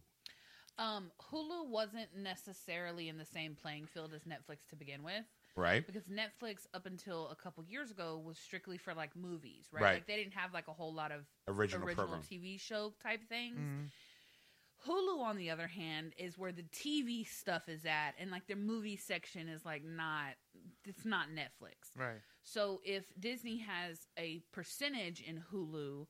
Um, 0.78 1.10
Hulu 1.32 1.68
wasn't 1.68 2.08
necessarily 2.16 3.08
in 3.08 3.18
the 3.18 3.24
same 3.24 3.56
playing 3.60 3.86
field 3.86 4.12
as 4.14 4.22
Netflix 4.22 4.68
to 4.70 4.76
begin 4.76 5.02
with. 5.02 5.24
Right? 5.56 5.84
Because 5.84 6.04
Netflix, 6.04 6.66
up 6.72 6.86
until 6.86 7.28
a 7.30 7.34
couple 7.34 7.64
years 7.64 7.90
ago, 7.90 8.22
was 8.24 8.38
strictly 8.38 8.78
for 8.78 8.94
like 8.94 9.16
movies, 9.16 9.66
right? 9.72 9.82
Right. 9.82 9.94
Like 9.94 10.06
they 10.06 10.14
didn't 10.16 10.34
have 10.34 10.54
like 10.54 10.68
a 10.68 10.72
whole 10.72 10.94
lot 10.94 11.10
of 11.10 11.22
Original 11.48 11.84
original 11.84 12.06
program. 12.06 12.22
TV 12.22 12.60
show 12.60 12.92
type 13.02 13.28
things. 13.28 13.58
Mm-hmm. 13.58 13.86
Hulu, 14.88 15.20
on 15.20 15.36
the 15.36 15.50
other 15.50 15.66
hand, 15.66 16.12
is 16.16 16.38
where 16.38 16.52
the 16.52 16.62
TV 16.62 17.26
stuff 17.26 17.68
is 17.68 17.84
at, 17.84 18.12
and 18.20 18.30
like 18.30 18.46
their 18.46 18.56
movie 18.56 18.96
section 18.96 19.48
is 19.48 19.64
like 19.64 19.82
not. 19.84 20.34
It's 20.84 21.04
not 21.04 21.26
Netflix. 21.28 21.98
Right. 21.98 22.20
So 22.44 22.80
if 22.84 23.04
Disney 23.18 23.58
has 23.58 24.06
a 24.16 24.40
percentage 24.52 25.20
in 25.20 25.42
Hulu, 25.52 26.06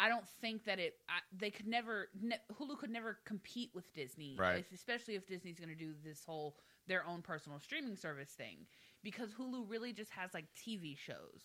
I 0.00 0.08
don't 0.08 0.26
think 0.40 0.64
that 0.64 0.78
it. 0.78 0.94
I, 1.08 1.18
they 1.36 1.50
could 1.50 1.66
never. 1.66 2.08
Ne, 2.20 2.36
Hulu 2.58 2.78
could 2.78 2.90
never 2.90 3.18
compete 3.24 3.70
with 3.74 3.92
Disney, 3.94 4.36
Right. 4.38 4.58
if- 4.60 4.72
Especially 4.72 5.14
if 5.16 5.26
Disney's 5.26 5.58
going 5.58 5.70
to 5.70 5.74
do 5.74 5.92
this 6.04 6.24
whole 6.24 6.56
their 6.86 7.04
own 7.06 7.20
personal 7.20 7.58
streaming 7.60 7.96
service 7.96 8.30
thing, 8.30 8.66
because 9.02 9.30
Hulu 9.34 9.68
really 9.68 9.92
just 9.92 10.10
has 10.12 10.32
like 10.32 10.46
TV 10.56 10.96
shows. 10.96 11.42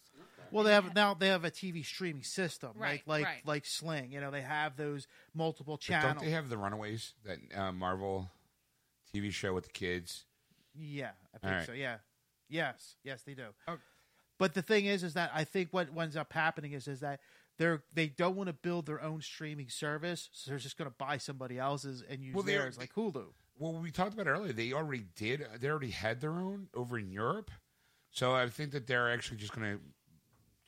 Well, 0.51 0.63
they 0.63 0.71
have 0.71 0.93
now 0.95 1.13
they 1.15 1.27
have 1.27 1.43
a 1.43 1.51
TV 1.51 1.83
streaming 1.85 2.23
system, 2.23 2.71
Right, 2.75 3.01
like 3.05 3.07
like 3.07 3.25
right. 3.25 3.41
like 3.45 3.65
Sling. 3.65 4.11
You 4.11 4.21
know, 4.21 4.31
they 4.31 4.41
have 4.41 4.77
those 4.77 5.07
multiple 5.33 5.75
But 5.75 5.81
channels. 5.81 6.13
don't 6.15 6.25
they 6.25 6.31
have 6.31 6.47
the 6.49 6.57
Runaways 6.57 7.13
that 7.25 7.39
uh, 7.57 7.71
Marvel 7.71 8.29
TV 9.13 9.31
show 9.31 9.53
with 9.53 9.65
the 9.65 9.71
kids? 9.71 10.25
yeah, 10.75 11.11
I 11.35 11.37
think 11.39 11.51
All 11.51 11.57
right. 11.57 11.65
so. 11.67 11.73
Yeah, 11.73 11.97
yes, 12.49 12.95
yes, 13.03 13.23
they 13.23 13.33
do. 13.33 13.47
Oh. 13.67 13.77
But 14.39 14.53
the 14.55 14.61
thing 14.63 14.85
is, 14.85 15.03
is 15.03 15.13
that 15.13 15.31
I 15.33 15.43
think 15.43 15.69
what 15.71 15.89
ends 15.99 16.15
up 16.17 16.33
happening 16.33 16.71
is 16.73 16.87
is 16.87 17.01
that 17.01 17.19
they're 17.57 17.83
they 17.93 18.07
don't 18.07 18.35
want 18.35 18.47
to 18.47 18.53
build 18.53 18.85
their 18.85 19.01
own 19.01 19.21
streaming 19.21 19.69
service, 19.69 20.29
so 20.31 20.51
they're 20.51 20.59
just 20.59 20.77
going 20.77 20.89
to 20.89 20.95
buy 20.97 21.17
somebody 21.17 21.59
else's 21.59 22.03
and 22.07 22.21
use 22.21 22.33
Well, 22.35 22.43
theirs, 22.43 22.77
like 22.77 22.93
Hulu. 22.93 23.25
Well, 23.57 23.73
we 23.73 23.91
talked 23.91 24.13
about 24.13 24.27
earlier. 24.27 24.53
They 24.53 24.73
already 24.73 25.05
did. 25.15 25.45
They 25.59 25.67
already 25.69 25.91
had 25.91 26.21
their 26.21 26.33
own 26.33 26.67
over 26.73 26.97
in 26.97 27.11
Europe, 27.11 27.51
so 28.11 28.33
I 28.33 28.47
think 28.49 28.71
that 28.71 28.87
they're 28.87 29.11
actually 29.11 29.37
just 29.37 29.53
going 29.55 29.77
to 29.77 29.79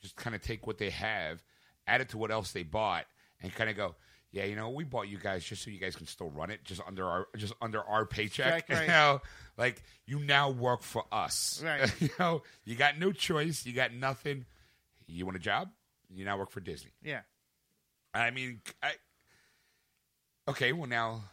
just 0.00 0.16
kind 0.16 0.36
of 0.36 0.42
take 0.42 0.66
what 0.66 0.78
they 0.78 0.90
have, 0.90 1.42
add 1.86 2.00
it 2.00 2.10
to 2.10 2.18
what 2.18 2.30
else 2.30 2.52
they 2.52 2.62
bought, 2.62 3.06
and 3.42 3.52
kind 3.54 3.68
of 3.68 3.76
go, 3.76 3.96
yeah, 4.30 4.44
you 4.44 4.54
know, 4.54 4.68
we 4.70 4.84
bought 4.84 5.08
you 5.08 5.18
guys 5.18 5.44
just 5.44 5.64
so 5.64 5.70
you 5.70 5.78
guys 5.80 5.96
can 5.96 6.06
still 6.06 6.30
run 6.30 6.50
it, 6.50 6.62
just 6.62 6.80
under 6.86 7.06
our 7.08 7.26
just 7.36 7.54
under 7.62 7.82
our 7.82 8.04
paycheck. 8.04 8.68
Right, 8.68 8.78
right. 8.78 8.80
You 8.86 8.88
know, 8.88 9.20
like 9.56 9.82
you 10.06 10.20
now 10.20 10.50
work 10.50 10.82
for 10.82 11.04
us. 11.10 11.62
Right. 11.64 11.90
you 12.00 12.10
know, 12.18 12.42
you 12.64 12.76
got 12.76 12.98
no 12.98 13.12
choice. 13.12 13.64
You 13.64 13.72
got 13.72 13.92
nothing. 13.94 14.44
You 15.06 15.24
want 15.24 15.36
a 15.36 15.40
job? 15.40 15.70
You 16.08 16.24
now 16.24 16.38
work 16.38 16.50
for 16.50 16.60
Disney. 16.60 16.92
Yeah, 17.02 17.20
I 18.14 18.30
mean, 18.30 18.60
I 18.82 18.92
okay. 20.48 20.72
Well, 20.72 20.88
now 20.88 21.24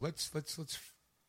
let's 0.00 0.34
let's 0.34 0.58
let's 0.58 0.78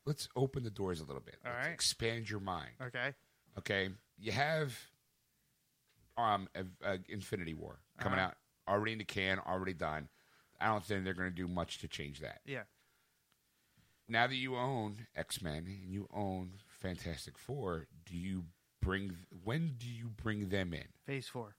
let's 0.05 0.27
open 0.35 0.63
the 0.63 0.69
doors 0.69 0.99
a 0.99 1.03
little 1.05 1.21
bit. 1.21 1.37
All 1.45 1.51
Let's 1.51 1.65
right. 1.67 1.73
expand 1.73 2.29
your 2.29 2.39
mind. 2.41 2.71
Okay. 2.81 3.13
Okay, 3.57 3.89
you 4.17 4.31
have 4.31 4.77
um 6.17 6.47
a, 6.55 6.65
a 6.93 6.99
Infinity 7.09 7.53
War 7.53 7.79
coming 7.99 8.19
Uh-huh. 8.19 8.27
out 8.29 8.35
already 8.67 8.93
in 8.93 8.97
the 8.97 9.03
can, 9.05 9.39
already 9.39 9.73
done. 9.73 10.09
I 10.59 10.67
don't 10.67 10.83
think 10.83 11.03
they're 11.03 11.13
going 11.13 11.29
to 11.29 11.35
do 11.35 11.47
much 11.47 11.79
to 11.79 11.87
change 11.87 12.19
that. 12.21 12.39
Yeah. 12.45 12.63
Now 14.07 14.27
that 14.27 14.35
you 14.35 14.55
own 14.55 15.07
X 15.15 15.41
Men 15.41 15.65
and 15.67 15.91
you 15.91 16.07
own 16.13 16.53
Fantastic 16.67 17.37
Four, 17.37 17.87
do 18.05 18.15
you 18.15 18.45
bring 18.81 19.15
when 19.43 19.75
do 19.77 19.87
you 19.89 20.09
bring 20.09 20.49
them 20.49 20.73
in? 20.73 20.85
Phase 21.05 21.27
four. 21.27 21.55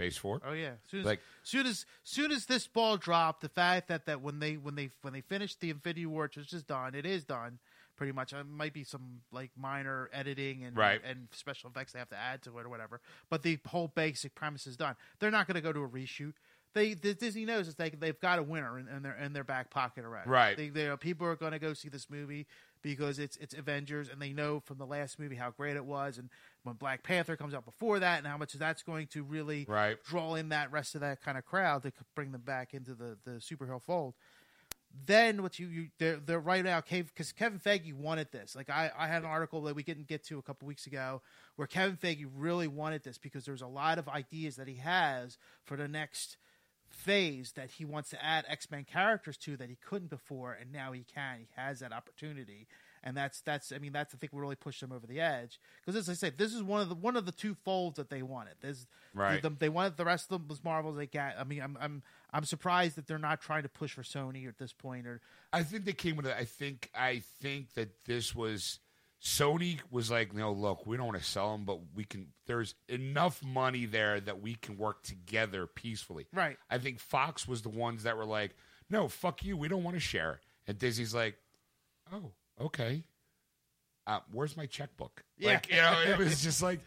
Phase 0.00 0.16
four? 0.16 0.40
Oh 0.46 0.52
yeah. 0.52 0.72
Soon 0.90 1.00
as, 1.00 1.06
Like- 1.06 1.20
soon 1.42 1.66
as 1.66 1.84
soon 2.04 2.32
as 2.32 2.46
this 2.46 2.66
ball 2.66 2.96
dropped, 2.96 3.42
the 3.42 3.50
fact 3.50 3.88
that 3.88 4.06
that 4.06 4.22
when 4.22 4.38
they 4.38 4.54
when 4.56 4.74
they 4.74 4.88
when 5.02 5.12
they 5.12 5.20
finished 5.20 5.60
the 5.60 5.68
Infinity 5.68 6.06
War, 6.06 6.22
which 6.34 6.52
is 6.54 6.62
done, 6.62 6.94
it 6.94 7.04
is 7.04 7.22
done 7.24 7.58
pretty 7.96 8.12
much. 8.12 8.32
It 8.32 8.44
might 8.44 8.72
be 8.72 8.82
some 8.82 9.20
like 9.30 9.50
minor 9.58 10.08
editing 10.10 10.64
and 10.64 10.74
Right. 10.74 11.02
and 11.04 11.28
special 11.32 11.68
effects 11.68 11.92
they 11.92 11.98
have 11.98 12.08
to 12.08 12.16
add 12.16 12.40
to 12.44 12.58
it 12.58 12.64
or 12.64 12.70
whatever. 12.70 13.02
But 13.28 13.42
the 13.42 13.58
whole 13.68 13.88
basic 13.88 14.34
premise 14.34 14.66
is 14.66 14.78
done. 14.78 14.96
They're 15.18 15.30
not 15.30 15.46
going 15.46 15.56
to 15.56 15.60
go 15.60 15.70
to 15.72 15.80
a 15.82 15.88
reshoot. 15.88 16.32
They 16.72 16.94
the 16.94 17.12
Disney 17.12 17.44
knows 17.44 17.68
is 17.68 17.74
they 17.74 17.90
they've 17.90 18.18
got 18.20 18.38
a 18.38 18.42
winner 18.42 18.78
in, 18.78 18.88
in 18.88 19.02
their 19.02 19.16
in 19.18 19.34
their 19.34 19.44
back 19.44 19.68
pocket 19.68 20.06
already. 20.06 20.30
Right. 20.30 20.56
They, 20.56 20.70
they 20.70 20.88
people 20.98 21.26
are 21.26 21.36
going 21.36 21.52
to 21.52 21.58
go 21.58 21.74
see 21.74 21.90
this 21.90 22.08
movie 22.08 22.46
because 22.80 23.18
it's 23.18 23.36
it's 23.36 23.52
Avengers 23.52 24.08
and 24.08 24.22
they 24.22 24.32
know 24.32 24.60
from 24.60 24.78
the 24.78 24.86
last 24.86 25.18
movie 25.18 25.36
how 25.36 25.50
great 25.50 25.76
it 25.76 25.84
was 25.84 26.16
and 26.16 26.30
when 26.62 26.76
Black 26.76 27.02
Panther 27.02 27.36
comes 27.36 27.54
out 27.54 27.64
before 27.64 27.98
that 28.00 28.18
and 28.18 28.26
how 28.26 28.36
much 28.36 28.52
that's 28.54 28.82
going 28.82 29.06
to 29.08 29.22
really 29.22 29.64
Right. 29.68 30.02
draw 30.04 30.34
in 30.34 30.50
that 30.50 30.70
rest 30.72 30.94
of 30.94 31.00
that 31.00 31.22
kind 31.22 31.38
of 31.38 31.44
crowd 31.44 31.82
to 31.84 31.92
bring 32.14 32.32
them 32.32 32.42
back 32.42 32.74
into 32.74 32.94
the 32.94 33.18
the 33.24 33.32
superhero 33.32 33.80
fold. 33.80 34.14
Then 35.06 35.42
what 35.42 35.58
you 35.58 35.68
you 35.68 35.88
they're 35.98 36.16
they're 36.16 36.40
right 36.40 36.64
now 36.64 36.82
because 36.82 37.32
Kevin 37.32 37.60
Feige 37.60 37.94
wanted 37.94 38.32
this. 38.32 38.56
Like 38.56 38.68
I 38.68 38.90
I 38.96 39.06
had 39.06 39.22
an 39.22 39.28
article 39.28 39.62
that 39.62 39.76
we 39.76 39.84
didn't 39.84 40.08
get 40.08 40.24
to 40.24 40.38
a 40.38 40.42
couple 40.42 40.66
weeks 40.66 40.86
ago 40.86 41.22
where 41.56 41.68
Kevin 41.68 41.96
Feige 41.96 42.26
really 42.36 42.66
wanted 42.66 43.04
this 43.04 43.16
because 43.16 43.44
there's 43.44 43.62
a 43.62 43.68
lot 43.68 43.98
of 43.98 44.08
ideas 44.08 44.56
that 44.56 44.66
he 44.66 44.74
has 44.76 45.38
for 45.64 45.76
the 45.76 45.86
next 45.86 46.36
phase 46.88 47.52
that 47.52 47.70
he 47.70 47.84
wants 47.84 48.10
to 48.10 48.24
add 48.24 48.44
X 48.48 48.68
Men 48.68 48.84
characters 48.84 49.36
to 49.38 49.56
that 49.56 49.68
he 49.68 49.76
couldn't 49.76 50.10
before, 50.10 50.52
and 50.52 50.72
now 50.72 50.90
he 50.90 51.04
can. 51.04 51.38
He 51.38 51.48
has 51.54 51.78
that 51.78 51.92
opportunity, 51.92 52.66
and 53.02 53.16
that's 53.16 53.40
that's. 53.40 53.72
I 53.72 53.78
mean, 53.78 53.92
that's 53.92 54.14
I 54.14 54.18
think 54.18 54.32
what 54.32 54.40
really 54.40 54.56
pushed 54.56 54.80
them 54.80 54.92
over 54.92 55.06
the 55.06 55.20
edge. 55.20 55.58
Because 55.80 55.96
as 55.96 56.08
I 56.08 56.14
said, 56.14 56.38
this 56.38 56.54
is 56.54 56.62
one 56.62 56.80
of 56.80 56.88
the 56.88 56.94
one 56.94 57.16
of 57.16 57.26
the 57.26 57.32
two 57.32 57.54
folds 57.54 57.96
that 57.96 58.10
they 58.10 58.22
wanted. 58.22 58.54
There's 58.60 58.86
Right. 59.14 59.42
the- 59.42 59.50
they 59.50 59.68
wanted 59.68 59.96
the 59.96 60.04
rest 60.04 60.30
of 60.30 60.38
them 60.40 60.48
was 60.48 60.62
Marvels. 60.62 60.96
They 60.96 61.06
got. 61.06 61.34
I 61.38 61.44
mean, 61.44 61.62
I'm 61.62 61.76
I'm 61.80 62.02
I'm 62.32 62.44
surprised 62.44 62.96
that 62.96 63.06
they're 63.06 63.18
not 63.18 63.40
trying 63.40 63.62
to 63.62 63.68
push 63.68 63.92
for 63.94 64.02
Sony 64.02 64.48
at 64.48 64.58
this 64.58 64.72
point. 64.72 65.06
Or 65.06 65.20
I 65.52 65.62
think 65.62 65.84
they 65.84 65.92
came 65.92 66.16
with 66.16 66.26
it. 66.26 66.36
I 66.38 66.44
think 66.44 66.90
I 66.94 67.22
think 67.40 67.74
that 67.74 68.04
this 68.04 68.34
was 68.34 68.80
Sony 69.22 69.80
was 69.90 70.10
like, 70.10 70.32
no, 70.32 70.50
look, 70.52 70.86
we 70.86 70.96
don't 70.96 71.06
want 71.06 71.18
to 71.18 71.24
sell 71.24 71.52
them, 71.52 71.64
but 71.66 71.78
we 71.94 72.04
can. 72.04 72.28
There's 72.46 72.74
enough 72.88 73.44
money 73.44 73.84
there 73.84 74.18
that 74.18 74.40
we 74.40 74.54
can 74.54 74.78
work 74.78 75.02
together 75.02 75.66
peacefully. 75.66 76.26
Right. 76.32 76.56
I 76.70 76.78
think 76.78 77.00
Fox 77.00 77.46
was 77.46 77.60
the 77.62 77.68
ones 77.68 78.04
that 78.04 78.16
were 78.16 78.24
like, 78.24 78.56
no, 78.88 79.08
fuck 79.08 79.44
you, 79.44 79.56
we 79.58 79.68
don't 79.68 79.84
want 79.84 79.96
to 79.96 80.00
share. 80.00 80.40
And 80.66 80.78
Disney's 80.78 81.14
like, 81.14 81.36
oh, 82.12 82.32
okay. 82.60 83.04
Uh, 84.06 84.20
where's 84.32 84.56
my 84.56 84.66
checkbook? 84.66 85.22
Yeah. 85.38 85.52
Like, 85.52 85.70
you 85.70 85.76
know, 85.76 86.02
it 86.06 86.18
was 86.18 86.42
just 86.42 86.62
like 86.62 86.80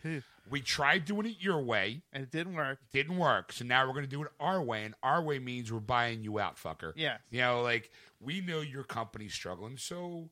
we 0.50 0.62
tried 0.62 1.06
doing 1.06 1.28
it 1.28 1.36
your 1.40 1.62
way, 1.62 2.02
and 2.12 2.24
it 2.24 2.32
didn't 2.32 2.54
work. 2.54 2.80
didn't 2.92 3.18
work. 3.18 3.54
So 3.54 3.64
now 3.66 3.86
we're 3.86 3.94
going 3.94 4.06
to 4.06 4.10
do 4.10 4.24
it 4.24 4.30
our 4.40 4.62
way, 4.62 4.84
and 4.84 4.94
our 5.04 5.22
way 5.22 5.40
means 5.40 5.72
we're 5.72 5.80
buying 5.80 6.24
you 6.24 6.40
out, 6.40 6.58
fucker. 6.58 6.94
Yeah. 6.96 7.18
You 7.30 7.42
know, 7.42 7.62
like 7.62 7.92
we 8.20 8.42
know 8.42 8.62
your 8.62 8.84
company's 8.84 9.34
struggling, 9.34 9.78
so 9.78 10.30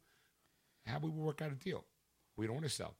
how 0.85 0.99
we 0.99 1.09
work 1.09 1.41
out 1.41 1.51
a 1.51 1.55
deal? 1.55 1.85
We 2.35 2.45
don't 2.45 2.55
want 2.55 2.67
to 2.67 2.71
sell. 2.71 2.95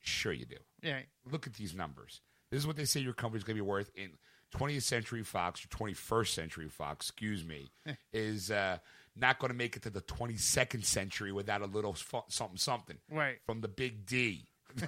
Sure, 0.00 0.32
you 0.32 0.46
do. 0.46 0.56
Yeah. 0.82 1.00
Look 1.30 1.46
at 1.46 1.54
these 1.54 1.74
numbers. 1.74 2.20
This 2.50 2.60
is 2.60 2.66
what 2.66 2.76
they 2.76 2.84
say 2.84 3.00
your 3.00 3.12
company's 3.12 3.44
going 3.44 3.56
to 3.56 3.62
be 3.62 3.68
worth 3.68 3.90
in 3.94 4.10
20th 4.56 4.82
Century 4.82 5.24
Fox 5.24 5.64
or 5.64 5.68
21st 5.68 6.28
Century 6.28 6.68
Fox, 6.68 7.06
excuse 7.06 7.44
me, 7.44 7.70
is 8.12 8.50
uh, 8.50 8.78
not 9.16 9.38
going 9.38 9.50
to 9.50 9.56
make 9.56 9.76
it 9.76 9.82
to 9.82 9.90
the 9.90 10.02
22nd 10.02 10.84
century 10.84 11.32
without 11.32 11.62
a 11.62 11.66
little 11.66 11.94
fu- 11.94 12.20
something, 12.28 12.58
something 12.58 12.98
Right. 13.10 13.38
from 13.46 13.60
the 13.62 13.68
big 13.68 14.04
D. 14.06 14.46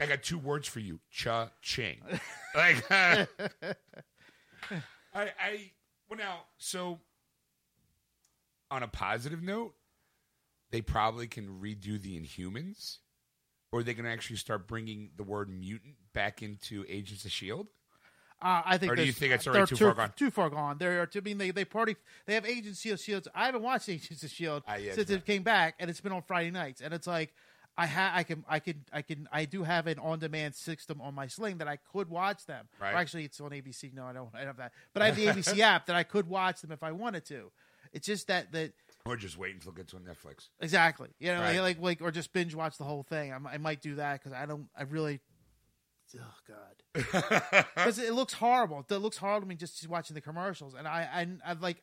I 0.00 0.06
got 0.06 0.22
two 0.22 0.38
words 0.38 0.68
for 0.68 0.78
you: 0.80 1.00
cha-ching. 1.10 2.00
like, 2.54 2.88
I, 2.90 3.76
I, 5.14 5.70
well, 6.08 6.18
now, 6.18 6.42
so 6.58 7.00
on 8.70 8.82
a 8.84 8.88
positive 8.88 9.42
note, 9.42 9.74
they 10.70 10.80
probably 10.82 11.26
can 11.26 11.60
redo 11.60 12.00
the 12.00 12.16
Inhumans, 12.20 12.98
or 13.72 13.82
they 13.82 13.94
can 13.94 14.06
actually 14.06 14.36
start 14.36 14.68
bringing 14.68 15.10
the 15.16 15.24
word 15.24 15.48
mutant 15.50 15.96
back 16.12 16.42
into 16.42 16.84
Agents 16.88 17.24
of 17.24 17.32
Shield. 17.32 17.66
Uh, 18.40 18.62
I 18.64 18.78
think. 18.78 18.92
Or 18.92 18.96
do 18.96 19.04
you 19.04 19.12
think 19.12 19.32
it's 19.32 19.46
already 19.46 19.60
they're 19.60 19.66
too 19.76 19.84
far 19.84 19.94
gone? 19.94 20.12
Too 20.16 20.30
far 20.30 20.50
gone. 20.50 20.78
They're. 20.78 21.08
I 21.12 21.20
mean, 21.20 21.38
they 21.38 21.50
they 21.50 21.64
party. 21.64 21.96
They 22.26 22.34
have 22.34 22.46
Agents 22.46 22.84
of 22.86 23.00
Shield. 23.00 23.26
I 23.34 23.46
haven't 23.46 23.62
watched 23.62 23.88
Agents 23.88 24.22
of 24.22 24.30
Shield 24.30 24.62
Ah, 24.68 24.76
yeah, 24.76 24.94
since 24.94 25.10
right. 25.10 25.18
it 25.18 25.26
came 25.26 25.42
back, 25.42 25.74
and 25.80 25.90
it's 25.90 26.00
been 26.00 26.12
on 26.12 26.22
Friday 26.22 26.50
nights. 26.52 26.80
And 26.80 26.94
it's 26.94 27.06
like, 27.08 27.34
I 27.76 27.86
ha- 27.86 28.12
I 28.14 28.22
can, 28.22 28.44
I 28.48 28.60
can, 28.60 28.84
I 28.92 29.02
can, 29.02 29.28
I 29.32 29.44
do 29.44 29.64
have 29.64 29.88
an 29.88 29.98
on-demand 29.98 30.54
system 30.54 31.00
on 31.00 31.14
my 31.14 31.26
Sling 31.26 31.58
that 31.58 31.66
I 31.68 31.78
could 31.92 32.08
watch 32.08 32.46
them. 32.46 32.68
Right. 32.80 32.92
Or 32.94 32.96
actually, 32.98 33.24
it's 33.24 33.40
on 33.40 33.50
ABC. 33.50 33.92
No, 33.92 34.04
I 34.04 34.12
don't. 34.12 34.28
I 34.32 34.38
don't 34.38 34.46
have 34.48 34.56
that. 34.58 34.72
But 34.92 35.02
I 35.02 35.06
have 35.06 35.16
the 35.16 35.26
ABC 35.26 35.58
app 35.60 35.86
that 35.86 35.96
I 35.96 36.04
could 36.04 36.28
watch 36.28 36.60
them 36.60 36.70
if 36.70 36.82
I 36.84 36.92
wanted 36.92 37.24
to. 37.26 37.50
It's 37.92 38.06
just 38.06 38.28
that 38.28 38.52
that 38.52 38.72
Or 39.04 39.16
just 39.16 39.36
wait 39.36 39.54
until 39.54 39.72
it 39.72 39.78
gets 39.78 39.94
on 39.94 40.02
Netflix. 40.02 40.48
exactly. 40.60 41.08
You 41.18 41.32
know, 41.32 41.40
Right. 41.40 41.58
like 41.60 41.80
like 41.80 42.02
or 42.02 42.12
just 42.12 42.32
binge 42.32 42.54
watch 42.54 42.78
the 42.78 42.84
whole 42.84 43.02
thing. 43.02 43.32
I, 43.32 43.38
I 43.54 43.58
might 43.58 43.80
do 43.80 43.96
that 43.96 44.20
because 44.22 44.32
I 44.32 44.46
don't. 44.46 44.68
I 44.76 44.82
really. 44.84 45.18
Oh 46.16 46.34
God. 46.46 47.64
because 47.74 47.98
it 47.98 48.12
looks 48.14 48.32
horrible. 48.34 48.84
It 48.88 48.94
looks 48.96 49.16
horrible 49.18 49.42
to 49.42 49.46
me 49.48 49.54
just 49.54 49.86
watching 49.88 50.14
the 50.14 50.20
commercials, 50.20 50.74
and 50.74 50.86
I, 50.88 51.08
I, 51.44 51.50
I 51.50 51.52
like, 51.54 51.82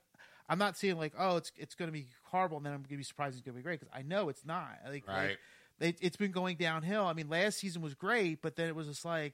I'm 0.49 0.57
not 0.57 0.77
seeing 0.77 0.97
like, 0.97 1.13
oh, 1.17 1.37
it's 1.37 1.51
it's 1.57 1.75
going 1.75 1.87
to 1.87 1.93
be 1.93 2.07
horrible, 2.23 2.57
and 2.57 2.65
then 2.65 2.73
I'm 2.73 2.79
going 2.79 2.89
to 2.89 2.97
be 2.97 3.03
surprised 3.03 3.35
it's 3.35 3.45
going 3.45 3.53
to 3.55 3.59
be 3.59 3.63
great 3.63 3.79
because 3.79 3.93
I 3.97 4.01
know 4.01 4.29
it's 4.29 4.45
not. 4.45 4.77
Like, 4.85 5.07
like, 5.07 5.17
Right. 5.17 5.37
it, 5.79 5.97
it's 6.01 6.17
been 6.17 6.31
going 6.31 6.57
downhill. 6.57 7.05
I 7.05 7.13
mean, 7.13 7.29
last 7.29 7.59
season 7.59 7.81
was 7.81 7.93
great, 7.95 8.41
but 8.41 8.55
then 8.55 8.67
it 8.67 8.75
was 8.75 8.87
just 8.87 9.05
like 9.05 9.33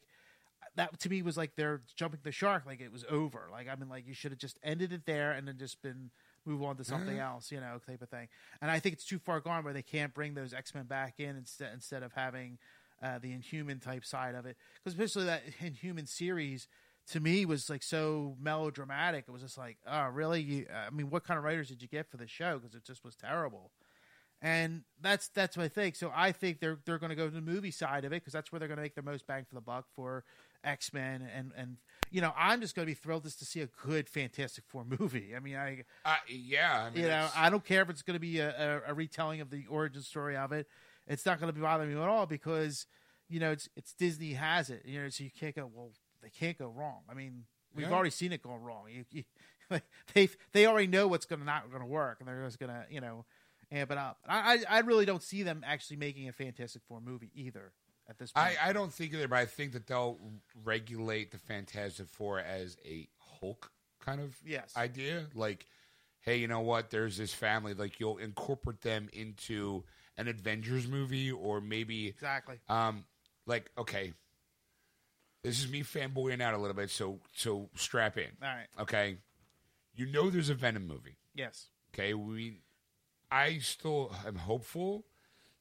that 0.75 0.97
to 0.99 1.09
me 1.09 1.21
was 1.21 1.37
like 1.37 1.55
they're 1.55 1.81
jumping 1.95 2.19
the 2.23 2.31
shark, 2.31 2.65
like 2.65 2.81
it 2.81 2.91
was 2.91 3.03
over. 3.09 3.47
Like 3.51 3.67
I 3.67 3.75
mean, 3.75 3.89
like 3.89 4.07
you 4.07 4.13
should 4.13 4.31
have 4.31 4.39
just 4.39 4.57
ended 4.63 4.93
it 4.93 5.05
there 5.05 5.31
and 5.31 5.47
then 5.47 5.57
just 5.57 5.81
been 5.81 6.11
move 6.45 6.63
on 6.63 6.75
to 6.77 6.83
something 6.83 7.19
else, 7.19 7.51
you 7.51 7.59
know, 7.59 7.79
type 7.85 8.01
of 8.01 8.09
thing. 8.09 8.27
And 8.61 8.71
I 8.71 8.79
think 8.79 8.93
it's 8.93 9.05
too 9.05 9.19
far 9.19 9.39
gone 9.41 9.63
where 9.63 9.73
they 9.73 9.83
can't 9.83 10.11
bring 10.13 10.33
those 10.33 10.53
X 10.53 10.73
Men 10.73 10.85
back 10.85 11.15
in 11.19 11.35
instead 11.35 11.71
instead 11.73 12.01
of 12.03 12.13
having 12.13 12.57
uh, 13.01 13.19
the 13.19 13.31
Inhuman 13.31 13.79
type 13.79 14.05
side 14.05 14.35
of 14.35 14.45
it, 14.45 14.57
because 14.83 14.93
especially 14.93 15.25
that 15.25 15.43
Inhuman 15.59 16.05
series 16.05 16.67
to 17.09 17.19
me 17.19 17.45
was 17.45 17.69
like 17.69 17.83
so 17.83 18.35
melodramatic. 18.39 19.25
It 19.27 19.31
was 19.31 19.41
just 19.41 19.57
like, 19.57 19.77
oh, 19.87 20.07
really? 20.07 20.41
You, 20.41 20.65
I 20.73 20.89
mean, 20.91 21.09
what 21.09 21.23
kind 21.23 21.37
of 21.37 21.43
writers 21.43 21.69
did 21.69 21.81
you 21.81 21.87
get 21.87 22.09
for 22.09 22.17
the 22.17 22.27
show? 22.27 22.59
Because 22.59 22.75
it 22.75 22.85
just 22.85 23.03
was 23.03 23.15
terrible. 23.15 23.71
And 24.43 24.83
that's 24.99 25.27
that's 25.27 25.55
what 25.55 25.65
I 25.65 25.67
think. 25.67 25.95
So 25.95 26.11
I 26.15 26.31
think 26.31 26.59
they're 26.59 26.79
they're 26.85 26.97
going 26.97 27.11
to 27.11 27.15
go 27.15 27.27
to 27.27 27.33
the 27.33 27.41
movie 27.41 27.69
side 27.69 28.05
of 28.05 28.11
it 28.11 28.21
because 28.21 28.33
that's 28.33 28.51
where 28.51 28.57
they're 28.57 28.67
going 28.67 28.77
to 28.77 28.81
make 28.81 28.95
the 28.95 29.03
most 29.03 29.27
bang 29.27 29.45
for 29.47 29.53
the 29.53 29.61
buck 29.61 29.85
for 29.95 30.23
X 30.63 30.93
Men 30.93 31.27
and 31.35 31.51
and 31.55 31.77
you 32.09 32.21
know 32.21 32.33
I'm 32.35 32.59
just 32.59 32.75
going 32.75 32.87
to 32.87 32.89
be 32.89 32.95
thrilled 32.95 33.23
just 33.23 33.37
to 33.39 33.45
see 33.45 33.61
a 33.61 33.67
good 33.67 34.09
Fantastic 34.09 34.63
Four 34.67 34.83
movie. 34.99 35.33
I 35.35 35.39
mean 35.39 35.57
I 35.57 35.83
Uh, 36.03 36.15
yeah, 36.27 36.85
I 36.87 36.89
mean, 36.89 37.03
you 37.03 37.09
know 37.09 37.27
I 37.35 37.51
don't 37.51 37.63
care 37.63 37.83
if 37.83 37.91
it's 37.91 38.01
going 38.01 38.15
to 38.15 38.19
be 38.19 38.39
a, 38.39 38.81
a, 38.87 38.91
a 38.91 38.93
retelling 38.95 39.41
of 39.41 39.51
the 39.51 39.65
origin 39.69 40.01
story 40.01 40.35
of 40.35 40.51
it. 40.51 40.67
It's 41.11 41.25
not 41.25 41.39
going 41.39 41.49
to 41.51 41.53
be 41.53 41.61
bothering 41.61 41.93
me 41.93 42.01
at 42.01 42.07
all 42.09 42.25
because 42.25 42.85
you 43.29 43.39
know 43.39 43.51
it's 43.51 43.67
it's 43.75 43.93
Disney 43.93 44.33
has 44.33 44.69
it. 44.69 44.83
You 44.85 45.01
know 45.03 45.09
so 45.09 45.23
you 45.23 45.31
can't 45.37 45.55
go 45.55 45.69
well 45.73 45.91
they 46.21 46.29
can't 46.29 46.57
go 46.57 46.69
wrong. 46.69 47.01
I 47.09 47.13
mean 47.13 47.45
we've 47.75 47.87
Yeah. 47.87 47.93
already 47.93 48.09
seen 48.11 48.31
it 48.33 48.41
go 48.41 48.55
wrong. 48.55 48.85
You, 48.89 49.05
you, 49.11 49.23
like 49.69 49.83
they 50.13 50.29
they 50.53 50.65
already 50.65 50.87
know 50.87 51.07
what's 51.07 51.25
going 51.25 51.39
to 51.39 51.45
not 51.45 51.69
going 51.69 51.81
to 51.81 51.87
work 51.87 52.17
and 52.19 52.27
they're 52.27 52.43
just 52.45 52.59
going 52.59 52.71
to 52.71 52.85
you 52.89 53.01
know 53.01 53.25
amp 53.71 53.91
it 53.91 53.97
up. 53.97 54.17
I, 54.27 54.57
I 54.69 54.77
I 54.77 54.79
really 54.79 55.05
don't 55.05 55.23
see 55.23 55.43
them 55.43 55.63
actually 55.65 55.97
making 55.97 56.27
a 56.27 56.33
Fantastic 56.33 56.81
Four 56.87 56.99
movie 57.01 57.31
either 57.33 57.71
at 58.09 58.17
this 58.17 58.31
point. 58.31 58.57
I, 58.61 58.69
I 58.69 58.73
don't 58.73 58.91
think 58.93 59.13
either, 59.13 59.27
but 59.27 59.37
I 59.37 59.45
think 59.45 59.71
that 59.73 59.87
they'll 59.87 60.17
regulate 60.63 61.31
the 61.31 61.37
Fantastic 61.37 62.07
Four 62.09 62.39
as 62.39 62.77
a 62.85 63.07
Hulk 63.17 63.71
kind 63.99 64.19
of 64.19 64.35
Yes. 64.45 64.73
idea. 64.75 65.27
Like, 65.33 65.67
hey, 66.21 66.37
you 66.37 66.47
know 66.47 66.59
what? 66.59 66.89
There's 66.89 67.17
this 67.17 67.33
family. 67.33 67.73
Like, 67.73 67.99
you'll 67.99 68.17
incorporate 68.17 68.81
them 68.81 69.09
into 69.13 69.83
an 70.17 70.27
Avengers 70.27 70.87
movie, 70.87 71.31
or 71.31 71.61
maybe, 71.61 72.07
exactly. 72.07 72.59
um, 72.69 73.05
like, 73.45 73.71
okay, 73.77 74.13
this 75.43 75.59
is 75.59 75.69
me 75.71 75.81
fanboying 75.83 76.41
out 76.41 76.53
a 76.53 76.57
little 76.57 76.75
bit. 76.75 76.89
So, 76.91 77.19
so 77.33 77.69
strap 77.75 78.17
in. 78.17 78.29
All 78.41 78.47
right. 78.49 78.67
Okay, 78.79 79.17
you 79.95 80.05
know, 80.05 80.29
there's 80.29 80.49
a 80.49 80.53
Venom 80.55 80.87
movie. 80.87 81.17
Yes. 81.33 81.67
Okay, 81.93 82.13
we. 82.13 82.59
I 83.31 83.59
still 83.59 84.13
am 84.27 84.35
hopeful 84.35 85.05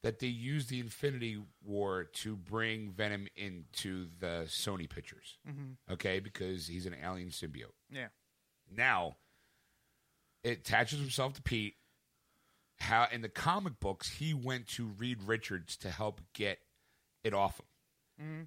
that 0.02 0.18
they 0.18 0.26
use 0.26 0.66
the 0.66 0.80
Infinity 0.80 1.38
War 1.64 2.04
to 2.04 2.34
bring 2.34 2.90
Venom 2.90 3.28
into 3.36 4.08
the 4.18 4.44
Sony 4.46 4.88
pictures. 4.88 5.38
Mhm. 5.48 5.76
Okay, 5.90 6.20
because 6.20 6.66
he's 6.66 6.86
an 6.86 6.94
alien 7.02 7.28
symbiote. 7.30 7.74
Yeah. 7.90 8.08
Now, 8.70 9.16
it 10.42 10.58
attaches 10.60 10.98
himself 11.00 11.34
to 11.34 11.42
Pete. 11.42 11.76
How 12.80 13.06
in 13.12 13.20
the 13.20 13.28
comic 13.28 13.78
books 13.80 14.08
he 14.08 14.32
went 14.34 14.66
to 14.68 14.86
Reed 14.86 15.22
Richards 15.24 15.76
to 15.78 15.90
help 15.90 16.20
get 16.34 16.58
it 17.22 17.34
off 17.34 17.60
him. 17.60 18.26
Mm-hmm. 18.26 18.42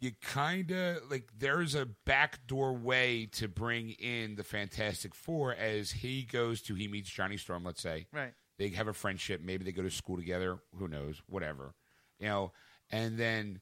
You 0.00 0.12
kind 0.22 0.70
of 0.70 1.10
like 1.10 1.28
there's 1.36 1.74
a 1.74 1.86
backdoor 2.04 2.72
way 2.74 3.26
to 3.32 3.48
bring 3.48 3.90
in 3.90 4.36
the 4.36 4.44
Fantastic 4.44 5.14
Four 5.14 5.54
as 5.54 5.90
he 5.90 6.22
goes 6.22 6.62
to 6.62 6.74
he 6.74 6.86
meets 6.86 7.10
Johnny 7.10 7.36
Storm. 7.36 7.64
Let's 7.64 7.82
say 7.82 8.06
Right. 8.12 8.32
they 8.58 8.68
have 8.70 8.86
a 8.88 8.92
friendship. 8.92 9.40
Maybe 9.42 9.64
they 9.64 9.72
go 9.72 9.82
to 9.82 9.90
school 9.90 10.16
together. 10.16 10.58
Who 10.78 10.86
knows? 10.86 11.20
Whatever. 11.26 11.74
You 12.20 12.26
know, 12.28 12.52
and 12.90 13.18
then 13.18 13.60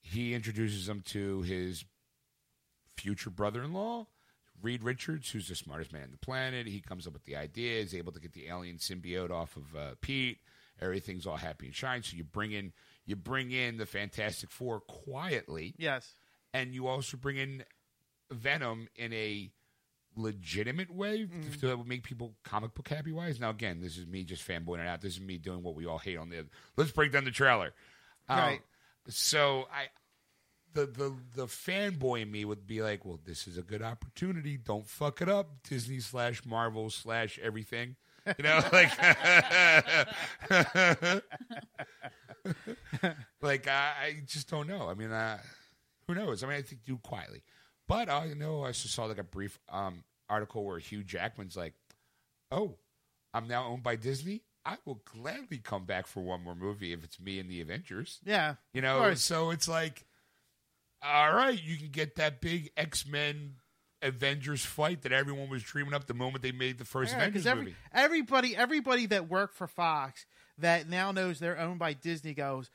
he 0.00 0.34
introduces 0.34 0.86
them 0.86 1.02
to 1.06 1.42
his 1.42 1.84
future 2.96 3.30
brother-in-law, 3.30 4.06
Reed 4.62 4.82
Richards, 4.82 5.30
who's 5.30 5.48
the 5.48 5.54
smartest 5.54 5.92
man 5.92 6.04
on 6.04 6.10
the 6.12 6.16
planet. 6.18 6.66
He 6.66 6.80
comes 6.80 7.06
up 7.06 7.12
with 7.12 7.24
the 7.24 7.36
idea, 7.36 7.80
is 7.80 7.94
able 7.94 8.12
to 8.12 8.20
get 8.20 8.32
the 8.32 8.48
alien 8.48 8.76
symbiote 8.76 9.30
off 9.30 9.56
of 9.56 9.74
uh, 9.76 9.94
Pete. 10.00 10.38
Everything's 10.80 11.26
all 11.26 11.36
happy 11.36 11.66
and 11.66 11.74
shine. 11.74 12.02
So 12.02 12.16
you 12.16 12.24
bring 12.24 12.52
in 12.52 12.72
you 13.04 13.16
bring 13.16 13.50
in 13.50 13.76
the 13.78 13.86
Fantastic 13.86 14.50
Four 14.50 14.80
quietly, 14.80 15.74
Yes. 15.76 16.14
and 16.54 16.72
you 16.74 16.86
also 16.86 17.16
bring 17.16 17.36
in 17.36 17.64
Venom 18.30 18.88
in 18.96 19.12
a 19.12 19.50
legitimate 20.16 20.90
way 20.94 21.26
that 21.60 21.78
would 21.78 21.88
make 21.88 22.02
people 22.04 22.34
comic 22.44 22.74
book 22.74 22.88
happy 22.88 23.12
wise. 23.12 23.40
Now, 23.40 23.50
again, 23.50 23.80
this 23.80 23.96
is 23.96 24.06
me 24.06 24.24
just 24.24 24.46
fanboying 24.46 24.80
it 24.80 24.86
out. 24.86 25.00
This 25.00 25.14
is 25.14 25.20
me 25.20 25.38
doing 25.38 25.62
what 25.62 25.74
we 25.74 25.86
all 25.86 25.98
hate 25.98 26.18
on 26.18 26.28
the. 26.30 26.46
Let's 26.76 26.92
break 26.92 27.12
down 27.12 27.24
the 27.24 27.30
trailer. 27.30 27.72
Um, 28.28 28.38
Right. 28.38 28.60
So 29.08 29.66
I, 29.72 29.86
the 30.74 30.86
the 30.86 31.14
the 31.34 31.46
fanboy 31.46 32.22
in 32.22 32.30
me 32.30 32.44
would 32.44 32.66
be 32.66 32.82
like, 32.82 33.04
well, 33.04 33.20
this 33.24 33.46
is 33.46 33.58
a 33.58 33.62
good 33.62 33.82
opportunity. 33.82 34.56
Don't 34.56 34.86
fuck 34.86 35.22
it 35.22 35.28
up. 35.28 35.62
Disney 35.68 36.00
slash 36.00 36.44
Marvel 36.44 36.90
slash 36.90 37.38
everything. 37.42 37.96
You 38.38 38.44
know, 38.44 38.60
like, 38.72 38.98
like 43.42 43.68
I, 43.68 43.92
I 44.00 44.16
just 44.26 44.48
don't 44.48 44.68
know. 44.68 44.88
I 44.88 44.94
mean, 44.94 45.10
uh, 45.10 45.38
who 46.06 46.14
knows? 46.14 46.42
I 46.42 46.46
mean, 46.46 46.56
I 46.56 46.62
think 46.62 46.84
do 46.84 46.98
quietly, 46.98 47.42
but 47.88 48.08
I 48.08 48.32
know 48.34 48.64
I 48.64 48.68
just 48.68 48.92
saw 48.92 49.04
like 49.04 49.18
a 49.18 49.24
brief 49.24 49.58
um, 49.68 50.04
article 50.28 50.64
where 50.64 50.78
Hugh 50.78 51.02
Jackman's 51.02 51.56
like, 51.56 51.74
"Oh, 52.50 52.76
I'm 53.34 53.48
now 53.48 53.66
owned 53.66 53.82
by 53.82 53.96
Disney. 53.96 54.42
I 54.64 54.76
will 54.84 55.02
gladly 55.04 55.58
come 55.58 55.84
back 55.84 56.06
for 56.06 56.20
one 56.20 56.44
more 56.44 56.54
movie 56.54 56.92
if 56.92 57.02
it's 57.02 57.20
me 57.20 57.40
and 57.40 57.50
the 57.50 57.60
Avengers." 57.60 58.20
Yeah. 58.24 58.54
You 58.72 58.82
know, 58.82 59.14
so 59.14 59.50
it's 59.50 59.66
like, 59.66 60.06
all 61.02 61.32
right, 61.34 61.60
you 61.62 61.76
can 61.76 61.88
get 61.88 62.16
that 62.16 62.40
big 62.40 62.70
X 62.76 63.06
Men 63.06 63.54
Avengers 64.02 64.64
fight 64.64 65.02
that 65.02 65.12
everyone 65.12 65.48
was 65.48 65.62
dreaming 65.62 65.94
up 65.94 66.06
the 66.06 66.14
moment 66.14 66.42
they 66.42 66.52
made 66.52 66.78
the 66.78 66.84
first 66.84 67.12
Yeah, 67.12 67.18
Avengers 67.18 67.46
every, 67.46 67.64
movie. 67.64 67.76
everybody, 67.92 68.56
everybody 68.56 69.06
that 69.06 69.28
worked 69.28 69.54
for 69.56 69.66
Fox 69.66 70.26
that 70.58 70.88
now 70.88 71.12
knows 71.12 71.38
they're 71.38 71.58
owned 71.58 71.78
by 71.78 71.92
Disney 71.92 72.34
goes, 72.34 72.70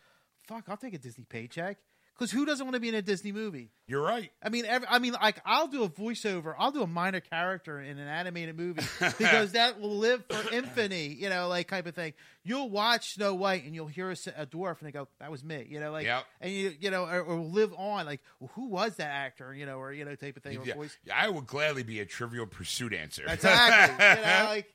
"Fuck, 0.48 0.66
I'll 0.70 0.78
take 0.78 0.94
a 0.94 0.98
Disney 0.98 1.26
paycheck." 1.26 1.78
Because 2.18 2.32
who 2.32 2.46
doesn't 2.46 2.66
want 2.66 2.74
to 2.74 2.80
be 2.80 2.90
in 2.90 2.96
a 2.96 3.02
Disney 3.04 3.32
movie? 3.32 3.70
You're 3.86 4.02
right. 4.02 4.32
I 4.42 4.50
mean, 4.50 4.66
every, 4.66 4.88
I 4.90 4.98
mean, 4.98 5.14
like 5.14 5.40
I'll 5.46 5.68
do 5.68 5.84
a 5.84 5.90
voiceover, 5.90 6.56
I'll 6.58 6.72
do 6.72 6.82
a 6.82 6.88
minor 6.88 7.20
character 7.20 7.80
in 7.80 8.00
an 8.00 8.08
animated 8.08 8.58
movie 8.58 8.82
because 9.20 9.52
that 9.52 9.80
will 9.80 9.98
live 9.98 10.24
for 10.28 10.52
infamy, 10.54 11.08
you 11.10 11.30
know, 11.30 11.48
like 11.48 11.68
type 11.68 11.86
of 11.86 11.94
thing. 11.94 12.14
You'll 12.44 12.72
watch 12.72 13.14
Snow 13.14 13.36
White 13.36 13.66
and 13.66 13.76
you'll 13.76 13.86
hear 13.88 14.10
a 14.10 14.16
dwarf 14.16 14.80
and 14.80 14.88
they 14.88 14.92
go, 14.92 15.08
"That 15.20 15.30
was 15.30 15.44
me," 15.44 15.68
you 15.70 15.80
know, 15.80 15.92
like, 15.92 16.06
Yep. 16.06 16.26
and 16.42 16.52
you, 16.52 16.74
you 16.80 16.90
know, 16.90 17.04
or, 17.06 17.22
or 17.22 17.40
live 17.40 17.74
on, 17.78 18.06
like, 18.08 18.22
well, 18.40 18.50
who 18.56 18.68
was 18.70 18.96
that 18.96 19.10
actor, 19.12 19.54
you 19.54 19.66
know, 19.68 19.78
or 19.78 19.94
you 19.94 20.04
know, 20.04 20.16
type 20.16 20.38
of 20.38 20.44
thing, 20.44 20.58
or 20.58 20.64
Yeah. 20.66 20.74
I 21.14 21.30
would 21.30 21.46
gladly 21.46 21.84
be 21.84 22.00
a 22.00 22.06
Trivial 22.06 22.48
Pursuit 22.48 22.94
answer. 22.94 23.26
Exactly. 23.28 24.06
you 24.22 24.26
know, 24.28 24.46
like 24.50 24.74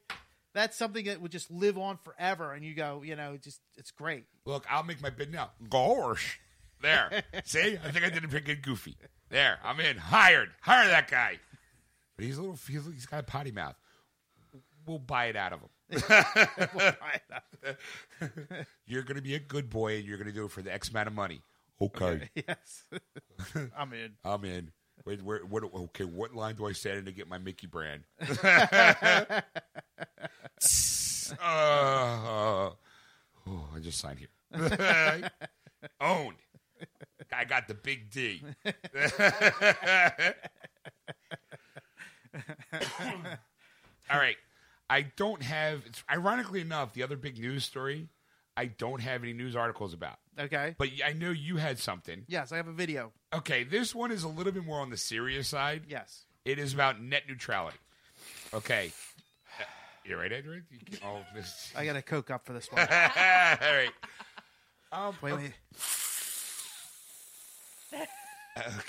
that's 0.55 0.77
something 0.77 1.07
that 1.07 1.21
would 1.21 1.33
just 1.33 1.51
live 1.51 1.77
on 1.77 1.99
forever, 2.05 2.53
and 2.53 2.65
you 2.65 2.75
go, 2.75 3.03
you 3.03 3.17
know, 3.17 3.37
just 3.37 3.61
it's 3.77 3.91
great. 3.91 4.25
Look, 4.45 4.65
I'll 4.71 4.85
make 4.85 5.01
my 5.03 5.11
bid 5.11 5.33
now. 5.33 5.51
Gosh. 5.69 6.39
There. 6.83 7.23
See? 7.45 7.79
I 7.83 7.91
think 7.91 8.05
I 8.05 8.11
did 8.11 8.25
a 8.25 8.29
pretty 8.29 8.47
good 8.47 8.63
goofy. 8.63 8.97
There. 9.31 9.59
I'm 9.65 9.81
in. 9.81 9.97
Hired. 9.97 10.51
Hire 10.61 10.89
that 10.89 11.11
guy. 11.11 11.39
But 12.17 12.25
he's 12.25 12.37
a 12.37 12.41
little, 12.41 12.59
he's, 12.69 12.85
he's 12.87 13.07
got 13.07 13.21
a 13.21 13.23
potty 13.23 13.53
mouth. 13.53 13.77
We'll 14.87 14.99
buy 14.99 15.27
it 15.27 15.37
out 15.37 15.53
of 15.53 15.61
him. 15.61 15.69
You're 18.87 19.03
going 19.03 19.17
to 19.17 19.23
be 19.23 19.35
a 19.35 19.39
good 19.39 19.69
boy 19.71 19.97
and 19.97 20.05
you're 20.05 20.17
going 20.17 20.29
to 20.29 20.33
do 20.33 20.47
it 20.47 20.51
for 20.51 20.63
the 20.63 20.73
X 20.73 20.89
amount 20.91 21.09
of 21.09 21.15
money. 21.15 21.43
Okay. 21.81 22.31
yes, 22.35 22.85
I'm 23.77 23.93
in. 23.93 24.13
I'm 24.25 24.45
in. 24.45 24.71
Wait, 25.05 25.23
where, 25.23 25.41
what, 25.41 25.65
okay, 25.65 26.05
what 26.05 26.35
line 26.35 26.55
do 26.55 26.67
I 26.67 26.73
stand 26.73 26.99
in 26.99 27.05
to 27.07 27.13
get 27.13 27.29
my 27.29 27.39
Mickey 27.39 27.67
brand? 27.67 28.05
uh, 28.21 29.41
oh, 31.41 32.77
I 33.75 33.81
just 33.81 33.99
signed 33.99 34.21
here. 34.21 34.29
Owned. 36.01 36.37
I 37.33 37.45
got 37.45 37.67
the 37.69 37.75
big 37.75 38.11
D. 38.11 38.43
All 44.11 44.19
right. 44.19 44.37
I 44.91 45.03
don't 45.17 45.43
have, 45.43 45.83
it's, 45.87 46.03
ironically 46.11 46.61
enough, 46.61 46.93
the 46.93 47.03
other 47.03 47.17
big 47.17 47.39
news 47.39 47.65
story, 47.65 48.09
I 48.57 48.67
don't 48.67 49.01
have 49.01 49.23
any 49.23 49.33
news 49.33 49.57
articles 49.57 49.95
about. 49.95 50.19
Okay. 50.39 50.75
But 50.77 50.89
I 51.05 51.15
know 51.15 51.31
you 51.31 51.57
had 51.57 51.79
something. 51.79 52.25
Yes, 52.29 52.53
I 52.53 52.57
have 52.59 52.69
a 52.69 52.73
video. 52.73 53.13
Okay, 53.33 53.65
this 53.65 53.95
one 53.95 54.13
is 54.13 54.23
a 54.25 54.29
little 54.29 54.53
bit 54.53 54.65
more 54.67 54.81
on 54.81 54.91
the 54.91 54.99
serious 54.99 55.49
side. 55.49 55.85
Yes. 55.89 56.27
It 56.45 56.59
is 56.59 56.75
about 56.75 57.01
net 57.01 57.23
neutrality. 57.29 57.79
Okay. 58.55 58.93
Uh, 59.61 59.65
You 60.09 60.17
ready, 60.19 60.35
Edward? 60.35 60.65
You 60.71 60.79
Oh. 61.05 61.21
I 61.77 61.85
got 61.85 61.95
a 61.97 62.03
Coke 62.03 62.31
up 62.31 62.45
for 62.45 62.53
this 62.55 62.67
one. 62.73 62.81
All 62.81 62.87
right. 62.89 63.91
Um, 64.91 65.15
Wait, 65.23 65.33
wait. 65.35 65.53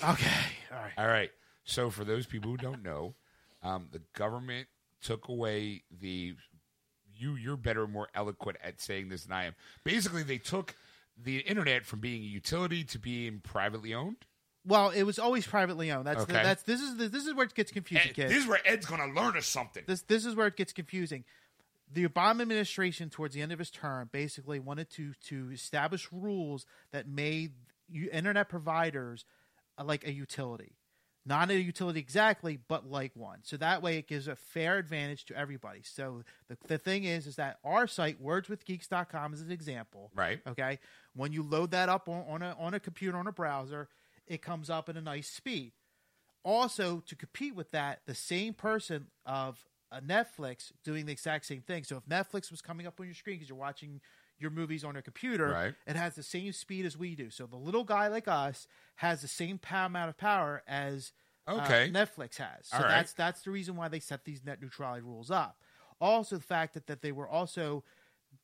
Okay. 0.04 0.30
All 0.74 0.80
right. 0.80 0.91
All 0.97 1.08
right. 1.08 1.32
So, 1.64 1.89
for 1.89 2.04
those 2.04 2.26
people 2.26 2.51
who 2.51 2.58
don't 2.58 2.84
know, 2.84 3.14
um, 3.64 3.88
the 3.91 4.01
government 4.14 4.68
took 5.01 5.30
away 5.30 5.84
the. 6.01 6.36
You, 7.16 7.36
you're 7.36 7.56
better, 7.56 7.88
more 7.88 8.10
eloquent 8.14 8.58
at 8.62 8.82
saying 8.82 9.08
this 9.08 9.24
than 9.24 9.32
I 9.32 9.45
am. 9.45 9.56
Basically, 9.86 10.24
they 10.24 10.39
took 10.39 10.76
the 11.16 11.38
internet 11.39 11.86
from 11.86 11.99
being 11.99 12.24
a 12.24 12.26
utility 12.26 12.84
to 12.86 12.99
being 12.99 13.39
privately 13.39 13.93
owned. 13.93 14.18
Well, 14.66 14.89
it 14.89 15.04
was 15.04 15.20
always 15.20 15.45
privately 15.45 15.91
owned. 15.91 16.08
That's 16.08 16.26
the, 16.26 16.34
that's 16.34 16.64
this 16.64 16.82
is 16.82 16.97
the, 16.97 17.10
this 17.10 17.26
is 17.26 17.34
where 17.34 17.45
it 17.45 17.54
gets 17.54 17.72
confusing, 17.72 18.10
Ed, 18.10 18.16
kids. 18.16 18.32
this 18.34 18.43
is 18.43 18.49
where 18.49 18.60
Ed's 18.66 18.86
going 18.86 19.01
to 19.01 19.22
learn 19.22 19.38
us 19.38 19.45
something. 19.45 19.84
this 19.88 20.01
this 20.04 20.26
is 20.26 20.36
where 20.36 20.47
it 20.47 20.56
gets 20.56 20.74
confusing. 20.74 21.24
The 21.91 22.08
Obama 22.08 22.41
administration, 22.41 23.10
towards 23.10 23.36
the 23.36 23.41
end 23.41 23.51
of 23.51 23.60
his 23.60 23.70
term, 23.70 24.10
basically 24.12 24.60
wanted 24.60 24.89
to 24.91 25.14
to 25.28 25.51
establish 25.51 26.08
rules 26.12 26.66
that 26.91 27.08
made 27.08 27.51
internet 28.11 28.49
providers 28.49 29.25
uh, 29.77 29.84
like 29.84 30.05
a 30.05 30.11
utility, 30.11 30.75
not 31.25 31.49
a 31.49 31.59
utility 31.59 31.99
exactly, 31.99 32.59
but 32.67 32.89
like 32.89 33.11
one. 33.15 33.39
So 33.43 33.57
that 33.57 33.81
way, 33.81 33.97
it 33.97 34.07
gives 34.07 34.27
a 34.27 34.36
fair 34.36 34.77
advantage 34.77 35.25
to 35.25 35.38
everybody. 35.38 35.81
So 35.84 36.23
the 36.47 36.57
the 36.67 36.77
thing 36.77 37.03
is, 37.03 37.27
is 37.27 37.36
that 37.38 37.59
our 37.63 37.88
site, 37.88 38.23
wordswithgeeks.com, 38.23 39.34
is 39.34 39.41
an 39.41 39.51
example. 39.51 40.11
Right. 40.15 40.41
Okay. 40.47 40.79
When 41.15 41.31
you 41.31 41.43
load 41.43 41.71
that 41.71 41.89
up 41.89 42.09
on, 42.09 42.25
on 42.27 42.41
a 42.41 42.55
on 42.59 42.73
a 42.73 42.79
computer 42.79 43.17
on 43.17 43.27
a 43.27 43.31
browser, 43.31 43.89
it 44.27 44.41
comes 44.41 44.69
up 44.69 44.89
at 44.89 44.97
a 44.97 45.01
nice 45.01 45.29
speed 45.29 45.73
also 46.43 47.01
to 47.05 47.15
compete 47.15 47.55
with 47.55 47.71
that, 47.71 48.01
the 48.05 48.15
same 48.15 48.53
person 48.53 49.07
of 49.25 49.65
a 49.91 50.01
Netflix 50.01 50.71
doing 50.84 51.05
the 51.05 51.11
exact 51.11 51.45
same 51.45 51.61
thing. 51.61 51.84
So 51.84 51.97
if 51.97 52.05
Netflix 52.05 52.51
was 52.51 52.61
coming 52.61 52.88
up 52.88 52.99
on 52.99 53.05
your 53.05 53.15
screen 53.15 53.38
because 53.38 53.49
you're 53.49 53.57
watching 53.57 54.01
your 54.39 54.51
movies 54.51 54.84
on 54.84 54.95
a 54.95 55.01
computer, 55.01 55.49
Right. 55.51 55.73
it 55.88 55.95
has 55.95 56.15
the 56.15 56.23
same 56.23 56.51
speed 56.53 56.86
as 56.86 56.97
we 56.97 57.15
do. 57.15 57.29
So 57.29 57.45
the 57.45 57.55
little 57.55 57.84
guy 57.84 58.07
like 58.07 58.27
us 58.27 58.67
has 58.97 59.21
the 59.21 59.27
same 59.27 59.57
power 59.57 59.86
amount 59.86 60.09
of 60.09 60.17
power 60.17 60.63
as 60.67 61.11
uh, 61.47 61.59
Okay. 61.59 61.91
Netflix 61.91 62.38
has. 62.38 62.67
So 62.67 62.77
All 62.77 62.84
right. 62.84 62.91
that's 62.91 63.13
that's 63.13 63.41
the 63.41 63.51
reason 63.51 63.75
why 63.75 63.88
they 63.88 63.99
set 63.99 64.25
these 64.25 64.43
net 64.43 64.61
neutrality 64.61 65.01
rules 65.01 65.31
up. 65.31 65.57
Also, 66.01 66.38
the 66.38 66.43
fact 66.43 66.73
that, 66.73 66.88
that 66.88 67.01
they 67.01 67.11
were 67.11 67.27
also 67.27 67.84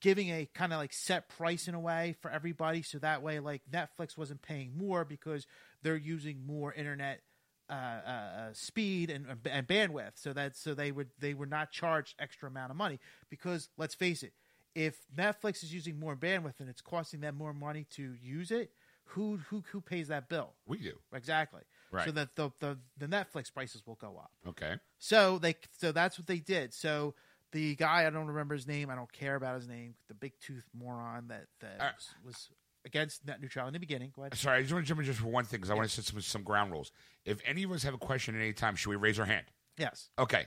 giving 0.02 0.30
a 0.30 0.48
kind 0.54 0.72
of 0.72 0.80
like 0.80 0.94
set 0.94 1.28
price 1.30 1.68
in 1.68 1.74
a 1.74 1.80
way 1.80 2.16
for 2.22 2.30
everybody, 2.32 2.82
so 2.82 3.00
that 3.00 3.22
way 3.22 3.40
like 3.40 3.62
Netflix 3.72 4.18
wasn't 4.18 4.42
paying 4.42 4.78
more 4.78 5.04
because 5.04 5.48
they're 5.82 5.98
using 5.98 6.46
more 6.46 6.74
internet 6.74 7.22
uh, 7.70 7.74
uh, 7.74 8.10
uh, 8.10 8.50
speed 8.54 9.10
and, 9.10 9.26
and 9.46 9.68
bandwidth. 9.68 10.14
So 10.16 10.34
that 10.34 10.56
so 10.56 10.74
they 10.74 10.92
would 10.92 11.10
they 11.20 11.34
were 11.34 11.46
not 11.46 11.72
charged 11.72 12.16
extra 12.20 12.50
amount 12.50 12.72
of 12.72 12.78
money 12.78 13.00
because 13.30 13.70
let's 13.78 13.96
face 13.96 14.24
it, 14.24 14.34
if 14.76 14.96
Netflix 15.16 15.64
is 15.64 15.74
using 15.74 16.00
more 16.00 16.16
bandwidth 16.16 16.60
and 16.60 16.70
it's 16.70 16.82
costing 16.82 17.22
them 17.22 17.36
more 17.36 17.54
money 17.54 17.86
to 17.92 18.14
use 18.22 18.52
it, 18.52 18.72
who 19.06 19.38
who 19.50 19.64
who 19.72 19.82
pays 19.82 20.10
that 20.10 20.30
bill? 20.30 20.54
We 20.68 20.78
do. 20.78 20.94
Exactly. 21.14 21.62
Right. 21.92 22.06
So 22.06 22.12
that 22.12 22.36
the, 22.36 22.52
the 22.60 22.78
the 22.98 23.08
Netflix 23.08 23.52
prices 23.54 23.82
will 23.86 23.96
go 23.96 24.18
up. 24.18 24.32
Okay. 24.48 24.76
So 25.00 25.40
they 25.40 25.56
so 25.78 25.92
that's 25.92 26.18
what 26.20 26.28
they 26.28 26.38
did. 26.40 26.74
So 26.74 27.16
the 27.52 27.76
guy 27.76 28.06
I 28.06 28.10
don't 28.12 28.28
remember 28.28 28.54
his 28.54 28.68
name. 28.68 28.90
I 28.92 28.96
don't 28.96 29.12
care 29.12 29.36
about 29.36 29.56
his 29.56 29.68
name. 29.68 29.96
The 30.08 30.14
big 30.14 30.34
tooth 30.40 30.66
moron 30.78 31.28
that 31.30 31.46
that 31.62 31.78
Uh, 31.80 31.92
was, 31.96 32.08
was 32.24 32.50
against 32.86 33.26
net 33.26 33.42
neutrality 33.42 33.70
in 33.70 33.74
the 33.74 33.80
beginning. 33.80 34.12
Go 34.16 34.22
ahead. 34.22 34.36
Sorry, 34.36 34.60
I 34.60 34.62
just 34.62 34.74
want 34.74 34.86
to 34.86 34.88
jump 34.88 35.00
in 35.00 35.06
just 35.08 35.20
for 35.20 35.28
one 35.28 35.46
thing 35.46 35.58
because 35.60 35.72
I 35.72 35.74
want 35.74 35.90
to 35.90 35.96
set 35.96 36.06
some, 36.06 36.22
some 36.22 36.44
ground 36.44 36.72
rules. 36.72 36.92
If 37.26 37.40
any 37.46 37.64
of 37.64 37.72
us 37.72 37.82
have 37.84 37.96
a 37.96 37.98
question 37.98 38.36
at 38.36 38.42
any 38.42 38.54
time, 38.54 38.76
should 38.76 38.92
we 38.92 38.96
raise 38.96 39.20
our 39.20 39.26
hand? 39.26 39.46
Yes. 39.78 40.10
Okay. 40.20 40.46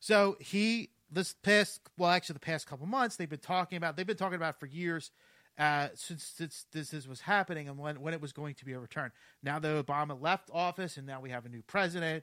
So 0.00 0.36
he 0.38 0.90
this 1.10 1.34
past 1.42 1.80
well, 1.96 2.10
actually 2.10 2.34
the 2.34 2.40
past 2.40 2.66
couple 2.66 2.86
months, 2.86 3.16
they've 3.16 3.28
been 3.28 3.38
talking 3.38 3.76
about 3.76 3.96
they've 3.96 4.06
been 4.06 4.16
talking 4.16 4.36
about 4.36 4.54
it 4.54 4.60
for 4.60 4.66
years. 4.66 5.10
Uh, 5.58 5.88
since, 5.96 6.22
since 6.22 6.66
this, 6.70 6.90
this 6.90 7.08
was 7.08 7.20
happening 7.20 7.68
and 7.68 7.76
when, 7.76 8.00
when 8.00 8.14
it 8.14 8.20
was 8.20 8.32
going 8.32 8.54
to 8.54 8.64
be 8.64 8.74
a 8.74 8.78
return. 8.78 9.10
Now 9.42 9.58
that 9.58 9.84
Obama 9.84 10.16
left 10.20 10.50
office 10.52 10.96
and 10.96 11.04
now 11.04 11.20
we 11.20 11.30
have 11.30 11.46
a 11.46 11.48
new 11.48 11.62
president, 11.62 12.22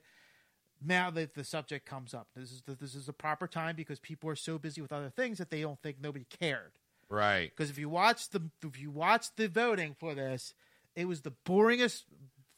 now 0.82 1.10
that 1.12 1.34
the 1.34 1.44
subject 1.44 1.86
comes 1.86 2.14
up, 2.14 2.30
this 2.34 2.50
is 2.52 2.62
the, 2.62 2.76
this 2.76 2.96
is 2.96 3.08
the 3.08 3.14
proper 3.14 3.46
time 3.46 3.76
because 3.76 4.00
people 4.00 4.30
are 4.30 4.38
so 4.38 4.58
busy 4.58 4.82
with 4.82 4.94
other 4.94 5.10
things 5.10 5.38
that 5.40 5.50
they 5.50 5.60
don't 5.60 5.82
think 5.82 5.98
nobody 6.02 6.26
cared. 6.40 6.72
Right. 7.10 7.52
Because 7.56 7.70
if 7.70 7.78
you 7.78 7.90
watch 7.90 8.30
the 8.30 8.42
if 8.64 8.80
you 8.80 8.90
watch 8.90 9.28
the 9.36 9.48
voting 9.48 9.96
for 10.00 10.16
this, 10.16 10.54
it 10.96 11.06
was 11.06 11.22
the 11.22 11.34
boringest 11.46 12.04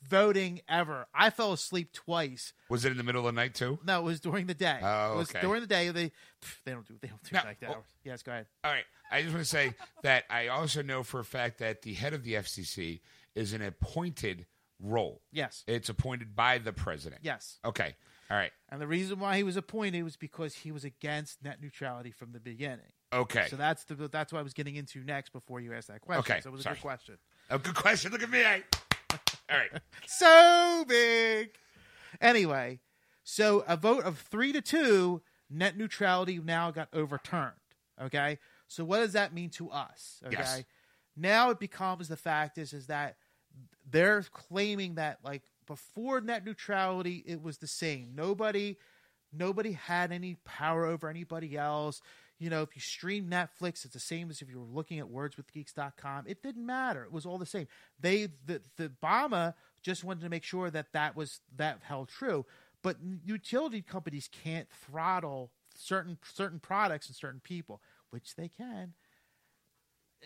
voting 0.07 0.61
ever. 0.67 1.07
I 1.13 1.29
fell 1.29 1.53
asleep 1.53 1.91
twice. 1.93 2.53
Was 2.69 2.85
it 2.85 2.91
in 2.91 2.97
the 2.97 3.03
middle 3.03 3.27
of 3.27 3.33
the 3.33 3.39
night 3.39 3.53
too? 3.53 3.79
No, 3.85 3.99
it 3.99 4.03
was 4.03 4.19
during 4.19 4.47
the 4.47 4.53
day. 4.53 4.79
Oh, 4.81 5.13
it 5.13 5.17
was 5.17 5.29
okay. 5.29 5.41
during 5.41 5.61
the 5.61 5.67
day. 5.67 5.89
They 5.89 6.07
pff, 6.07 6.55
they 6.65 6.71
don't 6.71 6.87
do 6.87 6.95
they 7.01 7.07
don't 7.07 7.23
do 7.23 7.29
Now, 7.33 7.43
like 7.45 7.59
that. 7.59 7.69
oh. 7.71 7.83
yes, 8.03 8.23
go 8.23 8.31
ahead. 8.31 8.47
All 8.63 8.71
right. 8.71 8.85
I 9.11 9.21
just 9.21 9.33
want 9.33 9.45
to 9.45 9.49
say 9.49 9.73
that 10.03 10.25
I 10.29 10.47
also 10.47 10.81
know 10.81 11.03
for 11.03 11.19
a 11.19 11.25
fact 11.25 11.59
that 11.59 11.81
the 11.81 11.93
head 11.93 12.13
of 12.13 12.23
the 12.23 12.33
FCC 12.33 13.01
is 13.35 13.53
an 13.53 13.61
appointed 13.61 14.45
role. 14.81 15.21
Yes, 15.31 15.63
It's 15.67 15.89
appointed 15.89 16.35
by 16.35 16.57
the 16.57 16.73
president. 16.73 17.21
yes. 17.23 17.59
Okay. 17.65 17.95
All 18.29 18.37
right. 18.37 18.51
And 18.69 18.81
the 18.81 18.87
reason 18.87 19.19
why 19.19 19.37
he 19.37 19.43
was 19.43 19.55
appointed 19.55 20.03
was 20.03 20.17
because 20.17 20.53
he 20.53 20.71
was 20.71 20.83
against 20.83 21.41
net 21.43 21.61
neutrality 21.61 22.11
from 22.11 22.33
the 22.33 22.39
beginning. 22.39 22.91
Okay. 23.13 23.47
So 23.49 23.55
that's 23.55 23.85
the 23.85 24.09
that's 24.09 24.33
what 24.33 24.39
I 24.39 24.41
was 24.41 24.53
getting 24.53 24.75
into 24.75 25.01
next 25.03 25.31
before 25.31 25.61
you 25.61 25.73
asked 25.73 25.87
that 25.87 26.01
question. 26.01 26.19
Okay, 26.19 26.41
so 26.41 26.49
it 26.49 26.51
was 26.51 26.61
a 26.61 26.63
sorry. 26.63 26.75
good 26.75 26.81
question. 26.81 27.17
oh, 27.51 27.57
good 27.57 27.75
question. 27.75 28.11
Look 28.11 28.23
at 28.23 28.29
me. 28.29 28.43
I... 28.43 28.63
All 29.49 29.57
right. 29.57 29.71
so 30.05 30.85
big. 30.87 31.49
Anyway, 32.21 32.79
so 33.23 33.63
a 33.67 33.77
vote 33.77 34.03
of 34.03 34.19
three 34.19 34.51
to 34.53 34.61
two, 34.61 35.21
net 35.49 35.77
neutrality 35.77 36.39
now 36.39 36.71
got 36.71 36.89
overturned. 36.93 37.53
Okay, 38.01 38.37
so 38.67 38.83
what 38.85 38.99
does 38.99 39.13
that 39.13 39.33
mean 39.33 39.49
to 39.51 39.69
us? 39.71 40.19
Okay, 40.25 40.35
Yes. 40.37 40.63
now 41.15 41.49
it 41.49 41.59
becomes 41.59 42.07
the 42.07 42.17
fact 42.17 42.57
is 42.57 42.73
is 42.73 42.87
that 42.87 43.15
they're 43.89 44.21
claiming 44.31 44.95
that 44.95 45.19
like 45.23 45.43
before 45.65 46.21
net 46.21 46.45
neutrality, 46.45 47.23
it 47.25 47.41
was 47.41 47.57
the 47.57 47.67
same. 47.67 48.11
Nobody, 48.15 48.77
nobody 49.33 49.73
had 49.73 50.11
any 50.11 50.37
power 50.45 50.85
over 50.85 51.09
anybody 51.09 51.57
else. 51.57 52.01
You 52.39 52.49
know, 52.49 52.61
if 52.61 52.75
you 52.75 52.81
stream 52.81 53.29
Netflix, 53.29 53.83
it's 53.83 53.93
the 53.93 53.99
same 53.99 54.29
as 54.29 54.41
if 54.41 54.49
you 54.49 54.59
were 54.59 54.65
looking 54.65 54.99
at 54.99 55.05
wordswithgeeks.com. 55.05 56.25
It 56.27 56.43
didn't 56.43 56.65
matter. 56.65 57.03
It 57.03 57.11
was 57.11 57.25
all 57.25 57.37
the 57.37 57.45
same. 57.45 57.67
They, 57.99 58.29
the, 58.45 58.61
the 58.75 58.89
Obama 58.89 59.55
just 59.81 60.03
wanted 60.03 60.21
to 60.21 60.29
make 60.29 60.43
sure 60.43 60.69
that 60.69 60.93
that 60.93 61.15
was, 61.15 61.41
that 61.55 61.79
held 61.83 62.09
true. 62.09 62.45
But 62.83 62.97
utility 63.25 63.81
companies 63.81 64.29
can't 64.43 64.67
throttle 64.69 65.51
certain, 65.75 66.17
certain 66.23 66.59
products 66.59 67.07
and 67.07 67.15
certain 67.15 67.41
people, 67.41 67.81
which 68.11 68.35
they 68.35 68.49
can 68.49 68.93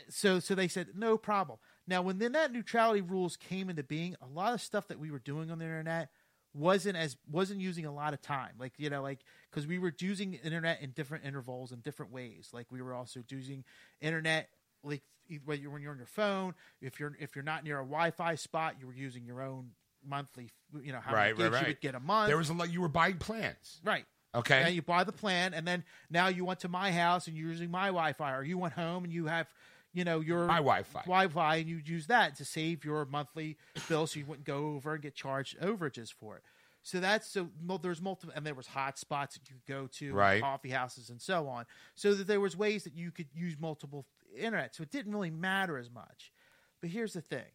so 0.10 0.40
so 0.40 0.56
they 0.56 0.68
said 0.68 0.90
no 0.96 1.18
problem. 1.18 1.60
Now, 1.88 2.02
when 2.02 2.18
the 2.18 2.30
net 2.30 2.52
neutrality 2.52 3.02
rules 3.02 3.36
came 3.36 3.70
into 3.70 3.84
being, 3.84 4.16
a 4.22 4.28
lot 4.28 4.54
of 4.54 4.62
stuff 4.62 4.88
that 4.88 5.00
we 5.00 5.12
were 5.12 5.20
doing 5.20 5.52
on 5.52 5.60
the 5.60 5.66
internet 5.66 6.10
wasn't 6.54 6.98
as 6.98 7.16
wasn't 7.30 7.62
using 7.62 7.86
a 7.86 7.94
lot 7.94 8.14
of 8.14 8.22
time. 8.22 8.54
Like 8.60 8.74
you 8.78 8.90
know, 8.90 9.02
like 9.02 9.20
because 9.50 9.66
we 9.68 9.80
were 9.80 9.94
using 10.00 10.34
internet 10.34 10.82
in 10.82 10.92
different 10.92 11.26
intervals 11.26 11.72
in 11.72 11.80
different 11.80 12.12
ways. 12.12 12.50
Like 12.54 12.72
we 12.72 12.82
were 12.82 12.94
also 12.94 13.22
using 13.30 13.64
internet 14.02 14.50
like 14.84 15.04
when 15.46 15.62
you're 15.62 15.72
when 15.72 15.82
you're 15.82 15.92
on 15.92 15.98
your 15.98 16.06
phone. 16.08 16.54
If 16.82 17.00
you're 17.00 17.16
if 17.20 17.36
you're 17.36 17.44
not 17.44 17.64
near 17.64 17.78
a 17.80 17.84
Wi-Fi 17.84 18.36
spot, 18.36 18.76
you 18.80 18.88
were 18.88 18.94
using 18.94 19.26
your 19.26 19.42
own 19.42 19.72
monthly. 20.06 20.50
You 20.82 20.92
know 20.92 21.00
how 21.00 21.14
Right, 21.14 21.38
many 21.38 21.50
right, 21.50 21.60
gigs 21.60 21.62
you 21.62 21.68
would 21.68 21.82
get 21.82 21.96
a 21.96 22.00
month. 22.00 22.28
There 22.28 22.38
was 22.38 22.50
a 22.50 22.54
lot. 22.54 22.72
You 22.72 22.82
were 22.82 22.90
buying 22.90 23.18
plans. 23.18 23.80
right. 23.84 24.06
Okay. 24.34 24.62
Now 24.62 24.70
you 24.70 24.82
buy 24.82 25.04
the 25.04 25.12
plan, 25.12 25.54
and 25.54 25.68
then 25.68 25.84
now 26.10 26.30
you 26.30 26.46
went 26.46 26.62
to 26.62 26.70
my 26.70 26.90
house 26.94 27.28
and 27.28 27.36
you're 27.36 27.50
using 27.50 27.70
my 27.70 27.88
Wi-Fi, 27.88 28.34
or 28.34 28.44
you 28.44 28.58
went 28.58 28.74
home 28.74 29.04
and 29.04 29.12
you 29.12 29.26
have, 29.26 29.48
you 29.94 30.04
know, 30.06 30.20
your 30.22 30.46
My 30.46 30.56
Wi-Fi. 30.58 31.02
Wi-Fi, 31.02 31.56
and 31.58 31.68
you'd 31.70 31.88
use 31.90 32.08
that 32.08 32.36
to 32.38 32.46
save 32.46 32.86
your 32.86 33.06
monthly 33.06 33.58
bill, 33.90 34.08
so 34.08 34.20
you 34.20 34.26
wouldn't 34.26 34.46
go 34.46 34.74
over 34.76 34.94
and 34.94 35.02
get 35.02 35.16
charged 35.16 35.60
overages 35.60 36.12
for 36.14 36.38
it. 36.38 36.44
So 36.84 37.00
that's 37.00 37.28
so 37.28 37.50
there's 37.82 38.02
multiple, 38.02 38.34
and 38.36 38.46
there 38.46 38.56
was 38.56 38.68
hot 38.68 38.98
spots 38.98 39.36
that 39.36 39.50
you 39.50 39.56
could 39.56 39.72
go 39.74 39.88
to, 40.00 40.14
Right. 40.14 40.42
coffee 40.42 40.70
houses, 40.70 41.10
and 41.10 41.22
so 41.22 41.48
on. 41.48 41.66
So 41.96 42.14
that 42.16 42.26
there 42.28 42.40
was 42.40 42.58
ways 42.58 42.84
that 42.86 42.94
you 42.96 43.12
could 43.12 43.28
use 43.34 43.56
multiple 43.60 44.08
internet. 44.36 44.74
So 44.76 44.82
it 44.84 44.90
didn't 44.92 45.12
really 45.12 45.30
matter 45.30 45.78
as 45.78 45.92
much. 45.92 46.32
But 46.80 46.90
here's 46.90 47.14
the 47.14 47.22
thing: 47.22 47.52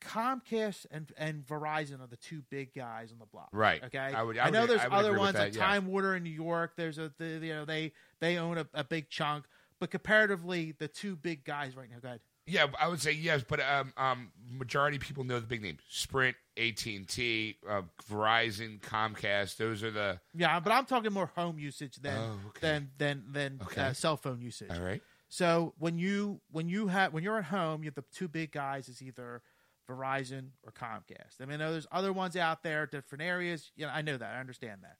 Comcast 0.00 0.86
and 0.90 1.12
and 1.18 1.46
Verizon 1.46 2.00
are 2.00 2.06
the 2.06 2.16
two 2.16 2.42
big 2.50 2.72
guys 2.74 3.12
on 3.12 3.18
the 3.18 3.26
block. 3.26 3.48
Right. 3.52 3.82
Okay. 3.84 3.98
I 3.98 4.22
would- 4.22 4.38
I 4.38 4.42
I, 4.42 4.44
would- 4.46 4.52
know 4.54 4.66
there's 4.66 4.80
I 4.80 4.84
would 4.88 4.92
other 4.94 5.18
ones 5.18 5.34
that, 5.34 5.42
like 5.46 5.54
yeah. 5.54 5.60
Time 5.66 5.86
Warner 5.88 6.16
in 6.16 6.22
New 6.22 6.30
York. 6.30 6.72
There's 6.76 6.98
a 6.98 7.12
the, 7.18 7.26
you 7.42 7.52
know 7.52 7.64
they 7.66 7.92
they 8.20 8.38
own 8.38 8.56
a, 8.58 8.66
a 8.72 8.82
big 8.84 9.10
chunk, 9.10 9.44
but 9.80 9.90
comparatively, 9.90 10.72
the 10.78 10.86
two 10.88 11.16
big 11.16 11.44
guys 11.44 11.74
right 11.76 11.88
now. 11.90 11.96
Go 12.00 12.08
ahead. 12.08 12.20
Yeah, 12.46 12.66
I 12.80 12.88
would 12.88 13.00
say 13.00 13.12
yes, 13.12 13.44
but 13.46 13.60
um, 13.60 13.92
um, 13.96 14.32
majority 14.50 14.96
of 14.96 15.02
people 15.02 15.24
know 15.24 15.38
the 15.40 15.46
big 15.46 15.62
names: 15.62 15.80
Sprint, 15.88 16.36
AT 16.56 16.84
and 16.86 17.06
T, 17.08 17.56
uh, 17.68 17.82
Verizon, 18.10 18.80
Comcast. 18.80 19.56
Those 19.56 19.82
are 19.82 19.90
the. 19.90 20.20
Yeah, 20.34 20.58
but 20.60 20.72
I'm 20.72 20.84
talking 20.86 21.12
more 21.12 21.30
home 21.36 21.58
usage 21.58 21.96
than 21.96 22.16
Oh, 22.16 22.38
okay. 22.48 22.60
than 22.60 22.90
than 22.98 23.24
than 23.32 23.60
Okay. 23.62 23.82
uh, 23.82 23.92
cell 23.92 24.16
phone 24.16 24.40
usage. 24.40 24.70
All 24.70 24.80
right. 24.80 25.02
So 25.28 25.74
when 25.78 25.98
you 25.98 26.40
when 26.50 26.68
you 26.68 26.88
have 26.88 27.12
when 27.12 27.22
you're 27.22 27.38
at 27.38 27.44
home, 27.44 27.82
you 27.84 27.88
have 27.88 27.94
the 27.94 28.04
two 28.12 28.26
big 28.26 28.50
guys 28.52 28.88
is 28.88 29.00
either 29.00 29.42
Verizon 29.88 30.48
or 30.64 30.72
Comcast. 30.72 31.40
I 31.40 31.44
mean, 31.44 31.60
I 31.60 31.64
know 31.64 31.72
there's 31.72 31.86
other 31.92 32.12
ones 32.12 32.36
out 32.36 32.62
there, 32.64 32.86
different 32.86 33.22
areas. 33.22 33.70
You 33.76 33.86
know, 33.86 33.92
I 33.92 34.02
know 34.02 34.16
that, 34.16 34.34
I 34.34 34.40
understand 34.40 34.80
that. 34.82 34.96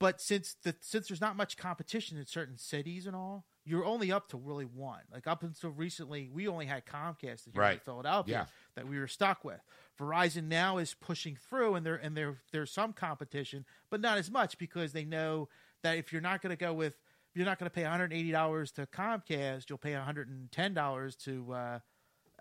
But 0.00 0.20
since 0.20 0.56
the 0.64 0.74
since 0.80 1.06
there's 1.08 1.20
not 1.20 1.36
much 1.36 1.56
competition 1.56 2.18
in 2.18 2.26
certain 2.26 2.58
cities 2.58 3.06
and 3.06 3.14
all, 3.14 3.44
you're 3.64 3.84
only 3.84 4.10
up 4.10 4.28
to 4.30 4.36
really 4.36 4.64
one. 4.64 5.00
Like 5.12 5.26
up 5.26 5.42
until 5.42 5.70
recently, 5.70 6.28
we 6.32 6.48
only 6.48 6.66
had 6.66 6.84
Comcast 6.84 7.48
here 7.52 7.62
in 7.74 7.78
Philadelphia 7.78 8.34
Yeah. 8.34 8.46
that 8.74 8.88
we 8.88 8.98
were 8.98 9.06
stuck 9.06 9.44
with. 9.44 9.60
Verizon 9.98 10.44
now 10.48 10.78
is 10.78 10.94
pushing 10.94 11.36
through, 11.36 11.74
and 11.76 11.86
there 11.86 11.94
and 11.96 12.16
there 12.16 12.38
there's 12.50 12.72
some 12.72 12.92
competition, 12.92 13.64
but 13.90 14.00
not 14.00 14.18
as 14.18 14.30
much 14.30 14.58
because 14.58 14.92
they 14.92 15.04
know 15.04 15.48
that 15.82 15.96
if 15.98 16.12
you're 16.12 16.22
not 16.22 16.42
going 16.42 16.50
to 16.50 16.56
go 16.56 16.72
with 16.72 16.94
you're 17.34 17.46
not 17.46 17.58
going 17.58 17.66
to 17.70 17.74
pay 17.74 17.82
180 17.82 18.30
dollars 18.30 18.72
to 18.72 18.84
Comcast, 18.86 19.68
you'll 19.70 19.78
pay 19.78 19.94
110 19.94 20.74
dollars 20.74 21.16
to 21.16 21.52
uh, 21.52 21.78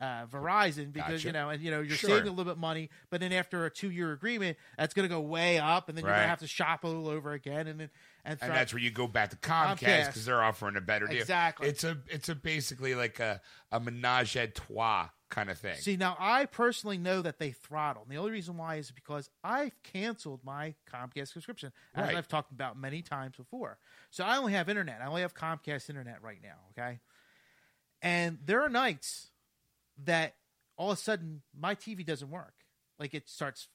uh, 0.02 0.26
Verizon 0.26 0.92
because 0.92 1.14
Gotcha. 1.24 1.28
you 1.28 1.32
know 1.34 1.50
and 1.50 1.62
you 1.62 1.72
know 1.72 1.82
you're 1.82 1.96
Sure. 1.96 2.10
saving 2.10 2.28
a 2.28 2.32
little 2.32 2.52
bit 2.52 2.58
money, 2.60 2.90
but 3.10 3.22
then 3.22 3.32
after 3.32 3.66
a 3.66 3.70
two 3.70 3.92
year 3.92 4.12
agreement, 4.12 4.58
that's 4.78 4.94
going 4.94 5.08
to 5.08 5.14
go 5.14 5.22
way 5.22 5.60
up, 5.60 5.88
and 5.90 5.98
then 5.98 6.04
you're 6.04 6.12
going 6.14 6.24
to 6.24 6.30
have 6.30 6.40
to 6.40 6.48
shop 6.48 6.84
all 6.84 7.08
over 7.08 7.32
again, 7.34 7.68
and 7.68 7.80
then 7.80 7.90
and, 8.24 8.38
that's 8.40 8.74
where 8.74 8.82
you 8.82 8.92
go 8.92 9.08
back 9.08 9.32
to 9.32 9.36
Comcast 9.38 10.08
because 10.08 10.26
they're 10.26 10.44
offering 10.44 10.78
a 10.78 10.82
better 10.82 11.08
deal. 11.08 11.20
Exactly. 11.20 11.68
It's 11.68 11.84
a 11.84 11.98
it's 12.08 12.30
a 12.30 12.36
basically 12.36 12.96
like 12.96 13.20
a 13.20 13.42
a 13.72 13.80
menage 13.80 14.36
a 14.36 14.48
trois 14.48 15.10
kind 15.30 15.50
of 15.50 15.58
thing. 15.58 15.76
See, 15.78 15.96
now 15.98 16.16
I 16.20 16.46
personally 16.46 16.98
know 16.98 17.22
that 17.22 17.40
they 17.40 17.52
throttle. 17.52 18.04
And 18.04 18.12
the 18.12 18.18
only 18.18 18.32
reason 18.32 18.58
why 18.58 18.76
is 18.76 18.92
because 18.92 19.30
I've 19.44 19.82
canceled 19.82 20.42
my 20.44 20.76
Comcast 20.92 21.30
subscription, 21.30 21.72
as 21.96 22.08
Right. 22.08 22.18
I've 22.18 22.28
talked 22.28 22.52
about 22.52 22.78
many 22.78 23.02
times 23.02 23.38
before. 23.38 23.80
So 24.12 24.24
I 24.24 24.38
only 24.38 24.54
have 24.54 24.70
internet. 24.70 25.02
I 25.02 25.08
only 25.08 25.22
have 25.22 25.34
Comcast 25.34 25.90
internet 25.90 26.22
right 26.22 26.40
now, 26.44 26.58
okay? 26.72 27.00
And 28.02 28.40
there 28.46 28.62
are 28.62 28.70
nights 28.70 29.32
that 30.04 30.36
all 30.78 30.92
of 30.92 30.98
a 30.98 31.02
sudden 31.02 31.42
my 31.58 31.76
TV 31.76 32.06
doesn't 32.06 32.30
work. 32.30 32.54
Like 33.00 33.14
it 33.14 33.30
starts 33.30 33.68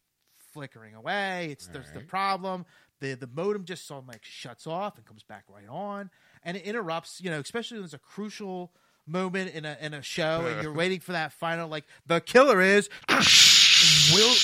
flickering 0.53 0.95
away. 0.95 1.49
It's 1.51 1.67
there's 1.69 1.91
the 1.93 2.01
problem. 2.01 2.65
The 3.01 3.15
the 3.15 3.29
modem 3.33 3.65
just 3.65 3.87
sort 3.87 4.03
of 4.03 4.09
like 4.09 4.25
shuts 4.25 4.67
off 4.67 4.97
and 4.97 5.05
comes 5.05 5.23
back 5.23 5.45
right 5.49 5.69
on. 5.69 6.11
And 6.43 6.57
it 6.57 6.65
interrupts, 6.65 7.21
you 7.21 7.31
know, 7.31 7.41
especially 7.41 7.77
when 7.77 7.83
there's 7.83 7.95
a 7.95 7.99
crucial 7.99 8.73
moment 9.07 9.55
in 9.55 9.65
a 9.65 9.77
in 9.81 9.95
a 9.95 10.03
show 10.03 10.45
and 10.47 10.61
you're 10.63 10.73
waiting 10.73 10.99
for 10.99 11.13
that 11.13 11.33
final 11.33 11.69
like 11.69 11.85
the 12.07 12.21
killer 12.21 12.61
is 12.61 12.89
will 14.13 14.35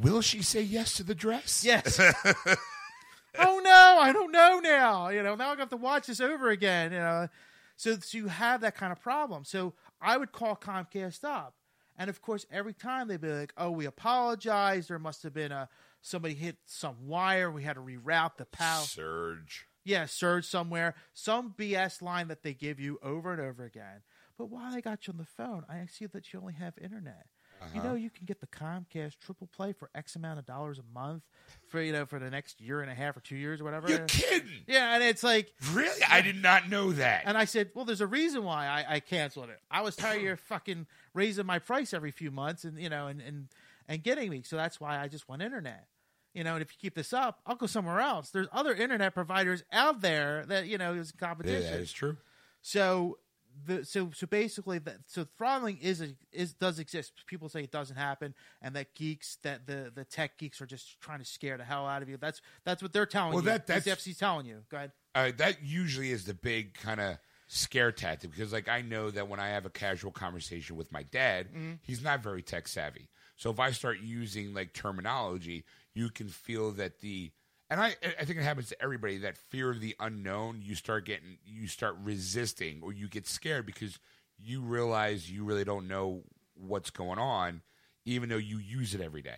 will 0.00 0.20
she 0.20 0.42
say 0.42 0.62
yes 0.62 0.94
to 0.94 1.02
the 1.02 1.14
dress? 1.14 1.64
Yes. 1.64 1.98
oh 3.38 3.60
no, 3.62 3.98
I 4.00 4.12
don't 4.12 4.32
know 4.32 4.60
now. 4.62 5.08
You 5.08 5.22
know, 5.22 5.34
now 5.34 5.52
I 5.52 5.56
have 5.56 5.70
to 5.70 5.76
watch 5.76 6.06
this 6.06 6.20
over 6.20 6.50
again. 6.50 6.92
You 6.92 6.98
know, 6.98 7.28
so, 7.76 7.96
so 7.98 8.18
you 8.18 8.28
have 8.28 8.60
that 8.62 8.74
kind 8.74 8.92
of 8.92 9.00
problem. 9.00 9.44
So 9.44 9.74
I 10.00 10.16
would 10.16 10.32
call 10.32 10.56
Comcast 10.56 11.24
up, 11.24 11.54
and 11.96 12.10
of 12.10 12.20
course, 12.20 12.46
every 12.50 12.74
time 12.74 13.08
they'd 13.08 13.20
be 13.20 13.28
like, 13.28 13.52
"Oh, 13.56 13.70
we 13.70 13.86
apologize. 13.86 14.88
There 14.88 14.98
must 14.98 15.22
have 15.22 15.34
been 15.34 15.52
a 15.52 15.68
somebody 16.02 16.34
hit 16.34 16.58
some 16.66 17.06
wire. 17.06 17.50
We 17.50 17.62
had 17.62 17.74
to 17.76 17.80
reroute 17.80 18.36
the 18.36 18.44
power." 18.46 18.84
Surge. 18.84 19.66
Yeah, 19.84 20.06
surge 20.06 20.46
somewhere, 20.46 20.94
some 21.12 21.54
BS 21.58 22.02
line 22.02 22.28
that 22.28 22.42
they 22.44 22.54
give 22.54 22.78
you 22.78 22.98
over 23.02 23.32
and 23.32 23.40
over 23.40 23.64
again. 23.64 24.02
But 24.38 24.46
while 24.46 24.72
I 24.72 24.80
got 24.80 25.06
you 25.06 25.12
on 25.12 25.18
the 25.18 25.24
phone, 25.24 25.64
I 25.68 25.84
see 25.86 26.06
that 26.06 26.32
you 26.32 26.38
only 26.38 26.52
have 26.54 26.74
internet. 26.78 27.26
You 27.72 27.80
Uh-huh. 27.80 27.88
know, 27.90 27.94
you 27.94 28.10
can 28.10 28.24
get 28.26 28.40
the 28.40 28.46
Comcast 28.46 29.18
triple 29.18 29.46
play 29.48 29.72
for 29.72 29.88
X 29.94 30.14
amount 30.16 30.38
of 30.38 30.46
dollars 30.46 30.78
a 30.78 30.82
month 30.82 31.22
for 31.68 31.80
you 31.80 31.92
know 31.92 32.06
for 32.06 32.18
the 32.18 32.28
next 32.30 32.60
year 32.60 32.80
and 32.80 32.90
a 32.90 32.94
half 32.94 33.16
or 33.16 33.20
two 33.20 33.36
years 33.36 33.60
or 33.60 33.64
whatever. 33.64 33.88
You're 33.88 34.06
kidding. 34.06 34.64
Yeah, 34.66 34.94
and 34.94 35.02
it's 35.02 35.22
like, 35.22 35.52
Really? 35.72 36.00
I 36.08 36.20
did 36.22 36.36
not 36.42 36.68
know 36.68 36.92
that. 36.92 37.22
and 37.26 37.36
I 37.38 37.44
said, 37.44 37.70
well, 37.74 37.84
there's 37.84 38.00
a 38.00 38.06
reason 38.06 38.44
why 38.44 38.66
I, 38.66 38.96
I 38.96 39.00
canceled 39.00 39.48
it. 39.50 39.60
I 39.70 39.80
was 39.82 39.96
tired 39.96 40.16
of 40.18 40.22
you 40.22 40.36
fucking 40.48 40.86
raising 41.14 41.46
my 41.46 41.58
price 41.58 41.92
every 41.94 42.10
few 42.12 42.30
months, 42.30 42.64
and 42.64 42.80
you 42.80 42.88
know, 42.88 43.06
and 43.08 43.20
and 43.20 43.48
and 43.88 44.02
getting 44.02 44.30
me. 44.30 44.42
So 44.42 44.56
that's 44.56 44.80
why 44.80 44.98
I 45.00 45.08
just 45.08 45.28
want 45.28 45.42
internet. 45.42 45.86
You 46.34 46.44
know, 46.44 46.54
and 46.54 46.62
if 46.62 46.70
you 46.72 46.76
keep 46.80 46.94
this 46.94 47.12
up, 47.12 47.40
I'll 47.46 47.56
go 47.56 47.66
somewhere 47.66 48.00
else. 48.00 48.30
There's 48.30 48.48
other 48.52 48.72
internet 48.74 49.12
providers 49.14 49.62
out 49.72 50.00
there 50.00 50.44
that 50.46 50.66
you 50.66 50.78
know 50.78 50.94
is 50.94 51.12
competition. 51.12 51.62
Yeah, 51.62 51.70
that 51.72 51.80
is 51.80 51.92
true. 51.92 52.16
So 52.62 53.18
the 53.66 53.84
so 53.84 54.10
so 54.14 54.26
basically 54.26 54.78
that 54.78 54.96
so 55.06 55.26
throttling 55.36 55.78
is 55.82 56.00
a, 56.00 56.08
is 56.32 56.54
does 56.54 56.78
exist. 56.78 57.12
People 57.26 57.48
say 57.50 57.62
it 57.62 57.70
doesn't 57.70 57.96
happen, 57.96 58.34
and 58.62 58.74
that 58.76 58.94
geeks 58.94 59.36
that 59.42 59.66
the 59.66 59.92
the 59.94 60.04
tech 60.04 60.38
geeks 60.38 60.60
are 60.62 60.66
just 60.66 61.00
trying 61.00 61.18
to 61.18 61.24
scare 61.24 61.58
the 61.58 61.64
hell 61.64 61.86
out 61.86 62.00
of 62.02 62.08
you. 62.08 62.16
That's 62.16 62.40
that's 62.64 62.82
what 62.82 62.92
they're 62.94 63.04
telling 63.06 63.34
Well, 63.34 63.42
you. 63.42 63.50
that- 63.50 63.66
That's 63.66 63.86
FCC's 63.86 64.16
telling 64.18 64.46
you. 64.46 64.62
Go 64.70 64.78
ahead. 64.78 64.92
uh, 65.14 65.32
that 65.36 65.62
usually 65.62 66.10
is 66.12 66.24
the 66.24 66.32
big 66.34 66.72
kind 66.74 67.00
of 67.00 67.18
scare 67.48 67.92
tactic 67.92 68.30
because 68.30 68.50
like 68.50 68.66
i 68.66 68.80
know 68.80 69.10
that 69.10 69.28
when 69.28 69.38
i 69.38 69.48
have 69.48 69.66
a 69.66 69.70
casual 69.70 70.10
conversation 70.10 70.74
with 70.74 70.90
my 70.90 71.02
dad 71.02 71.48
he's 71.82 72.02
not 72.02 72.22
very 72.22 72.40
tech 72.40 72.66
savvy 72.66 73.10
so 73.36 73.50
if 73.50 73.60
i 73.60 73.70
start 73.70 73.98
using 74.00 74.54
like 74.54 74.72
terminology 74.72 75.62
you 75.94 76.08
can 76.10 76.28
feel 76.28 76.70
that 76.72 77.00
the 77.00 77.30
and 77.70 77.80
i 77.80 77.94
i 78.18 78.24
think 78.24 78.38
it 78.38 78.42
happens 78.42 78.68
to 78.68 78.82
everybody 78.82 79.18
that 79.18 79.36
fear 79.36 79.70
of 79.70 79.80
the 79.80 79.94
unknown 80.00 80.60
you 80.62 80.74
start 80.74 81.04
getting 81.06 81.38
you 81.44 81.66
start 81.66 81.96
resisting 82.02 82.80
or 82.82 82.92
you 82.92 83.08
get 83.08 83.26
scared 83.26 83.66
because 83.66 83.98
you 84.38 84.60
realize 84.60 85.30
you 85.30 85.44
really 85.44 85.64
don't 85.64 85.86
know 85.88 86.22
what's 86.54 86.90
going 86.90 87.18
on 87.18 87.62
even 88.04 88.28
though 88.28 88.36
you 88.36 88.58
use 88.58 88.94
it 88.96 89.00
every 89.00 89.22
day, 89.22 89.36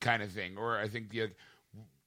kind 0.00 0.22
of 0.22 0.30
thing 0.30 0.56
or 0.56 0.78
i 0.78 0.88
think 0.88 1.10
the 1.10 1.30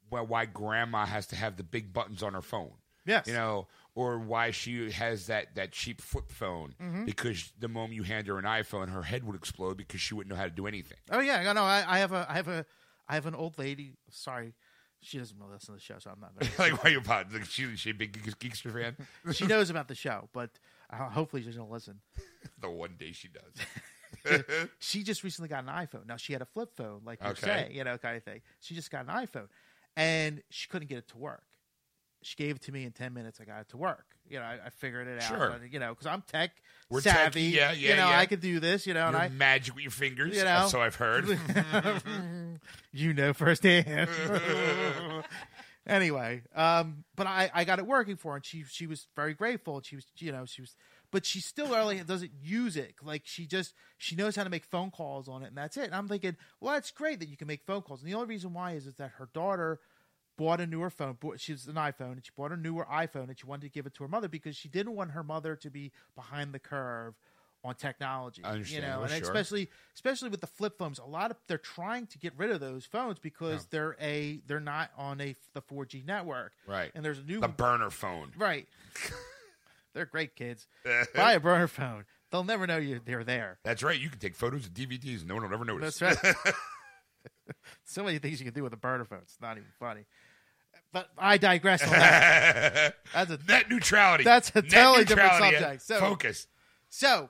well, 0.10 0.26
why 0.28 0.46
grandma 0.46 1.06
has 1.06 1.26
to 1.28 1.36
have 1.36 1.58
the 1.58 1.64
big 1.64 1.92
buttons 1.94 2.22
on 2.24 2.34
her 2.34 2.42
phone 2.42 2.74
Yes. 3.06 3.28
you 3.28 3.34
know, 3.34 3.68
or 3.96 4.18
why 4.18 4.52
she 4.52 4.90
has 4.92 5.28
that 5.28 5.56
that 5.56 5.72
cheap 5.74 6.00
flip 6.00 6.32
phone 6.32 6.74
Mm-hmm. 6.82 7.04
because 7.06 7.52
the 7.60 7.68
moment 7.68 7.94
you 7.96 8.04
hand 8.04 8.28
her 8.28 8.38
an 8.40 8.46
iPhone, 8.46 8.88
her 8.90 9.02
head 9.02 9.26
would 9.26 9.36
explode 9.36 9.76
because 9.76 10.00
she 10.00 10.14
wouldn't 10.14 10.30
know 10.34 10.38
how 10.38 10.46
to 10.46 10.50
do 10.52 10.68
anything. 10.68 10.98
Oh 11.12 11.20
yeah, 11.20 11.44
I 11.50 11.52
know. 11.54 11.64
I, 11.64 11.84
I 11.86 11.98
have 12.00 12.14
a 12.14 12.26
I 12.30 12.36
have 12.36 12.48
a 12.48 12.66
I 13.14 13.16
have 13.16 13.28
an 13.28 13.36
old 13.36 13.60
lady. 13.60 13.94
Sorry, 14.10 14.56
she 15.02 15.20
doesn't 15.20 15.38
really 15.40 15.54
listen 15.54 15.68
to 15.76 15.80
the 15.80 15.80
show, 15.80 16.00
so 16.00 16.10
I'm 16.10 16.20
not. 16.20 16.34
Very, 16.36 16.72
like, 16.72 16.84
why 16.84 16.90
you 16.90 16.98
about? 16.98 17.32
Like, 17.32 17.46
she 17.46 17.76
she 17.76 17.92
a 17.92 17.94
big 17.94 18.12
Geeks- 18.24 18.34
Geekster 18.62 18.74
fan. 18.74 18.96
she 19.34 19.46
knows 19.46 19.70
about 19.70 19.88
the 19.88 19.94
show, 19.94 20.30
but 20.34 20.50
uh, 20.90 21.10
hopefully 21.10 21.44
she 21.44 21.50
doesn't 21.50 21.70
listen. 21.70 22.02
the 22.60 22.72
one 22.72 22.96
day 22.98 23.12
she 23.12 23.28
does. 23.28 24.42
she 24.80 25.04
just 25.04 25.24
recently 25.24 25.48
got 25.50 25.64
an 25.64 25.70
iPhone. 25.70 26.08
Now 26.08 26.18
she 26.18 26.34
had 26.34 26.42
a 26.42 26.46
flip 26.46 26.76
phone, 26.76 27.02
like 27.06 27.22
you 27.22 27.30
Okay. 27.30 27.42
say, 27.42 27.70
you 27.72 27.84
know, 27.84 28.00
kind 28.00 28.18
of 28.18 28.24
thing. 28.24 28.42
She 28.62 28.74
just 28.74 28.90
got 28.90 29.08
an 29.08 29.12
iPhone, 29.14 29.48
and 29.96 30.42
she 30.50 30.68
couldn't 30.68 30.88
get 30.88 30.98
it 30.98 31.08
to 31.10 31.18
work. 31.18 31.44
She 32.24 32.36
gave 32.36 32.56
it 32.56 32.62
to 32.64 32.72
me 32.72 32.84
in 32.84 32.94
ten 32.94 33.14
minutes. 33.14 33.40
I 33.40 33.46
got 33.46 33.62
it 33.62 33.70
to 33.70 33.78
work. 33.78 34.13
You 34.30 34.40
know, 34.40 34.46
I, 34.46 34.58
I 34.66 34.70
figured 34.70 35.08
it 35.08 35.22
out. 35.22 35.28
Sure. 35.28 35.58
But, 35.60 35.72
you 35.72 35.80
know, 35.80 35.90
because 35.90 36.08
I'm 36.08 36.22
tech 36.22 36.52
We're 36.90 37.02
savvy. 37.02 37.52
techie, 37.52 37.56
yeah, 37.56 37.72
yeah, 37.72 37.90
You 37.90 37.96
know, 37.96 38.10
yeah. 38.10 38.20
I 38.20 38.26
could 38.26 38.42
do 38.42 38.60
this. 38.60 38.88
You 38.88 38.94
know, 38.94 39.06
and 39.08 39.14
You're 39.14 39.22
I, 39.22 39.30
magic 39.30 39.76
with 39.76 39.84
your 39.84 39.92
fingers. 39.92 40.36
You 40.36 40.44
know. 40.44 40.68
so 40.70 40.82
I've 40.82 40.96
heard. 40.96 41.28
you 42.92 43.14
know 43.14 43.34
firsthand. 43.34 44.10
anyway, 45.88 46.42
um, 46.56 47.04
but 47.16 47.28
I, 47.28 47.52
I 47.54 47.64
got 47.64 47.80
it 47.80 47.86
working 47.86 48.16
for 48.16 48.32
her, 48.32 48.36
and 48.38 48.46
she 48.46 48.64
she 48.64 48.88
was 48.88 49.08
very 49.16 49.34
grateful. 49.34 49.78
And 49.78 49.86
she 49.86 49.96
was 49.96 50.06
you 50.18 50.32
know 50.32 50.46
she 50.46 50.62
was, 50.62 50.76
but 51.12 51.26
she 51.26 51.40
still 51.40 51.68
really 51.68 52.00
doesn't 52.00 52.32
use 52.42 52.78
it. 52.78 52.96
Like 53.04 53.24
she 53.26 53.46
just 53.46 53.74
she 53.98 54.16
knows 54.16 54.36
how 54.36 54.44
to 54.44 54.50
make 54.50 54.66
phone 54.66 54.92
calls 54.92 55.28
on 55.28 55.44
it, 55.44 55.48
and 55.48 55.58
that's 55.58 55.78
it. 55.78 55.86
And 55.86 55.96
I'm 55.96 56.08
thinking, 56.08 56.36
well, 56.60 56.74
that's 56.74 56.92
great 56.92 57.20
that 57.20 57.30
you 57.30 57.38
can 57.38 57.48
make 57.48 57.66
phone 57.66 57.82
calls. 57.82 58.02
And 58.02 58.10
the 58.12 58.16
only 58.16 58.28
reason 58.28 58.54
why 58.54 58.72
is 58.74 58.88
is 58.88 58.96
that 58.96 59.12
her 59.18 59.30
daughter 59.34 59.80
bought 60.38 60.60
a 60.62 60.68
newer 60.68 60.90
phone. 60.90 61.18
bought- 61.20 61.40
She's 61.40 61.68
an 61.68 61.76
iPhone, 61.76 62.14
and 62.14 62.26
she 62.26 62.32
bought 62.36 62.52
a 62.52 62.58
newer 62.58 62.86
iPhone, 62.86 63.30
and 63.30 63.40
she 63.40 63.46
wanted 63.46 63.62
to 63.64 63.70
give 63.70 63.86
it 63.86 63.94
to 63.96 64.04
her 64.04 64.10
mother 64.10 64.28
because 64.28 64.56
she 64.56 64.68
didn't 64.70 64.96
want 64.96 65.12
her 65.12 65.24
mother 65.24 65.56
to 65.58 65.70
be 65.70 65.92
behind 66.16 66.54
the 66.54 66.60
curve 66.60 67.16
on 67.64 67.76
technology. 67.76 68.44
I 68.44 68.52
understand. 68.54 68.84
You 68.84 68.90
know, 68.90 68.96
Well, 69.00 69.04
and 69.12 69.12
sure. 69.12 69.22
especially 69.32 69.70
especially 69.96 70.30
with 70.30 70.42
the 70.42 70.48
flip 70.48 70.78
phones, 70.78 71.00
a 71.00 71.06
lot 71.06 71.32
of 71.32 71.38
they're 71.48 71.58
trying 71.58 72.08
to 72.08 72.18
get 72.18 72.34
rid 72.38 72.52
of 72.52 72.60
those 72.60 72.86
phones 72.86 73.20
because 73.20 73.66
they're 73.68 73.96
a 74.02 74.42
they're 74.48 74.60
not 74.60 74.92
on 74.98 75.22
a 75.22 75.36
the 75.54 75.62
4G 75.62 76.06
network. 76.06 76.52
Right. 76.68 76.92
And 76.94 77.06
there's 77.06 77.20
a 77.20 77.24
new 77.24 77.40
the 77.40 77.48
burner 77.48 77.90
phone. 77.90 78.32
right. 78.38 78.68
they're 79.94 80.06
great 80.06 80.36
kids. 80.36 80.68
Buy 81.16 81.34
a 81.34 81.40
burner 81.40 81.68
phone. 81.68 82.04
They'll 82.32 82.44
never 82.44 82.66
know 82.68 82.78
you 82.78 83.00
they're 83.06 83.24
there. 83.24 83.60
That's 83.64 83.82
right. 83.84 83.98
You 84.00 84.10
can 84.10 84.20
take 84.20 84.36
photos 84.36 84.66
of 84.66 84.74
DVDs 84.74 85.20
and 85.20 85.28
no 85.28 85.36
one 85.36 85.44
will 85.48 85.54
ever 85.54 85.64
notice. 85.66 86.00
That's 86.00 86.22
right. 86.24 86.36
so 87.86 88.04
many 88.04 88.18
things 88.20 88.40
you 88.40 88.46
can 88.46 88.54
do 88.54 88.64
with 88.64 88.74
a 88.74 88.78
burner 88.78 89.06
phone. 89.06 89.20
It's 89.22 89.38
not 89.42 89.58
even 89.58 89.70
funny. 89.80 90.06
But 90.94 91.10
I 91.18 91.38
digress 91.38 91.84
on 91.84 91.90
that. 91.90 92.96
That's 93.14 93.32
a 93.32 93.40
Net 93.46 93.70
neutrality. 93.70 94.24
That's 94.24 94.50
a 94.56 94.62
totally 94.62 95.04
different 95.04 95.34
subject. 95.34 95.82
So- 95.82 96.00
Focus. 96.00 96.48
so 96.90 97.30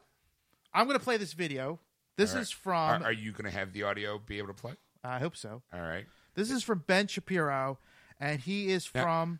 I'm 0.74 0.86
gonna 0.86 1.00
play 1.00 1.18
this 1.18 1.34
video. 1.34 1.80
This 2.16 2.34
right. 2.34 2.42
is 2.42 2.52
from 2.52 3.04
Are, 3.04 3.06
are 3.06 3.12
you 3.12 3.32
going 3.32 3.46
to 3.46 3.58
have 3.58 3.74
the 3.74 3.84
audio 3.84 4.20
be 4.20 4.38
able 4.38 4.48
to 4.48 4.54
play? 4.54 4.74
I 5.04 5.20
hope 5.20 5.36
so. 5.36 5.62
All 5.74 5.82
right. 5.82 6.06
This 6.36 6.52
is 6.52 6.64
from 6.64 6.84
Ben 6.86 7.08
Shapiro, 7.08 7.80
and 8.20 8.40
he 8.40 8.70
is 8.70 8.86
from 8.86 9.40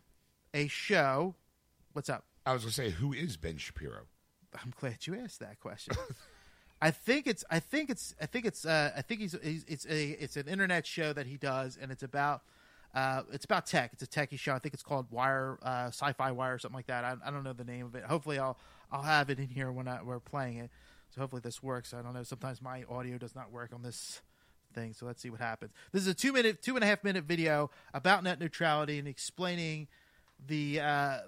a 0.52 0.68
show. 0.68 1.34
What's 1.92 2.08
up? 2.08 2.24
I 2.44 2.52
was 2.52 2.62
going 2.62 2.70
to 2.70 2.74
say, 2.74 2.90
who 2.90 3.12
is 3.12 3.36
Ben 3.36 3.56
Shapiro? 3.56 4.02
I'm 4.54 4.72
glad 4.78 5.06
you 5.06 5.14
asked 5.16 5.40
that 5.40 5.60
question. 5.60 5.94
I 6.82 6.90
think 6.90 7.26
it's. 7.26 7.44
I 7.50 7.60
think 7.60 7.90
it's. 7.90 8.14
I 8.20 8.26
think 8.26 8.44
it's. 8.44 8.66
Uh, 8.66 8.92
I 8.96 9.02
think 9.02 9.20
he's, 9.20 9.36
he's. 9.42 9.64
It's 9.66 9.86
a. 9.86 10.10
It's 10.10 10.36
an 10.36 10.48
internet 10.48 10.86
show 10.86 11.12
that 11.12 11.26
he 11.26 11.36
does, 11.36 11.78
and 11.80 11.90
it's 11.90 12.02
about. 12.02 12.42
Uh, 12.94 13.22
it's 13.32 13.44
about 13.44 13.66
tech. 13.66 13.90
It's 13.92 14.02
a 14.02 14.06
techie 14.06 14.38
show. 14.38 14.52
I 14.54 14.58
think 14.60 14.72
it's 14.74 14.82
called 14.82 15.06
Wire, 15.10 15.58
uh, 15.62 15.86
Sci-Fi 15.88 16.30
Wire, 16.30 16.54
or 16.54 16.58
something 16.58 16.76
like 16.76 16.86
that. 16.86 17.04
I, 17.04 17.16
I 17.26 17.30
don't 17.30 17.42
know 17.42 17.52
the 17.52 17.64
name 17.64 17.86
of 17.86 17.94
it. 17.96 18.04
Hopefully, 18.04 18.38
I'll 18.38 18.56
I'll 18.92 19.02
have 19.02 19.30
it 19.30 19.38
in 19.40 19.48
here 19.48 19.72
when 19.72 19.88
I, 19.88 20.02
we're 20.02 20.20
playing 20.20 20.58
it. 20.58 20.70
So 21.10 21.20
hopefully 21.20 21.40
this 21.44 21.62
works. 21.62 21.92
I 21.92 22.02
don't 22.02 22.14
know. 22.14 22.22
Sometimes 22.22 22.62
my 22.62 22.84
audio 22.88 23.18
does 23.18 23.34
not 23.34 23.50
work 23.50 23.72
on 23.74 23.82
this 23.82 24.20
thing. 24.74 24.92
So 24.94 25.06
let's 25.06 25.20
see 25.22 25.30
what 25.30 25.40
happens. 25.40 25.72
This 25.92 26.02
is 26.02 26.08
a 26.08 26.14
two 26.14 26.32
minute, 26.32 26.62
two 26.62 26.74
and 26.76 26.84
a 26.84 26.86
half 26.86 27.02
minute 27.04 27.24
video 27.24 27.70
about 27.92 28.22
net 28.24 28.38
neutrality 28.40 28.98
and 28.98 29.08
explaining 29.08 29.88
the. 30.46 30.80
Uh, 30.80 31.18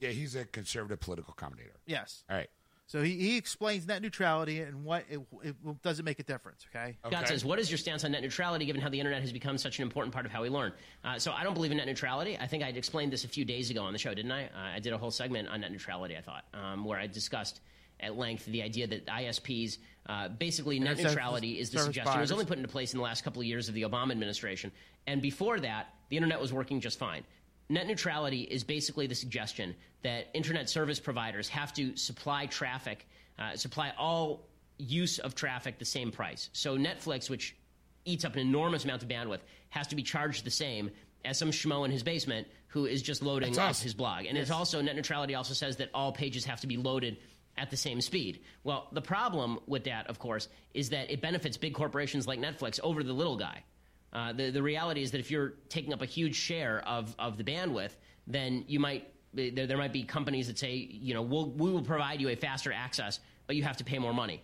Yeah, 0.00 0.10
he's 0.10 0.34
a 0.34 0.44
conservative 0.46 1.00
political 1.00 1.34
commentator. 1.34 1.74
yes. 1.86 2.24
All 2.30 2.36
right. 2.36 2.48
So 2.86 3.00
he, 3.00 3.16
he 3.16 3.36
explains 3.38 3.86
net 3.86 4.02
neutrality 4.02 4.60
and 4.60 4.84
what 4.84 5.04
it, 5.08 5.20
it 5.42 5.82
does 5.82 5.98
it 5.98 6.04
make 6.04 6.18
a 6.18 6.22
difference. 6.22 6.66
Okay. 6.74 6.96
Okay. 7.04 7.16
Scott 7.16 7.28
says, 7.28 7.44
"What 7.44 7.58
is 7.58 7.70
your 7.70 7.78
stance 7.78 8.04
on 8.04 8.12
net 8.12 8.22
neutrality, 8.22 8.66
given 8.66 8.82
how 8.82 8.90
the 8.90 9.00
internet 9.00 9.22
has 9.22 9.32
become 9.32 9.56
such 9.56 9.78
an 9.78 9.82
important 9.82 10.12
part 10.12 10.26
of 10.26 10.32
how 10.32 10.42
we 10.42 10.50
learn?" 10.50 10.72
Uh, 11.02 11.18
so 11.18 11.32
I 11.32 11.42
don't 11.42 11.54
believe 11.54 11.70
in 11.70 11.78
net 11.78 11.86
neutrality. 11.86 12.36
I 12.38 12.46
think 12.46 12.62
I 12.62 12.68
explained 12.68 13.12
this 13.12 13.24
a 13.24 13.28
few 13.28 13.46
days 13.46 13.70
ago 13.70 13.82
on 13.82 13.94
the 13.94 13.98
show, 13.98 14.12
didn't 14.12 14.32
I? 14.32 14.44
Uh, 14.44 14.76
I 14.76 14.78
did 14.78 14.92
a 14.92 14.98
whole 14.98 15.10
segment 15.10 15.48
on 15.48 15.62
net 15.62 15.72
neutrality. 15.72 16.16
I 16.16 16.20
thought, 16.20 16.44
um, 16.52 16.84
where 16.84 16.98
I 16.98 17.06
discussed 17.06 17.60
at 18.00 18.18
length 18.18 18.44
the 18.46 18.62
idea 18.62 18.86
that 18.88 19.06
ISPs, 19.06 19.78
uh, 20.08 20.28
basically 20.28 20.78
net 20.78 20.98
neutrality 20.98 21.58
is 21.60 21.70
the 21.70 21.78
service 21.78 21.94
suggestion. 21.94 22.18
It 22.18 22.20
was 22.20 22.32
only 22.32 22.44
put 22.44 22.58
into 22.58 22.68
place 22.68 22.92
in 22.92 22.98
the 22.98 23.04
last 23.04 23.24
couple 23.24 23.40
of 23.40 23.46
years 23.46 23.68
of 23.68 23.74
the 23.74 23.82
Obama 23.82 24.10
administration, 24.10 24.70
and 25.06 25.22
before 25.22 25.60
that, 25.60 25.94
the 26.10 26.16
internet 26.16 26.40
was 26.40 26.52
working 26.52 26.80
just 26.80 26.98
fine. 26.98 27.24
Net 27.68 27.86
neutrality 27.86 28.42
is 28.42 28.64
basically 28.64 29.06
the 29.06 29.14
suggestion 29.14 29.74
that 30.02 30.28
internet 30.34 30.68
service 30.68 31.00
providers 31.00 31.48
have 31.48 31.72
to 31.74 31.96
supply 31.96 32.46
traffic, 32.46 33.06
uh, 33.38 33.56
supply 33.56 33.92
all 33.98 34.48
use 34.78 35.18
of 35.18 35.34
traffic 35.34 35.78
the 35.78 35.84
same 35.84 36.10
price. 36.10 36.50
So 36.52 36.76
Netflix, 36.76 37.30
which 37.30 37.56
eats 38.04 38.24
up 38.24 38.34
an 38.34 38.40
enormous 38.40 38.84
amount 38.84 39.02
of 39.02 39.08
bandwidth, 39.08 39.40
has 39.70 39.86
to 39.88 39.96
be 39.96 40.02
charged 40.02 40.44
the 40.44 40.50
same 40.50 40.90
as 41.24 41.38
some 41.38 41.50
schmo 41.50 41.84
in 41.84 41.90
his 41.90 42.02
basement 42.02 42.48
who 42.68 42.86
is 42.86 43.00
just 43.00 43.22
loading 43.22 43.52
That's 43.52 43.80
up 43.80 43.82
his 43.82 43.94
blog. 43.94 44.24
And 44.24 44.36
it's 44.36 44.50
also 44.50 44.80
net 44.80 44.96
neutrality 44.96 45.34
also 45.34 45.54
says 45.54 45.76
that 45.76 45.90
all 45.94 46.12
pages 46.12 46.44
have 46.46 46.60
to 46.62 46.66
be 46.66 46.76
loaded 46.76 47.18
at 47.56 47.70
the 47.70 47.76
same 47.76 48.00
speed. 48.00 48.40
Well, 48.64 48.88
the 48.92 49.02
problem 49.02 49.58
with 49.66 49.84
that, 49.84 50.08
of 50.08 50.18
course, 50.18 50.48
is 50.74 50.90
that 50.90 51.10
it 51.10 51.20
benefits 51.20 51.56
big 51.56 51.74
corporations 51.74 52.26
like 52.26 52.40
Netflix 52.40 52.80
over 52.82 53.02
the 53.02 53.12
little 53.12 53.36
guy. 53.36 53.62
Uh, 54.12 54.32
the, 54.32 54.50
the 54.50 54.62
reality 54.62 55.02
is 55.02 55.10
that 55.10 55.20
if 55.20 55.30
you're 55.30 55.54
taking 55.68 55.92
up 55.92 56.02
a 56.02 56.06
huge 56.06 56.34
share 56.34 56.86
of, 56.86 57.14
of 57.18 57.36
the 57.36 57.44
bandwidth, 57.44 57.92
then 58.26 58.64
you 58.68 58.78
might 58.78 59.08
there, 59.34 59.66
there 59.66 59.78
might 59.78 59.92
be 59.92 60.02
companies 60.02 60.46
that 60.48 60.58
say, 60.58 60.74
you 60.74 61.14
know, 61.14 61.22
we'll, 61.22 61.50
we 61.50 61.70
will 61.70 61.82
provide 61.82 62.20
you 62.20 62.28
a 62.28 62.36
faster 62.36 62.72
access, 62.72 63.20
but 63.46 63.56
you 63.56 63.62
have 63.62 63.76
to 63.78 63.84
pay 63.84 63.98
more 63.98 64.12
money. 64.12 64.42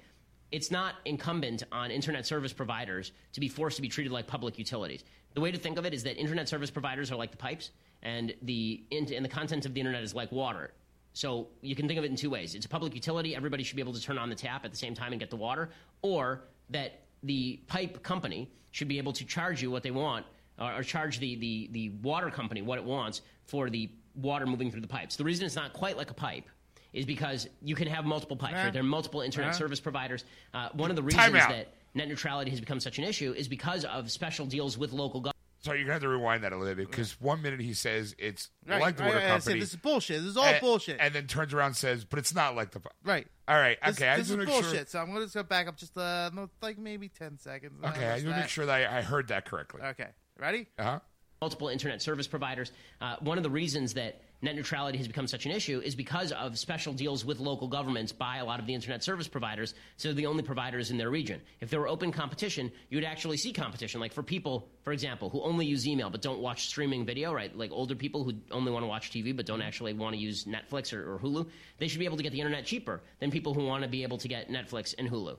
It's 0.51 0.71
not 0.71 0.95
incumbent 1.05 1.63
on 1.73 1.91
internet 1.91 2.27
service 2.27 2.55
providers 2.55 3.13
to 3.35 3.41
be 3.41 3.49
forced 3.49 3.77
to 3.77 3.83
be 3.83 3.89
treated 3.89 4.13
like 4.13 4.27
public 4.27 4.59
utilities. 4.59 5.05
The 5.35 5.43
way 5.43 5.51
to 5.51 5.59
think 5.59 5.79
of 5.79 5.85
it 5.85 5.93
is 5.93 6.03
that 6.05 6.17
internet 6.17 6.49
service 6.49 6.71
providers 6.71 7.13
are 7.13 7.17
like 7.17 7.31
the 7.31 7.37
pipes, 7.37 7.71
and 8.03 8.33
the 8.43 8.83
and 8.91 9.25
the 9.25 9.29
content 9.29 9.67
of 9.67 9.75
the 9.75 9.81
internet 9.81 10.03
is 10.03 10.15
like 10.15 10.33
water. 10.33 10.73
So 11.13 11.49
you 11.61 11.75
can 11.75 11.87
think 11.87 11.99
of 11.99 12.05
it 12.05 12.11
in 12.11 12.17
two 12.17 12.31
ways. 12.31 12.55
It's 12.55 12.65
a 12.65 12.69
public 12.69 12.95
utility. 12.95 13.37
Everybody 13.37 13.63
should 13.63 13.77
be 13.77 13.83
able 13.83 13.93
to 13.93 14.01
turn 14.01 14.17
on 14.17 14.31
the 14.31 14.35
tap 14.35 14.65
at 14.65 14.71
the 14.71 14.77
same 14.77 14.95
time 14.95 15.13
and 15.13 15.21
get 15.21 15.29
the 15.29 15.37
water, 15.37 15.69
or 16.01 16.45
that 16.71 17.03
the 17.23 17.61
pipe 17.67 18.03
company 18.03 18.51
should 18.71 18.89
be 18.89 18.99
able 18.99 19.13
to 19.13 19.25
charge 19.25 19.63
you 19.63 19.71
what 19.71 19.83
they 19.83 19.91
want, 19.91 20.27
or, 20.59 20.75
or 20.75 20.83
charge 20.83 21.19
the, 21.19 21.37
the, 21.37 21.69
the 21.73 21.89
water 22.03 22.31
company 22.31 22.63
what 22.63 22.79
it 22.79 22.85
wants 22.85 23.23
for 23.47 23.71
the 23.71 23.91
water 24.15 24.47
moving 24.47 24.71
through 24.71 24.81
the 24.81 24.89
pipes. 24.89 25.17
The 25.17 25.25
reason 25.25 25.47
it's 25.47 25.57
not 25.57 25.73
quite 25.73 25.97
like 25.97 26.11
a 26.11 26.15
pipe 26.15 26.45
is 26.93 27.05
because 27.05 27.49
you 27.63 27.75
can 27.75 27.87
have 27.89 28.05
multiple 28.05 28.37
pipes. 28.37 28.55
Right? 28.55 28.73
There 28.73 28.83
are 28.83 28.87
multiple 28.87 29.21
internet 29.21 29.53
Yeah. 29.53 29.59
service 29.59 29.81
providers. 29.81 30.25
Uh, 30.55 30.69
one 30.73 30.91
of 30.91 30.97
the 30.97 31.03
reasons 31.03 31.33
that 31.33 31.75
net 31.95 32.09
neutrality 32.09 32.51
has 32.51 32.61
become 32.61 32.81
such 32.81 32.99
an 32.99 33.05
issue 33.05 33.33
is 33.37 33.49
because 33.49 33.85
of 33.85 34.11
special 34.11 34.47
deals 34.47 34.77
with 34.79 34.93
local 34.93 35.21
governments. 35.21 35.38
So 35.61 35.73
you're 35.73 35.79
going 35.79 35.87
to 35.89 35.93
have 35.95 36.03
to 36.03 36.09
rewind 36.09 36.45
that 36.45 36.53
a 36.53 36.57
little 36.57 36.75
bit 36.77 36.89
because 36.89 37.21
one 37.21 37.43
minute 37.43 37.61
he 37.61 37.75
says 37.75 38.15
it's 38.19 38.49
Right. 38.67 38.81
like 38.81 38.97
the 38.97 39.03
Right, 39.03 39.09
water 39.15 39.19
right, 39.19 39.25
I 39.27 39.39
said, 39.39 39.43
company. 39.45 39.61
this 39.61 39.71
is 39.71 39.77
bullshit. 39.77 40.19
This 40.21 40.31
is 40.31 40.37
all 40.37 40.45
and, 40.45 40.61
bullshit. 40.61 40.99
And 41.01 41.13
then 41.15 41.27
turns 41.27 41.53
around 41.53 41.67
and 41.69 41.77
says, 41.77 42.05
but 42.05 42.19
it's 42.21 42.33
not 42.35 42.55
like 42.55 42.71
the. 42.71 42.81
right. 43.05 43.27
All 43.49 43.57
right. 43.57 43.77
Okay. 43.83 43.91
This, 43.91 44.03
I 44.03 44.17
this 44.17 44.19
just 44.19 44.31
is 44.31 44.37
want 44.37 44.41
to 44.41 44.47
make 44.55 44.63
bullshit. 44.63 44.79
sure. 44.79 44.87
So 44.87 44.99
I'm 45.01 45.07
going 45.07 45.19
to 45.19 45.25
just 45.25 45.35
go 45.35 45.43
back 45.43 45.67
up 45.67 45.77
just 45.77 45.97
uh, 45.99 46.31
no, 46.33 46.49
like 46.63 46.79
maybe 46.79 47.09
ten 47.09 47.39
seconds. 47.39 47.73
Okay. 47.85 48.07
I 48.09 48.15
just 48.17 48.27
want 48.27 48.37
to 48.37 48.41
make 48.43 48.49
sure 48.51 48.67
that 48.67 48.93
I, 48.93 48.99
I 48.99 49.03
heard 49.03 49.29
that 49.29 49.47
correctly. 49.47 49.81
Okay. 49.83 50.09
Ready? 50.39 50.67
Uh 50.79 50.83
huh. 50.85 51.01
multiple 51.41 51.69
internet 51.69 52.03
service 52.03 52.29
providers. 52.29 52.71
Uh, 53.01 53.17
one 53.21 53.37
of 53.37 53.43
the 53.43 53.51
reasons 53.51 53.95
that 53.95 54.21
net 54.41 54.55
neutrality 54.55 54.99
has 54.99 55.09
become 55.09 55.27
such 55.27 55.47
an 55.47 55.53
issue 55.53 55.81
is 55.85 55.95
because 55.95 56.31
of 56.33 56.59
special 56.59 56.93
deals 56.93 57.25
with 57.25 57.41
local 57.41 57.67
governments 57.67 58.13
by 58.13 58.37
a 58.37 58.45
lot 58.45 58.61
of 58.61 58.67
the 58.67 58.75
internet 58.75 59.03
service 59.03 59.27
providers. 59.27 59.75
So 59.97 60.09
they're 60.09 60.15
the 60.15 60.27
only 60.27 60.43
providers 60.43 60.91
in 60.91 60.99
their 60.99 61.11
region. 61.11 61.41
If 61.61 61.71
there 61.71 61.81
were 61.81 61.89
open 61.89 62.13
competition, 62.13 62.71
you 62.89 62.97
would 62.97 63.05
actually 63.05 63.37
see 63.37 63.53
competition. 63.53 64.01
Like 64.01 64.13
for 64.13 64.23
people, 64.23 64.69
for 64.83 64.93
example, 64.93 65.29
who 65.29 65.43
only 65.43 65.67
use 65.67 65.87
email 65.87 66.09
but 66.11 66.23
don't 66.23 66.41
watch 66.41 66.67
streaming 66.69 67.05
video, 67.05 67.33
right? 67.33 67.57
Like 67.57 67.73
older 67.73 67.97
people 67.97 68.23
who 68.23 68.35
only 68.51 68.71
want 68.71 68.85
to 68.85 68.89
watch 68.89 69.11
TV 69.11 69.37
but 69.37 69.47
don't 69.47 69.63
actually 69.63 69.93
want 69.93 70.15
to 70.15 70.21
use 70.21 70.45
Netflix 70.45 70.93
or, 70.93 71.15
or 71.15 71.19
Hulu, 71.19 71.49
they 71.79 71.89
should 71.89 71.99
be 71.99 72.05
able 72.05 72.17
to 72.17 72.23
get 72.23 72.33
the 72.33 72.41
internet 72.41 72.65
cheaper 72.65 73.03
than 73.19 73.31
people 73.31 73.55
who 73.55 73.65
want 73.65 73.83
to 73.83 73.89
be 73.89 74.03
able 74.05 74.19
to 74.19 74.29
get 74.29 74.51
Netflix 74.51 74.95
and 74.99 75.11
Hulu. 75.11 75.37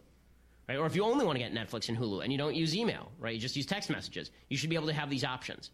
Right? 0.67 0.77
Or 0.77 0.85
if 0.85 0.95
you 0.95 1.03
only 1.03 1.25
want 1.25 1.37
to 1.37 1.43
get 1.43 1.53
Netflix 1.53 1.89
and 1.89 1.97
Hulu 1.97 2.23
and 2.23 2.31
you 2.31 2.37
don't 2.37 2.53
use 2.53 2.75
email, 2.75 3.11
right? 3.17 3.33
You 3.33 3.39
just 3.39 3.55
use 3.55 3.65
text 3.65 3.89
messages. 3.89 4.29
You 4.49 4.57
should 4.57 4.69
be 4.69 4.75
able 4.75 4.87
to 4.87 4.93
have 4.93 5.09
these 5.09 5.23
options. 5.23 5.71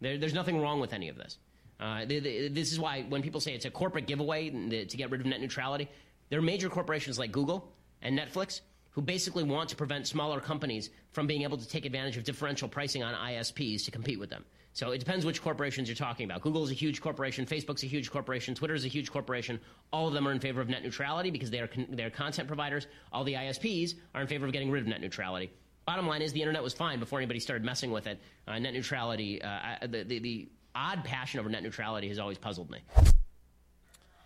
There, 0.00 0.16
there's 0.18 0.34
nothing 0.34 0.60
wrong 0.60 0.80
with 0.80 0.92
any 0.92 1.08
of 1.08 1.16
this. 1.16 1.38
Uh, 1.80 2.04
this 2.06 2.72
is 2.72 2.80
why 2.80 3.02
when 3.08 3.22
people 3.22 3.40
say 3.40 3.54
it's 3.54 3.64
a 3.64 3.70
corporate 3.70 4.06
giveaway 4.06 4.50
to 4.50 4.96
get 4.96 5.10
rid 5.10 5.20
of 5.20 5.26
net 5.26 5.40
neutrality, 5.40 5.88
there 6.28 6.38
are 6.38 6.42
major 6.42 6.68
corporations 6.68 7.18
like 7.18 7.32
Google 7.32 7.72
and 8.02 8.18
Netflix 8.18 8.60
who 8.90 9.02
basically 9.02 9.44
want 9.44 9.68
to 9.68 9.76
prevent 9.76 10.08
smaller 10.08 10.40
companies 10.40 10.90
from 11.12 11.26
being 11.26 11.42
able 11.42 11.56
to 11.56 11.68
take 11.68 11.86
advantage 11.86 12.16
of 12.16 12.24
differential 12.24 12.68
pricing 12.68 13.02
on 13.04 13.14
ISPs 13.14 13.84
to 13.84 13.90
compete 13.92 14.18
with 14.18 14.28
them. 14.28 14.44
So 14.72 14.90
it 14.90 14.98
depends 14.98 15.24
which 15.24 15.42
corporations 15.42 15.88
you're 15.88 15.96
talking 15.96 16.24
about. 16.24 16.40
Google 16.40 16.64
is 16.64 16.70
a 16.70 16.74
huge 16.74 17.00
corporation, 17.00 17.46
Facebook's 17.46 17.82
a 17.82 17.86
huge 17.86 18.10
corporation, 18.10 18.54
Twitter 18.54 18.74
is 18.74 18.84
a 18.84 18.88
huge 18.88 19.10
corporation. 19.10 19.60
All 19.92 20.08
of 20.08 20.14
them 20.14 20.26
are 20.26 20.32
in 20.32 20.40
favor 20.40 20.60
of 20.60 20.68
net 20.68 20.82
neutrality 20.82 21.30
because 21.30 21.50
they 21.50 21.60
are, 21.60 21.66
con- 21.66 21.86
they 21.90 22.02
are 22.02 22.10
content 22.10 22.48
providers. 22.48 22.86
All 23.12 23.24
the 23.24 23.34
ISPs 23.34 23.94
are 24.14 24.20
in 24.20 24.26
favor 24.26 24.46
of 24.46 24.52
getting 24.52 24.70
rid 24.70 24.82
of 24.82 24.88
net 24.88 25.00
neutrality. 25.00 25.50
Bottom 25.86 26.06
line 26.06 26.20
is 26.20 26.32
the 26.32 26.42
internet 26.42 26.62
was 26.62 26.74
fine 26.74 26.98
before 26.98 27.18
anybody 27.18 27.40
started 27.40 27.64
messing 27.64 27.90
with 27.90 28.06
it. 28.06 28.20
Uh, 28.46 28.58
net 28.58 28.74
neutrality, 28.74 29.40
uh, 29.40 29.78
the, 29.86 30.02
the 30.02 30.48
odd 30.78 31.04
passion 31.04 31.40
over 31.40 31.48
net 31.48 31.62
neutrality 31.62 32.08
has 32.08 32.18
always 32.18 32.38
puzzled 32.38 32.70
me. 32.70 32.78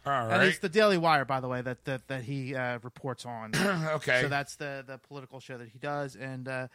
All 0.04 0.12
And 0.30 0.42
it's 0.42 0.58
the 0.58 0.68
Daily 0.68 0.98
Wire, 0.98 1.24
by 1.24 1.40
the 1.40 1.48
way, 1.48 1.62
that 1.62 1.84
that, 1.84 2.08
that 2.08 2.24
he 2.24 2.54
uh, 2.56 2.78
reports 2.82 3.24
on. 3.24 3.52
okay. 3.56 4.22
So 4.22 4.28
that's 4.28 4.56
the 4.56 4.84
the 4.86 4.98
political 4.98 5.38
show 5.40 5.56
that 5.58 5.68
he 5.68 5.78
does, 5.78 6.16
and 6.16 6.48
uh, 6.48 6.66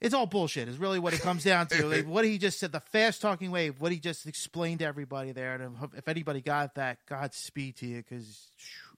it's 0.00 0.14
all 0.14 0.26
bullshit. 0.26 0.66
Is 0.68 0.76
really 0.76 0.98
what 0.98 1.14
it 1.14 1.20
comes 1.20 1.44
down 1.44 1.68
to. 1.68 1.86
Like, 1.88 2.06
what 2.06 2.24
he 2.24 2.38
just 2.38 2.58
said, 2.58 2.72
the 2.72 2.80
fast 2.80 3.22
talking 3.22 3.52
wave. 3.52 3.76
What 3.78 3.92
he 3.92 4.00
just 4.00 4.26
explained 4.26 4.80
to 4.80 4.84
everybody 4.84 5.30
there, 5.30 5.54
and 5.54 5.76
if- 5.80 5.98
if 5.98 6.08
anybody 6.08 6.40
got 6.40 6.74
that, 6.74 6.98
Godspeed 7.06 7.76
to 7.76 7.86
you, 7.86 7.98
because 7.98 8.48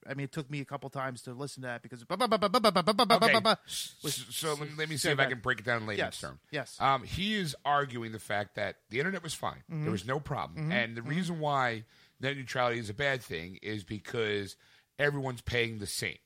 I 0.09 0.13
mean, 0.13 0.25
it 0.25 0.31
took 0.31 0.49
me 0.49 0.61
a 0.61 0.65
couple 0.65 0.89
times 0.89 1.21
to 1.23 1.33
listen 1.33 1.61
to 1.63 1.67
that 1.67 1.81
because. 1.81 2.03
Okay. 2.09 3.55
So 3.67 4.49
let 4.49 4.59
me, 4.61 4.67
let 4.77 4.89
me 4.89 4.97
see 4.97 5.09
if 5.09 5.19
I 5.19 5.25
can 5.25 5.39
break 5.39 5.59
it 5.59 5.65
down 5.65 5.81
in 5.81 5.87
layman's 5.87 5.99
Yes. 5.99 6.21
term. 6.21 6.39
Yes. 6.51 6.77
Um, 6.79 7.03
he 7.03 7.35
is 7.35 7.55
arguing 7.65 8.11
the 8.11 8.19
fact 8.19 8.55
that 8.55 8.77
the 8.89 8.99
internet 8.99 9.23
was 9.23 9.33
fine. 9.33 9.63
Mm-hmm. 9.71 9.83
There 9.83 9.91
was 9.91 10.05
no 10.05 10.19
problem. 10.19 10.71
And 10.71 10.95
the 10.95 11.01
reason 11.01 11.39
why 11.39 11.83
net 12.19 12.37
neutrality 12.37 12.79
is 12.79 12.89
a 12.89 12.93
bad 12.93 13.21
thing 13.21 13.59
is 13.61 13.83
because 13.83 14.55
everyone's 14.99 15.41
paying 15.41 15.79
the 15.79 15.87
same. 15.87 16.17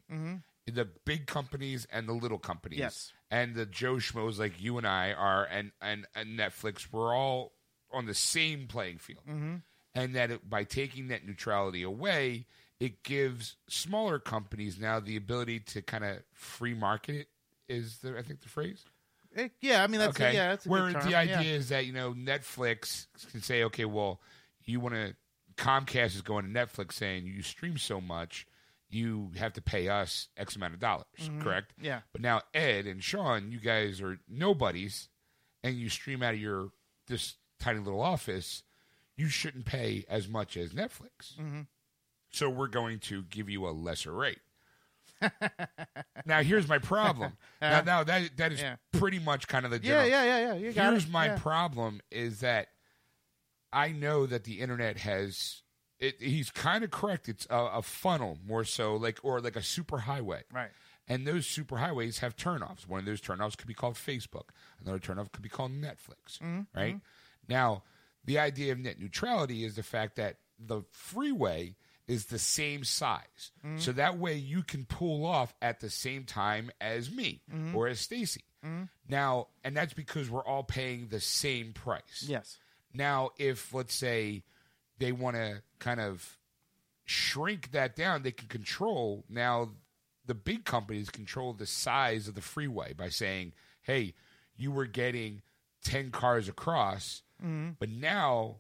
The 0.67 0.85
big 1.05 1.25
companies 1.25 1.87
and 1.91 2.07
the 2.07 2.13
little 2.13 2.37
companies. 2.37 2.77
Mm-hmm. 2.77 2.83
Yes. 2.83 3.13
And 3.29 3.55
the 3.55 3.65
Joe 3.65 3.95
Schmoes 3.95 4.37
like 4.37 4.61
you 4.61 4.77
and 4.77 4.85
I 4.85 5.13
are 5.13 5.45
and, 5.45 5.71
and, 5.81 6.05
and 6.15 6.37
Netflix, 6.37 6.87
we're 6.91 7.15
all 7.15 7.53
on 7.91 8.05
the 8.05 8.13
same 8.13 8.67
playing 8.67 8.99
field. 8.99 9.23
Mm-hmm. 9.27 9.55
And 9.93 10.15
that 10.15 10.31
it, 10.31 10.49
by 10.49 10.63
taking 10.63 11.07
net 11.07 11.25
neutrality 11.25 11.83
away, 11.83 12.45
it 12.81 13.03
gives 13.03 13.57
smaller 13.67 14.17
companies 14.17 14.79
now 14.79 14.99
the 14.99 15.15
ability 15.15 15.59
to 15.59 15.83
kind 15.83 16.03
of 16.03 16.17
free 16.33 16.73
market 16.73 17.15
it 17.15 17.27
is 17.69 17.99
the 17.99 18.17
I 18.17 18.23
think 18.23 18.41
the 18.41 18.49
phrase. 18.49 18.83
It- 19.33 19.51
yeah, 19.61 19.83
I 19.83 19.87
mean 19.87 19.99
that's 19.99 20.19
okay. 20.19 20.33
yeah, 20.33 20.49
that's 20.49 20.65
a 20.65 20.69
Where 20.69 20.91
the 20.91 21.15
idea 21.15 21.41
yeah. 21.41 21.41
is 21.41 21.69
that 21.69 21.85
you 21.85 21.93
know 21.93 22.13
Netflix 22.13 23.05
can 23.31 23.41
say, 23.41 23.63
okay, 23.65 23.85
well, 23.85 24.19
you 24.65 24.79
want 24.79 24.95
to 24.95 25.15
Comcast 25.57 26.15
is 26.15 26.21
going 26.21 26.51
to 26.51 26.51
Netflix 26.51 26.93
saying 26.93 27.27
you 27.27 27.43
stream 27.43 27.77
so 27.77 28.01
much, 28.01 28.47
you 28.89 29.29
have 29.37 29.53
to 29.53 29.61
pay 29.61 29.87
us 29.87 30.27
X 30.35 30.55
amount 30.55 30.73
of 30.73 30.79
dollars, 30.79 31.05
correct? 31.39 31.73
Mm-hmm. 31.77 31.85
Yeah. 31.85 31.99
But 32.11 32.21
now 32.21 32.41
Ed 32.53 32.87
and 32.87 33.03
Sean, 33.03 33.51
you 33.51 33.59
guys 33.59 34.01
are 34.01 34.19
nobodies, 34.27 35.07
and 35.63 35.75
you 35.75 35.87
stream 35.87 36.23
out 36.23 36.33
of 36.33 36.39
your 36.41 36.69
this 37.07 37.35
tiny 37.59 37.79
little 37.79 38.01
office. 38.01 38.63
You 39.15 39.27
shouldn't 39.27 39.65
pay 39.65 40.03
as 40.09 40.27
much 40.27 40.57
as 40.57 40.71
Netflix. 40.71 41.37
Mm-hmm. 41.39 41.61
So 42.31 42.49
we're 42.49 42.67
going 42.67 42.99
to 42.99 43.23
give 43.23 43.49
you 43.49 43.67
a 43.67 43.71
lesser 43.71 44.11
rate. 44.13 44.39
now 46.25 46.41
here's 46.41 46.67
my 46.67 46.79
problem. 46.79 47.33
now, 47.61 47.81
now 47.81 48.03
that 48.03 48.37
that 48.37 48.51
is 48.51 48.59
Yeah. 48.61 48.77
pretty 48.91 49.19
much 49.19 49.47
kind 49.47 49.65
of 49.65 49.71
the 49.71 49.77
yeah, 49.77 49.81
general. 50.05 50.09
yeah, 50.09 50.23
yeah, 50.23 50.39
yeah. 50.39 50.53
You 50.55 50.71
got 50.73 50.91
Here's 50.91 51.05
it. 51.05 51.11
my 51.11 51.25
yeah. 51.27 51.37
problem: 51.37 52.01
is 52.09 52.39
that 52.39 52.69
I 53.71 53.91
know 53.91 54.25
that 54.25 54.43
the 54.43 54.59
internet 54.59 54.97
has. 54.99 55.61
It, 55.99 56.15
he's 56.19 56.49
kind 56.49 56.83
of 56.83 56.89
correct. 56.89 57.29
It's 57.29 57.45
a, 57.51 57.57
a 57.73 57.81
funnel 57.83 58.39
more 58.43 58.63
so, 58.63 58.95
like 58.95 59.19
or 59.21 59.39
like 59.39 59.55
a 59.55 59.61
super 59.61 59.99
highway. 59.99 60.41
Right. 60.51 60.69
And 61.07 61.27
those 61.27 61.45
super 61.45 61.77
highways 61.77 62.19
have 62.19 62.35
turnoffs. 62.35 62.87
One 62.87 62.99
of 62.99 63.05
those 63.05 63.21
turnoffs 63.21 63.55
could 63.55 63.67
be 63.67 63.75
called 63.75 63.95
Facebook. 63.95 64.49
Another 64.83 64.97
turnoff 64.97 65.31
could 65.31 65.43
be 65.43 65.49
called 65.49 65.71
Netflix. 65.71 66.39
Mm-hmm. 66.41 66.61
Right. 66.75 66.99
Now, 67.47 67.83
the 68.25 68.39
idea 68.39 68.71
of 68.71 68.79
net 68.79 68.99
neutrality 68.99 69.63
is 69.63 69.75
the 69.75 69.83
fact 69.83 70.15
that 70.15 70.37
the 70.57 70.81
freeway 70.89 71.75
is 72.11 72.25
the 72.25 72.39
same 72.39 72.83
size. 72.83 73.51
Mm-hmm. 73.65 73.77
So 73.79 73.91
that 73.93 74.17
way 74.17 74.35
you 74.35 74.63
can 74.63 74.85
pull 74.85 75.25
off 75.25 75.53
at 75.61 75.79
the 75.79 75.89
same 75.89 76.23
time 76.25 76.69
as 76.81 77.09
me 77.11 77.41
Mm-hmm. 77.53 77.75
or 77.75 77.87
as 77.87 77.99
Stacy. 77.99 78.43
Now, 79.09 79.47
and 79.63 79.75
that's 79.75 79.93
because 79.93 80.29
we're 80.29 80.45
all 80.45 80.63
paying 80.63 81.07
the 81.07 81.19
same 81.19 81.73
price. 81.73 82.25
Yes. 82.27 82.57
Now, 82.93 83.31
if 83.39 83.73
let's 83.73 83.93
say 83.95 84.43
they 84.99 85.11
want 85.11 85.35
to 85.35 85.63
kind 85.79 85.99
of 85.99 86.37
shrink 87.05 87.71
that 87.71 87.95
down, 87.95 88.21
they 88.23 88.31
can 88.31 88.47
control 88.47 89.23
now 89.29 89.69
the 90.25 90.35
big 90.35 90.63
companies 90.65 91.09
control 91.09 91.53
the 91.53 91.65
size 91.65 92.27
of 92.27 92.35
the 92.35 92.41
freeway 92.41 92.93
by 92.93 93.09
saying, 93.09 93.53
"Hey, 93.81 94.13
you 94.55 94.71
were 94.71 94.85
getting 94.85 95.41
10 95.83 96.11
cars 96.11 96.47
across, 96.47 97.23
but 97.79 97.89
now 97.89 98.57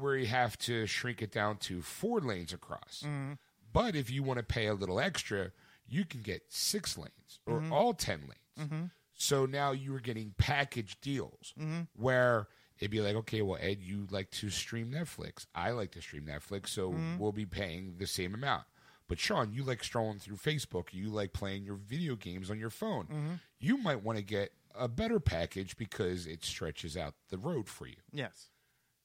we 0.00 0.26
have 0.26 0.58
to 0.58 0.86
shrink 0.86 1.22
it 1.22 1.32
down 1.32 1.56
to 1.58 1.82
4 1.82 2.20
lanes 2.20 2.52
across." 2.52 3.02
Mm-hmm. 3.06 3.34
But 3.72 3.94
if 3.94 4.10
you 4.10 4.22
want 4.22 4.38
to 4.38 4.44
pay 4.44 4.66
a 4.66 4.74
little 4.74 4.98
extra, 4.98 5.52
you 5.86 6.04
can 6.04 6.22
get 6.22 6.42
6 6.48 6.98
lanes 6.98 7.40
or 7.46 7.60
mm-hmm. 7.60 7.72
all 7.72 7.94
10 7.94 8.20
lanes. 8.20 8.68
Mm-hmm. 8.68 8.84
So 9.14 9.46
now 9.46 9.72
you 9.72 9.94
are 9.94 10.00
getting 10.00 10.34
package 10.38 11.00
deals 11.00 11.52
where 11.96 12.46
it'd 12.78 12.90
be 12.90 13.00
like, 13.00 13.16
okay, 13.16 13.42
well, 13.42 13.58
Ed, 13.60 13.78
you 13.80 14.06
like 14.10 14.30
to 14.30 14.48
stream 14.48 14.92
Netflix. 14.92 15.46
I 15.54 15.72
like 15.72 15.90
to 15.92 16.00
stream 16.00 16.24
Netflix, 16.24 16.68
so 16.68 16.94
we'll 17.18 17.32
be 17.32 17.46
paying 17.46 17.96
the 17.98 18.06
same 18.06 18.32
amount. 18.34 18.64
But 19.08 19.18
Sean, 19.18 19.52
you 19.52 19.64
like 19.64 19.82
strolling 19.82 20.18
through 20.18 20.36
Facebook. 20.36 20.92
You 20.92 21.08
like 21.08 21.32
playing 21.32 21.64
your 21.64 21.76
video 21.76 22.14
games 22.14 22.50
on 22.50 22.58
your 22.58 22.70
phone. 22.70 23.40
You 23.58 23.76
might 23.78 24.04
want 24.04 24.18
to 24.18 24.24
get 24.24 24.52
a 24.74 24.86
better 24.86 25.18
package 25.18 25.76
because 25.76 26.26
it 26.26 26.44
stretches 26.44 26.96
out 26.96 27.14
the 27.30 27.38
road 27.38 27.68
for 27.68 27.86
you. 27.88 27.96
Yes. 28.12 28.50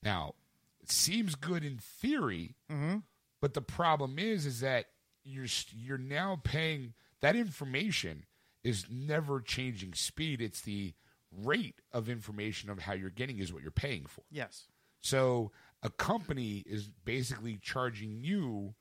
Now, 0.03 0.35
it 0.83 0.91
seems 0.91 1.35
good 1.35 1.63
in 1.63 1.77
theory, 1.77 2.55
mm-hmm. 2.71 2.97
but 3.41 3.53
the 3.53 3.61
problem 3.61 4.19
is, 4.19 4.45
is 4.45 4.59
that 4.59 4.87
you're 5.23 5.47
you're 5.73 5.97
now 5.97 6.39
paying 6.43 6.93
that 7.21 7.35
information 7.35 8.25
is 8.63 8.85
never 8.91 9.39
changing 9.39 9.93
speed. 9.93 10.41
It's 10.41 10.61
the 10.61 10.93
rate 11.31 11.81
of 11.91 12.09
information 12.09 12.69
of 12.69 12.79
how 12.79 12.93
you're 12.93 13.09
getting 13.09 13.39
is 13.39 13.53
what 13.53 13.61
you're 13.61 13.71
paying 13.71 14.05
for. 14.05 14.23
Yes. 14.29 14.65
So 15.01 15.51
a 15.81 15.89
company 15.89 16.63
is 16.65 16.89
basically 17.05 17.57
charging 17.61 18.23
you 18.23 18.75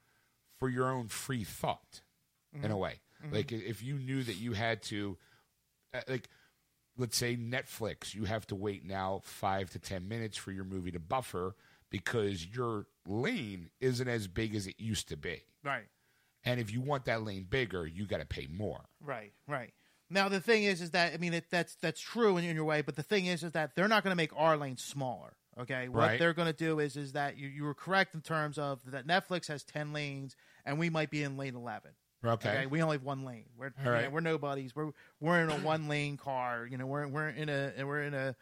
for 0.59 0.69
your 0.69 0.91
own 0.91 1.09
free 1.09 1.45
thought 1.45 2.03
in 2.53 2.65
a 2.65 2.69
mm-hmm. 2.69 2.79
way. 2.79 3.01
Mm-hmm. 3.25 3.35
Like 3.35 3.53
if 3.53 3.83
you 3.83 3.95
knew 3.95 4.23
that 4.23 4.37
you 4.37 4.53
had 4.53 4.83
to, 4.85 5.17
uh, 5.95 6.01
like, 6.09 6.29
let's 6.97 7.17
say 7.17 7.37
Netflix, 7.37 8.15
you 8.15 8.25
have 8.25 8.47
to 8.49 8.55
wait 8.55 8.85
now 8.85 9.21
five 9.25 9.71
to 9.71 9.79
10 9.79 10.07
minutes 10.07 10.37
for 10.37 10.53
your 10.53 10.65
movie 10.65 10.93
to 10.93 11.01
buffer 11.01 11.57
because 11.93 12.45
your 12.45 12.87
lane 13.07 13.71
isn't 13.81 14.09
as 14.09 14.27
big 14.27 14.57
as 14.57 14.67
it 14.67 14.75
used 14.79 15.09
to 15.11 15.17
be. 15.17 15.43
Right. 15.63 15.85
And 16.45 16.59
if 16.59 16.73
you 16.73 16.81
want 16.81 17.05
that 17.05 17.23
lane 17.23 17.47
bigger, 17.49 17.87
you 17.87 18.07
got 18.07 18.19
to 18.19 18.27
pay 18.27 18.49
more. 18.51 18.81
Right, 19.01 19.33
right. 19.47 19.73
Now 20.11 20.29
the 20.29 20.41
thing 20.41 20.65
is, 20.65 20.83
is 20.83 20.91
that 20.91 21.15
I 21.15 21.19
mean, 21.19 21.33
it, 21.35 21.45
that's 21.51 21.77
that's 21.77 22.01
true 22.01 22.37
in, 22.37 22.45
in 22.45 22.57
your 22.57 22.65
way, 22.65 22.83
but 22.83 22.97
the 22.97 23.03
thing 23.03 23.27
is, 23.27 23.45
is 23.45 23.53
that 23.53 23.77
they're 23.77 23.87
not 23.89 24.03
going 24.03 24.11
to 24.11 24.17
make 24.17 24.33
our 24.37 24.57
lane 24.57 24.77
smaller. 24.77 25.37
Okay, 25.61 25.89
what 25.89 26.01
Right. 26.01 26.19
they're 26.19 26.33
going 26.33 26.49
to 26.49 26.53
do 26.57 26.79
is, 26.81 26.97
is 26.97 27.13
that 27.13 27.37
you 27.39 27.47
you 27.49 27.63
were 27.65 27.75
correct 27.75 28.15
in 28.15 28.23
terms 28.23 28.59
of 28.59 28.81
that 28.87 29.07
Netflix 29.07 29.47
has 29.49 29.63
ten 29.63 29.93
lanes, 29.93 30.35
and 30.65 30.79
we 30.79 30.91
might 30.91 31.11
be 31.11 31.23
in 31.23 31.37
lane 31.37 31.55
eleven. 31.55 31.93
Okay. 32.25 32.67
we 32.67 32.81
only 32.83 32.97
have 32.97 33.05
one 33.05 33.25
lane. 33.25 33.47
We're 33.57 33.73
right. 33.85 34.01
you 34.01 34.05
know, 34.05 34.11
we're 34.11 34.21
nobodies. 34.21 34.75
We're 34.77 34.93
we're 35.21 35.41
in 35.43 35.51
a 35.51 35.57
one 35.59 35.89
lane 35.89 36.17
car. 36.17 36.67
You 36.71 36.79
know, 36.79 36.87
we're 36.87 37.07
we're 37.07 37.29
in 37.31 37.49
a 37.49 37.73
we're 37.85 38.03
in 38.03 38.15
a 38.15 38.37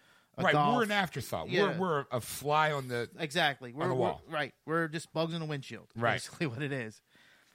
right. 0.45 0.53
Golf. 0.53 0.76
We're 0.76 0.82
an 0.84 0.91
afterthought. 0.93 1.49
Yeah. 1.49 1.78
We're, 1.78 1.78
we're 1.78 2.05
a 2.11 2.20
fly 2.20 2.72
on 2.72 2.88
the. 2.88 3.09
Exactly. 3.18 3.72
We're, 3.72 3.88
the 3.88 3.95
we're- 3.95 4.01
wall. 4.01 4.22
right. 4.28 4.53
We're 4.66 4.88
just 4.88 5.12
bugs 5.12 5.34
in 5.34 5.43
a 5.43 5.47
windshield. 5.47 5.88
Right. 5.97 6.14
Basically, 6.14 6.47
what 6.49 6.62
it 6.62 6.72
is. 6.72 7.01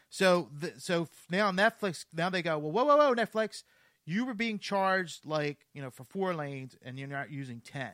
So, 0.10 0.50
the, 0.58 0.74
so 0.78 1.08
now 1.30 1.52
Netflix. 1.52 2.06
Now 2.14 2.30
they 2.30 2.42
go. 2.42 2.58
Well, 2.58 2.72
whoa, 2.72 2.86
whoa, 2.86 2.98
whoa, 2.98 3.16
Netflix. 3.16 3.64
You 4.06 4.26
were 4.26 4.36
being 4.36 4.60
charged 4.60 5.26
like 5.26 5.66
you 5.74 5.82
know 5.82 5.90
for 5.90 6.04
four 6.04 6.34
lanes, 6.34 6.76
and 6.84 6.98
you're 6.98 7.08
not 7.08 7.32
using 7.32 7.60
ten. 7.60 7.92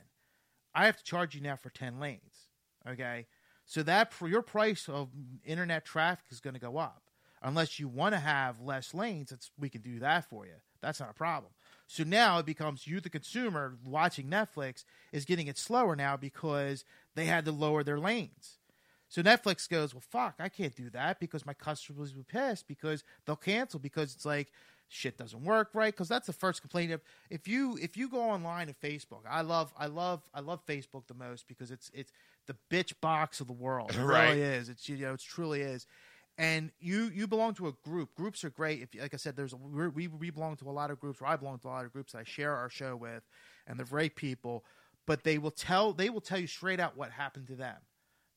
I 0.76 0.86
have 0.86 0.98
to 0.98 1.04
charge 1.04 1.36
you 1.36 1.42
now 1.42 1.56
for 1.56 1.70
ten 1.70 2.00
lanes. 2.00 2.48
Okay, 2.88 3.28
so 3.66 3.84
that 3.84 4.14
for 4.14 4.28
your 4.28 4.42
price 4.42 4.89
of 4.89 5.10
internet 5.46 5.86
traffic 5.86 6.26
is 6.30 6.39
going 6.39 6.54
to 6.54 6.60
go 6.60 6.78
up. 6.78 7.04
Unless 7.44 7.80
you 7.80 7.88
want 7.88 8.14
to 8.14 8.20
have 8.20 8.60
less 8.62 8.94
lanes, 8.94 9.32
it's, 9.32 9.50
we 9.58 9.68
can 9.68 9.82
do 9.82 9.98
that 10.00 10.30
for 10.30 10.46
you. 10.46 10.54
That's 10.80 11.00
not 11.00 11.10
a 11.10 11.14
problem. 11.14 11.52
So 11.92 12.06
now 12.06 12.39
it 12.39 12.46
becomes 12.46 12.88
you, 12.88 13.02
the 13.02 13.10
consumer, 13.10 13.78
watching 13.84 14.28
Netflix 14.30 14.86
is 15.12 15.26
getting 15.26 15.48
it 15.48 15.58
slower 15.58 15.94
now 15.94 16.16
because 16.16 16.86
they 17.16 17.26
had 17.26 17.44
to 17.44 17.52
lower 17.52 17.84
their 17.84 18.00
lanes. 18.00 18.60
So 19.10 19.22
Netflix 19.22 19.68
goes, 19.68 19.94
well, 19.94 20.00
fuck, 20.10 20.36
I 20.39 20.48
can't 20.48 20.74
do 20.74 20.89
that 20.92 21.20
because 21.20 21.46
my 21.46 21.54
customers 21.54 22.16
will 22.16 22.22
be 22.22 22.28
pissed 22.32 22.66
because 22.70 23.04
they'll 23.26 23.36
cancel 23.36 23.78
because 23.78 24.16
it's 24.16 24.24
like 24.24 24.54
shit 24.88 25.18
doesn't 25.18 25.44
work 25.44 25.72
right. 25.74 25.92
Because 25.94 26.08
that's 26.08 26.28
the 26.28 26.32
first 26.34 26.62
complaint. 26.62 26.94
If 26.94 27.02
if 27.30 27.46
you 27.46 27.78
if 27.82 27.98
you 27.98 28.08
go 28.08 28.22
online 28.22 28.68
to 28.68 28.74
Facebook, 28.74 29.24
I 29.30 29.42
love 29.42 29.74
I 29.78 29.88
love 29.88 30.22
I 30.34 30.39
love 30.39 30.66
Facebook 30.66 31.08
the 31.08 31.14
most 31.14 31.46
because 31.46 31.72
it's 31.72 31.92
it's 31.94 32.14
the 32.48 32.56
bitch 32.70 32.94
box 33.02 33.42
of 33.42 33.48
the 33.48 33.54
world. 33.54 33.92
It 33.92 33.98
Right. 34.02 34.30
really 34.30 34.42
is. 34.44 34.70
It's 34.70 34.88
you 34.88 34.96
know 34.96 35.16
it 35.16 35.20
truly 35.20 35.60
is. 35.60 35.88
And 36.42 36.72
you 36.80 37.12
you 37.14 37.28
belong 37.28 37.54
to 37.56 37.68
a 37.68 37.74
group. 37.84 38.16
Groups 38.16 38.44
are 38.44 38.50
great. 38.50 38.82
If 38.82 39.00
like 39.00 39.14
I 39.14 39.18
said, 39.18 39.36
there's 39.36 39.54
a, 39.54 39.58
we 39.58 40.08
we 40.08 40.30
belong 40.32 40.56
to 40.58 40.70
a 40.70 40.72
lot 40.72 40.89
of 40.89 41.00
groups. 41.00 41.22
Or 41.22 41.28
I 41.28 41.36
belong 41.36 41.60
to 41.60 41.68
a 41.68 41.70
lot 41.70 41.86
of 41.86 41.94
groups 41.94 42.14
that 42.14 42.20
I 42.20 42.24
share 42.24 42.56
our 42.56 42.70
show 42.70 42.96
with, 42.96 43.24
and 43.68 43.78
they're 43.78 43.86
great 43.86 44.16
people. 44.16 44.66
But 45.06 45.24
they 45.24 45.38
will 45.38 45.52
tell 45.52 45.94
they 45.94 46.10
will 46.10 46.22
tell 46.22 46.39
you 46.39 46.48
straight 46.48 46.80
out 46.80 46.98
what 46.98 47.12
happened 47.12 47.48
to 47.48 47.56
them 47.56 47.78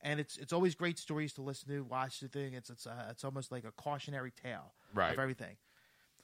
and 0.05 0.21
it's 0.21 0.37
it's 0.37 0.53
always 0.53 0.75
great 0.75 0.99
stories 0.99 1.33
to 1.33 1.43
listen 1.43 1.69
to, 1.69 1.83
watch 1.83 2.21
the 2.21 2.29
thing. 2.29 2.53
It's 2.55 2.71
it's 2.71 2.87
uh, 2.87 3.07
it's 3.11 3.25
almost 3.25 3.51
like 3.51 3.65
a 3.65 3.73
cautionary 3.73 4.31
tale 4.31 4.75
Right. 4.95 5.13
of 5.13 5.19
everything. 5.19 5.57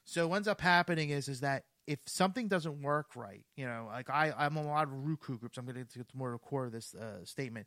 So 0.04 0.28
what 0.28 0.36
ends 0.36 0.48
up 0.48 0.60
happening 0.60 1.10
is 1.10 1.28
is 1.28 1.40
that 1.40 1.64
if 1.86 1.98
something 2.06 2.46
doesn't 2.46 2.82
work 2.82 3.16
right, 3.16 3.44
you 3.56 3.66
know, 3.66 3.88
like 3.90 4.10
I 4.10 4.32
I'm 4.36 4.56
on 4.58 4.66
a 4.66 4.68
lot 4.68 4.86
of 4.86 4.92
Roku 4.92 5.38
groups. 5.38 5.56
I'm 5.58 5.64
going 5.64 5.76
to 5.76 5.80
get 5.80 6.08
to 6.08 6.16
more 6.16 6.28
to 6.28 6.34
the 6.34 6.38
core 6.38 6.66
of 6.66 6.72
this 6.72 6.94
uh, 6.94 7.24
statement. 7.24 7.66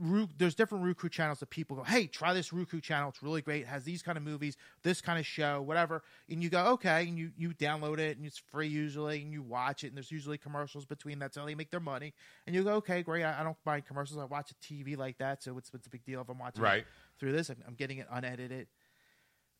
Ru- 0.00 0.28
there's 0.38 0.54
different 0.54 0.84
Roku 0.84 1.08
channels 1.10 1.40
that 1.40 1.50
people 1.50 1.76
go, 1.76 1.82
hey, 1.82 2.06
try 2.06 2.32
this 2.32 2.52
Roku 2.52 2.80
channel. 2.80 3.10
It's 3.10 3.22
really 3.22 3.42
great. 3.42 3.62
It 3.62 3.66
has 3.66 3.84
these 3.84 4.02
kind 4.02 4.16
of 4.16 4.24
movies, 4.24 4.56
this 4.82 5.00
kind 5.02 5.18
of 5.18 5.26
show, 5.26 5.60
whatever. 5.60 6.02
And 6.30 6.42
you 6.42 6.48
go, 6.48 6.64
okay, 6.72 7.06
and 7.06 7.18
you 7.18 7.32
you 7.36 7.50
download 7.50 7.98
it, 7.98 8.16
and 8.16 8.24
it's 8.24 8.38
free 8.38 8.68
usually, 8.68 9.20
and 9.22 9.32
you 9.32 9.42
watch 9.42 9.84
it, 9.84 9.88
and 9.88 9.96
there's 9.96 10.10
usually 10.10 10.38
commercials 10.38 10.86
between. 10.86 11.18
That's 11.18 11.36
how 11.36 11.44
they 11.44 11.54
make 11.54 11.70
their 11.70 11.80
money. 11.80 12.14
And 12.46 12.56
you 12.56 12.64
go, 12.64 12.72
okay, 12.76 13.02
great. 13.02 13.24
I, 13.24 13.40
I 13.40 13.42
don't 13.42 13.58
mind 13.66 13.84
commercials. 13.86 14.18
I 14.18 14.24
watch 14.24 14.50
a 14.50 14.54
TV 14.54 14.96
like 14.96 15.18
that, 15.18 15.42
so 15.42 15.58
it's, 15.58 15.70
it's 15.74 15.86
a 15.86 15.90
big 15.90 16.04
deal 16.04 16.20
if 16.22 16.28
I'm 16.30 16.38
watching 16.38 16.62
Right. 16.62 16.84
through 17.18 17.32
this. 17.32 17.50
I'm, 17.50 17.62
I'm 17.66 17.74
getting 17.74 17.98
it 17.98 18.06
unedited. 18.10 18.68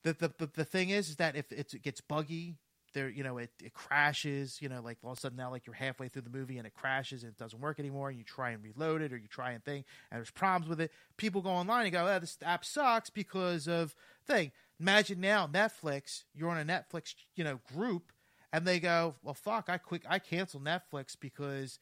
The, 0.03 0.14
the 0.14 0.32
the 0.38 0.51
the 0.55 0.64
thing 0.64 0.88
is, 0.88 1.11
is 1.11 1.16
that 1.16 1.36
if 1.36 1.53
it's, 1.53 1.74
it 1.74 1.82
gets 1.82 2.01
buggy, 2.01 2.57
there 2.93 3.09
you 3.09 3.22
know 3.22 3.38
it, 3.38 3.51
it 3.62 3.72
crashes. 3.72 4.61
You 4.61 4.68
know, 4.68 4.80
like 4.80 4.99
all 5.03 5.12
of 5.12 5.18
a 5.18 5.20
sudden 5.20 5.36
now, 5.36 5.51
like 5.51 5.66
you're 5.66 5.74
halfway 5.74 6.09
through 6.09 6.22
the 6.22 6.30
movie 6.30 6.59
and 6.59 6.66
it 6.66 6.74
crashes 6.74 7.22
and 7.22 7.32
it 7.32 7.38
doesn't 7.38 7.61
work 7.61 7.78
anymore, 7.78 8.09
and 8.09 8.18
you 8.18 8.24
try 8.24 8.51
and 8.51 8.62
reload 8.62 9.03
it 9.03 9.12
or 9.12 9.16
you 9.16 9.28
try 9.28 9.53
and 9.53 9.64
thing, 9.64 9.84
and 10.11 10.18
there's 10.18 10.30
problems 10.30 10.68
with 10.68 10.80
it. 10.80 10.91
People 11.16 11.43
go 11.43 11.51
online 11.51 11.84
and 11.86 11.93
go, 11.93 12.07
"Oh, 12.07 12.18
this 12.18 12.36
app 12.43 12.64
sucks 12.64 13.11
because 13.11 13.68
of 13.68 13.95
thing." 14.26 14.53
Imagine 14.78 15.20
now 15.20 15.47
Netflix. 15.47 16.24
You're 16.34 16.51
on 16.51 16.59
a 16.59 16.64
Netflix, 16.64 17.14
you 17.34 17.45
know, 17.45 17.61
group, 17.74 18.12
and 18.53 18.66
they 18.66 18.80
go, 18.80 19.14
"Well, 19.22 19.34
fuck, 19.34 19.68
I 19.68 19.78
quick, 19.78 20.03
I 20.09 20.18
cancel 20.18 20.61
Netflix 20.61 21.16
because." 21.18 21.78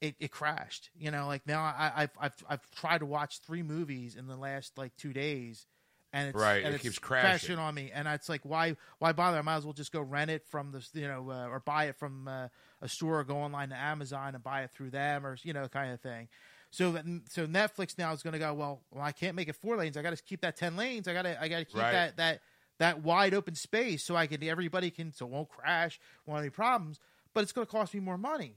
It, 0.00 0.16
it 0.20 0.30
crashed, 0.32 0.90
you 0.98 1.10
know. 1.10 1.26
Like 1.26 1.46
now, 1.46 1.62
I, 1.62 1.92
I've 1.96 2.10
I've 2.20 2.44
I've 2.50 2.70
tried 2.72 2.98
to 2.98 3.06
watch 3.06 3.38
three 3.38 3.62
movies 3.62 4.16
in 4.16 4.26
the 4.26 4.36
last 4.36 4.76
like 4.76 4.94
two 4.96 5.14
days, 5.14 5.66
and 6.14 6.28
it's 6.28 6.38
Right, 6.40 6.64
and 6.64 6.74
it 6.74 6.80
keeps 6.80 6.98
crashing. 6.98 7.58
on 7.58 7.74
me, 7.74 7.90
and 7.92 8.06
it's 8.08 8.28
like 8.28 8.40
why 8.44 8.76
why 9.00 9.12
bother? 9.12 9.38
I 9.38 9.42
might 9.42 9.56
as 9.56 9.64
well 9.64 9.72
just 9.74 9.92
go 9.92 10.00
rent 10.00 10.30
it 10.30 10.46
from 10.46 10.70
the 10.70 10.86
you 10.98 11.08
know 11.08 11.28
uh, 11.28 11.48
or 11.48 11.58
buy 11.60 11.86
it 11.86 11.96
from 11.96 12.28
uh, 12.28 12.48
a 12.80 12.88
store, 12.88 13.18
or 13.20 13.24
go 13.24 13.36
online 13.36 13.70
to 13.70 13.76
Amazon 13.76 14.34
and 14.34 14.42
buy 14.42 14.62
it 14.62 14.70
through 14.70 14.90
them, 14.90 15.26
or 15.26 15.36
you 15.42 15.52
know 15.52 15.66
kind 15.68 15.92
of 15.92 16.00
thing. 16.00 16.28
So 16.70 16.92
that 16.92 17.04
so 17.28 17.46
Netflix 17.46 17.98
now 17.98 18.12
is 18.12 18.22
going 18.22 18.32
to 18.32 18.38
go 18.38 18.54
well. 18.54 18.82
Well, 18.92 19.02
I 19.04 19.12
can't 19.12 19.34
make 19.34 19.48
it 19.48 19.56
four 19.56 19.76
lanes. 19.76 19.96
I 19.96 20.02
got 20.02 20.16
to 20.16 20.22
keep 20.22 20.40
that 20.42 20.56
ten 20.56 20.76
lanes. 20.76 21.08
I 21.08 21.12
got 21.12 21.22
to 21.22 21.40
I 21.42 21.48
got 21.48 21.58
to 21.58 21.64
keep 21.64 21.76
Right. 21.82 21.92
that 21.92 22.16
that 22.16 22.40
that 22.78 23.02
wide 23.02 23.34
open 23.34 23.54
space 23.56 24.04
so 24.04 24.14
I 24.16 24.26
can 24.26 24.42
everybody 24.44 24.90
can 24.90 25.12
so 25.12 25.26
it 25.26 25.32
won't 25.32 25.48
crash, 25.48 26.00
won't 26.26 26.36
have 26.38 26.44
any 26.44 26.50
problems. 26.50 27.00
But 27.32 27.42
it's 27.42 27.52
going 27.52 27.66
to 27.66 27.70
cost 27.70 27.92
me 27.92 28.00
more 28.00 28.18
money. 28.18 28.56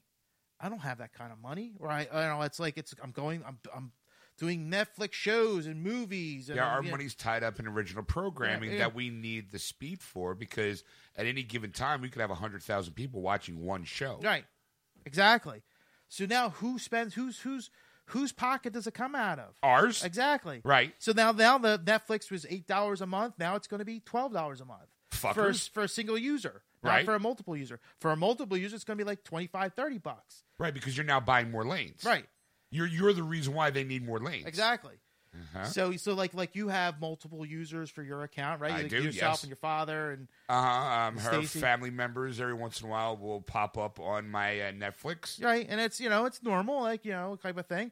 I 0.59 0.69
don't 0.69 0.79
have 0.79 0.99
that 0.99 1.13
kind 1.13 1.31
of 1.31 1.39
money. 1.39 1.73
Or 1.79 1.89
I, 1.89 2.01
I 2.11 2.27
don't 2.27 2.37
know. 2.39 2.41
It's 2.43 2.59
like 2.59 2.77
it's 2.77 2.93
I'm 3.03 3.11
going. 3.11 3.43
I'm 3.47 3.57
I'm 3.75 3.91
doing 4.37 4.69
Netflix 4.69 5.13
shows 5.13 5.65
and 5.65 5.81
movies. 5.81 6.49
And 6.49 6.57
Yeah, 6.57 6.65
our 6.67 6.79
you 6.81 6.85
know- 6.85 6.91
money's 6.91 7.15
tied 7.15 7.43
up 7.43 7.59
in 7.59 7.67
original 7.67 8.03
programming 8.03 8.69
Yeah, 8.71 8.75
yeah. 8.77 8.83
that 8.85 8.95
we 8.95 9.09
need 9.09 9.51
the 9.51 9.59
speed 9.59 10.01
for 10.01 10.35
because 10.35 10.83
at 11.15 11.25
any 11.25 11.43
given 11.43 11.71
time 11.71 12.01
we 12.01 12.09
could 12.09 12.21
have 12.21 12.29
hundred 12.31 12.61
thousand 12.63 12.93
people 12.93 13.21
watching 13.21 13.63
one 13.63 13.83
show. 13.83 14.19
Right. 14.23 14.45
Exactly. 15.05 15.63
So 16.09 16.25
now 16.25 16.49
who 16.51 16.79
spends 16.79 17.13
whose 17.15 17.39
whose 17.39 17.69
whose 18.11 18.31
pocket 18.31 18.73
does 18.73 18.87
it 18.87 18.93
come 18.93 19.15
out 19.15 19.39
of? 19.39 19.55
Ours, 19.63 20.03
Exactly. 20.03 20.61
right? 20.63 20.93
So 20.99 21.11
now 21.13 21.31
now 21.31 21.57
the 21.57 21.79
Netflix 21.79 22.31
was 22.31 22.45
eight 22.49 22.67
dollars 22.67 23.01
a 23.01 23.05
month. 23.05 23.35
Now 23.37 23.55
it's 23.55 23.67
going 23.67 23.79
to 23.79 23.85
be 23.85 23.99
twelve 23.99 24.31
dollars 24.33 24.61
a 24.61 24.65
month 24.65 24.87
for 25.11 25.33
Fuckers. 25.33 25.69
for 25.69 25.83
a 25.83 25.87
single 25.87 26.17
user, 26.17 26.63
not 26.83 26.89
Right. 26.91 27.05
for 27.05 27.15
a 27.15 27.19
multiple 27.19 27.55
user. 27.57 27.79
For 27.99 28.11
a 28.11 28.15
multiple 28.15 28.55
user, 28.57 28.75
it's 28.75 28.83
going 28.85 28.97
to 28.97 29.03
be 29.03 29.07
like 29.07 29.23
25, 29.23 29.73
30 29.73 29.97
bucks. 29.97 30.43
Right, 30.59 30.73
because 30.73 30.95
you're 30.95 31.05
now 31.05 31.19
buying 31.19 31.49
more 31.49 31.65
lanes. 31.65 32.03
Right. 32.03 32.27
You're 32.69 32.87
you're 32.87 33.13
the 33.13 33.23
reason 33.23 33.53
why 33.53 33.69
they 33.69 33.83
need 33.83 34.05
more 34.05 34.19
lanes. 34.19 34.45
Exactly. 34.45 34.93
Uh-huh. 35.33 35.65
So 35.65 35.91
so 35.97 36.13
like 36.13 36.33
like 36.33 36.55
you 36.55 36.69
have 36.69 36.99
multiple 36.99 37.45
users 37.45 37.89
for 37.89 38.01
your 38.01 38.23
account, 38.23 38.59
right? 38.59 38.71
I 38.71 38.81
Like 38.83 38.89
do, 38.89 39.03
Yourself 39.03 39.33
yes. 39.33 39.43
and 39.43 39.49
your 39.49 39.57
father 39.57 40.11
and 40.11 40.27
Uh-huh. 40.49 41.07
Um, 41.07 41.17
her 41.17 41.41
family 41.43 41.91
members 41.91 42.39
every 42.41 42.53
once 42.55 42.81
in 42.81 42.87
a 42.87 42.89
while 42.89 43.17
will 43.17 43.41
pop 43.41 43.77
up 43.77 43.99
on 43.99 44.29
my 44.29 44.61
uh, 44.61 44.71
Netflix. 44.71 45.43
right 45.43 45.65
and 45.69 45.79
it's 45.79 45.99
you 45.99 46.09
know 46.09 46.25
it's 46.25 46.41
normal 46.41 46.81
like 46.81 47.05
you 47.05 47.11
know 47.11 47.35
type 47.35 47.57
of 47.57 47.67
thing 47.67 47.91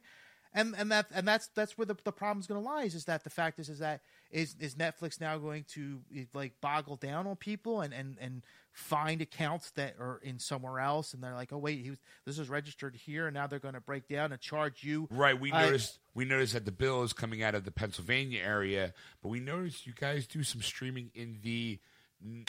and 0.52 0.74
and 0.76 0.90
that 0.90 1.06
and 1.14 1.28
that's 1.28 1.48
that's 1.48 1.76
where 1.78 1.84
the, 1.86 1.96
the 2.04 2.12
problem's 2.12 2.46
going 2.46 2.60
to 2.60 2.66
lie 2.68 2.82
is, 2.84 2.94
is 2.94 3.04
that 3.04 3.22
the 3.24 3.30
fact 3.30 3.58
is 3.58 3.68
is 3.68 3.78
that 3.78 4.00
is 4.30 4.56
is 4.58 4.74
netflix 4.74 5.20
now 5.20 5.36
going 5.38 5.64
to 5.68 6.00
like 6.34 6.54
boggle 6.60 6.96
down 6.96 7.26
on 7.26 7.36
people 7.36 7.80
and 7.80 7.92
and 7.94 8.16
and 8.20 8.42
find 8.76 9.22
accounts 9.22 9.70
that 9.70 9.94
are 9.98 10.20
in 10.22 10.38
somewhere 10.38 10.78
else 10.78 11.14
and 11.14 11.22
they're 11.24 11.34
like 11.34 11.50
oh 11.50 11.56
wait 11.56 11.82
he 11.82 11.88
was 11.88 11.98
this 12.26 12.38
is 12.38 12.50
registered 12.50 12.94
here 12.94 13.26
and 13.26 13.32
now 13.32 13.46
they're 13.46 13.58
going 13.58 13.72
to 13.72 13.80
break 13.80 14.06
down 14.06 14.32
and 14.32 14.40
charge 14.40 14.84
you 14.84 15.08
Right, 15.10 15.38
we 15.40 15.50
I- 15.50 15.64
noticed 15.64 15.98
we 16.14 16.26
noticed 16.26 16.52
that 16.52 16.66
the 16.66 16.72
bill 16.72 17.02
is 17.02 17.14
coming 17.14 17.42
out 17.42 17.54
of 17.54 17.64
the 17.64 17.70
Pennsylvania 17.70 18.42
area, 18.44 18.92
but 19.22 19.30
we 19.30 19.40
noticed 19.40 19.86
you 19.86 19.94
guys 19.98 20.26
do 20.26 20.42
some 20.42 20.60
streaming 20.60 21.10
in 21.14 21.38
the 21.42 21.78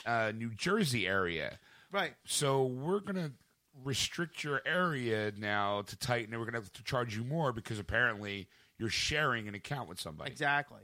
uh, 0.06 0.32
New 0.34 0.50
Jersey 0.54 1.06
area. 1.06 1.58
right 1.90 2.14
So 2.26 2.64
we're 2.66 3.00
gonna 3.00 3.32
restrict 3.84 4.44
your 4.44 4.60
area 4.66 5.32
now 5.38 5.82
to 5.82 5.96
tighten 5.96 6.34
it. 6.34 6.38
We're 6.38 6.44
gonna 6.44 6.58
have 6.58 6.72
to 6.74 6.84
charge 6.84 7.16
you 7.16 7.24
more 7.24 7.52
because 7.54 7.78
apparently 7.78 8.48
you're 8.78 8.88
sharing 8.90 9.48
an 9.48 9.54
account 9.54 9.88
with 9.88 9.98
somebody. 10.00 10.30
Exactly. 10.30 10.80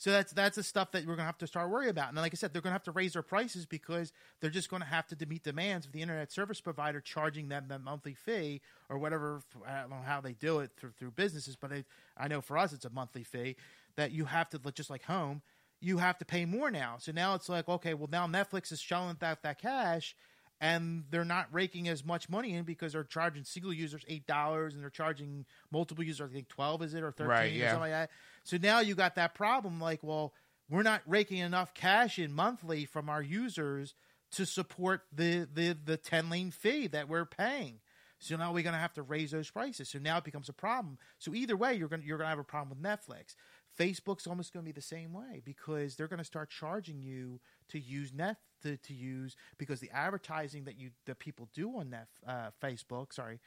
So 0.00 0.12
that's 0.12 0.32
that's 0.32 0.54
the 0.54 0.62
stuff 0.62 0.92
that 0.92 1.04
we're 1.06 1.16
gonna 1.16 1.26
have 1.26 1.38
to 1.38 1.46
start 1.48 1.68
worrying 1.70 1.90
about. 1.90 2.08
And 2.08 2.16
like 2.16 2.32
I 2.32 2.36
said, 2.36 2.52
they're 2.52 2.62
gonna 2.62 2.72
have 2.72 2.84
to 2.84 2.92
raise 2.92 3.14
their 3.14 3.22
prices 3.22 3.66
because 3.66 4.12
they're 4.40 4.48
just 4.48 4.70
gonna 4.70 4.84
have 4.84 5.08
to 5.08 5.26
meet 5.26 5.42
demands 5.42 5.86
of 5.86 5.92
the 5.92 6.00
internet 6.00 6.30
service 6.30 6.60
provider 6.60 7.00
charging 7.00 7.48
them 7.48 7.64
the 7.68 7.80
monthly 7.80 8.14
fee 8.14 8.60
or 8.88 8.96
whatever. 8.96 9.42
I 9.66 9.80
don't 9.80 9.90
know 9.90 9.96
how 10.06 10.20
they 10.20 10.34
do 10.34 10.60
it 10.60 10.70
through 10.76 10.92
through 10.92 11.10
businesses, 11.10 11.56
but 11.56 11.72
it, 11.72 11.86
I 12.16 12.28
know 12.28 12.40
for 12.40 12.56
us 12.56 12.72
it's 12.72 12.84
a 12.84 12.90
monthly 12.90 13.24
fee 13.24 13.56
that 13.96 14.12
you 14.12 14.26
have 14.26 14.48
to 14.50 14.60
just 14.72 14.88
like 14.88 15.02
home. 15.02 15.42
You 15.80 15.98
have 15.98 16.16
to 16.18 16.24
pay 16.24 16.44
more 16.44 16.70
now. 16.70 16.96
So 17.00 17.10
now 17.10 17.34
it's 17.34 17.48
like 17.48 17.68
okay, 17.68 17.94
well 17.94 18.08
now 18.10 18.28
Netflix 18.28 18.70
is 18.70 18.80
shelling 18.80 19.16
that 19.18 19.42
that 19.42 19.60
cash. 19.60 20.14
And 20.60 21.04
they're 21.10 21.24
not 21.24 21.46
raking 21.52 21.86
as 21.86 22.04
much 22.04 22.28
money 22.28 22.54
in 22.54 22.64
because 22.64 22.92
they're 22.92 23.04
charging 23.04 23.44
single 23.44 23.72
users 23.72 24.04
eight 24.08 24.26
dollars, 24.26 24.74
and 24.74 24.82
they're 24.82 24.90
charging 24.90 25.44
multiple 25.70 26.02
users, 26.02 26.28
I 26.30 26.34
think 26.34 26.48
twelve 26.48 26.82
is 26.82 26.94
it 26.94 27.04
or 27.04 27.12
thirteen 27.12 27.28
Right, 27.28 27.52
or 27.52 27.58
something 27.70 27.80
like 27.82 27.90
that. 27.92 28.10
So 28.48 28.56
now 28.56 28.80
you 28.80 28.94
got 28.94 29.16
that 29.16 29.34
problem 29.34 29.78
like, 29.78 30.02
well, 30.02 30.32
we're 30.70 30.82
not 30.82 31.02
raking 31.06 31.36
enough 31.36 31.74
cash 31.74 32.18
in 32.18 32.32
monthly 32.32 32.86
from 32.86 33.10
our 33.10 33.20
users 33.20 33.94
to 34.32 34.46
support 34.46 35.02
the 35.12 35.46
the 35.52 35.76
the 35.84 35.98
10 35.98 36.30
lane 36.30 36.50
fee 36.50 36.86
that 36.86 37.10
we're 37.10 37.26
paying. 37.26 37.80
So 38.18 38.36
now 38.36 38.54
we're 38.54 38.62
going 38.62 38.72
to 38.72 38.80
have 38.80 38.94
to 38.94 39.02
raise 39.02 39.32
those 39.32 39.50
prices. 39.50 39.90
So 39.90 39.98
now 39.98 40.16
it 40.16 40.24
becomes 40.24 40.48
a 40.48 40.54
problem. 40.54 40.96
So 41.18 41.34
either 41.34 41.58
way, 41.58 41.74
you're 41.74 41.88
going 41.88 42.00
you're 42.02 42.16
going 42.16 42.24
to 42.24 42.30
have 42.30 42.38
a 42.38 42.44
problem 42.44 42.70
with 42.70 42.82
Netflix. 42.82 43.34
Facebook's 43.78 44.26
almost 44.26 44.54
going 44.54 44.64
to 44.64 44.68
be 44.68 44.72
the 44.72 44.80
same 44.80 45.12
way 45.12 45.42
because 45.44 45.96
they're 45.96 46.08
going 46.08 46.16
to 46.16 46.24
start 46.24 46.48
charging 46.48 47.02
you 47.02 47.40
to 47.68 47.78
use 47.78 48.14
net 48.14 48.38
to, 48.62 48.78
to 48.78 48.94
use 48.94 49.36
because 49.58 49.80
the 49.80 49.90
advertising 49.90 50.64
that 50.64 50.78
you 50.78 50.92
that 51.04 51.18
people 51.18 51.50
do 51.52 51.76
on 51.76 51.90
net 51.90 52.08
uh, 52.26 52.48
Facebook, 52.62 53.12
sorry, 53.12 53.40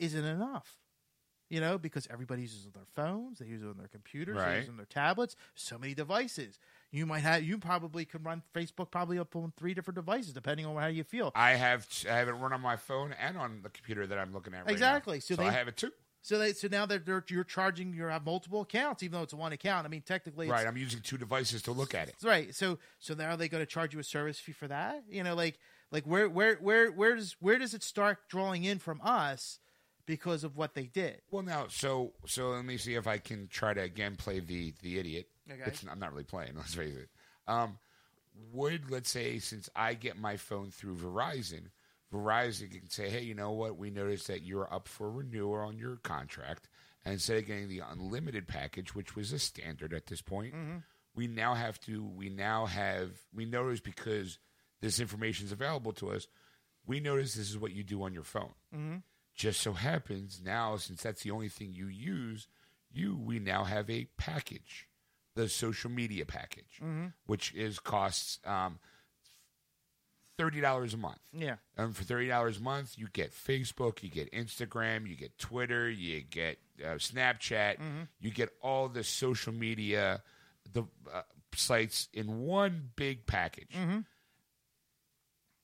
isn't 0.00 0.24
enough. 0.24 0.76
You 1.54 1.60
know, 1.60 1.78
because 1.78 2.08
everybody 2.10 2.42
uses 2.42 2.64
their 2.72 2.82
phones, 2.96 3.38
they 3.38 3.46
use 3.46 3.62
it 3.62 3.66
on 3.68 3.76
their 3.78 3.86
computers, 3.86 4.34
they 4.38 4.42
Right. 4.42 4.56
use 4.56 4.66
it 4.66 4.70
on 4.70 4.76
their 4.76 4.86
tablets. 4.86 5.36
So 5.54 5.78
many 5.78 5.94
devices. 5.94 6.58
You 6.90 7.06
might 7.06 7.20
have, 7.20 7.44
you 7.44 7.58
probably 7.58 8.04
can 8.04 8.24
run 8.24 8.42
Facebook 8.52 8.90
probably 8.90 9.20
up 9.20 9.36
on 9.36 9.52
three 9.56 9.72
different 9.72 9.94
devices, 9.94 10.32
depending 10.32 10.66
on 10.66 10.74
how 10.74 10.88
you 10.88 11.04
feel. 11.04 11.30
I 11.36 11.52
have 11.52 11.86
I 12.10 12.16
have 12.16 12.26
it 12.26 12.32
run 12.32 12.52
on 12.52 12.60
my 12.60 12.74
phone 12.74 13.12
and 13.12 13.38
on 13.38 13.62
the 13.62 13.68
computer 13.70 14.04
that 14.04 14.18
I'm 14.18 14.32
looking 14.32 14.52
at 14.52 14.58
right 14.58 14.66
now. 14.66 14.72
Exactly. 14.72 15.20
So 15.20 15.36
So, 15.36 15.42
they- 15.42 15.46
I 15.48 15.52
have 15.52 15.68
it 15.68 15.76
too. 15.76 15.92
So 16.22 16.38
they, 16.40 16.54
so 16.54 16.66
now 16.66 16.86
they're, 16.86 16.98
they're 16.98 17.22
you're 17.28 17.44
charging, 17.44 17.94
you 17.94 18.02
have 18.06 18.24
multiple 18.24 18.62
accounts, 18.62 19.04
even 19.04 19.18
though 19.18 19.22
it's 19.22 19.34
one 19.34 19.52
account. 19.52 19.86
I 19.86 19.90
mean, 19.90 20.02
technically, 20.02 20.46
it's, 20.46 20.52
Right, 20.52 20.66
I'm 20.66 20.76
using 20.76 21.02
two 21.02 21.18
devices 21.18 21.62
to 21.62 21.72
look 21.72 21.94
at 21.94 22.08
it. 22.08 22.16
Right. 22.20 22.52
So 22.52 22.80
so 22.98 23.14
now 23.14 23.30
are 23.30 23.36
they 23.36 23.48
going 23.48 23.62
to 23.62 23.66
charge 23.66 23.94
you 23.94 24.00
a 24.00 24.04
service 24.04 24.40
fee 24.40 24.50
for 24.52 24.66
that? 24.66 25.04
You 25.08 25.22
know, 25.22 25.36
like 25.36 25.60
like 25.92 26.04
where 26.04 26.28
where 26.28 26.56
where 26.56 26.90
where 26.90 27.14
does 27.14 27.36
where 27.38 27.58
does 27.60 27.74
it 27.74 27.84
start 27.84 28.28
drawing 28.28 28.64
in 28.64 28.80
from 28.80 29.00
us 29.04 29.60
because 30.06 30.44
of 30.44 30.56
what 30.56 30.74
they 30.74 30.84
did. 30.84 31.20
Well, 31.30 31.42
now, 31.42 31.66
so 31.68 32.12
so 32.26 32.50
let 32.50 32.64
me 32.64 32.76
see 32.76 32.94
if 32.94 33.06
I 33.06 33.18
can 33.18 33.48
try 33.48 33.74
to 33.74 33.80
again 33.80 34.16
play 34.16 34.40
the 34.40 34.74
the 34.82 34.98
idiot. 34.98 35.28
Okay. 35.50 35.62
Which 35.64 35.84
I'm 35.90 35.98
not 35.98 36.12
really 36.12 36.24
playing. 36.24 36.52
Let's 36.56 36.74
face 36.74 36.94
it. 36.96 37.08
Um, 37.46 37.78
would 38.52 38.90
let's 38.90 39.10
say 39.10 39.38
since 39.38 39.68
I 39.76 39.94
get 39.94 40.16
my 40.16 40.36
phone 40.36 40.70
through 40.70 40.96
Verizon, 40.96 41.66
Verizon 42.12 42.70
can 42.70 42.88
say, 42.88 43.08
hey, 43.10 43.22
you 43.22 43.34
know 43.34 43.52
what? 43.52 43.76
We 43.76 43.90
noticed 43.90 44.26
that 44.28 44.42
you're 44.42 44.72
up 44.72 44.88
for 44.88 45.10
renewal 45.10 45.60
on 45.60 45.78
your 45.78 45.96
contract, 45.96 46.68
and 47.04 47.12
instead 47.14 47.38
of 47.38 47.46
getting 47.46 47.68
the 47.68 47.82
unlimited 47.88 48.48
package, 48.48 48.94
which 48.94 49.14
was 49.14 49.32
a 49.32 49.38
standard 49.38 49.92
at 49.92 50.06
this 50.06 50.22
point, 50.22 50.54
we 51.14 51.26
now 51.26 51.54
have 51.54 51.78
to. 51.82 52.02
We 52.04 52.28
now 52.28 52.66
have. 52.66 53.10
We 53.34 53.44
notice 53.44 53.80
because 53.80 54.38
this 54.80 54.98
information 55.00 55.46
is 55.46 55.52
available 55.52 55.92
to 55.94 56.10
us. 56.10 56.26
We 56.86 57.00
notice 57.00 57.34
this 57.34 57.50
is 57.50 57.58
what 57.58 57.72
you 57.72 57.82
do 57.84 58.02
on 58.02 58.12
your 58.14 58.24
phone. 58.24 58.52
Just 59.34 59.60
so 59.60 59.72
happens 59.72 60.40
now, 60.44 60.76
since 60.76 61.02
that's 61.02 61.22
the 61.22 61.30
only 61.32 61.48
thing 61.48 61.72
you 61.72 61.86
use, 61.88 62.46
you 62.92 63.16
we 63.16 63.40
now 63.40 63.64
have 63.64 63.90
a 63.90 64.06
package, 64.16 64.86
the 65.34 65.48
social 65.48 65.90
media 65.90 66.24
package, 66.24 66.80
which 67.26 67.52
is 67.54 67.80
costs 67.80 68.38
um, 68.44 68.78
thirty 70.38 70.60
dollars 70.60 70.94
a 70.94 70.96
month. 70.96 71.18
Yeah. 71.32 71.56
And 71.76 71.96
for 71.96 72.04
thirty 72.04 72.28
dollars 72.28 72.58
a 72.58 72.62
month, 72.62 72.94
you 72.96 73.08
get 73.12 73.32
Facebook, 73.32 74.02
you 74.04 74.08
get 74.08 74.30
Instagram, 74.32 75.08
you 75.08 75.16
get 75.16 75.36
Twitter, 75.36 75.90
you 75.90 76.20
get 76.22 76.58
uh, 76.80 76.94
Snapchat, 76.94 77.78
you 78.20 78.30
get 78.30 78.50
all 78.62 78.88
the 78.88 79.02
social 79.02 79.52
media, 79.52 80.22
the 80.72 80.84
uh, 81.12 81.22
sites 81.56 82.08
in 82.12 82.40
one 82.42 82.90
big 82.94 83.26
package. 83.26 83.74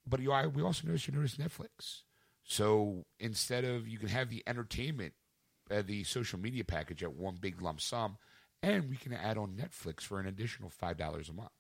But 0.07 0.21
you, 0.21 0.33
I, 0.33 0.49
we 0.49 0.63
also 0.63 0.89
notice 0.89 1.07
you 1.07 1.15
notice 1.15 1.37
Netflix. 1.37 2.03
So 2.51 3.05
instead 3.21 3.65
of 3.65 3.87
you 3.87 3.97
can 3.97 4.09
have 4.09 4.29
the 4.29 4.43
entertainment, 4.45 5.15
uh, 5.71 5.83
the 5.87 6.03
social 6.03 6.37
media 6.37 6.65
package 6.65 7.01
at 7.05 7.15
one 7.15 7.37
big 7.41 7.63
lump 7.63 7.81
sum, 7.81 8.19
and 8.61 8.91
we 8.91 8.97
can 8.97 9.13
add 9.13 9.39
on 9.39 9.53
Netflix 9.57 10.01
for 10.01 10.19
an 10.19 10.27
additional 10.27 10.69
five 10.69 10.97
dollars 10.97 11.29
a 11.29 11.33
month. 11.33 11.53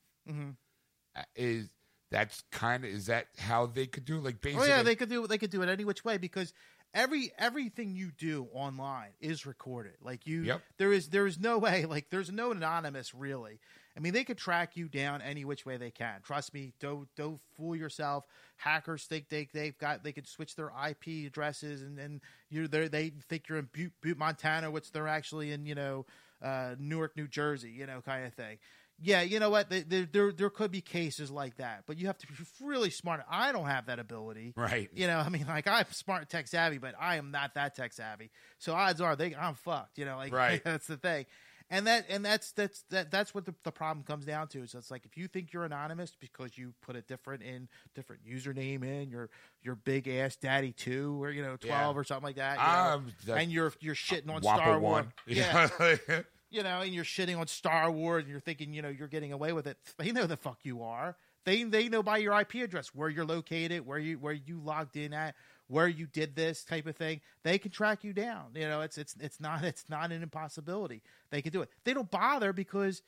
Uh, 1.16 1.22
is 1.36 1.70
that's 2.10 2.42
kind 2.50 2.84
of 2.84 2.90
is 2.90 3.06
that 3.06 3.28
how 3.38 3.66
they 3.66 3.86
could 3.86 4.04
do 4.04 4.18
it? 4.18 4.24
Like 4.24 4.36
Oh 4.38 4.38
basically, 4.42 4.68
yeah, 4.68 4.82
they 4.82 4.96
could 4.96 5.08
do 5.08 5.28
they 5.28 5.38
could 5.38 5.50
do 5.50 5.62
it 5.62 5.68
any 5.68 5.84
which 5.84 6.04
way 6.04 6.18
because 6.18 6.52
every 6.92 7.30
everything 7.38 7.94
you 7.94 8.10
do 8.10 8.48
online 8.52 9.10
is 9.20 9.46
recorded. 9.46 9.94
Like 10.02 10.26
you, 10.26 10.42
Yep. 10.42 10.62
there 10.78 10.92
is 10.92 11.10
there 11.10 11.26
is 11.28 11.38
no 11.38 11.56
way 11.66 11.84
like 11.86 12.10
there's 12.10 12.32
no 12.32 12.50
anonymous 12.50 13.14
really. 13.14 13.60
I 13.96 14.00
mean, 14.00 14.12
they 14.12 14.24
could 14.24 14.38
track 14.38 14.76
you 14.76 14.88
down 14.88 15.20
any 15.20 15.44
which 15.44 15.66
way 15.66 15.76
they 15.76 15.90
can. 15.90 16.20
Trust 16.22 16.54
me. 16.54 16.72
Don't 16.80 17.08
don't 17.16 17.40
fool 17.56 17.74
yourself. 17.74 18.24
Hackers 18.56 19.04
think 19.04 19.28
they 19.28 19.48
they've 19.52 19.76
got 19.76 20.04
they 20.04 20.12
could 20.12 20.28
switch 20.28 20.54
their 20.56 20.70
IP 20.88 21.26
addresses 21.26 21.82
and 21.82 21.98
and 21.98 22.20
you 22.48 22.68
they 22.68 22.88
they 22.88 23.12
think 23.28 23.48
you're 23.48 23.58
in 23.58 23.68
Butte, 23.72 23.92
Butte, 24.00 24.18
Montana, 24.18 24.70
which 24.70 24.92
they're 24.92 25.08
actually 25.08 25.50
in 25.50 25.66
you 25.66 25.74
know 25.74 26.06
uh, 26.42 26.74
Newark, 26.78 27.16
New 27.16 27.28
Jersey, 27.28 27.70
you 27.70 27.86
know, 27.86 28.00
kind 28.00 28.26
of 28.26 28.34
thing. 28.34 28.58
Yeah, 29.02 29.22
you 29.22 29.40
know 29.40 29.48
what? 29.48 29.70
There, 29.70 29.80
there, 29.80 30.08
there, 30.12 30.32
there 30.32 30.50
could 30.50 30.70
be 30.70 30.82
cases 30.82 31.30
like 31.30 31.56
that, 31.56 31.84
but 31.86 31.96
you 31.96 32.06
have 32.08 32.18
to 32.18 32.26
be 32.26 32.34
really 32.62 32.90
smart. 32.90 33.22
I 33.30 33.50
don't 33.50 33.64
have 33.66 33.86
that 33.86 33.98
ability. 33.98 34.52
Right. 34.54 34.90
You 34.94 35.06
know, 35.06 35.18
I 35.18 35.30
mean, 35.30 35.46
like 35.48 35.66
I'm 35.66 35.86
smart 35.90 36.28
tech 36.28 36.46
savvy, 36.48 36.76
but 36.76 36.94
I 37.00 37.16
am 37.16 37.30
not 37.30 37.54
that 37.54 37.74
tech 37.74 37.94
savvy. 37.94 38.30
So 38.58 38.74
odds 38.74 39.00
are 39.00 39.16
they 39.16 39.34
I'm 39.34 39.54
fucked. 39.54 39.96
You 39.96 40.04
know, 40.04 40.16
like 40.16 40.34
Right. 40.34 40.62
that's 40.64 40.86
the 40.86 40.98
thing. 40.98 41.24
And 41.72 41.86
that 41.86 42.06
and 42.08 42.24
that's 42.24 42.50
that's 42.52 42.82
that 42.90 43.12
that's 43.12 43.32
what 43.32 43.44
the, 43.46 43.54
the 43.62 43.70
problem 43.70 44.04
comes 44.04 44.24
down 44.24 44.48
to. 44.48 44.66
So 44.66 44.78
it's 44.78 44.90
like 44.90 45.06
if 45.06 45.16
you 45.16 45.28
think 45.28 45.52
you're 45.52 45.64
anonymous 45.64 46.16
because 46.18 46.58
you 46.58 46.74
put 46.82 46.96
a 46.96 47.02
different 47.02 47.42
in 47.44 47.68
different 47.94 48.22
username 48.26 48.82
in 48.82 49.08
your 49.08 49.30
your 49.62 49.76
big 49.76 50.08
ass 50.08 50.34
daddy 50.34 50.72
two 50.72 51.22
or 51.22 51.30
you 51.30 51.42
know 51.42 51.56
twelve 51.56 51.94
Yeah. 51.94 52.00
or 52.00 52.04
something 52.04 52.24
like 52.26 52.36
that, 52.36 52.58
you 52.58 52.94
Um, 52.94 53.12
the 53.24 53.34
and 53.34 53.52
you're 53.52 53.72
you're 53.78 53.94
shitting 53.94 54.28
on 54.34 54.42
Star 54.42 54.80
Wars, 54.80 55.04
one. 55.04 55.12
yeah, 55.26 55.68
you 56.50 56.64
know, 56.64 56.80
and 56.80 56.92
you're 56.92 57.04
shitting 57.04 57.38
on 57.38 57.46
Star 57.46 57.88
Wars, 57.90 58.22
and 58.24 58.30
you're 58.32 58.40
thinking, 58.40 58.74
you 58.74 58.82
know, 58.82 58.88
you're 58.88 59.06
getting 59.08 59.32
away 59.32 59.52
with 59.52 59.68
it. 59.68 59.78
They 59.96 60.10
know 60.10 60.26
the 60.26 60.36
fuck 60.36 60.58
you 60.64 60.82
are. 60.82 61.16
They 61.44 61.62
they 61.62 61.88
know 61.88 62.02
by 62.02 62.18
your 62.18 62.38
IP 62.38 62.54
address 62.56 62.88
where 62.94 63.08
you're 63.08 63.24
located, 63.24 63.86
where 63.86 63.98
you 63.98 64.18
where 64.18 64.32
you 64.32 64.60
logged 64.60 64.96
in 64.96 65.14
at, 65.14 65.36
where 65.70 65.88
you 65.88 66.06
did 66.06 66.34
this 66.36 66.64
type 66.64 66.86
of 66.86 66.96
thing. 66.96 67.20
They 67.44 67.58
can 67.58 67.70
track 67.70 68.02
you 68.04 68.12
down. 68.12 68.48
You 68.54 68.68
know, 68.68 68.80
it's 68.82 68.98
it's 68.98 69.14
it's 69.20 69.40
not 69.40 69.64
it's 69.64 69.88
not 69.88 70.12
an 70.12 70.22
impossibility. 70.22 71.02
They 71.30 71.40
can 71.42 71.52
do 71.52 71.62
it. 71.62 71.70
They 71.84 71.94
don't 71.94 72.10
bother 72.10 72.52
because 72.52 73.02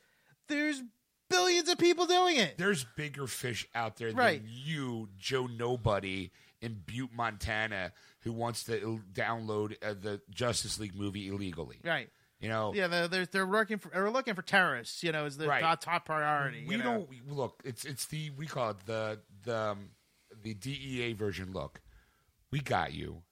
there's 0.47 0.81
billions 1.29 1.69
of 1.69 1.77
people 1.77 2.05
doing 2.05 2.37
it. 2.37 2.57
There's 2.57 2.85
bigger 2.95 3.27
fish 3.27 3.67
out 3.75 3.97
there 3.97 4.11
Right. 4.11 4.41
than 4.41 4.49
you, 4.51 5.09
Joe 5.17 5.47
Nobody, 5.47 6.31
in 6.61 6.81
Butte, 6.85 7.11
Montana, 7.13 7.91
who 8.21 8.31
wants 8.31 8.63
to 8.65 8.79
il- 8.81 8.99
download 9.13 9.75
uh, 9.83 9.93
the 9.99 10.21
Justice 10.29 10.79
League 10.79 10.95
movie 10.95 11.27
illegally. 11.27 11.79
Right. 11.83 12.09
You 12.39 12.49
know, 12.49 12.73
Yeah, 12.73 12.87
they're 12.87 13.07
they're, 13.07 13.25
they're 13.25 13.47
working 13.47 13.77
for 13.77 13.89
they're 13.89 14.09
looking 14.09 14.35
for 14.35 14.41
terrorists. 14.41 15.01
You 15.03 15.11
know, 15.11 15.25
is 15.25 15.37
the 15.37 15.47
Right. 15.47 15.61
top, 15.61 15.79
top 15.81 16.05
priority. 16.05 16.65
we 16.67 16.75
you 16.75 16.77
know? 16.83 16.83
don't 16.99 17.09
we- 17.09 17.21
look. 17.27 17.61
It's 17.65 17.83
it's 17.85 18.05
the 18.07 18.29
we 18.31 18.47
call 18.47 18.71
it 18.71 18.85
the 18.85 19.19
the 19.43 19.57
um, 19.57 19.89
the 20.41 20.53
DEA 20.53 21.13
version. 21.13 21.53
Look, 21.53 21.79
we 22.53 22.59
got 22.59 22.93
you. 22.93 23.23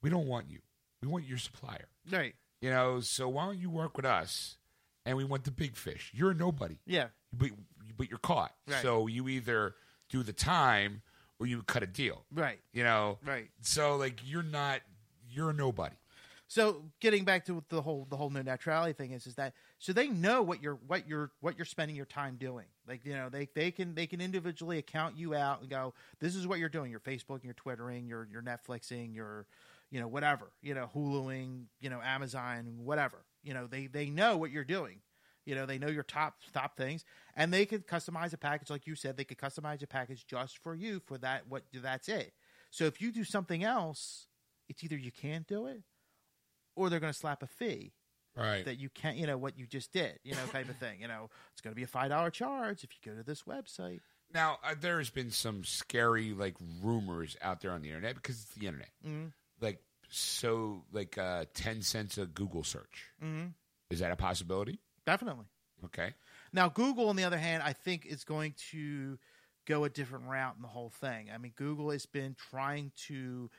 We 0.00 0.10
don't 0.10 0.28
want 0.28 0.48
you. 0.48 0.60
We 1.02 1.08
want 1.08 1.24
your 1.26 1.38
supplier. 1.38 1.88
right. 2.10 2.34
You 2.60 2.70
know, 2.70 3.00
so 3.00 3.26
why 3.28 3.46
don't 3.46 3.58
you 3.58 3.68
work 3.70 3.96
with 3.96 4.04
us? 4.06 4.58
And 5.04 5.16
we 5.16 5.24
want 5.24 5.44
the 5.44 5.50
big 5.50 5.76
fish. 5.76 6.12
You're 6.14 6.30
a 6.30 6.34
nobody. 6.34 6.78
Yeah. 6.86 7.08
but 7.32 7.50
but 7.96 8.08
you're 8.08 8.18
caught. 8.18 8.54
Right. 8.68 8.80
So 8.82 9.08
you 9.08 9.28
either 9.28 9.74
do 10.08 10.22
the 10.22 10.32
time 10.34 11.02
or 11.40 11.46
you 11.46 11.62
cut 11.62 11.82
a 11.82 11.86
deal. 11.86 12.24
Right. 12.32 12.60
You 12.72 12.84
know, 12.84 13.18
Right. 13.26 13.48
So 13.62 13.96
like 13.96 14.20
you're 14.24 14.44
not 14.44 14.82
you're 15.28 15.50
a 15.50 15.54
nobody. 15.54 15.96
So 16.46 16.84
getting 17.00 17.24
back 17.24 17.46
to 17.46 17.64
the 17.70 17.82
whole 17.82 18.06
the 18.08 18.16
whole 18.16 18.30
net 18.30 18.44
neutrality 18.44 18.92
thing 18.92 19.10
is 19.12 19.26
is 19.26 19.34
that 19.34 19.52
so 19.80 19.94
they 19.94 20.08
know 20.08 20.42
what 20.42 20.62
you're 20.62 20.78
what 20.86 21.08
you're 21.08 21.32
what 21.40 21.56
you're 21.56 21.64
spending 21.64 21.96
your 21.96 22.04
time 22.04 22.36
doing. 22.36 22.66
Like 22.86 23.04
you 23.04 23.14
know 23.14 23.30
they 23.30 23.48
they 23.54 23.70
can 23.70 23.94
they 23.94 24.06
can 24.06 24.20
individually 24.20 24.76
account 24.76 25.16
you 25.16 25.34
out 25.34 25.62
and 25.62 25.70
go 25.70 25.94
this 26.20 26.36
is 26.36 26.46
what 26.46 26.58
you're 26.58 26.68
doing. 26.68 26.90
Your 26.90 27.00
Facebook, 27.00 27.42
your 27.42 27.54
Twittering, 27.54 28.06
your 28.06 28.28
your 28.30 28.42
Netflixing, 28.42 29.14
your 29.14 29.46
you 29.90 29.98
know 29.98 30.06
whatever 30.06 30.52
you 30.60 30.74
know 30.74 30.90
Huluing, 30.94 31.64
you 31.80 31.88
know 31.88 31.98
Amazon, 32.04 32.80
whatever. 32.84 33.24
You 33.42 33.54
know 33.54 33.66
they 33.66 33.86
they 33.86 34.10
know 34.10 34.36
what 34.36 34.50
you're 34.50 34.64
doing. 34.64 35.00
You 35.46 35.54
know 35.54 35.64
they 35.64 35.78
know 35.78 35.88
your 35.88 36.02
top 36.02 36.34
top 36.52 36.76
things, 36.76 37.06
and 37.34 37.50
they 37.50 37.64
could 37.64 37.86
customize 37.86 38.34
a 38.34 38.38
package 38.38 38.68
like 38.68 38.86
you 38.86 38.94
said. 38.94 39.16
They 39.16 39.24
could 39.24 39.38
customize 39.38 39.82
a 39.82 39.86
package 39.86 40.26
just 40.26 40.58
for 40.58 40.74
you 40.74 41.00
for 41.00 41.16
that. 41.18 41.48
What 41.48 41.62
that's 41.72 42.10
it. 42.10 42.34
So 42.70 42.84
if 42.84 43.00
you 43.00 43.12
do 43.12 43.24
something 43.24 43.64
else, 43.64 44.26
it's 44.68 44.84
either 44.84 44.96
you 44.96 45.10
can't 45.10 45.46
do 45.46 45.64
it 45.64 45.82
or 46.76 46.90
they're 46.90 47.00
going 47.00 47.12
to 47.12 47.18
slap 47.18 47.42
a 47.42 47.46
fee 47.46 47.94
Right. 48.36 48.64
that 48.64 48.78
you 48.78 48.88
can't, 48.88 49.16
you 49.16 49.26
know, 49.26 49.36
what 49.36 49.58
you 49.58 49.66
just 49.66 49.92
did, 49.92 50.18
you 50.22 50.32
know, 50.32 50.46
type 50.52 50.68
of 50.68 50.76
thing. 50.76 51.00
You 51.00 51.08
know, 51.08 51.30
it's 51.52 51.60
going 51.60 51.72
to 51.72 51.76
be 51.76 51.82
a 51.82 51.88
five 51.88 52.10
dollar 52.10 52.30
charge 52.30 52.84
if 52.84 52.90
you 52.92 53.12
go 53.12 53.16
to 53.16 53.24
this 53.24 53.42
website. 53.42 54.00
Now 54.32 54.58
uh, 54.62 54.74
there 54.80 54.98
has 54.98 55.10
been 55.10 55.30
some 55.30 55.64
scary 55.64 56.32
like 56.32 56.54
rumors 56.82 57.36
out 57.42 57.60
there 57.60 57.72
on 57.72 57.82
the 57.82 57.88
internet 57.88 58.14
because 58.14 58.42
it's 58.42 58.54
the 58.54 58.66
internet. 58.66 58.90
Mm-hmm. 59.06 59.26
Like 59.60 59.80
so, 60.08 60.84
like 60.92 61.18
uh, 61.18 61.46
ten 61.54 61.82
cents 61.82 62.18
a 62.18 62.26
Google 62.26 62.64
search. 62.64 63.06
Mm-hmm. 63.22 63.48
Is 63.90 63.98
that 64.00 64.12
a 64.12 64.16
possibility? 64.16 64.78
Definitely. 65.04 65.46
Okay. 65.84 66.14
Now, 66.52 66.68
Google, 66.68 67.08
on 67.08 67.16
the 67.16 67.24
other 67.24 67.38
hand, 67.38 67.62
I 67.62 67.72
think 67.72 68.06
is 68.06 68.24
going 68.24 68.54
to 68.70 69.18
go 69.66 69.84
a 69.84 69.88
different 69.88 70.26
route 70.26 70.54
in 70.56 70.62
the 70.62 70.68
whole 70.68 70.90
thing. 70.90 71.28
I 71.32 71.38
mean, 71.38 71.52
Google 71.56 71.90
has 71.90 72.06
been 72.06 72.34
trying 72.50 72.92
to 73.08 73.50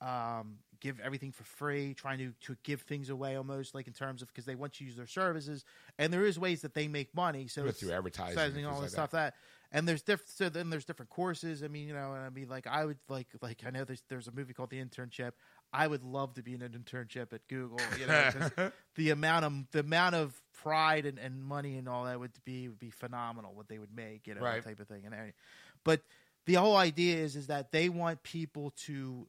um, 0.00 0.58
give 0.80 0.98
everything 1.00 1.32
for 1.32 1.44
free, 1.44 1.94
trying 1.94 2.18
to, 2.18 2.32
to 2.46 2.56
give 2.62 2.82
things 2.82 3.10
away 3.10 3.36
almost 3.36 3.74
like 3.74 3.86
in 3.86 3.92
terms 3.92 4.22
of 4.22 4.28
because 4.28 4.44
they 4.44 4.54
want 4.54 4.80
you 4.80 4.86
to 4.86 4.88
use 4.90 4.96
their 4.96 5.06
services, 5.06 5.64
and 5.98 6.12
there 6.12 6.24
is 6.24 6.38
ways 6.38 6.62
that 6.62 6.74
they 6.74 6.88
make 6.88 7.14
money. 7.14 7.46
So 7.48 7.62
it's- 7.62 7.78
through 7.80 7.92
advertising 7.92 8.38
advertising 8.38 8.64
and 8.64 8.74
all 8.74 8.80
this 8.80 8.90
like 8.96 9.08
stuff 9.08 9.10
that. 9.12 9.34
And 9.72 9.86
there's 9.86 10.02
different. 10.02 10.30
So 10.30 10.48
then 10.48 10.68
there's 10.68 10.84
different 10.84 11.10
courses. 11.10 11.62
I 11.62 11.68
mean, 11.68 11.86
you 11.86 11.94
know, 11.94 12.12
and 12.14 12.24
I 12.24 12.30
mean, 12.30 12.48
like 12.48 12.66
I 12.66 12.84
would 12.84 12.98
like 13.08 13.28
like 13.40 13.62
I 13.64 13.70
know 13.70 13.84
there's 13.84 14.02
there's 14.08 14.26
a 14.26 14.32
movie 14.32 14.52
called 14.52 14.70
The 14.70 14.82
Internship. 14.84 15.30
I 15.72 15.86
would 15.86 16.02
love 16.02 16.34
to 16.34 16.42
be 16.42 16.54
in 16.54 16.62
an 16.62 16.72
internship 16.72 17.32
at 17.32 17.46
Google. 17.46 17.78
You 18.00 18.06
know 18.08 18.70
the 18.96 19.10
amount 19.10 19.44
of 19.44 19.52
the 19.70 19.78
amount 19.78 20.16
of 20.16 20.34
pride 20.60 21.06
and, 21.06 21.20
and 21.20 21.40
money 21.44 21.76
and 21.78 21.88
all 21.88 22.06
that 22.06 22.18
would 22.18 22.32
be 22.44 22.66
would 22.68 22.80
be 22.80 22.90
phenomenal. 22.90 23.52
What 23.54 23.68
they 23.68 23.78
would 23.78 23.94
make, 23.94 24.26
you 24.26 24.34
know, 24.34 24.40
Right. 24.40 24.56
that 24.64 24.68
type 24.70 24.80
of 24.80 24.88
thing. 24.88 25.02
And 25.06 25.32
but 25.84 26.00
the 26.46 26.54
whole 26.54 26.76
idea 26.76 27.18
is 27.18 27.36
is 27.36 27.46
that 27.46 27.70
they 27.70 27.88
want 27.88 28.24
people 28.24 28.72
to. 28.86 29.28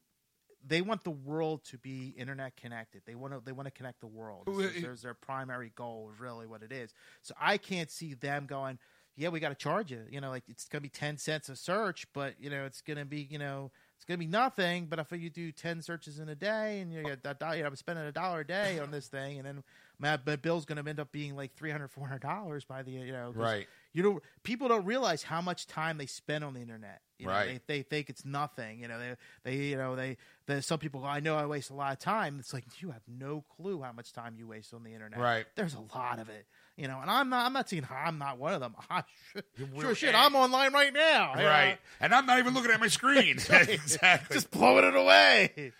They 0.67 0.81
want 0.81 1.03
the 1.03 1.11
world 1.11 1.63
to 1.65 1.77
be 1.77 2.13
internet 2.17 2.55
connected. 2.55 3.01
They 3.05 3.15
want 3.15 3.33
to. 3.33 3.41
They 3.43 3.51
want 3.51 3.65
to 3.67 3.71
connect 3.71 3.99
the 4.01 4.07
world. 4.07 4.47
Is- 4.47 4.75
eh, 4.77 4.79
there's 4.81 5.01
their 5.01 5.13
primary 5.13 5.71
goal. 5.75 6.11
Is 6.13 6.19
really 6.19 6.45
what 6.47 6.61
it 6.63 6.71
is. 6.71 6.93
So 7.21 7.33
I 7.39 7.57
can't 7.57 7.89
see 7.89 8.13
them 8.13 8.45
going. 8.45 8.77
Yeah, 9.17 9.29
we 9.29 9.39
got 9.41 9.49
to 9.49 9.55
charge 9.55 9.91
you. 9.91 10.01
You 10.09 10.21
know, 10.21 10.29
like 10.29 10.43
it's 10.47 10.67
gonna 10.69 10.81
be 10.81 10.89
ten 10.89 11.17
cents 11.17 11.49
a 11.49 11.55
search, 11.55 12.07
but 12.13 12.35
you 12.39 12.49
know, 12.49 12.63
it's 12.65 12.81
gonna 12.81 13.05
be 13.05 13.27
you 13.29 13.37
know, 13.39 13.69
it's 13.95 14.05
gonna 14.05 14.17
be 14.17 14.25
nothing. 14.27 14.85
But 14.85 14.99
if 14.99 15.11
you 15.11 15.29
do 15.29 15.51
ten 15.51 15.81
searches 15.81 16.17
in 16.19 16.29
a 16.29 16.35
day, 16.35 16.79
and 16.79 16.93
you 16.93 17.03
get 17.03 17.21
that, 17.23 17.39
dollar- 17.39 17.55
you 17.57 17.61
know, 17.63 17.67
I'm 17.67 17.75
spending 17.75 18.05
a 18.05 18.11
dollar 18.11 18.39
a 18.39 18.47
day 18.47 18.79
on 18.79 18.89
this 18.91 19.07
thing, 19.07 19.37
and 19.37 19.45
then 19.45 19.63
my, 19.99 20.17
my 20.25 20.37
bill's 20.37 20.65
gonna 20.65 20.83
end 20.87 20.99
up 20.99 21.11
being 21.11 21.35
like 21.35 21.53
300 21.55 21.89
400 21.91 22.21
dollars 22.21 22.63
by 22.63 22.83
the 22.83 22.91
you 22.91 23.11
know, 23.11 23.31
Right. 23.35 23.67
You 23.93 24.03
know, 24.03 24.21
people 24.43 24.67
don't 24.67 24.85
realize 24.85 25.23
how 25.23 25.41
much 25.41 25.67
time 25.67 25.97
they 25.97 26.05
spend 26.05 26.43
on 26.43 26.53
the 26.53 26.61
internet. 26.61 27.01
You 27.17 27.27
know, 27.27 27.33
Right. 27.33 27.61
they, 27.67 27.77
they 27.77 27.81
think 27.83 28.09
it's 28.09 28.25
nothing. 28.25 28.79
You 28.79 28.87
know, 28.87 28.97
they 28.97 29.15
they 29.43 29.55
you 29.57 29.77
know 29.77 29.95
they 29.95 30.17
there's 30.47 30.65
some 30.65 30.79
people. 30.79 31.01
go, 31.01 31.07
I 31.07 31.19
know 31.19 31.35
I 31.35 31.45
waste 31.45 31.69
a 31.69 31.73
lot 31.75 31.91
of 31.93 31.99
time. 31.99 32.37
It's 32.39 32.53
like 32.53 32.63
you 32.81 32.91
have 32.91 33.03
no 33.07 33.43
clue 33.57 33.81
how 33.81 33.91
much 33.91 34.11
time 34.11 34.35
you 34.37 34.47
waste 34.47 34.73
on 34.73 34.83
the 34.83 34.93
internet. 34.93 35.19
Right. 35.19 35.45
There's 35.55 35.75
a 35.75 35.95
lot 35.95 36.19
of 36.19 36.29
it. 36.29 36.45
You 36.77 36.87
know, 36.87 36.99
and 36.99 37.11
I'm 37.11 37.29
not. 37.29 37.45
I'm 37.45 37.53
not 37.53 37.69
saying 37.69 37.85
I'm 37.91 38.17
not 38.17 38.39
one 38.39 38.53
of 38.53 38.59
them. 38.61 38.75
I, 38.89 39.03
sure, 39.35 39.43
sure 39.81 39.95
shit. 39.95 40.15
I'm 40.15 40.33
online 40.35 40.73
right 40.73 40.93
now. 40.93 41.33
you 41.35 41.41
know. 41.41 41.47
Right. 41.47 41.77
And 41.99 42.13
I'm 42.15 42.25
not 42.25 42.39
even 42.39 42.53
looking 42.53 42.71
at 42.71 42.79
my 42.79 42.87
screen. 42.87 43.37
exactly. 43.51 44.33
Just 44.33 44.49
blowing 44.49 44.85
it 44.85 44.95
away. 44.95 45.73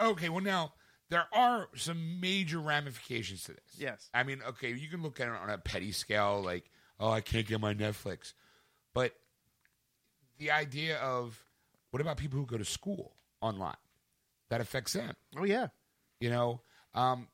Okay, 0.00 0.28
well 0.28 0.42
now 0.44 0.72
there 1.10 1.26
are 1.32 1.68
some 1.74 2.20
major 2.20 2.60
ramifications 2.60 3.42
to 3.44 3.52
this. 3.52 3.60
Yes. 3.78 4.08
I 4.14 4.22
mean, 4.22 4.40
okay, 4.48 4.72
you 4.72 4.88
can 4.88 5.02
look 5.02 5.20
at 5.20 5.28
it 5.28 5.34
on 5.34 5.50
a 5.50 5.58
petty 5.58 5.90
scale, 5.92 6.42
like, 6.44 6.64
oh, 7.00 7.10
I 7.10 7.20
can't 7.20 7.46
get 7.46 7.60
my 7.60 7.74
Netflix, 7.74 8.32
but 8.94 9.12
the 10.38 10.50
idea 10.50 10.98
of 10.98 11.42
what 11.90 12.00
about 12.00 12.16
people 12.16 12.38
who 12.38 12.46
go 12.46 12.58
to 12.58 12.64
school 12.64 13.14
online? 13.40 13.76
That 14.50 14.60
affects 14.60 14.94
them. 14.94 15.14
Oh 15.36 15.44
yeah. 15.44 15.68
You 16.20 16.30
know, 16.30 16.62
um, 16.94 17.28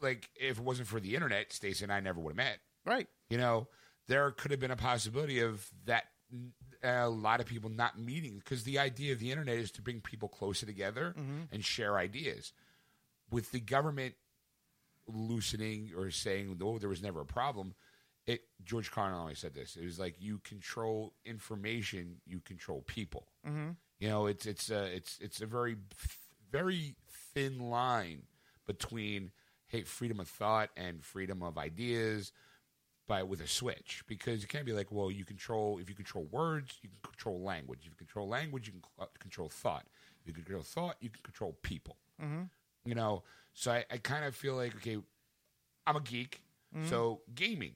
like 0.00 0.28
if 0.36 0.58
it 0.58 0.64
wasn't 0.64 0.88
for 0.88 1.00
the 1.00 1.14
internet, 1.14 1.52
Stacey 1.52 1.84
and 1.84 1.92
I 1.92 2.00
never 2.00 2.20
would 2.20 2.30
have 2.30 2.36
met. 2.36 2.58
Right. 2.84 3.08
You 3.30 3.38
know, 3.38 3.68
there 4.08 4.30
could 4.30 4.50
have 4.50 4.60
been 4.60 4.70
a 4.70 4.76
possibility 4.76 5.40
of 5.40 5.68
that. 5.86 6.04
A 6.82 7.08
lot 7.08 7.40
of 7.40 7.46
people 7.46 7.70
not 7.70 7.98
meeting 7.98 8.38
because 8.38 8.64
the 8.64 8.78
idea 8.78 9.12
of 9.12 9.18
the 9.18 9.30
internet 9.30 9.56
is 9.56 9.70
to 9.72 9.82
bring 9.82 10.00
people 10.00 10.28
closer 10.28 10.66
together 10.66 11.14
and 11.50 11.64
share 11.64 11.96
ideas. 11.96 12.52
With 13.30 13.52
the 13.52 13.60
government 13.60 14.14
loosening 15.06 15.92
or 15.96 16.10
saying, 16.10 16.58
"Oh, 16.62 16.78
there 16.78 16.88
was 16.88 17.02
never 17.02 17.20
a 17.20 17.26
problem," 17.26 17.74
it 18.26 18.42
George 18.62 18.90
Carlin 18.90 19.14
always 19.14 19.38
said 19.38 19.54
this. 19.54 19.76
It 19.76 19.84
was 19.84 19.98
like 19.98 20.16
you 20.18 20.38
control 20.38 21.12
information, 21.24 22.16
you 22.26 22.40
control 22.40 22.82
people. 22.86 23.26
Mm-hmm. 23.46 23.70
You 23.98 24.08
know, 24.08 24.26
it's 24.26 24.46
it's 24.46 24.70
a 24.70 24.84
it's 24.84 25.18
it's 25.20 25.40
a 25.40 25.46
very 25.46 25.76
very 26.50 26.96
thin 27.34 27.58
line 27.70 28.22
between 28.66 29.32
hey 29.66 29.82
freedom 29.82 30.20
of 30.20 30.28
thought 30.28 30.70
and 30.76 31.02
freedom 31.02 31.42
of 31.42 31.58
ideas 31.58 32.32
by 33.06 33.22
with 33.22 33.40
a 33.40 33.48
switch 33.48 34.02
because 34.06 34.40
you 34.40 34.48
can't 34.48 34.64
be 34.64 34.72
like 34.72 34.90
well 34.90 35.10
you 35.10 35.24
control 35.24 35.78
if 35.78 35.88
you 35.88 35.94
control 35.94 36.26
words 36.30 36.78
you 36.80 36.88
can 36.88 36.98
control 37.02 37.42
language 37.42 37.80
if 37.80 37.86
you 37.86 37.96
control 37.96 38.28
language 38.28 38.66
you 38.66 38.72
can 38.72 38.82
control 39.18 39.48
thought 39.48 39.84
if 40.22 40.28
you 40.28 40.32
can 40.32 40.44
control 40.44 40.62
thought 40.62 40.96
you 41.00 41.10
can 41.10 41.22
control 41.22 41.56
people 41.62 41.96
mm-hmm. 42.22 42.42
you 42.84 42.94
know 42.94 43.22
so 43.52 43.72
I, 43.72 43.84
I 43.90 43.98
kind 43.98 44.24
of 44.24 44.34
feel 44.34 44.54
like 44.54 44.74
okay 44.76 44.96
i'm 45.86 45.96
a 45.96 46.00
geek 46.00 46.40
so 46.88 47.20
gaming 47.34 47.74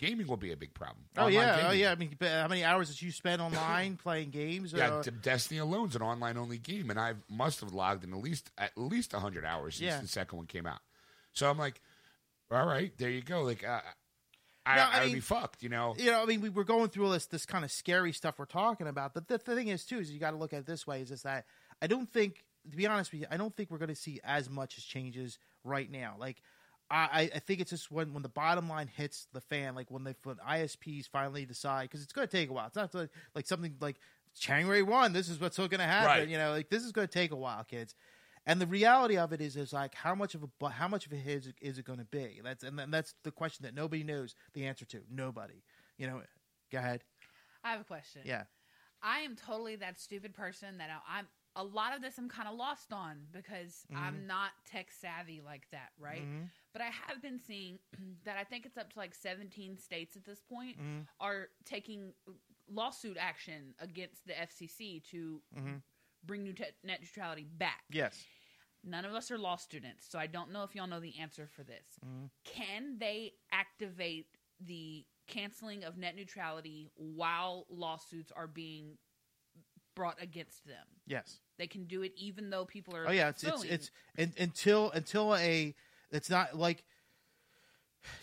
gaming 0.00 0.26
will 0.26 0.36
be 0.36 0.50
a 0.50 0.56
big 0.56 0.72
problem 0.74 1.04
Oh 1.16 1.26
Online 1.26 1.34
yeah. 1.34 1.66
Oh 1.68 1.72
yeah. 1.72 1.92
I 1.92 1.94
mean, 1.94 2.16
how 2.20 2.48
many 2.48 2.64
hours 2.64 2.88
did 2.88 3.00
you 3.02 3.12
spend 3.12 3.40
online 3.42 3.96
playing 4.02 4.30
games? 4.30 4.72
Yeah, 4.72 4.94
Uh, 4.94 5.02
Destiny 5.22 5.60
alone's 5.60 5.94
an 5.94 6.02
online 6.02 6.36
only 6.36 6.58
game, 6.58 6.90
and 6.90 6.98
I 6.98 7.14
must 7.28 7.60
have 7.60 7.72
logged 7.72 8.02
in 8.04 8.12
at 8.12 8.18
least 8.20 8.50
at 8.58 8.76
least 8.76 9.12
hundred 9.12 9.44
hours 9.44 9.76
since 9.76 9.86
Yeah. 9.86 10.00
the 10.00 10.08
second 10.08 10.36
one 10.38 10.46
came 10.46 10.66
out. 10.66 10.80
So 11.32 11.48
I'm 11.48 11.58
like, 11.58 11.80
all 12.50 12.66
right, 12.66 12.92
there 12.98 13.10
you 13.10 13.22
go. 13.22 13.42
Like, 13.42 13.62
uh, 13.64 13.80
I, 14.66 14.76
No, 14.76 14.82
I, 14.82 14.98
I 15.00 15.04
would 15.04 15.12
be 15.12 15.20
fucked, 15.20 15.62
you 15.62 15.68
know. 15.68 15.94
you 15.96 16.10
know, 16.10 16.22
I 16.22 16.26
mean, 16.26 16.40
we 16.40 16.48
were 16.48 16.64
going 16.64 16.88
through 16.88 17.04
all 17.06 17.12
this 17.12 17.26
this 17.26 17.46
kind 17.46 17.64
of 17.64 17.70
scary 17.70 18.12
stuff 18.12 18.38
we're 18.38 18.44
talking 18.46 18.86
about. 18.88 19.14
But 19.14 19.28
the, 19.28 19.38
the 19.38 19.54
thing 19.54 19.68
is, 19.68 19.84
too, 19.84 19.98
is 19.98 20.10
you 20.10 20.18
got 20.18 20.32
to 20.32 20.36
look 20.36 20.52
at 20.52 20.60
it 20.60 20.66
this 20.66 20.86
way: 20.86 21.00
is 21.02 21.08
just 21.10 21.24
that 21.24 21.44
I 21.80 21.86
don't 21.86 22.10
think, 22.12 22.44
to 22.70 22.76
be 22.76 22.86
honest 22.86 23.12
with 23.12 23.20
you, 23.22 23.26
I 23.30 23.36
don't 23.36 23.54
think 23.56 23.70
we're 23.70 23.78
going 23.78 23.88
to 23.88 23.94
see 23.94 24.20
as 24.24 24.50
much 24.50 24.76
as 24.78 24.84
changes 24.84 25.38
right 25.64 25.90
now. 25.90 26.16
Like, 26.18 26.42
I, 26.90 27.30
I 27.34 27.38
think 27.38 27.60
it's 27.60 27.70
just 27.70 27.90
when 27.90 28.12
when 28.12 28.22
the 28.22 28.28
bottom 28.28 28.68
line 28.68 28.88
hits 28.88 29.28
the 29.32 29.40
fan, 29.40 29.74
like 29.74 29.90
when 29.90 30.02
they 30.04 30.14
when 30.24 30.36
ISPs 30.36 31.08
finally 31.08 31.44
decide, 31.46 31.82
because 31.84 32.02
it's 32.02 32.12
going 32.12 32.26
to 32.26 32.32
take 32.32 32.50
a 32.50 32.52
while. 32.52 32.66
It's 32.66 32.76
not 32.76 32.92
like, 32.94 33.10
like 33.34 33.46
something 33.46 33.76
like 33.80 33.96
January 34.38 34.82
one. 34.82 35.12
This 35.12 35.28
is 35.28 35.40
what's 35.40 35.56
going 35.56 35.70
to 35.70 35.78
happen. 35.84 36.06
Right. 36.20 36.28
You 36.28 36.36
know, 36.38 36.50
like 36.50 36.68
this 36.68 36.82
is 36.82 36.90
going 36.92 37.06
to 37.06 37.12
take 37.12 37.30
a 37.30 37.36
while, 37.36 37.62
kids. 37.64 37.94
And 38.46 38.60
the 38.60 38.66
reality 38.66 39.18
of 39.18 39.32
it 39.32 39.40
is, 39.40 39.54
is 39.54 39.72
like 39.72 39.94
how 39.94 40.14
much 40.14 40.34
of 40.34 40.42
a 40.44 40.68
how 40.68 40.88
much 40.88 41.06
of 41.06 41.12
a 41.12 41.16
hit 41.16 41.46
is, 41.46 41.52
is 41.60 41.78
it 41.78 41.84
going 41.84 41.98
to 42.00 42.04
be? 42.06 42.40
That's 42.42 42.64
and 42.64 42.78
then 42.78 42.90
that's 42.90 43.14
the 43.22 43.30
question 43.30 43.64
that 43.66 43.74
nobody 43.74 44.02
knows 44.02 44.34
the 44.54 44.66
answer 44.66 44.84
to. 44.86 45.00
Nobody. 45.10 45.62
You 45.96 46.06
know. 46.08 46.22
Go 46.72 46.78
ahead. 46.78 47.04
I 47.62 47.72
have 47.72 47.80
a 47.80 47.84
question. 47.84 48.22
Yeah. 48.24 48.44
I 49.02 49.20
am 49.20 49.36
totally 49.36 49.76
that 49.76 50.00
stupid 50.00 50.34
person 50.34 50.78
that 50.78 50.88
I- 50.90 51.18
I'm. 51.18 51.26
A 51.56 51.64
lot 51.64 51.96
of 51.96 52.00
this 52.00 52.16
I'm 52.16 52.28
kind 52.28 52.48
of 52.48 52.54
lost 52.54 52.92
on 52.92 53.16
because 53.32 53.84
Mm-hmm. 53.92 54.02
I'm 54.02 54.26
not 54.28 54.50
tech 54.70 54.88
savvy 54.92 55.40
like 55.44 55.66
that, 55.72 55.90
right? 55.98 56.22
But 56.72 56.82
I 56.82 56.90
have 57.08 57.20
been 57.20 57.38
seeing 57.38 57.78
that 58.24 58.36
I 58.38 58.44
think 58.44 58.66
it's 58.66 58.76
up 58.78 58.92
to 58.92 58.98
like 58.98 59.14
17 59.14 59.76
states 59.78 60.16
at 60.16 60.24
this 60.24 60.40
point 60.40 60.78
Mm-hmm. 60.78 61.00
are 61.20 61.48
taking 61.64 62.12
lawsuit 62.72 63.16
action 63.18 63.74
against 63.80 64.26
the 64.26 64.32
FCC 64.34 65.02
to 65.10 65.40
Mm-hmm. 65.58 65.74
bring 66.24 66.42
new 66.44 66.52
te- 66.52 66.64
net 66.84 67.00
neutrality 67.00 67.44
back. 67.58 67.82
Yes. 67.90 68.24
None 68.84 69.04
of 69.04 69.12
us 69.14 69.30
are 69.30 69.36
law 69.38 69.56
students, 69.56 70.06
so 70.08 70.18
I 70.18 70.26
don't 70.26 70.52
know 70.52 70.62
if 70.62 70.74
y'all 70.74 70.86
know 70.86 71.00
the 71.00 71.18
answer 71.20 71.46
for 71.54 71.62
this. 71.64 71.84
Mm-hmm. 72.06 72.26
Can 72.44 72.96
they 72.98 73.32
activate 73.52 74.26
the 74.64 75.04
canceling 75.26 75.84
of 75.84 75.98
net 75.98 76.16
neutrality 76.16 76.90
while 76.96 77.66
lawsuits 77.68 78.32
are 78.34 78.46
being 78.46 78.96
brought 79.94 80.22
against 80.22 80.66
them? 80.66 80.86
Yes. 81.06 81.40
They 81.58 81.66
can 81.66 81.84
do 81.84 82.02
it 82.02 82.12
even 82.16 82.48
though 82.48 82.64
people 82.64 82.96
are. 82.96 83.06
Oh 83.08 83.10
yeah. 83.12 83.28
It's 83.28 83.42
it's, 83.44 83.64
it's 83.64 83.90
until 84.38 84.90
until 84.92 85.36
a 85.36 85.74
it's 86.12 86.30
not 86.30 86.56
like 86.56 86.84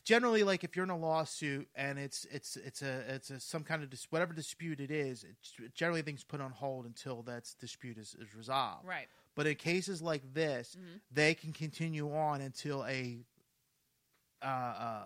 generally 0.04 0.44
like 0.44 0.64
if 0.64 0.76
you're 0.76 0.84
in 0.86 0.90
a 0.90 0.98
lawsuit 0.98 1.68
and 1.76 2.00
it's 2.00 2.26
it's 2.32 2.56
it's 2.58 2.82
a 2.82 3.14
it's 3.16 3.30
a 3.30 3.40
some 3.40 3.64
kind 3.64 3.84
of 3.84 3.90
dis- 3.90 4.08
whatever 4.10 4.34
dispute 4.34 4.80
it 4.80 4.90
is 4.90 5.24
it's 5.24 5.54
generally 5.76 6.02
things 6.02 6.24
put 6.24 6.42
on 6.42 6.52
hold 6.52 6.86
until 6.86 7.22
that 7.24 7.48
dispute 7.60 7.98
is, 7.98 8.16
is 8.20 8.34
resolved. 8.36 8.88
Right. 8.88 9.08
but 9.36 9.46
in 9.46 9.56
cases 9.56 10.02
like 10.02 10.34
this 10.34 10.76
they 11.12 11.36
can 11.36 11.54
continue 11.54 12.12
on 12.14 12.42
until 12.42 12.84
a 12.86 13.20
uh, 14.42 14.46
uh, 14.46 15.06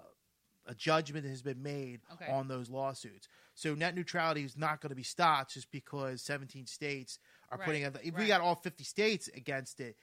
a 0.67 0.75
judgment 0.75 1.25
has 1.25 1.41
been 1.41 1.61
made 1.63 2.01
Okay. 2.13 2.31
on 2.31 2.47
those 2.47 2.69
lawsuits. 2.69 3.27
So 3.55 3.73
net 3.73 3.95
neutrality 3.95 4.43
is 4.43 4.55
not 4.55 4.79
going 4.79 4.89
to 4.91 4.95
be 4.95 5.03
stopped 5.03 5.53
just 5.53 5.71
because 5.71 6.21
17 6.21 6.67
states 6.67 7.17
are 7.49 7.57
Right, 7.57 7.65
putting 7.65 7.81
if 8.03 8.15
we 8.17 8.27
got 8.27 8.41
all 8.41 8.55
50 8.55 8.83
states 8.83 9.27
against 9.35 9.79
it 9.79 9.97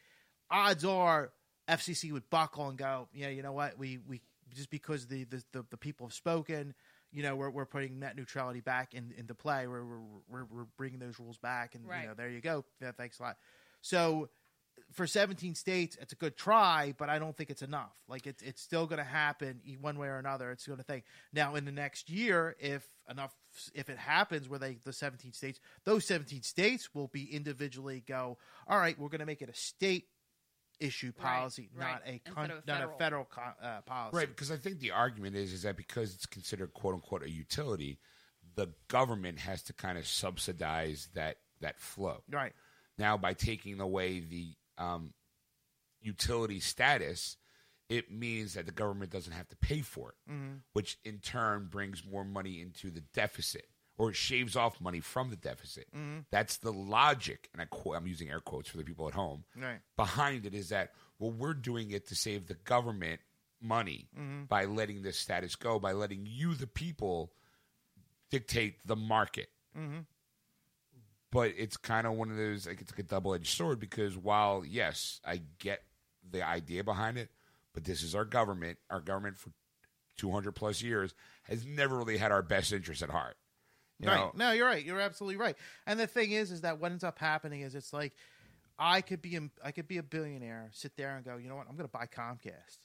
odds 0.51 0.85
are 0.85 1.31
FCC 1.69 2.13
would 2.13 2.29
buckle 2.31 2.69
and 2.69 2.79
go, 2.79 3.09
yeah, 3.13 3.29
you 3.29 3.43
know 3.43 3.53
what, 3.53 3.79
we 3.79 3.99
we 4.09 4.21
just 4.55 4.71
because 4.71 5.07
the 5.07 5.25
the, 5.25 5.43
the, 5.53 5.65
the 5.71 5.77
people 5.77 6.07
have 6.07 6.15
spoken, 6.15 6.75
you 7.13 7.23
know, 7.23 7.37
we're, 7.37 7.51
we're 7.51 7.67
putting 7.67 7.99
net 7.99 8.17
neutrality 8.17 8.61
back 8.61 8.95
in, 8.95 9.13
into 9.17 9.35
play. 9.35 9.67
We're, 9.67 9.85
we're 10.29 10.45
we're 10.45 10.67
bringing 10.77 10.99
those 10.99 11.19
rules 11.19 11.39
back, 11.39 11.75
and 11.75 11.87
Right. 11.87 12.03
you 12.03 12.09
know, 12.09 12.15
there 12.15 12.31
you 12.31 12.41
go. 12.41 12.65
Yeah, 12.81 12.93
thanks 12.93 13.19
a 13.19 13.23
lot. 13.23 13.37
So 13.81 14.29
for 14.93 15.07
17 15.07 15.55
states, 15.55 15.97
it's 16.01 16.13
a 16.13 16.17
good 16.17 16.37
try, 16.37 16.95
but 16.97 17.11
I 17.11 17.19
don't 17.19 17.37
think 17.37 17.51
it's 17.51 17.63
enough. 17.63 17.97
Like 18.09 18.27
it's 18.27 18.43
it's 18.43 18.63
still 18.63 18.87
going 18.87 18.99
to 18.99 19.05
happen 19.05 19.61
one 19.81 19.99
way 19.99 20.09
or 20.09 20.19
another. 20.19 20.51
It's 20.51 20.67
going 20.67 20.79
to 20.79 20.85
think 20.85 21.05
now 21.33 21.55
in 21.57 21.65
the 21.65 21.73
next 21.73 22.09
year, 22.09 22.57
if 22.59 22.89
enough, 23.11 23.35
if 23.75 23.91
it 23.91 23.99
happens 23.99 24.49
where 24.49 24.59
they 24.59 24.79
the 24.85 24.93
17 24.93 25.33
states, 25.33 25.61
those 25.85 26.07
17 26.07 26.43
states 26.43 26.95
will 26.95 27.09
be 27.09 27.25
individually 27.25 28.03
go. 28.07 28.39
All 28.67 28.79
right, 28.79 28.99
we're 28.99 29.09
going 29.09 29.21
to 29.21 29.27
make 29.27 29.43
it 29.43 29.49
a 29.51 29.55
state 29.55 30.07
issue 30.81 31.13
policy, 31.13 31.69
right. 31.75 31.93
not 31.93 32.03
a 32.07 32.19
con- 32.31 32.51
of 32.51 32.51
a 32.51 32.63
not 32.67 32.77
a 32.77 32.89
federal. 32.89 32.99
federal 32.99 33.25
co- 33.25 33.67
uh, 33.67 33.81
policy. 33.83 34.17
Right, 34.17 34.29
because 34.29 34.51
I 34.51 34.57
think 34.57 34.81
the 34.81 34.93
argument 34.93 35.37
is 35.37 35.53
is 35.53 35.63
that 35.63 35.77
because 35.77 36.15
it's 36.15 36.27
considered 36.27 36.73
quote 36.73 36.95
unquote 36.95 37.23
a 37.23 37.31
utility, 37.31 37.99
the 38.55 38.69
government 38.89 39.39
has 39.41 39.63
to 39.65 39.73
kind 39.73 39.99
of 39.99 40.07
subsidize 40.07 41.09
that 41.15 41.37
that 41.61 41.79
flow. 41.79 42.23
Right. 42.31 42.53
Now, 42.99 43.17
by 43.17 43.35
taking 43.35 43.81
away 43.81 44.21
the 44.21 44.55
um, 44.77 45.13
utility 46.01 46.61
status, 46.61 47.37
it 47.89 48.11
means 48.11 48.55
that 48.55 48.67
the 48.67 48.73
government 48.73 49.11
doesn't 49.13 49.33
have 49.33 49.49
to 49.49 49.57
pay 49.57 49.81
for 49.81 50.11
it, 50.11 50.33
which 50.73 50.99
in 51.05 51.19
turn 51.19 51.69
brings 51.71 52.05
more 52.05 52.25
money 52.25 52.61
into 52.61 52.91
the 52.91 53.01
deficit 53.15 53.67
or 53.99 54.11
it 54.11 54.17
shaves 54.17 54.57
off 54.57 54.81
money 54.81 55.01
from 55.01 55.29
the 55.29 55.37
deficit. 55.37 55.87
Mm-hmm. 55.95 56.21
That's 56.31 56.57
the 56.57 56.73
logic, 56.73 57.51
and 57.53 57.61
I 57.61 57.91
I'm 57.95 58.07
using 58.07 58.31
air 58.31 58.41
quotes 58.41 58.69
for 58.69 58.79
the 58.79 58.85
people 58.85 59.09
at 59.09 59.15
home. 59.15 59.45
Right. 59.57 59.81
Behind 59.97 60.47
it 60.47 60.55
is 60.55 60.71
that 60.71 60.93
well, 61.19 61.33
we're 61.33 61.55
doing 61.55 61.91
it 61.91 62.07
to 62.09 62.15
save 62.15 62.47
the 62.47 62.55
government 62.55 63.21
money 63.61 64.09
mm-hmm. 64.19 64.45
by 64.45 64.65
letting 64.65 65.03
this 65.03 65.19
status 65.19 65.57
go, 65.57 65.79
by 65.79 65.93
letting 65.93 66.25
you, 66.25 66.55
the 66.55 66.69
people, 66.69 67.33
dictate 68.31 68.77
the 68.87 68.97
market 68.97 69.49
mm-hmm. 69.79 70.01
but 71.31 71.53
it's 71.57 71.77
kind 71.77 72.07
of 72.07 72.15
one 72.15 72.31
of 72.31 72.37
those 72.37 72.67
like 72.67 72.81
it's 72.81 72.93
like 72.93 72.99
a 73.01 73.03
double 73.03 73.35
edged 73.35 73.57
sword 73.57 73.79
because 73.79 74.17
while 74.17 74.65
yes, 74.67 75.21
I 75.25 75.43
get 75.59 75.83
the 76.29 76.47
idea 76.47 76.85
behind 76.85 77.19
it, 77.19 77.31
but 77.75 77.85
this 77.85 78.03
is 78.03 78.15
our 78.15 78.25
government. 78.25 78.79
Our 78.91 79.01
government 79.01 79.39
for 79.39 79.51
two 80.17 80.31
hundred 80.31 80.53
plus 80.53 80.83
years 80.83 81.15
has 81.45 81.65
never 81.65 81.97
really 81.97 82.19
had 82.19 82.33
our 82.33 82.43
best 82.43 82.73
interest 82.73 83.03
at 83.03 83.11
heart. 83.11 83.37
You 84.01 84.09
right. 84.09 84.17
know? 84.17 84.33
No, 84.35 84.53
you're 84.53 84.67
right. 84.67 84.85
You're 84.85 85.01
absolutely 85.01 85.37
right. 85.37 85.57
And 85.87 85.99
the 85.99 86.07
thing 86.07 86.31
is, 86.33 86.51
is 86.53 86.61
that 86.61 86.79
what 86.81 86.93
ends 86.93 87.05
up 87.05 87.19
happening 87.19 87.63
is 87.63 87.75
it's 87.75 87.93
like 87.93 88.13
I 88.79 89.01
could 89.01 89.21
be 89.23 89.37
a, 89.37 89.51
I 89.65 89.73
could 89.73 89.89
be 89.89 89.99
a 89.99 90.03
billionaire, 90.03 90.71
sit 90.73 90.93
there 90.97 91.17
and 91.17 91.25
go, 91.25 91.37
you 91.37 91.49
know 91.49 91.57
what, 91.57 91.67
I'm 91.69 91.75
going 91.77 91.89
to 91.89 91.93
buy 91.93 92.07
Comcast, 92.07 92.79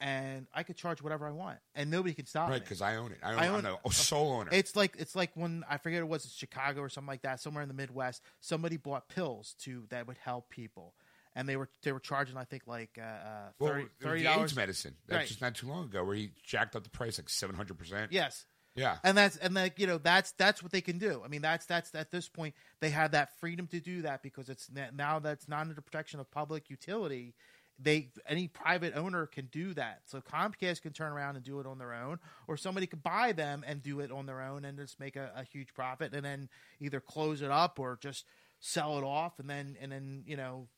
and 0.00 0.46
I 0.54 0.62
could 0.62 0.76
charge 0.76 1.02
whatever 1.02 1.26
I 1.26 1.32
want, 1.32 1.58
and 1.74 1.90
nobody 1.90 2.14
can 2.14 2.26
stop 2.26 2.48
Right, 2.48 2.54
me. 2.56 2.60
because 2.60 2.80
I 2.82 2.96
own 2.96 3.12
it. 3.12 3.18
I 3.22 3.32
own, 3.32 3.38
I 3.38 3.48
own- 3.48 3.66
am 3.66 3.76
a 3.84 3.92
sole 3.92 4.32
owner. 4.32 4.48
It's 4.52 4.74
like 4.74 4.96
it's 4.98 5.14
like 5.14 5.32
when 5.34 5.62
I 5.68 5.76
forget 5.76 6.00
it 6.00 6.08
was 6.08 6.24
in 6.24 6.30
Chicago 6.34 6.80
or 6.80 6.88
something 6.88 7.08
like 7.08 7.22
that, 7.22 7.40
somewhere 7.40 7.62
in 7.62 7.68
the 7.68 7.74
Midwest. 7.74 8.22
Somebody 8.40 8.76
bought 8.78 9.08
pills 9.08 9.54
to 9.64 9.84
that 9.90 10.06
would 10.06 10.16
help 10.18 10.48
people, 10.48 10.94
and 11.36 11.46
they 11.48 11.56
were 11.56 11.68
they 11.82 11.92
were 11.92 12.00
charging 12.00 12.36
I 12.38 12.44
think 12.44 12.62
like 12.66 12.98
uh, 12.98 13.02
uh, 13.04 13.50
30 13.60 13.80
it 13.80 13.82
was 13.84 13.90
thirty 14.00 14.22
the 14.22 14.28
AIDS 14.28 14.34
dollars. 14.36 14.56
medicine. 14.56 14.94
That's 15.08 15.18
Right. 15.18 15.28
just 15.28 15.40
not 15.42 15.54
too 15.54 15.68
long 15.68 15.84
ago 15.84 16.02
where 16.04 16.16
he 16.16 16.30
jacked 16.42 16.74
up 16.74 16.84
the 16.84 16.90
price 16.90 17.18
like 17.18 17.28
seven 17.28 17.54
hundred 17.54 17.78
percent. 17.78 18.12
Yes, 18.12 18.46
Yeah. 18.76 18.96
and 19.04 19.16
that's 19.16 19.36
and 19.36 19.54
like 19.54 19.78
you 19.78 19.86
know 19.86 19.98
that's 19.98 20.32
that's 20.32 20.62
what 20.62 20.72
they 20.72 20.80
can 20.80 20.98
do. 20.98 21.22
I 21.24 21.28
mean 21.28 21.42
that's 21.42 21.66
that's 21.66 21.94
at 21.94 22.10
this 22.10 22.28
point 22.28 22.54
they 22.80 22.90
have 22.90 23.12
that 23.12 23.38
freedom 23.38 23.66
to 23.68 23.80
do 23.80 24.02
that 24.02 24.22
because 24.22 24.48
it's 24.48 24.68
now 24.94 25.18
that's 25.18 25.48
not 25.48 25.60
under 25.60 25.80
protection 25.80 26.20
of 26.20 26.30
public 26.30 26.70
utility. 26.70 27.34
They 27.78 28.10
any 28.28 28.48
private 28.48 28.94
owner 28.96 29.26
can 29.26 29.46
do 29.46 29.74
that. 29.74 30.02
So 30.06 30.20
Comcast 30.20 30.82
can 30.82 30.92
turn 30.92 31.12
around 31.12 31.36
and 31.36 31.44
do 31.44 31.60
it 31.60 31.66
on 31.66 31.78
their 31.78 31.92
own, 31.92 32.20
or 32.46 32.56
somebody 32.56 32.86
could 32.86 33.02
buy 33.02 33.32
them 33.32 33.64
and 33.66 33.82
do 33.82 34.00
it 34.00 34.12
on 34.12 34.26
their 34.26 34.40
own 34.40 34.64
and 34.64 34.78
just 34.78 35.00
make 35.00 35.16
a, 35.16 35.32
a 35.36 35.44
huge 35.44 35.74
profit, 35.74 36.14
and 36.14 36.24
then 36.24 36.48
either 36.80 37.00
close 37.00 37.42
it 37.42 37.50
up 37.50 37.80
or 37.80 37.98
just 38.00 38.26
sell 38.60 38.96
it 38.98 39.04
off, 39.04 39.38
and 39.38 39.50
then 39.50 39.76
and 39.80 39.90
then 39.90 40.22
you 40.26 40.36
know 40.36 40.68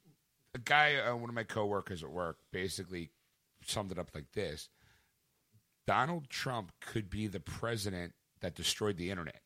a 0.56 0.58
guy, 0.58 0.96
uh, 0.96 1.14
one 1.14 1.28
of 1.28 1.34
my 1.34 1.44
coworkers 1.44 2.02
at 2.02 2.10
work, 2.10 2.38
basically 2.50 3.10
summed 3.66 3.92
it 3.92 3.98
up 3.98 4.10
like 4.14 4.32
this: 4.32 4.70
Donald 5.86 6.28
Trump 6.28 6.72
could 6.80 7.08
be 7.10 7.26
the 7.26 7.40
president 7.40 8.12
that 8.40 8.54
destroyed 8.54 8.96
the 8.96 9.10
internet. 9.10 9.40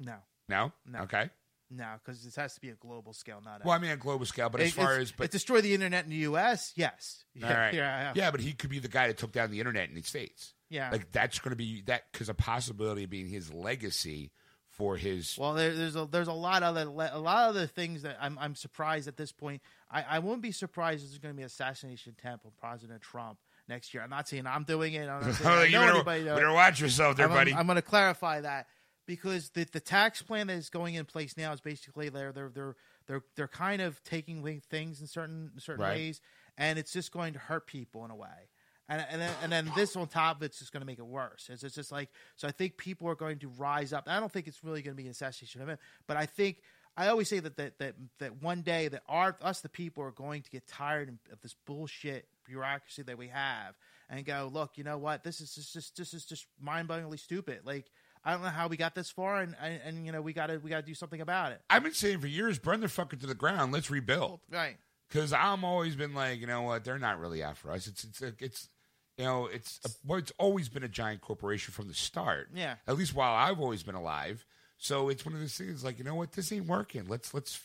no 0.00 0.16
No, 0.48 0.72
No. 0.86 1.00
okay. 1.02 1.30
no 1.70 1.94
because 2.04 2.22
this 2.24 2.36
has 2.36 2.54
to 2.54 2.60
be 2.60 2.70
a 2.70 2.74
global 2.74 3.12
scale, 3.12 3.40
not 3.40 3.62
a, 3.62 3.64
Well, 3.66 3.74
I 3.74 3.78
mean, 3.78 3.90
a 3.92 3.96
global 3.96 4.26
scale, 4.26 4.50
but 4.50 4.60
as 4.60 4.68
It- 4.68 4.74
far 4.74 4.98
as 4.98 5.12
but 5.12 5.24
it 5.24 5.30
destroyed 5.30 5.64
the 5.64 5.74
internet 5.74 6.04
in 6.04 6.10
the 6.10 6.16
U.S. 6.28 6.72
Yes, 6.76 7.24
all 7.42 7.48
right, 7.48 7.72
yeah, 7.72 8.02
yeah, 8.02 8.12
yeah, 8.14 8.30
but 8.30 8.40
he 8.40 8.52
could 8.52 8.70
be 8.70 8.78
the 8.78 8.88
guy 8.88 9.06
that 9.08 9.16
took 9.18 9.32
down 9.32 9.50
the 9.50 9.60
internet 9.60 9.88
in 9.88 9.94
the 9.94 10.02
states. 10.02 10.54
yeah. 10.68 10.90
Like 10.90 11.10
that's 11.12 11.38
going 11.38 11.50
to 11.52 11.56
be 11.56 11.82
that 11.82 12.10
because 12.12 12.28
a 12.28 12.34
possibility 12.34 13.04
of 13.04 13.10
being 13.10 13.28
his 13.28 13.52
legacy 13.52 14.32
for 14.68 14.96
his. 14.96 15.38
Well, 15.38 15.54
there, 15.54 15.72
there's 15.72 15.94
a 15.94 16.04
there's 16.06 16.26
a 16.28 16.32
lot 16.32 16.64
of 16.64 16.76
other 16.76 16.88
a 17.12 17.18
lot 17.20 17.48
of 17.48 17.54
the 17.54 17.68
things 17.68 18.02
that 18.02 18.18
I'm 18.20 18.36
I'm 18.40 18.56
surprised 18.56 19.06
at 19.08 19.16
this 19.16 19.30
point. 19.30 19.62
I, 19.90 20.02
I 20.02 20.18
won't 20.18 20.42
be 20.42 20.50
surprised 20.52 21.04
if 21.04 21.10
there's 21.10 21.18
going 21.20 21.32
to 21.32 21.36
be 21.36 21.42
an 21.42 21.46
assassination 21.46 22.14
attempt 22.18 22.44
on 22.44 22.50
President 22.58 23.00
Trump 23.00 23.38
next 23.68 23.94
year. 23.94 24.02
I'm 24.02 24.10
not 24.10 24.28
saying 24.28 24.46
I'm 24.46 24.64
doing 24.64 24.94
it. 24.94 25.08
I'm 25.08 25.22
not 25.26 25.34
saying 25.34 25.50
oh, 25.50 25.60
I 25.60 25.64
you 25.64 25.72
know 25.72 25.80
better, 25.80 25.94
anybody. 25.94 26.24
better 26.24 26.52
watch 26.52 26.80
yourself, 26.80 27.16
there, 27.16 27.26
I'm, 27.26 27.32
buddy. 27.32 27.54
I'm, 27.54 27.66
going 27.66 27.76
to 27.76 27.82
clarify 27.82 28.40
that 28.40 28.66
because 29.06 29.50
the 29.50 29.64
the 29.64 29.80
tax 29.80 30.22
plan 30.22 30.46
that 30.48 30.54
is 30.54 30.70
going 30.70 30.94
in 30.94 31.04
place 31.04 31.36
now 31.36 31.52
is 31.52 31.60
basically 31.60 32.08
they're 32.08 32.32
they're 32.32 32.50
they're 32.54 32.76
they're 33.06 33.22
they're 33.36 33.48
kind 33.48 33.82
of 33.82 34.02
taking 34.04 34.42
things 34.70 35.00
in 35.00 35.06
certain 35.06 35.52
certain 35.58 35.82
Right. 35.84 35.96
ways, 35.96 36.20
and 36.56 36.78
it's 36.78 36.92
just 36.92 37.12
going 37.12 37.32
to 37.34 37.38
hurt 37.38 37.66
people 37.66 38.04
in 38.04 38.10
a 38.10 38.16
way. 38.16 38.48
And, 38.86 39.04
and 39.10 39.20
then 39.20 39.30
and 39.42 39.50
then 39.50 39.72
this 39.74 39.96
on 39.96 40.08
top 40.08 40.36
of 40.36 40.42
it's 40.42 40.58
just 40.58 40.70
going 40.70 40.82
to 40.82 40.86
make 40.86 40.98
it 40.98 41.06
worse. 41.06 41.48
It's, 41.50 41.64
it's 41.64 41.74
just 41.74 41.90
like 41.90 42.10
so. 42.36 42.46
I 42.46 42.50
think 42.50 42.76
people 42.76 43.08
are 43.08 43.14
going 43.14 43.38
to 43.38 43.48
rise 43.48 43.94
up. 43.94 44.04
I 44.06 44.20
don't 44.20 44.30
think 44.30 44.46
it's 44.46 44.62
really 44.62 44.82
going 44.82 44.94
to 44.94 45.02
be 45.02 45.06
an 45.06 45.12
assassination 45.12 45.62
event, 45.62 45.80
but 46.06 46.18
I 46.18 46.26
think 46.26 46.58
I 46.96 47.08
always 47.08 47.28
say 47.28 47.40
that 47.40 47.56
that 47.56 47.78
that, 47.78 47.94
that 48.18 48.42
one 48.42 48.62
day 48.62 48.88
that 48.88 49.02
our 49.08 49.36
us 49.42 49.60
the 49.60 49.68
people 49.68 50.02
are 50.04 50.12
going 50.12 50.42
to 50.42 50.50
get 50.50 50.66
tired 50.66 51.16
of 51.32 51.40
this 51.42 51.54
bullshit 51.66 52.26
bureaucracy 52.46 53.02
that 53.02 53.18
we 53.18 53.28
have 53.28 53.74
and 54.10 54.24
go, 54.24 54.50
look, 54.52 54.76
you 54.76 54.84
know 54.84 54.98
what? 54.98 55.24
This 55.24 55.40
is 55.40 55.54
just, 55.54 55.72
just 55.72 55.96
this 55.96 56.14
is 56.14 56.24
just 56.24 56.46
mind-bogglingly 56.60 57.18
stupid. 57.18 57.60
Like 57.64 57.86
I 58.24 58.32
don't 58.32 58.42
know 58.42 58.48
how 58.48 58.68
we 58.68 58.76
got 58.76 58.94
this 58.94 59.10
far, 59.10 59.40
and 59.40 59.54
and, 59.60 59.80
and 59.84 60.06
you 60.06 60.12
know 60.12 60.22
we 60.22 60.32
got 60.32 60.46
to 60.46 60.58
we 60.58 60.70
got 60.70 60.80
to 60.80 60.86
do 60.86 60.94
something 60.94 61.20
about 61.20 61.52
it. 61.52 61.60
I've 61.68 61.82
been 61.82 61.94
saying 61.94 62.20
for 62.20 62.26
years, 62.26 62.58
burn 62.58 62.80
the 62.80 62.86
fucker 62.86 63.18
to 63.20 63.26
the 63.26 63.34
ground. 63.34 63.72
Let's 63.72 63.90
rebuild. 63.90 64.40
Right. 64.50 64.76
because 65.08 65.32
I'm 65.32 65.64
always 65.64 65.96
been 65.96 66.14
like, 66.14 66.40
you 66.40 66.46
know 66.46 66.62
what, 66.62 66.84
they're 66.84 66.98
not 66.98 67.20
really 67.20 67.42
out 67.42 67.56
for 67.56 67.70
us. 67.70 67.86
It's 67.86 68.04
it's 68.04 68.20
it's 68.40 68.68
you 69.16 69.24
know 69.24 69.46
it's 69.46 69.80
a, 69.84 69.88
well, 70.04 70.18
it's 70.18 70.32
always 70.38 70.68
been 70.68 70.82
a 70.82 70.88
giant 70.88 71.20
corporation 71.20 71.72
from 71.72 71.88
the 71.88 71.94
start. 71.94 72.48
Yeah. 72.54 72.76
At 72.86 72.96
least 72.96 73.14
while 73.14 73.32
I've 73.34 73.60
always 73.60 73.82
been 73.82 73.94
alive. 73.94 74.44
So 74.76 75.08
it's 75.08 75.24
one 75.24 75.34
of 75.34 75.40
those 75.40 75.56
things 75.56 75.82
like, 75.84 75.98
you 75.98 76.04
know 76.04 76.14
what, 76.14 76.32
this 76.32 76.52
ain't 76.52 76.66
working. 76.66 77.06
Let's 77.08 77.32
let's 77.32 77.60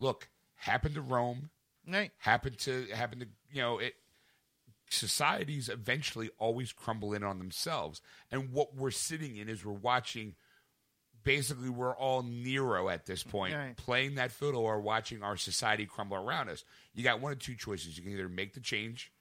look. 0.00 0.28
Happened 0.56 0.96
to 0.96 1.00
Rome. 1.00 1.50
Right. 1.86 2.10
Happened 2.18 2.58
to 2.60 2.86
happened 2.94 3.22
to 3.22 3.28
you 3.50 3.62
know 3.62 3.78
it. 3.78 3.94
Societies 4.90 5.68
eventually 5.68 6.30
always 6.38 6.72
crumble 6.72 7.12
in 7.12 7.22
on 7.22 7.38
themselves, 7.38 8.00
and 8.30 8.52
what 8.52 8.74
we're 8.74 8.90
sitting 8.90 9.36
in 9.36 9.48
is 9.48 9.64
we're 9.64 9.72
watching. 9.72 10.34
Basically, 11.24 11.68
we're 11.68 11.94
all 11.96 12.22
Nero 12.22 12.88
at 12.88 13.04
this 13.04 13.22
point, 13.22 13.54
Right. 13.54 13.76
playing 13.76 14.14
that 14.14 14.32
fiddle 14.32 14.62
or 14.62 14.80
watching 14.80 15.22
our 15.22 15.36
society 15.36 15.84
crumble 15.84 16.16
around 16.16 16.48
us. 16.48 16.64
You 16.94 17.02
got 17.04 17.20
one 17.20 17.32
of 17.32 17.38
two 17.38 17.54
choices: 17.54 17.98
you 17.98 18.02
can 18.02 18.12
either 18.12 18.28
make 18.30 18.54
the 18.54 18.60
change 18.60 19.12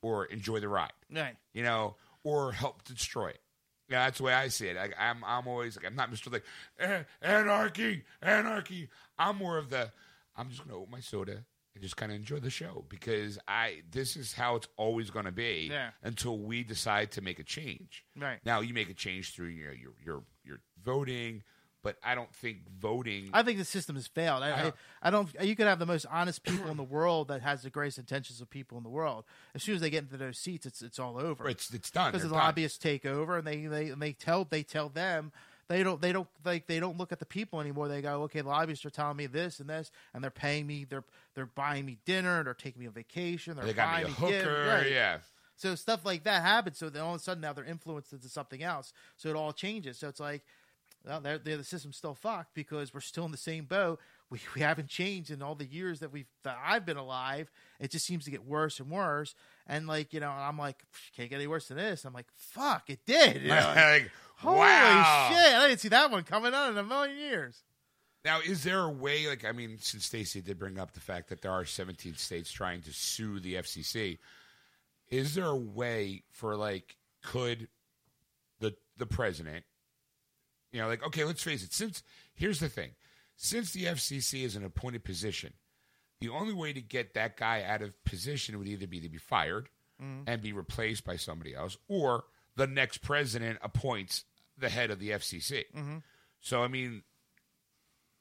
or 0.00 0.24
enjoy 0.26 0.60
the 0.60 0.68
ride, 0.68 0.92
Right. 1.10 1.36
you 1.52 1.62
know, 1.62 1.96
or 2.22 2.52
help 2.52 2.84
destroy 2.84 3.28
it. 3.28 3.42
Yeah, 3.90 4.04
that's 4.04 4.18
the 4.18 4.24
way 4.24 4.32
I 4.32 4.48
see 4.48 4.68
it. 4.68 4.76
Like, 4.76 4.94
I'm, 4.98 5.24
I'm 5.26 5.48
always 5.48 5.76
like, 5.76 5.84
I'm 5.86 5.96
not 5.96 6.10
Mister 6.10 6.30
like 6.30 6.44
"Eh, 6.78 7.02
anarchy, 7.20 8.04
anarchy. 8.22 8.88
I'm 9.18 9.36
more 9.36 9.58
of 9.58 9.68
the, 9.70 9.90
I'm 10.36 10.48
just 10.48 10.64
gonna 10.64 10.78
open 10.78 10.92
my 10.92 11.00
soda 11.00 11.44
and 11.74 11.82
just 11.82 11.96
kind 11.96 12.10
of 12.12 12.16
enjoy 12.16 12.38
the 12.40 12.50
show 12.50 12.84
because 12.88 13.38
I, 13.48 13.82
this 13.90 14.16
is 14.16 14.32
how 14.32 14.56
it's 14.56 14.68
always 14.76 15.10
gonna 15.10 15.32
be 15.32 15.68
Yeah. 15.70 15.90
until 16.02 16.38
we 16.38 16.62
decide 16.62 17.10
to 17.12 17.20
make 17.20 17.38
a 17.38 17.44
change. 17.44 18.04
Right. 18.16 18.38
Now 18.44 18.60
you 18.60 18.72
make 18.74 18.90
a 18.90 18.94
change 18.94 19.34
through 19.34 19.48
your 19.48 19.72
your 19.72 19.92
your, 20.04 20.22
your 20.44 20.60
voting, 20.84 21.42
but 21.82 21.96
I 22.02 22.14
don't 22.14 22.32
think 22.34 22.58
voting. 22.80 23.30
I 23.32 23.42
think 23.42 23.58
the 23.58 23.64
system 23.64 23.96
has 23.96 24.06
failed. 24.06 24.42
I, 24.42 24.50
uh-huh. 24.50 24.60
I, 24.60 24.64
Yeah. 24.66 24.70
I 25.02 25.10
don't. 25.10 25.28
You 25.42 25.56
could 25.56 25.66
have 25.66 25.78
the 25.78 25.86
most 25.86 26.06
honest 26.10 26.42
people 26.42 26.68
in 26.70 26.76
the 26.76 26.82
world 26.82 27.28
that 27.28 27.42
has 27.42 27.62
the 27.62 27.70
greatest 27.70 27.98
intentions 27.98 28.40
of 28.40 28.50
people 28.50 28.76
in 28.78 28.84
the 28.84 28.90
world. 28.90 29.24
As 29.54 29.62
soon 29.62 29.74
as 29.76 29.80
they 29.80 29.90
get 29.90 30.04
into 30.04 30.16
those 30.16 30.38
seats, 30.38 30.66
it's 30.66 30.82
it's 30.82 30.98
all 30.98 31.18
over. 31.18 31.48
it's 31.48 31.72
it's 31.72 31.90
done. 31.90 32.12
because 32.12 32.22
the 32.22 32.28
done. 32.34 32.38
lobbyists 32.38 32.78
take 32.78 33.06
over 33.06 33.38
and 33.38 33.46
they, 33.46 33.66
they 33.66 33.88
and 33.88 34.00
they 34.00 34.12
tell 34.12 34.44
they 34.44 34.62
tell 34.62 34.88
them 34.88 35.32
they 35.68 35.84
don't 35.84 36.02
they 36.02 36.12
don't 36.12 36.28
like 36.44 36.66
they 36.66 36.80
don't 36.80 36.98
look 36.98 37.12
at 37.12 37.20
the 37.20 37.26
people 37.26 37.60
anymore. 37.60 37.88
They 37.88 38.02
go, 38.02 38.22
okay, 38.24 38.40
the 38.40 38.48
lobbyists 38.48 38.84
are 38.84 38.90
telling 38.90 39.16
me 39.16 39.26
this 39.26 39.60
and 39.60 39.70
this, 39.70 39.90
and 40.12 40.22
they're 40.22 40.30
paying 40.30 40.66
me. 40.66 40.84
They're 40.84 41.04
they're 41.34 41.46
buying 41.46 41.86
me 41.86 41.98
dinner. 42.04 42.42
They're 42.42 42.54
taking 42.54 42.80
me 42.80 42.88
on 42.88 42.92
vacation. 42.92 43.54
They're 43.56 43.66
They 43.66 43.72
got 43.72 43.92
buying 43.92 44.06
me 44.06 44.10
a 44.10 44.14
hooker. 44.14 44.66
right. 44.66 44.90
Yeah. 44.90 45.18
So 45.56 45.74
stuff 45.74 46.04
like 46.06 46.24
that 46.24 46.42
happens. 46.42 46.78
So 46.78 46.88
then 46.88 47.02
all 47.02 47.14
of 47.14 47.20
a 47.20 47.22
sudden 47.22 47.42
now 47.42 47.52
they're 47.52 47.64
influenced 47.64 48.12
into 48.12 48.28
something 48.28 48.62
else. 48.62 48.92
So 49.16 49.28
it 49.28 49.36
all 49.36 49.52
changes. 49.52 49.98
So 49.98 50.08
it's 50.08 50.18
like, 50.18 50.42
well, 51.06 51.20
they're, 51.20 51.38
they're, 51.38 51.56
the 51.56 51.64
system's 51.64 51.96
still 51.96 52.14
fucked 52.14 52.54
because 52.54 52.92
we're 52.92 53.00
still 53.00 53.24
in 53.24 53.30
the 53.30 53.38
same 53.38 53.64
boat. 53.64 54.00
We, 54.28 54.40
we 54.54 54.60
haven't 54.60 54.88
changed 54.88 55.30
in 55.30 55.42
all 55.42 55.54
the 55.54 55.66
years 55.66 56.00
that 56.00 56.12
we've 56.12 56.28
that 56.44 56.58
I've 56.64 56.86
been 56.86 56.96
alive. 56.96 57.50
It 57.78 57.90
just 57.90 58.06
seems 58.06 58.24
to 58.26 58.30
get 58.30 58.44
worse 58.44 58.78
and 58.80 58.90
worse. 58.90 59.34
And 59.66 59.86
like 59.86 60.12
you 60.12 60.20
know, 60.20 60.30
I'm 60.30 60.58
like, 60.58 60.84
can't 61.16 61.30
get 61.30 61.36
any 61.36 61.46
worse 61.46 61.68
than 61.68 61.78
this. 61.78 62.04
I'm 62.04 62.12
like, 62.12 62.28
fuck, 62.36 62.90
it 62.90 63.00
did. 63.06 63.42
You 63.42 63.48
know? 63.48 63.72
like, 63.74 64.10
Holy 64.36 64.58
wow. 64.58 65.28
shit! 65.30 65.54
I 65.54 65.68
didn't 65.68 65.80
see 65.80 65.88
that 65.88 66.10
one 66.10 66.22
coming 66.22 66.54
out 66.54 66.70
in 66.70 66.78
a 66.78 66.82
million 66.82 67.16
years. 67.18 67.62
Now, 68.24 68.40
is 68.40 68.64
there 68.64 68.80
a 68.80 68.88
way, 68.90 69.26
like, 69.26 69.44
I 69.44 69.52
mean, 69.52 69.78
since 69.80 70.06
Stacey 70.06 70.42
did 70.42 70.58
bring 70.58 70.78
up 70.78 70.92
the 70.92 71.00
fact 71.00 71.28
that 71.30 71.40
there 71.40 71.52
are 71.52 71.64
17 71.64 72.16
states 72.16 72.52
trying 72.52 72.82
to 72.82 72.92
sue 72.92 73.40
the 73.40 73.54
FCC, 73.54 74.18
is 75.08 75.34
there 75.34 75.46
a 75.46 75.56
way 75.56 76.22
for, 76.30 76.54
like, 76.54 76.96
could 77.22 77.68
the 78.60 78.74
the 78.98 79.06
president, 79.06 79.64
you 80.72 80.80
know, 80.80 80.88
like, 80.88 81.04
okay, 81.04 81.24
let's 81.24 81.42
face 81.42 81.64
it, 81.64 81.72
since, 81.72 82.02
here's 82.34 82.60
the 82.60 82.68
thing, 82.68 82.90
since 83.36 83.72
the 83.72 83.84
FCC 83.84 84.44
is 84.44 84.56
an 84.56 84.64
appointed 84.64 85.04
position, 85.04 85.54
the 86.20 86.28
only 86.28 86.52
way 86.52 86.72
to 86.72 86.80
get 86.80 87.14
that 87.14 87.36
guy 87.36 87.62
out 87.62 87.82
of 87.82 88.04
position 88.04 88.58
would 88.58 88.68
either 88.68 88.86
be 88.86 89.00
to 89.00 89.08
be 89.08 89.18
fired 89.18 89.68
mm-hmm. 90.00 90.22
and 90.26 90.42
be 90.42 90.52
replaced 90.52 91.04
by 91.04 91.16
somebody 91.16 91.54
else, 91.54 91.76
or 91.88 92.24
the 92.56 92.66
next 92.66 92.98
president 92.98 93.58
appoints 93.62 94.24
the 94.58 94.68
head 94.68 94.90
of 94.90 94.98
the 94.98 95.10
FCC. 95.10 95.64
Mm-hmm. 95.74 95.98
So, 96.40 96.62
I 96.62 96.68
mean, 96.68 97.02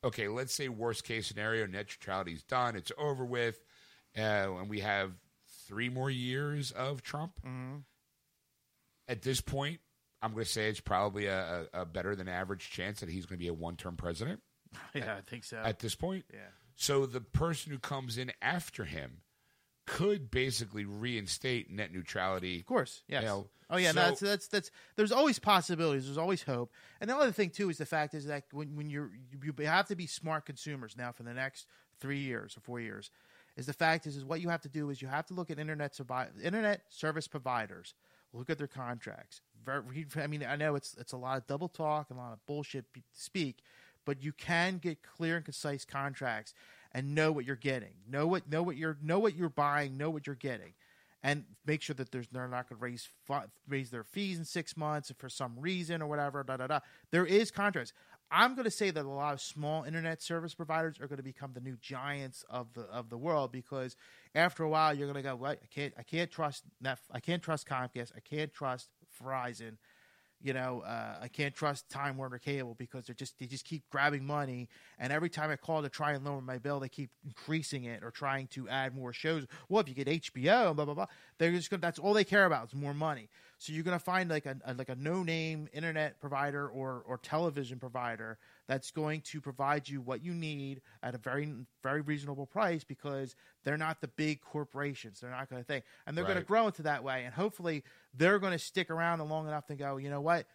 okay, 0.03 0.27
let's 0.27 0.53
say 0.53 0.69
worst 0.69 1.03
case 1.03 1.27
scenario, 1.27 1.65
net 1.65 1.87
neutrality 1.87 2.33
is 2.33 2.43
done, 2.43 2.75
it's 2.75 2.91
over 2.97 3.25
with, 3.25 3.61
uh, 4.17 4.21
and 4.21 4.69
we 4.69 4.79
have 4.79 5.11
three 5.67 5.89
more 5.89 6.09
years 6.09 6.71
of 6.71 7.03
Trump. 7.03 7.33
Mm-hmm. 7.45 7.77
At 9.07 9.23
this 9.23 9.41
point, 9.41 9.79
I'm 10.21 10.33
going 10.33 10.43
to 10.43 10.49
say 10.49 10.69
it's 10.69 10.79
probably 10.79 11.27
a, 11.27 11.67
a, 11.73 11.85
better 11.85 12.15
than 12.15 12.27
average 12.27 12.69
chance 12.69 12.99
that 12.99 13.09
he's 13.09 13.25
going 13.25 13.37
to 13.37 13.43
be 13.43 13.47
a 13.47 13.53
one 13.53 13.75
term 13.75 13.95
president 13.95 14.41
Yeah, 14.93 15.15
I 15.15 15.21
think 15.21 15.43
so. 15.43 15.57
at 15.63 15.79
this 15.79 15.95
point. 15.95 16.25
yeah. 16.33 16.39
So 16.75 17.05
the 17.05 17.21
person 17.21 17.71
who 17.71 17.79
comes 17.79 18.17
in 18.17 18.31
after 18.41 18.85
him 18.85 19.21
could 19.85 20.31
basically 20.31 20.85
reinstate 20.85 21.69
net 21.69 21.91
neutrality. 21.91 22.59
Of 22.59 22.65
course, 22.65 23.01
yes. 23.07 23.23
You 23.23 23.27
know, 23.27 23.47
oh 23.69 23.77
yeah, 23.77 23.91
so- 23.91 23.95
no, 23.95 24.07
that's 24.07 24.19
that's 24.21 24.47
that's. 24.47 24.71
There's 24.95 25.11
always 25.11 25.39
possibilities. 25.39 26.05
There's 26.05 26.17
always 26.17 26.43
hope. 26.43 26.71
And 27.01 27.09
the 27.09 27.15
other 27.15 27.31
thing 27.31 27.49
too 27.49 27.69
is 27.69 27.77
the 27.79 27.85
fact 27.85 28.13
is 28.13 28.27
that 28.27 28.45
when 28.51 28.75
when 28.75 28.89
you're 28.89 29.11
you, 29.31 29.53
you 29.59 29.65
have 29.65 29.87
to 29.87 29.95
be 29.95 30.07
smart 30.07 30.45
consumers 30.45 30.95
now 30.95 31.11
for 31.11 31.23
the 31.23 31.33
next 31.33 31.65
three 31.99 32.19
years 32.19 32.55
or 32.55 32.61
four 32.61 32.79
years. 32.79 33.11
Is 33.57 33.65
the 33.65 33.73
fact 33.73 34.07
is 34.07 34.15
is 34.15 34.23
what 34.23 34.39
you 34.39 34.49
have 34.49 34.61
to 34.61 34.69
do 34.69 34.89
is 34.89 35.01
you 35.01 35.09
have 35.09 35.25
to 35.25 35.33
look 35.33 35.49
at 35.49 35.59
internet 35.59 35.99
internet 36.41 36.81
service 36.89 37.27
providers. 37.27 37.93
Look 38.31 38.49
at 38.49 38.59
their 38.59 38.67
contracts. 38.67 39.41
Ver- 39.63 39.81
read- 39.81 40.17
I 40.17 40.27
mean, 40.27 40.43
I 40.43 40.55
know 40.55 40.75
it's 40.75 40.95
it's 40.97 41.13
a 41.13 41.17
lot 41.17 41.37
of 41.37 41.47
double 41.47 41.69
talk 41.69 42.09
and 42.09 42.19
a 42.19 42.21
lot 42.21 42.33
of 42.33 42.45
bullshit 42.45 42.85
speak, 43.13 43.59
but 44.05 44.21
you 44.23 44.31
can 44.31 44.77
get 44.77 45.03
clear 45.03 45.35
and 45.35 45.45
concise 45.45 45.85
contracts 45.85 46.53
and 46.93 47.13
know 47.13 47.31
what 47.31 47.45
you're 47.45 47.55
getting. 47.55 47.93
Know 48.07 48.27
what 48.27 48.49
know 48.49 48.63
what 48.63 48.77
you're 48.77 48.97
know 49.01 49.19
what 49.19 49.35
you're 49.35 49.49
buying. 49.49 49.97
Know 49.97 50.09
what 50.09 50.27
you're 50.27 50.35
getting 50.35 50.73
and 51.21 51.43
make 51.65 51.81
sure 51.81 51.93
that 51.95 52.11
there's 52.11 52.27
they're 52.29 52.47
not 52.47 52.69
going 52.69 52.79
to 52.79 52.83
raise 52.83 53.09
raise 53.67 53.89
their 53.91 54.03
fees 54.03 54.37
in 54.37 54.45
six 54.45 54.77
months 54.77 55.11
for 55.17 55.29
some 55.29 55.59
reason 55.59 56.01
or 56.01 56.07
whatever. 56.07 56.43
Da 56.43 56.57
da 56.57 56.67
da. 56.67 56.79
There 57.11 57.25
is 57.25 57.51
contracts. 57.51 57.93
I'm 58.31 58.53
going 58.53 58.65
to 58.65 58.71
say 58.71 58.91
that 58.91 59.05
a 59.05 59.09
lot 59.09 59.33
of 59.33 59.41
small 59.41 59.83
internet 59.83 60.21
service 60.21 60.53
providers 60.53 60.99
are 61.01 61.07
going 61.07 61.17
to 61.17 61.23
become 61.23 61.51
the 61.53 61.61
new 61.61 61.77
giants 61.81 62.45
of 62.49 62.71
the 62.73 62.81
of 62.83 63.09
the 63.09 63.17
world 63.17 63.51
because 63.51 63.95
after 64.35 64.63
a 64.63 64.69
while 64.69 64.93
you're 64.93 65.07
going 65.11 65.21
to 65.21 65.27
go, 65.27 65.35
well, 65.35 65.51
I 65.51 65.67
can't 65.73 65.93
I 65.97 66.03
can't 66.03 66.31
trust 66.31 66.63
Netf- 66.83 67.09
I 67.11 67.19
can't 67.19 67.41
trust 67.41 67.67
Comcast, 67.67 68.11
I 68.15 68.19
can't 68.19 68.53
trust 68.53 68.89
Verizon, 69.23 69.77
you 70.41 70.53
know, 70.53 70.81
uh, 70.85 71.17
I 71.21 71.27
can't 71.27 71.53
trust 71.53 71.89
Time 71.89 72.17
Warner 72.17 72.37
Cable 72.37 72.75
because 72.75 73.05
they're 73.05 73.15
just 73.15 73.37
they 73.39 73.45
just 73.45 73.65
keep 73.65 73.83
grabbing 73.89 74.25
money, 74.25 74.69
and 74.97 75.11
every 75.11 75.29
time 75.29 75.49
I 75.49 75.57
call 75.57 75.81
to 75.81 75.89
try 75.89 76.13
and 76.13 76.23
lower 76.23 76.41
my 76.41 76.57
bill, 76.57 76.79
they 76.79 76.87
keep 76.87 77.09
increasing 77.25 77.83
it 77.83 78.03
or 78.03 78.11
trying 78.11 78.47
to 78.47 78.69
add 78.69 78.95
more 78.95 79.11
shows. 79.11 79.45
Well, 79.67 79.81
if 79.81 79.89
you 79.89 79.95
get 79.95 80.07
HBO, 80.07 80.75
blah 80.75 80.85
blah 80.85 80.93
blah, 80.93 81.07
they're 81.37 81.51
just 81.51 81.69
gonna, 81.69 81.81
that's 81.81 81.99
all 81.99 82.13
they 82.13 82.23
care 82.23 82.45
about 82.45 82.67
is 82.67 82.75
more 82.75 82.93
money. 82.93 83.29
So 83.59 83.73
you're 83.73 83.83
gonna 83.83 83.99
find 83.99 84.29
like 84.29 84.45
a, 84.45 84.55
a 84.65 84.73
like 84.73 84.87
a 84.87 84.95
no 84.95 85.21
name 85.21 85.67
internet 85.73 86.19
provider 86.21 86.69
or 86.69 87.03
or 87.05 87.17
television 87.17 87.77
provider 87.77 88.39
that's 88.67 88.89
going 88.89 89.19
to 89.21 89.41
provide 89.41 89.87
you 89.87 89.99
what 89.99 90.23
you 90.23 90.33
need 90.33 90.81
at 91.03 91.13
a 91.13 91.17
very 91.17 91.53
very 91.83 91.99
reasonable 91.99 92.45
price 92.45 92.85
because 92.85 93.35
they're 93.65 93.77
not 93.77 93.99
the 93.99 94.07
big 94.07 94.39
corporations. 94.39 95.19
They're 95.19 95.29
not 95.29 95.49
going 95.49 95.61
to 95.61 95.67
think, 95.67 95.83
and 96.07 96.17
they're 96.17 96.23
going 96.23 96.37
to 96.37 96.43
grow 96.43 96.67
into 96.67 96.83
that 96.83 97.03
way. 97.03 97.25
And 97.25 97.33
hopefully, 97.33 97.83
they're 98.13 98.39
going 98.39 98.53
to 98.53 98.59
stick 98.59 98.89
around 98.89 99.19
long 99.27 99.45
enough 99.45 99.67
to 99.67 99.75
go. 99.75 99.97
You 99.97 100.09
know 100.09 100.21
what? 100.21 100.47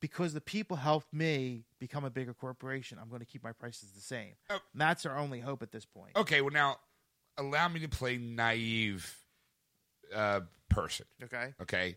Because 0.00 0.34
the 0.34 0.40
people 0.40 0.76
helped 0.76 1.12
me 1.14 1.64
become 1.78 2.04
a 2.04 2.10
bigger 2.10 2.34
corporation, 2.34 2.98
I'm 3.00 3.08
going 3.08 3.20
to 3.20 3.26
keep 3.26 3.44
my 3.44 3.52
prices 3.52 3.92
the 3.92 4.00
same. 4.00 4.32
Oh. 4.50 4.58
And 4.72 4.80
that's 4.80 5.06
our 5.06 5.16
only 5.16 5.38
hope 5.38 5.62
at 5.62 5.70
this 5.70 5.84
point. 5.84 6.16
Okay, 6.16 6.40
well 6.40 6.52
now, 6.52 6.78
allow 7.36 7.68
me 7.68 7.78
to 7.80 7.88
play 7.88 8.18
naive 8.18 9.16
uh, 10.12 10.40
person. 10.68 11.06
Okay. 11.22 11.54
Okay, 11.62 11.96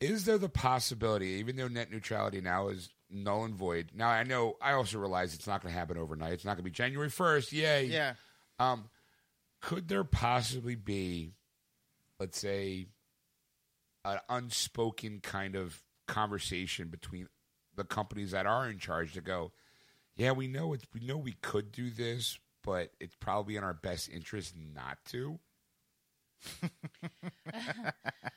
is 0.00 0.24
there 0.24 0.38
the 0.38 0.48
possibility, 0.48 1.26
even 1.26 1.56
though 1.56 1.68
net 1.68 1.90
neutrality 1.90 2.40
now 2.40 2.68
is 2.68 2.90
null 3.10 3.44
and 3.44 3.54
void? 3.54 3.90
Now 3.94 4.08
I 4.08 4.22
know 4.24 4.56
I 4.60 4.72
also 4.72 4.98
realize 4.98 5.34
it's 5.34 5.46
not 5.46 5.62
going 5.62 5.72
to 5.72 5.78
happen 5.78 5.98
overnight. 5.98 6.32
It's 6.32 6.44
not 6.44 6.52
going 6.52 6.64
to 6.64 6.70
be 6.70 6.70
January 6.70 7.10
first. 7.10 7.52
Yay! 7.52 7.86
Yeah. 7.86 8.14
Um, 8.58 8.88
could 9.60 9.88
there 9.88 10.04
possibly 10.04 10.74
be, 10.74 11.32
let's 12.20 12.38
say, 12.38 12.86
an 14.04 14.18
unspoken 14.28 15.20
kind 15.20 15.56
of 15.56 15.82
conversation 16.06 16.88
between 16.88 17.28
the 17.76 17.84
companies 17.84 18.32
that 18.32 18.46
are 18.46 18.68
in 18.68 18.78
charge 18.78 19.14
to 19.14 19.20
go, 19.20 19.52
yeah, 20.16 20.32
we 20.32 20.46
know 20.46 20.72
it's 20.74 20.84
we 20.92 21.00
know 21.00 21.16
we 21.16 21.32
could 21.32 21.72
do 21.72 21.90
this, 21.90 22.38
but 22.62 22.90
it's 23.00 23.16
probably 23.16 23.56
in 23.56 23.64
our 23.64 23.74
best 23.74 24.08
interest 24.08 24.54
not 24.74 24.98
to. 25.06 25.38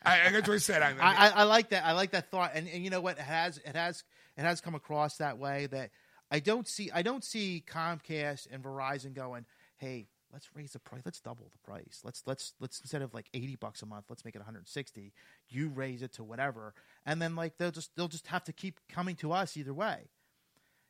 I, 0.06 0.30
that's 0.32 0.48
what 0.48 0.56
I 0.56 0.58
said. 0.58 0.82
I, 0.82 0.94
I, 1.00 1.28
I 1.30 1.44
like 1.44 1.70
that. 1.70 1.86
I 1.86 1.94
like 1.94 2.12
that 2.12 2.32
thought, 2.32 2.52
and, 2.54 2.68
and 2.68 2.84
you 2.84 2.90
know 2.90 3.02
what? 3.02 3.18
It 3.18 3.24
has 3.24 3.58
it 3.58 3.76
has 3.76 4.04
it 4.38 4.42
has 4.42 4.62
come 4.62 4.76
across 4.76 5.18
that 5.18 5.38
way 5.38 5.68
that 5.68 5.92
I 6.32 6.40
don't 6.40 6.68
see 6.68 6.90
I 6.94 7.02
don't 7.02 7.24
see 7.24 7.64
Comcast 7.70 8.48
and 8.52 8.64
Verizon 8.64 9.14
going, 9.14 9.46
hey, 9.78 10.08
let's 10.32 10.50
raise 10.56 10.74
the 10.74 10.80
price, 10.80 11.02
let's 11.06 11.20
double 11.20 11.52
the 11.52 11.70
price, 11.70 12.02
let's 12.04 12.24
let's 12.26 12.54
let's 12.60 12.80
instead 12.80 13.02
of 13.02 13.14
like 13.14 13.30
eighty 13.34 13.56
bucks 13.56 13.82
a 13.82 13.86
month, 13.86 14.06
let's 14.10 14.24
make 14.24 14.36
it 14.36 14.40
one 14.40 14.46
hundred 14.46 14.68
sixty. 14.68 15.14
You 15.50 15.70
raise 15.70 16.02
it 16.02 16.14
to 16.14 16.24
whatever, 16.24 16.74
and 17.06 17.22
then 17.22 17.36
like 17.36 17.58
they'll 17.58 17.72
just 17.72 17.96
they'll 17.96 18.08
just 18.08 18.28
have 18.28 18.44
to 18.46 18.54
keep 18.54 18.80
coming 18.90 19.16
to 19.18 19.32
us 19.32 19.58
either 19.58 19.74
way. 19.74 20.10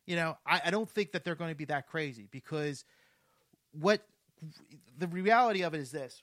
You 0.06 0.16
know, 0.16 0.38
I, 0.46 0.62
I 0.66 0.72
don't 0.72 0.90
think 0.90 1.12
that 1.12 1.24
they're 1.24 1.36
going 1.36 1.52
to 1.52 1.58
be 1.58 1.66
that 1.66 1.88
crazy 1.88 2.28
because 2.32 2.86
what 3.74 4.02
the 4.98 5.08
reality 5.08 5.64
of 5.64 5.74
it 5.74 5.80
is 5.80 5.92
this 5.92 6.22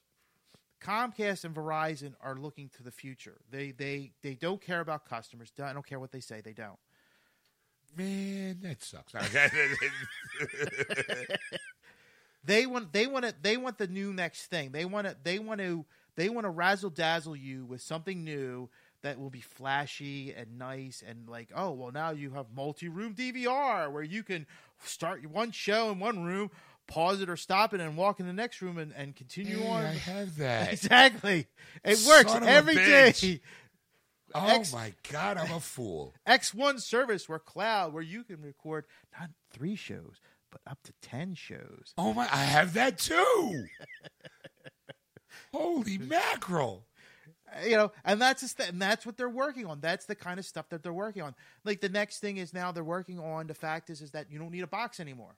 Comcast 0.85 1.45
and 1.45 1.55
Verizon 1.55 2.13
are 2.21 2.37
looking 2.37 2.69
to 2.77 2.83
the 2.83 2.91
future. 2.91 3.37
They 3.51 3.71
they 3.71 4.13
they 4.23 4.35
don't 4.35 4.61
care 4.61 4.81
about 4.81 5.09
customers. 5.09 5.51
I 5.63 5.73
don't 5.73 5.87
care 5.87 5.99
what 5.99 6.13
they 6.13 6.21
say. 6.21 6.41
They 6.41 6.53
don't. 6.53 6.79
man, 7.97 8.59
that 8.63 8.83
sucks. 8.83 9.15
They 12.47 12.67
want 12.67 12.93
they 12.93 13.07
want 13.07 13.25
to 13.25 13.35
they 13.41 13.57
want 13.57 13.79
the 13.79 13.87
new 13.87 14.13
next 14.13 14.47
thing. 14.47 14.73
They 14.73 14.85
want 14.85 15.07
to 15.07 15.17
they 15.23 15.39
want 15.39 15.61
to 15.61 15.87
they 16.17 16.29
want 16.29 16.45
to 16.45 16.51
razzle 16.51 16.91
dazzle 16.91 17.35
you 17.35 17.65
with 17.65 17.81
something 17.81 18.23
new 18.23 18.69
that 19.03 19.19
will 19.19 19.31
be 19.31 19.41
flashy 19.41 20.33
and 20.33 20.59
nice 20.59 21.03
and 21.07 21.29
like 21.29 21.51
oh 21.55 21.71
well 21.71 21.91
now 21.91 22.11
you 22.11 22.31
have 22.33 22.47
multi 22.55 22.89
room 22.89 23.15
DVR 23.15 23.91
where 23.91 24.03
you 24.03 24.23
can 24.23 24.47
start 24.83 25.25
one 25.27 25.53
show 25.53 25.91
in 25.91 25.99
one 25.99 26.23
room, 26.23 26.51
pause 26.87 27.21
it 27.21 27.29
or 27.29 27.37
stop 27.37 27.75
it, 27.75 27.81
and 27.81 27.97
walk 27.97 28.21
in 28.21 28.27
the 28.27 28.33
next 28.33 28.61
room 28.63 28.79
and, 28.79 28.93
and 28.97 29.15
continue 29.17 29.59
Hey, 29.59 29.69
on. 29.69 29.85
I 29.85 29.93
have 29.95 30.37
that. 30.39 30.73
Exactly, 30.73 31.47
it 31.85 31.99
works 32.07 32.33
Son 32.33 32.43
a 32.43 32.47
every 32.47 32.75
day. 32.75 33.41
Oh 34.35 34.47
X- 34.49 34.73
my 34.73 34.93
god, 35.13 35.37
I'm 35.37 35.53
a 35.53 35.61
fool. 35.61 36.13
X1 36.29 36.81
service 36.81 37.29
where 37.29 37.39
cloud 37.39 37.93
where 37.93 38.03
you 38.03 38.25
can 38.25 38.43
record 38.43 38.85
not 39.19 39.31
three 39.53 39.77
shows 39.77 40.21
but 40.51 40.61
up 40.71 40.79
to 40.85 40.93
10 41.03 41.35
shows. 41.35 41.95
Oh 41.99 42.13
my, 42.15 42.29
I 42.33 42.45
have 42.45 42.75
that 42.75 42.99
too. 42.99 43.65
Holy 45.53 45.99
mackerel! 45.99 46.87
Uh, 47.49 47.65
you 47.65 47.77
know, 47.77 47.93
and 48.05 48.21
that's 48.21 48.41
just 48.43 48.59
and 48.61 48.81
that's 48.81 49.07
what 49.07 49.17
they're 49.17 49.29
working 49.29 49.67
on. 49.67 49.81
That's 49.81 50.07
the 50.07 50.15
kind 50.15 50.39
of 50.39 50.45
stuff 50.45 50.69
that 50.71 50.83
they're 50.83 50.93
working 50.93 51.23
on. 51.23 51.35
Like 51.65 51.81
the 51.81 51.89
next 51.89 52.19
thing 52.19 52.37
is 52.39 52.53
now 52.53 52.73
they're 52.73 52.83
working 52.85 53.19
on 53.21 53.47
the 53.47 53.55
fact 53.55 53.91
is 53.91 54.01
is 54.01 54.13
that 54.13 54.31
you 54.31 54.39
don't 54.39 54.51
need 54.51 54.63
a 54.63 54.69
box 54.69 54.99
anymore. 55.01 55.37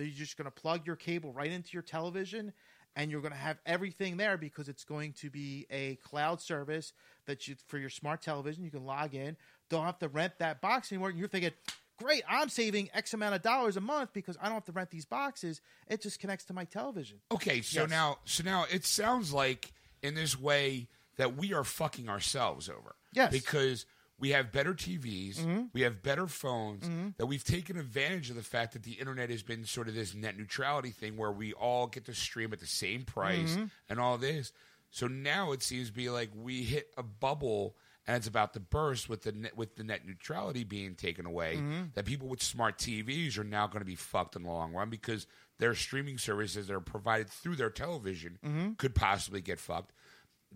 That 0.00 0.06
you're 0.06 0.14
just 0.16 0.38
going 0.38 0.46
to 0.46 0.50
plug 0.50 0.86
your 0.86 0.96
cable 0.96 1.30
right 1.30 1.50
into 1.50 1.70
your 1.74 1.82
television 1.82 2.54
and 2.96 3.10
you're 3.10 3.20
going 3.20 3.34
to 3.34 3.38
have 3.38 3.58
everything 3.66 4.16
there 4.16 4.38
because 4.38 4.66
it's 4.66 4.82
going 4.82 5.12
to 5.20 5.28
be 5.28 5.66
a 5.70 5.96
cloud 5.96 6.40
service 6.40 6.94
that 7.26 7.46
you 7.46 7.54
for 7.66 7.76
your 7.76 7.90
smart 7.90 8.22
television 8.22 8.64
you 8.64 8.70
can 8.70 8.86
log 8.86 9.14
in. 9.14 9.36
Don't 9.68 9.84
have 9.84 9.98
to 9.98 10.08
rent 10.08 10.32
that 10.38 10.62
box 10.62 10.90
anymore. 10.90 11.10
And 11.10 11.18
you're 11.18 11.28
thinking, 11.28 11.50
"Great, 11.98 12.22
I'm 12.26 12.48
saving 12.48 12.88
X 12.94 13.12
amount 13.12 13.34
of 13.34 13.42
dollars 13.42 13.76
a 13.76 13.80
month 13.82 14.14
because 14.14 14.38
I 14.40 14.44
don't 14.46 14.54
have 14.54 14.64
to 14.64 14.72
rent 14.72 14.90
these 14.90 15.04
boxes. 15.04 15.60
It 15.86 16.00
just 16.00 16.18
connects 16.18 16.46
to 16.46 16.54
my 16.54 16.64
television." 16.64 17.20
Okay, 17.30 17.60
so 17.60 17.82
Yes. 17.82 17.90
now, 17.90 18.18
so 18.24 18.42
now 18.42 18.64
it 18.72 18.86
sounds 18.86 19.34
like 19.34 19.70
in 20.02 20.14
this 20.14 20.38
way 20.38 20.88
that 21.16 21.36
we 21.36 21.52
are 21.52 21.62
fucking 21.62 22.08
ourselves 22.08 22.70
over. 22.70 22.96
Yes. 23.12 23.30
because 23.30 23.84
we 24.20 24.30
have 24.30 24.52
better 24.52 24.74
TVs, 24.74 25.38
mm-hmm. 25.38 25.62
we 25.72 25.80
have 25.80 26.02
better 26.02 26.26
phones. 26.26 26.84
Mm-hmm. 26.84 27.08
That 27.16 27.26
we've 27.26 27.42
taken 27.42 27.78
advantage 27.78 28.30
of 28.30 28.36
the 28.36 28.42
fact 28.42 28.74
that 28.74 28.82
the 28.82 28.92
internet 28.92 29.30
has 29.30 29.42
been 29.42 29.64
sort 29.64 29.88
of 29.88 29.94
this 29.94 30.14
net 30.14 30.36
neutrality 30.36 30.90
thing 30.90 31.16
where 31.16 31.32
we 31.32 31.52
all 31.54 31.86
get 31.86 32.04
to 32.04 32.14
stream 32.14 32.52
at 32.52 32.60
the 32.60 32.66
same 32.66 33.02
price 33.02 33.52
mm-hmm. 33.52 33.64
and 33.88 33.98
all 33.98 34.18
this. 34.18 34.52
So 34.90 35.06
now 35.06 35.52
it 35.52 35.62
seems 35.62 35.88
to 35.88 35.92
be 35.94 36.10
like 36.10 36.30
we 36.34 36.62
hit 36.62 36.92
a 36.98 37.02
bubble 37.02 37.76
and 38.06 38.16
it's 38.16 38.26
about 38.26 38.54
to 38.54 38.60
burst 38.60 39.08
with 39.08 39.22
the 39.22 39.32
net, 39.32 39.56
with 39.56 39.76
the 39.76 39.84
net 39.84 40.06
neutrality 40.06 40.64
being 40.64 40.94
taken 40.94 41.26
away. 41.26 41.56
That 41.94 42.04
people 42.04 42.28
with 42.28 42.42
smart 42.42 42.78
TVs 42.78 43.38
are 43.38 43.44
now 43.44 43.66
going 43.66 43.80
to 43.80 43.86
be 43.86 43.94
fucked 43.94 44.36
in 44.36 44.42
the 44.42 44.50
long 44.50 44.72
run 44.72 44.90
because 44.90 45.26
their 45.58 45.74
streaming 45.74 46.18
services 46.18 46.66
that 46.66 46.74
are 46.74 46.80
provided 46.80 47.28
through 47.28 47.56
their 47.56 47.70
television 47.70 48.38
could 48.78 48.94
possibly 48.94 49.40
get 49.40 49.60
fucked. 49.60 49.92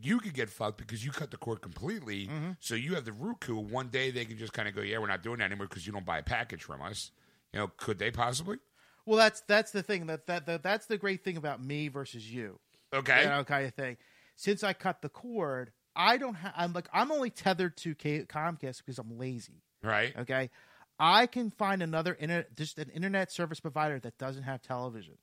You 0.01 0.19
could 0.19 0.35
get 0.35 0.51
fucked 0.51 0.79
because 0.79 1.05
you 1.05 1.13
cut 1.13 1.31
the 1.31 1.37
cord 1.37 1.61
completely. 1.61 2.27
Mm-hmm. 2.27 2.51
So 2.61 2.75
you 2.75 2.95
have 2.95 3.05
the 3.05 3.13
Roku. 3.13 3.55
One 3.55 3.89
day 3.89 4.11
they 4.11 4.25
can 4.25 4.37
just 4.37 4.53
kind 4.53 4.69
of 4.69 4.75
go, 4.75 4.83
"Yeah, 4.83 4.99
we're 4.99 5.07
not 5.07 5.23
doing 5.23 5.39
that 5.39 5.45
anymore 5.45 5.69
because 5.69 5.87
you 5.87 5.93
don't 5.93 6.05
buy 6.05 6.19
a 6.19 6.23
package 6.23 6.63
from 6.65 6.83
us." 6.83 7.13
You 7.53 7.61
know, 7.61 7.69
could 7.77 7.99
they 7.99 8.11
possibly? 8.11 8.59
Well, 9.07 9.19
that's 9.19 9.43
that's 9.43 9.71
the 9.71 9.83
thing 9.83 10.07
that 10.07 10.27
that, 10.27 10.47
that 10.47 10.63
that's 10.63 10.87
the 10.87 10.99
great 10.99 11.23
thing 11.23 11.37
about 11.37 11.63
me 11.63 11.89
versus 11.89 12.31
you. 12.31 12.59
Okay. 12.93 13.23
you 13.23 13.29
know, 13.29 13.45
kind 13.45 13.67
of 13.67 13.75
thing. 13.75 13.97
Since 14.37 14.65
I 14.65 14.73
cut 14.73 15.03
the 15.03 15.09
cord, 15.09 15.73
I 15.95 16.17
don't 16.17 16.35
have. 16.35 16.53
I'm 16.57 16.73
like 16.73 16.89
I'm 16.93 17.13
only 17.13 17.31
tethered 17.31 17.77
to 17.79 17.95
K- 17.95 18.25
Comcast 18.25 18.79
because 18.79 18.99
I'm 18.99 19.17
lazy. 19.19 19.63
Right. 19.83 20.15
Okay, 20.17 20.51
I 20.99 21.27
can 21.27 21.51
find 21.51 21.83
another 21.83 22.17
internet, 22.19 22.57
just 22.57 22.79
an 22.79 22.91
internet 22.91 23.31
service 23.31 23.61
provider 23.61 24.01
that 24.01 24.19
doesn't 24.19 24.45
have 24.45 24.63
television, 24.63 25.19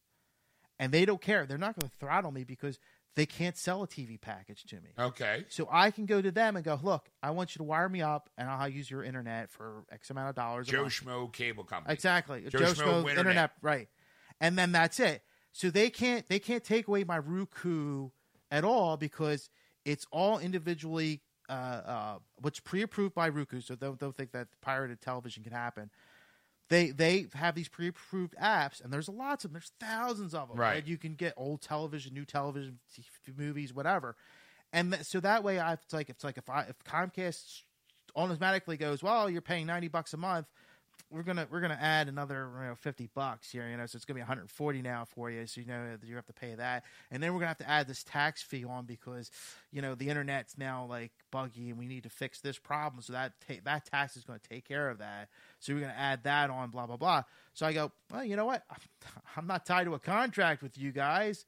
and 0.79 0.93
they 0.93 1.05
don't 1.05 1.21
care. 1.21 1.45
They're 1.45 1.57
not 1.57 1.77
going 1.79 1.89
to 1.89 1.97
throttle 1.97 2.31
me 2.31 2.43
because 2.43 2.79
they 3.15 3.25
can't 3.25 3.57
sell 3.57 3.83
a 3.83 3.87
TV 3.87 4.19
package 4.19 4.63
to 4.65 4.75
me. 4.75 4.89
Okay. 4.97 5.45
So 5.49 5.67
I 5.71 5.91
can 5.91 6.05
go 6.05 6.21
to 6.21 6.31
them 6.31 6.55
and 6.55 6.63
go, 6.63 6.79
look, 6.81 7.09
I 7.21 7.31
want 7.31 7.55
you 7.55 7.59
to 7.59 7.63
wire 7.63 7.89
me 7.89 8.01
up, 8.01 8.29
and 8.37 8.49
I'll 8.49 8.69
use 8.69 8.89
your 8.89 9.03
internet 9.03 9.49
for 9.49 9.83
X 9.91 10.09
amount 10.09 10.29
of 10.29 10.35
dollars. 10.35 10.67
Joe. 10.67 10.85
Schmo 10.85 11.31
Cable 11.31 11.63
Company. 11.63 11.93
Exactly. 11.93 12.43
Joe 12.47 12.59
Joe, 12.59 12.65
Schmo 12.65 12.75
Schmo 12.75 12.97
Internet. 13.09 13.17
internet. 13.17 13.51
right? 13.61 13.87
And 14.39 14.57
then 14.57 14.71
that's 14.71 14.99
it. 14.99 15.23
So 15.51 15.69
they 15.69 15.89
can't 15.89 16.27
they 16.29 16.39
can't 16.39 16.63
take 16.63 16.87
away 16.87 17.03
my 17.03 17.19
Roku 17.19 18.09
at 18.49 18.63
all 18.63 18.95
because 18.97 19.49
it's 19.85 20.05
all 20.11 20.39
individually 20.39 21.21
uh, 21.49 21.53
uh, 21.53 22.17
what's 22.39 22.59
pre-approved 22.59 23.13
by 23.13 23.27
Roku. 23.29 23.59
So 23.59 23.75
don't 23.75 23.99
don't 23.99 24.15
think 24.15 24.31
that 24.31 24.47
pirated 24.61 25.01
television 25.01 25.43
can 25.43 25.51
happen. 25.51 25.89
They 26.71 26.91
they 26.91 27.27
have 27.33 27.53
these 27.53 27.67
pre-approved 27.67 28.33
apps, 28.41 28.81
and 28.81 28.93
there's 28.93 29.09
lots 29.09 29.43
of 29.43 29.51
them. 29.51 29.59
There's 29.59 29.73
thousands 29.77 30.33
of 30.33 30.47
them. 30.47 30.57
Right. 30.57 30.87
You 30.87 30.97
can 30.97 31.15
get 31.15 31.33
old 31.35 31.61
television, 31.61 32.13
new 32.13 32.23
television, 32.23 32.79
t- 32.95 33.03
movies, 33.37 33.73
whatever. 33.73 34.15
And 34.71 34.93
th- 34.93 35.03
so 35.03 35.19
that 35.19 35.43
way, 35.43 35.59
I 35.59 35.73
it's 35.73 35.91
like 35.91 36.09
it's 36.09 36.23
like 36.23 36.37
if 36.37 36.49
I 36.49 36.61
if 36.69 36.81
Comcast 36.85 37.63
automatically 38.15 38.77
goes, 38.77 39.03
well, 39.03 39.29
you're 39.29 39.41
paying 39.41 39.67
ninety 39.67 39.89
bucks 39.89 40.13
a 40.13 40.17
month 40.17 40.47
we're 41.11 41.23
gonna 41.23 41.45
we're 41.51 41.59
gonna 41.61 41.77
add 41.79 42.07
another 42.07 42.49
you 42.61 42.67
know, 42.69 42.75
fifty 42.75 43.09
bucks 43.13 43.51
here, 43.51 43.67
you 43.69 43.75
know, 43.77 43.85
so 43.85 43.95
it's 43.97 44.05
gonna 44.05 44.15
be 44.15 44.21
one 44.21 44.27
hundred 44.27 44.49
forty 44.49 44.81
now 44.81 45.05
for 45.05 45.29
you. 45.29 45.45
So 45.45 45.61
you 45.61 45.67
know 45.67 45.97
you 46.03 46.15
have 46.15 46.25
to 46.27 46.33
pay 46.33 46.55
that, 46.55 46.83
and 47.11 47.21
then 47.21 47.33
we're 47.33 47.39
gonna 47.39 47.49
have 47.49 47.57
to 47.57 47.69
add 47.69 47.87
this 47.87 48.03
tax 48.03 48.41
fee 48.41 48.63
on 48.63 48.85
because 48.85 49.29
you 49.71 49.81
know 49.81 49.93
the 49.95 50.07
internet's 50.09 50.57
now 50.57 50.85
like 50.89 51.11
buggy, 51.31 51.69
and 51.69 51.77
we 51.77 51.87
need 51.87 52.03
to 52.03 52.09
fix 52.09 52.39
this 52.39 52.57
problem. 52.57 53.01
So 53.01 53.13
that 53.13 53.33
ta- 53.47 53.55
that 53.65 53.85
tax 53.85 54.15
is 54.15 54.23
gonna 54.23 54.39
take 54.49 54.67
care 54.67 54.89
of 54.89 54.99
that. 54.99 55.29
So 55.59 55.73
we're 55.73 55.81
gonna 55.81 55.93
add 55.97 56.23
that 56.23 56.49
on, 56.49 56.69
blah 56.69 56.87
blah 56.87 56.97
blah. 56.97 57.23
So 57.53 57.65
I 57.65 57.73
go, 57.73 57.91
well, 58.11 58.23
you 58.23 58.35
know 58.35 58.45
what? 58.45 58.63
I'm 59.37 59.47
not 59.47 59.65
tied 59.65 59.83
to 59.85 59.93
a 59.93 59.99
contract 59.99 60.63
with 60.63 60.77
you 60.77 60.91
guys. 60.91 61.45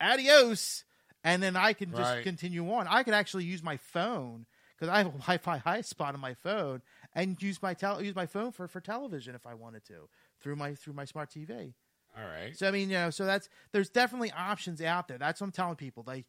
Adios. 0.00 0.84
And 1.24 1.42
then 1.42 1.54
I 1.56 1.72
can 1.72 1.90
just 1.90 2.14
Right. 2.14 2.22
continue 2.24 2.68
on. 2.72 2.88
I 2.88 3.04
can 3.04 3.14
actually 3.14 3.44
use 3.44 3.62
my 3.62 3.76
phone 3.76 4.46
because 4.74 4.88
I 4.92 4.98
have 4.98 5.06
a 5.06 5.10
Wi-Fi 5.10 5.60
hotspot 5.60 6.14
on 6.14 6.20
my 6.20 6.34
phone 6.34 6.82
and 7.14 7.40
use 7.42 7.62
my 7.62 7.74
tel- 7.74 8.02
use 8.02 8.14
my 8.14 8.26
phone 8.26 8.52
for, 8.52 8.66
for 8.68 8.80
television 8.80 9.34
if 9.34 9.46
I 9.46 9.54
wanted 9.54 9.84
to 9.86 10.08
through 10.40 10.56
my 10.56 10.74
through 10.74 10.94
my 10.94 11.04
smart 11.04 11.30
TV. 11.30 11.74
All 12.16 12.24
right. 12.24 12.56
So 12.56 12.68
I 12.68 12.70
mean, 12.70 12.90
you 12.90 12.96
know, 12.96 13.10
so 13.10 13.24
that's 13.24 13.48
there's 13.72 13.90
definitely 13.90 14.32
options 14.32 14.80
out 14.82 15.08
there. 15.08 15.18
That's 15.18 15.40
what 15.40 15.46
I'm 15.46 15.52
telling 15.52 15.76
people. 15.76 16.04
Like, 16.06 16.26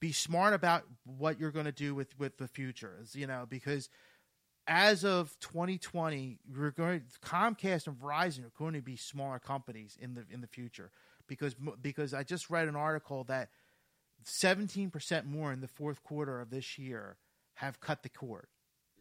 be 0.00 0.12
smart 0.12 0.54
about 0.54 0.84
what 1.04 1.38
you're 1.38 1.52
going 1.52 1.66
to 1.66 1.72
do 1.72 1.94
with 1.94 2.18
with 2.18 2.38
the 2.38 2.48
future. 2.48 2.98
is, 3.00 3.14
You 3.14 3.26
know, 3.26 3.46
because 3.48 3.88
as 4.66 5.04
of 5.04 5.36
2020, 5.40 6.38
we're 6.56 6.70
going 6.70 7.02
Comcast 7.24 7.86
and 7.86 7.96
Verizon 7.96 8.44
are 8.44 8.52
going 8.58 8.74
to 8.74 8.82
be 8.82 8.96
smaller 8.96 9.38
companies 9.38 9.96
in 10.00 10.14
the 10.14 10.24
in 10.30 10.40
the 10.40 10.48
future 10.48 10.90
because 11.28 11.54
because 11.80 12.14
I 12.14 12.22
just 12.24 12.50
read 12.50 12.68
an 12.68 12.76
article 12.76 13.24
that 13.24 13.50
17 14.24 14.90
percent 14.90 15.26
more 15.26 15.52
in 15.52 15.60
the 15.60 15.68
fourth 15.68 16.02
quarter 16.02 16.40
of 16.40 16.50
this 16.50 16.78
year 16.78 17.16
have 17.54 17.80
cut 17.80 18.02
the 18.02 18.08
cord. 18.08 18.48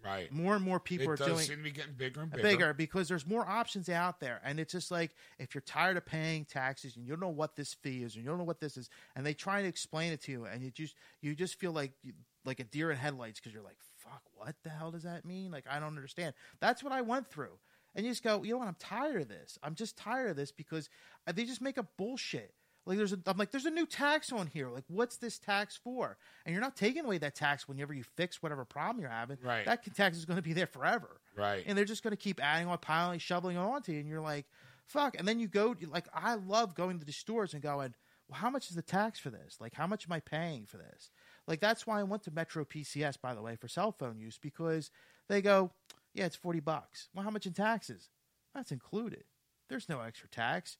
Right. 0.05 0.31
More 0.31 0.55
and 0.55 0.63
more 0.63 0.79
people 0.79 1.07
it 1.07 1.09
are 1.09 1.15
does 1.15 1.27
doing 1.27 1.39
seem 1.39 1.57
to 1.57 1.63
be 1.63 1.71
getting 1.71 1.93
bigger 1.93 2.21
and 2.21 2.31
bigger. 2.31 2.43
bigger 2.43 2.73
because 2.73 3.07
there's 3.07 3.25
more 3.25 3.47
options 3.47 3.89
out 3.89 4.19
there. 4.19 4.39
And 4.43 4.59
it's 4.59 4.71
just 4.71 4.91
like 4.91 5.15
if 5.39 5.55
you're 5.55 5.61
tired 5.61 5.97
of 5.97 6.05
paying 6.05 6.45
taxes 6.45 6.95
and 6.95 7.05
you 7.05 7.11
don't 7.11 7.21
know 7.21 7.29
what 7.29 7.55
this 7.55 7.73
fee 7.73 8.03
is 8.03 8.15
and 8.15 8.23
you 8.23 8.29
don't 8.29 8.37
know 8.37 8.45
what 8.45 8.59
this 8.59 8.77
is 8.77 8.89
and 9.15 9.25
they 9.25 9.33
try 9.33 9.61
to 9.61 9.67
explain 9.67 10.13
it 10.13 10.21
to 10.23 10.31
you 10.31 10.45
and 10.45 10.61
you 10.61 10.69
just 10.69 10.95
you 11.21 11.33
just 11.33 11.59
feel 11.59 11.71
like 11.71 11.93
you, 12.03 12.13
like 12.45 12.59
a 12.59 12.63
deer 12.63 12.91
in 12.91 12.97
headlights 12.97 13.39
because 13.39 13.53
you're 13.53 13.63
like 13.63 13.77
fuck 13.97 14.21
what 14.35 14.55
the 14.63 14.69
hell 14.69 14.91
does 14.91 15.03
that 15.03 15.25
mean? 15.25 15.51
Like 15.51 15.65
i 15.69 15.79
don't 15.79 15.95
understand. 15.95 16.33
That's 16.59 16.83
what 16.83 16.93
i 16.93 17.01
went 17.01 17.27
through. 17.29 17.57
And 17.95 18.05
you 18.05 18.11
just 18.11 18.23
go 18.23 18.43
you 18.43 18.51
know 18.51 18.59
what? 18.59 18.67
I'm 18.67 18.77
tired 18.79 19.21
of 19.21 19.27
this. 19.27 19.57
I'm 19.63 19.75
just 19.75 19.97
tired 19.97 20.29
of 20.29 20.35
this 20.35 20.51
because 20.51 20.89
uh, 21.27 21.31
they 21.31 21.45
just 21.45 21.61
make 21.61 21.77
up 21.77 21.87
bullshit 21.97 22.53
like 22.85 22.97
there's 22.97 23.13
a, 23.13 23.19
I'm 23.25 23.37
like 23.37 23.51
there's 23.51 23.65
a 23.65 23.71
new 23.71 23.85
tax 23.85 24.31
on 24.31 24.47
here. 24.47 24.69
Like 24.69 24.83
what's 24.87 25.17
this 25.17 25.37
tax 25.39 25.75
for? 25.83 26.17
And 26.45 26.53
you're 26.53 26.61
not 26.61 26.75
taking 26.75 27.05
away 27.05 27.17
that 27.19 27.35
tax 27.35 27.67
whenever 27.67 27.93
you 27.93 28.03
fix 28.15 28.41
whatever 28.43 28.65
problem 28.65 29.01
you're 29.01 29.09
having. 29.09 29.37
Right. 29.43 29.65
That 29.65 29.83
tax 29.95 30.17
is 30.17 30.25
going 30.25 30.37
to 30.37 30.43
be 30.43 30.53
there 30.53 30.67
forever 30.67 31.19
Right. 31.35 31.63
and 31.65 31.77
they're 31.77 31.85
just 31.85 32.03
going 32.03 32.11
to 32.11 32.17
keep 32.17 32.41
adding 32.43 32.67
on, 32.67 32.77
piling, 32.77 33.19
shoveling 33.19 33.57
it 33.57 33.59
onto 33.59 33.91
you, 33.91 33.99
and 33.99 34.07
you're 34.07 34.21
like, 34.21 34.45
fuck. 34.87 35.15
And 35.17 35.27
then 35.27 35.39
you 35.39 35.47
go, 35.47 35.75
like, 35.87 36.07
I 36.13 36.35
love 36.35 36.75
going 36.75 36.99
to 36.99 37.05
the 37.05 37.11
stores 37.11 37.53
and 37.53 37.61
going, 37.61 37.93
well, 38.29 38.39
how 38.39 38.49
much 38.49 38.69
is 38.69 38.75
the 38.75 38.81
tax 38.81 39.19
for 39.19 39.29
this? 39.29 39.57
Like, 39.59 39.73
how 39.73 39.85
much 39.87 40.05
am 40.07 40.13
I 40.13 40.19
paying 40.19 40.65
for 40.65 40.77
this? 40.77 41.09
Like, 41.47 41.59
that's 41.59 41.85
why 41.85 41.99
I 41.99 42.03
went 42.03 42.23
to 42.23 42.31
Metro 42.31 42.63
PCS, 42.65 43.19
by 43.21 43.35
the 43.35 43.41
way, 43.41 43.55
for 43.55 43.67
cell 43.67 43.91
phone 43.91 44.17
use 44.19 44.37
because 44.41 44.89
they 45.27 45.41
go, 45.41 45.71
yeah, 46.13 46.25
it's 46.25 46.35
forty 46.35 46.59
bucks. 46.61 47.09
Well, 47.13 47.23
how 47.23 47.29
much 47.31 47.45
in 47.45 47.53
taxes? 47.53 48.09
That's 48.53 48.71
included. 48.71 49.25
There's 49.69 49.89
no 49.89 49.99
extra 50.01 50.29
tax. 50.29 50.77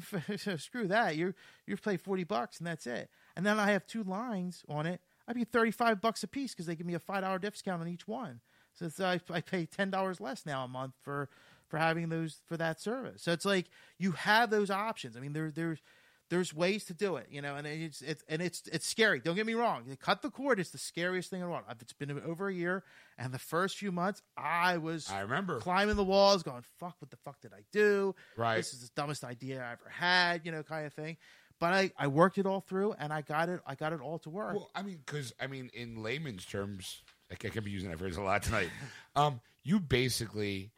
screw 0.58 0.88
that. 0.88 1.16
You 1.16 1.34
you 1.66 1.76
pay 1.76 1.96
forty 1.96 2.24
bucks 2.24 2.58
and 2.58 2.66
that's 2.66 2.86
it. 2.86 3.10
And 3.36 3.44
then 3.44 3.58
I 3.58 3.70
have 3.72 3.86
two 3.86 4.02
lines 4.02 4.64
on 4.68 4.86
it. 4.86 5.00
I 5.26 5.32
pay 5.32 5.44
thirty 5.44 5.70
five 5.70 6.00
bucks 6.00 6.22
a 6.22 6.28
piece 6.28 6.52
because 6.52 6.66
they 6.66 6.74
give 6.76 6.86
me 6.86 6.94
a 6.94 6.98
five 6.98 7.22
dollar 7.22 7.38
discount 7.38 7.82
on 7.82 7.88
each 7.88 8.06
one. 8.08 8.40
So 8.74 9.04
I, 9.04 9.20
I 9.30 9.40
pay 9.40 9.66
ten 9.66 9.90
dollars 9.90 10.20
less 10.20 10.46
now 10.46 10.64
a 10.64 10.68
month 10.68 10.94
for 11.02 11.28
for 11.68 11.78
having 11.78 12.08
those 12.08 12.40
for 12.46 12.56
that 12.56 12.80
service. 12.80 13.22
So 13.22 13.32
it's 13.32 13.44
like 13.44 13.66
you 13.98 14.12
have 14.12 14.50
those 14.50 14.70
options. 14.70 15.16
I 15.16 15.20
mean, 15.20 15.32
there 15.32 15.50
there's 15.50 15.80
there's 16.30 16.52
ways 16.54 16.84
to 16.84 16.94
do 16.94 17.16
it, 17.16 17.28
you 17.30 17.40
know, 17.40 17.56
and 17.56 17.66
it's 17.66 18.02
it's 18.02 18.22
and 18.28 18.42
it's 18.42 18.62
it's 18.70 18.86
scary. 18.86 19.20
Don't 19.20 19.34
get 19.36 19.46
me 19.46 19.54
wrong. 19.54 19.84
Cut 20.00 20.22
the 20.22 20.30
cord 20.30 20.60
is 20.60 20.70
the 20.70 20.78
scariest 20.78 21.30
thing 21.30 21.40
in 21.40 21.46
the 21.46 21.50
world. 21.50 21.64
It's 21.80 21.92
been 21.92 22.10
over 22.26 22.48
a 22.48 22.54
year, 22.54 22.84
and 23.16 23.32
the 23.32 23.38
first 23.38 23.76
few 23.78 23.90
months, 23.92 24.22
I 24.36 24.76
was 24.78 25.10
I 25.10 25.20
remember. 25.20 25.58
climbing 25.58 25.96
the 25.96 26.04
walls, 26.04 26.42
going, 26.42 26.62
"Fuck, 26.78 26.96
what 27.00 27.10
the 27.10 27.16
fuck 27.16 27.40
did 27.40 27.52
I 27.52 27.64
do? 27.72 28.14
Right. 28.36 28.56
This 28.56 28.72
is 28.74 28.80
the 28.80 28.90
dumbest 28.94 29.24
idea 29.24 29.62
I 29.62 29.72
ever 29.72 29.88
had," 29.88 30.44
you 30.44 30.52
know, 30.52 30.62
kind 30.62 30.86
of 30.86 30.92
thing. 30.92 31.16
But 31.60 31.72
I, 31.74 31.90
I 31.98 32.06
worked 32.06 32.38
it 32.38 32.46
all 32.46 32.60
through, 32.60 32.92
and 32.98 33.12
I 33.12 33.22
got 33.22 33.48
it 33.48 33.60
I 33.66 33.74
got 33.74 33.92
it 33.92 34.00
all 34.00 34.18
to 34.20 34.30
work. 34.30 34.54
Well, 34.54 34.70
I 34.74 34.82
mean, 34.82 35.00
because 35.04 35.32
I 35.40 35.46
mean, 35.46 35.70
in 35.74 36.02
layman's 36.02 36.44
terms, 36.44 37.02
I 37.30 37.34
ca- 37.34 37.48
I 37.48 37.50
could 37.50 37.64
be 37.64 37.70
using 37.70 37.90
that 37.90 37.98
phrase 37.98 38.16
a 38.16 38.22
lot 38.22 38.42
tonight. 38.42 38.68
um, 39.16 39.40
you 39.64 39.80
basically 39.80 40.72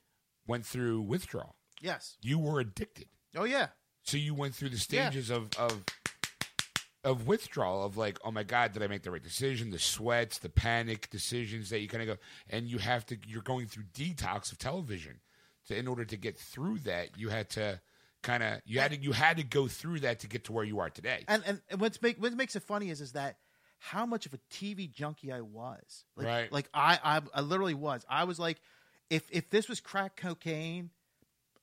went 0.47 0.64
through 0.64 1.02
withdrawal. 1.02 1.55
yes. 1.81 2.16
You 2.22 2.39
were 2.39 2.60
addicted, 2.60 3.06
Oh 3.36 3.44
yeah. 3.44 3.68
So 4.11 4.16
you 4.16 4.35
went 4.35 4.55
through 4.55 4.70
the 4.70 4.77
Yeah. 4.91 5.09
stages 5.11 5.31
of 5.31 5.49
of 5.59 5.85
of 7.03 7.27
withdrawal 7.27 7.85
of 7.85 7.97
like, 7.97 8.19
oh 8.24 8.31
my 8.31 8.43
god, 8.43 8.73
did 8.73 8.82
I 8.82 8.87
make 8.87 9.03
the 9.03 9.11
right 9.11 9.23
decision? 9.23 9.70
The 9.70 9.78
sweats, 9.78 10.39
the 10.39 10.51
panic 10.51 11.09
decisions 11.11 11.70
that 11.70 11.81
you 11.81 11.89
kind 11.89 12.03
of 12.09 12.16
go, 12.19 12.23
and 12.51 12.66
you 12.69 12.78
have 12.78 13.07
to. 13.07 13.16
You're 13.27 13.43
going 13.43 13.66
through 13.66 13.85
detox 13.95 14.53
of 14.53 14.59
television. 14.59 15.20
So 15.65 15.74
in 15.74 15.89
order 15.89 16.05
to 16.05 16.16
get 16.16 16.37
through 16.39 16.81
that, 16.81 17.16
you 17.16 17.31
had 17.31 17.49
to 17.51 17.81
kind 18.23 18.43
of 18.43 18.61
you 18.66 18.81
had 18.81 18.91
to 18.91 18.99
you 18.99 19.12
had 19.12 19.39
to 19.39 19.43
go 19.45 19.66
through 19.66 20.01
that 20.01 20.20
to 20.20 20.27
get 20.28 20.45
to 20.45 20.53
where 20.53 20.65
you 20.65 20.81
are 20.81 20.91
today. 20.91 21.24
And 21.28 21.43
and, 21.47 21.62
and 21.70 21.81
what's 21.81 22.03
make 22.03 22.20
what 22.20 22.32
makes 22.35 22.55
it 22.57 22.62
funny 22.65 22.91
is 22.91 23.01
is 23.01 23.12
that 23.12 23.39
how 23.78 24.05
much 24.05 24.27
of 24.27 24.35
a 24.35 24.39
TV 24.53 24.91
junkie 24.93 25.32
I 25.32 25.41
was. 25.41 26.05
Like, 26.16 26.27
Right. 26.27 26.53
Like 26.53 26.69
I, 26.74 26.99
I 27.03 27.23
I 27.32 27.41
literally 27.41 27.73
was. 27.74 28.05
I 28.11 28.24
was 28.24 28.39
like, 28.39 28.61
if 29.09 29.23
if 29.31 29.49
this 29.49 29.70
was 29.70 29.81
crack 29.81 30.16
cocaine, 30.16 30.91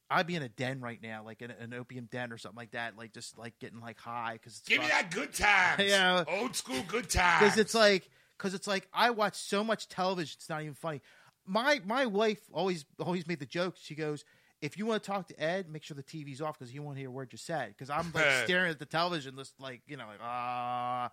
I'd 0.09 0.27
be 0.27 0.35
in 0.35 0.43
a 0.43 0.49
den 0.49 0.79
right 0.79 1.01
now, 1.01 1.23
like 1.25 1.41
in 1.41 1.51
an 1.51 1.73
opium 1.73 2.07
den 2.09 2.31
or 2.31 2.37
something 2.37 2.57
like 2.57 2.71
that, 2.71 2.97
like 2.97 3.13
just 3.13 3.37
like 3.37 3.59
getting 3.59 3.81
like 3.81 3.99
high 3.99 4.33
because 4.33 4.61
Give 4.65 4.81
me 4.81 4.87
that 4.87 5.11
good 5.11 5.33
times. 5.33 5.83
Yeah. 5.87 6.23
Old 6.27 6.55
school 6.55 6.81
good 6.87 7.09
times. 7.09 7.43
because 7.43 7.57
it's 7.57 7.73
like 7.75 8.09
because 8.37 8.53
it's 8.53 8.67
like 8.67 8.87
I 8.93 9.09
watch 9.09 9.35
so 9.35 9.63
much 9.63 9.87
television. 9.89 10.35
It's 10.37 10.49
not 10.49 10.61
even 10.61 10.73
funny. 10.75 11.01
My 11.45 11.81
my 11.85 12.05
wife 12.05 12.39
always 12.53 12.85
always 12.99 13.27
made 13.27 13.39
the 13.39 13.45
joke. 13.45 13.75
She 13.81 13.95
goes, 13.95 14.23
"If 14.61 14.77
you 14.77 14.85
want 14.85 15.03
to 15.03 15.09
talk 15.11 15.27
to 15.27 15.41
Ed, 15.41 15.69
make 15.69 15.83
sure 15.83 15.95
the 15.95 16.03
TV's 16.03 16.41
off 16.41 16.57
because 16.57 16.71
he 16.71 16.79
won't 16.79 16.97
hear 16.97 17.09
a 17.09 17.11
word 17.11 17.29
you 17.31 17.37
said." 17.37 17.69
Because 17.69 17.89
I'm 17.89 18.11
like 18.13 18.25
staring 18.45 18.71
at 18.71 18.79
the 18.79 18.85
television, 18.85 19.35
just 19.37 19.59
like 19.59 19.81
you 19.87 19.97
know, 19.97 20.05
like 20.07 20.19
ah, 20.21 21.09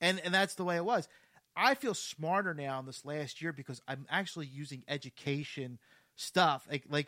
and 0.00 0.20
and 0.24 0.32
that's 0.32 0.54
the 0.54 0.64
way 0.64 0.76
it 0.76 0.84
was. 0.84 1.08
I 1.56 1.74
feel 1.74 1.92
smarter 1.94 2.54
now 2.54 2.78
in 2.78 2.86
this 2.86 3.04
last 3.04 3.42
year 3.42 3.52
because 3.52 3.82
I'm 3.88 4.06
actually 4.08 4.46
using 4.46 4.84
education 4.86 5.78
stuff 6.20 6.66
like 6.68 6.82
like 6.90 7.06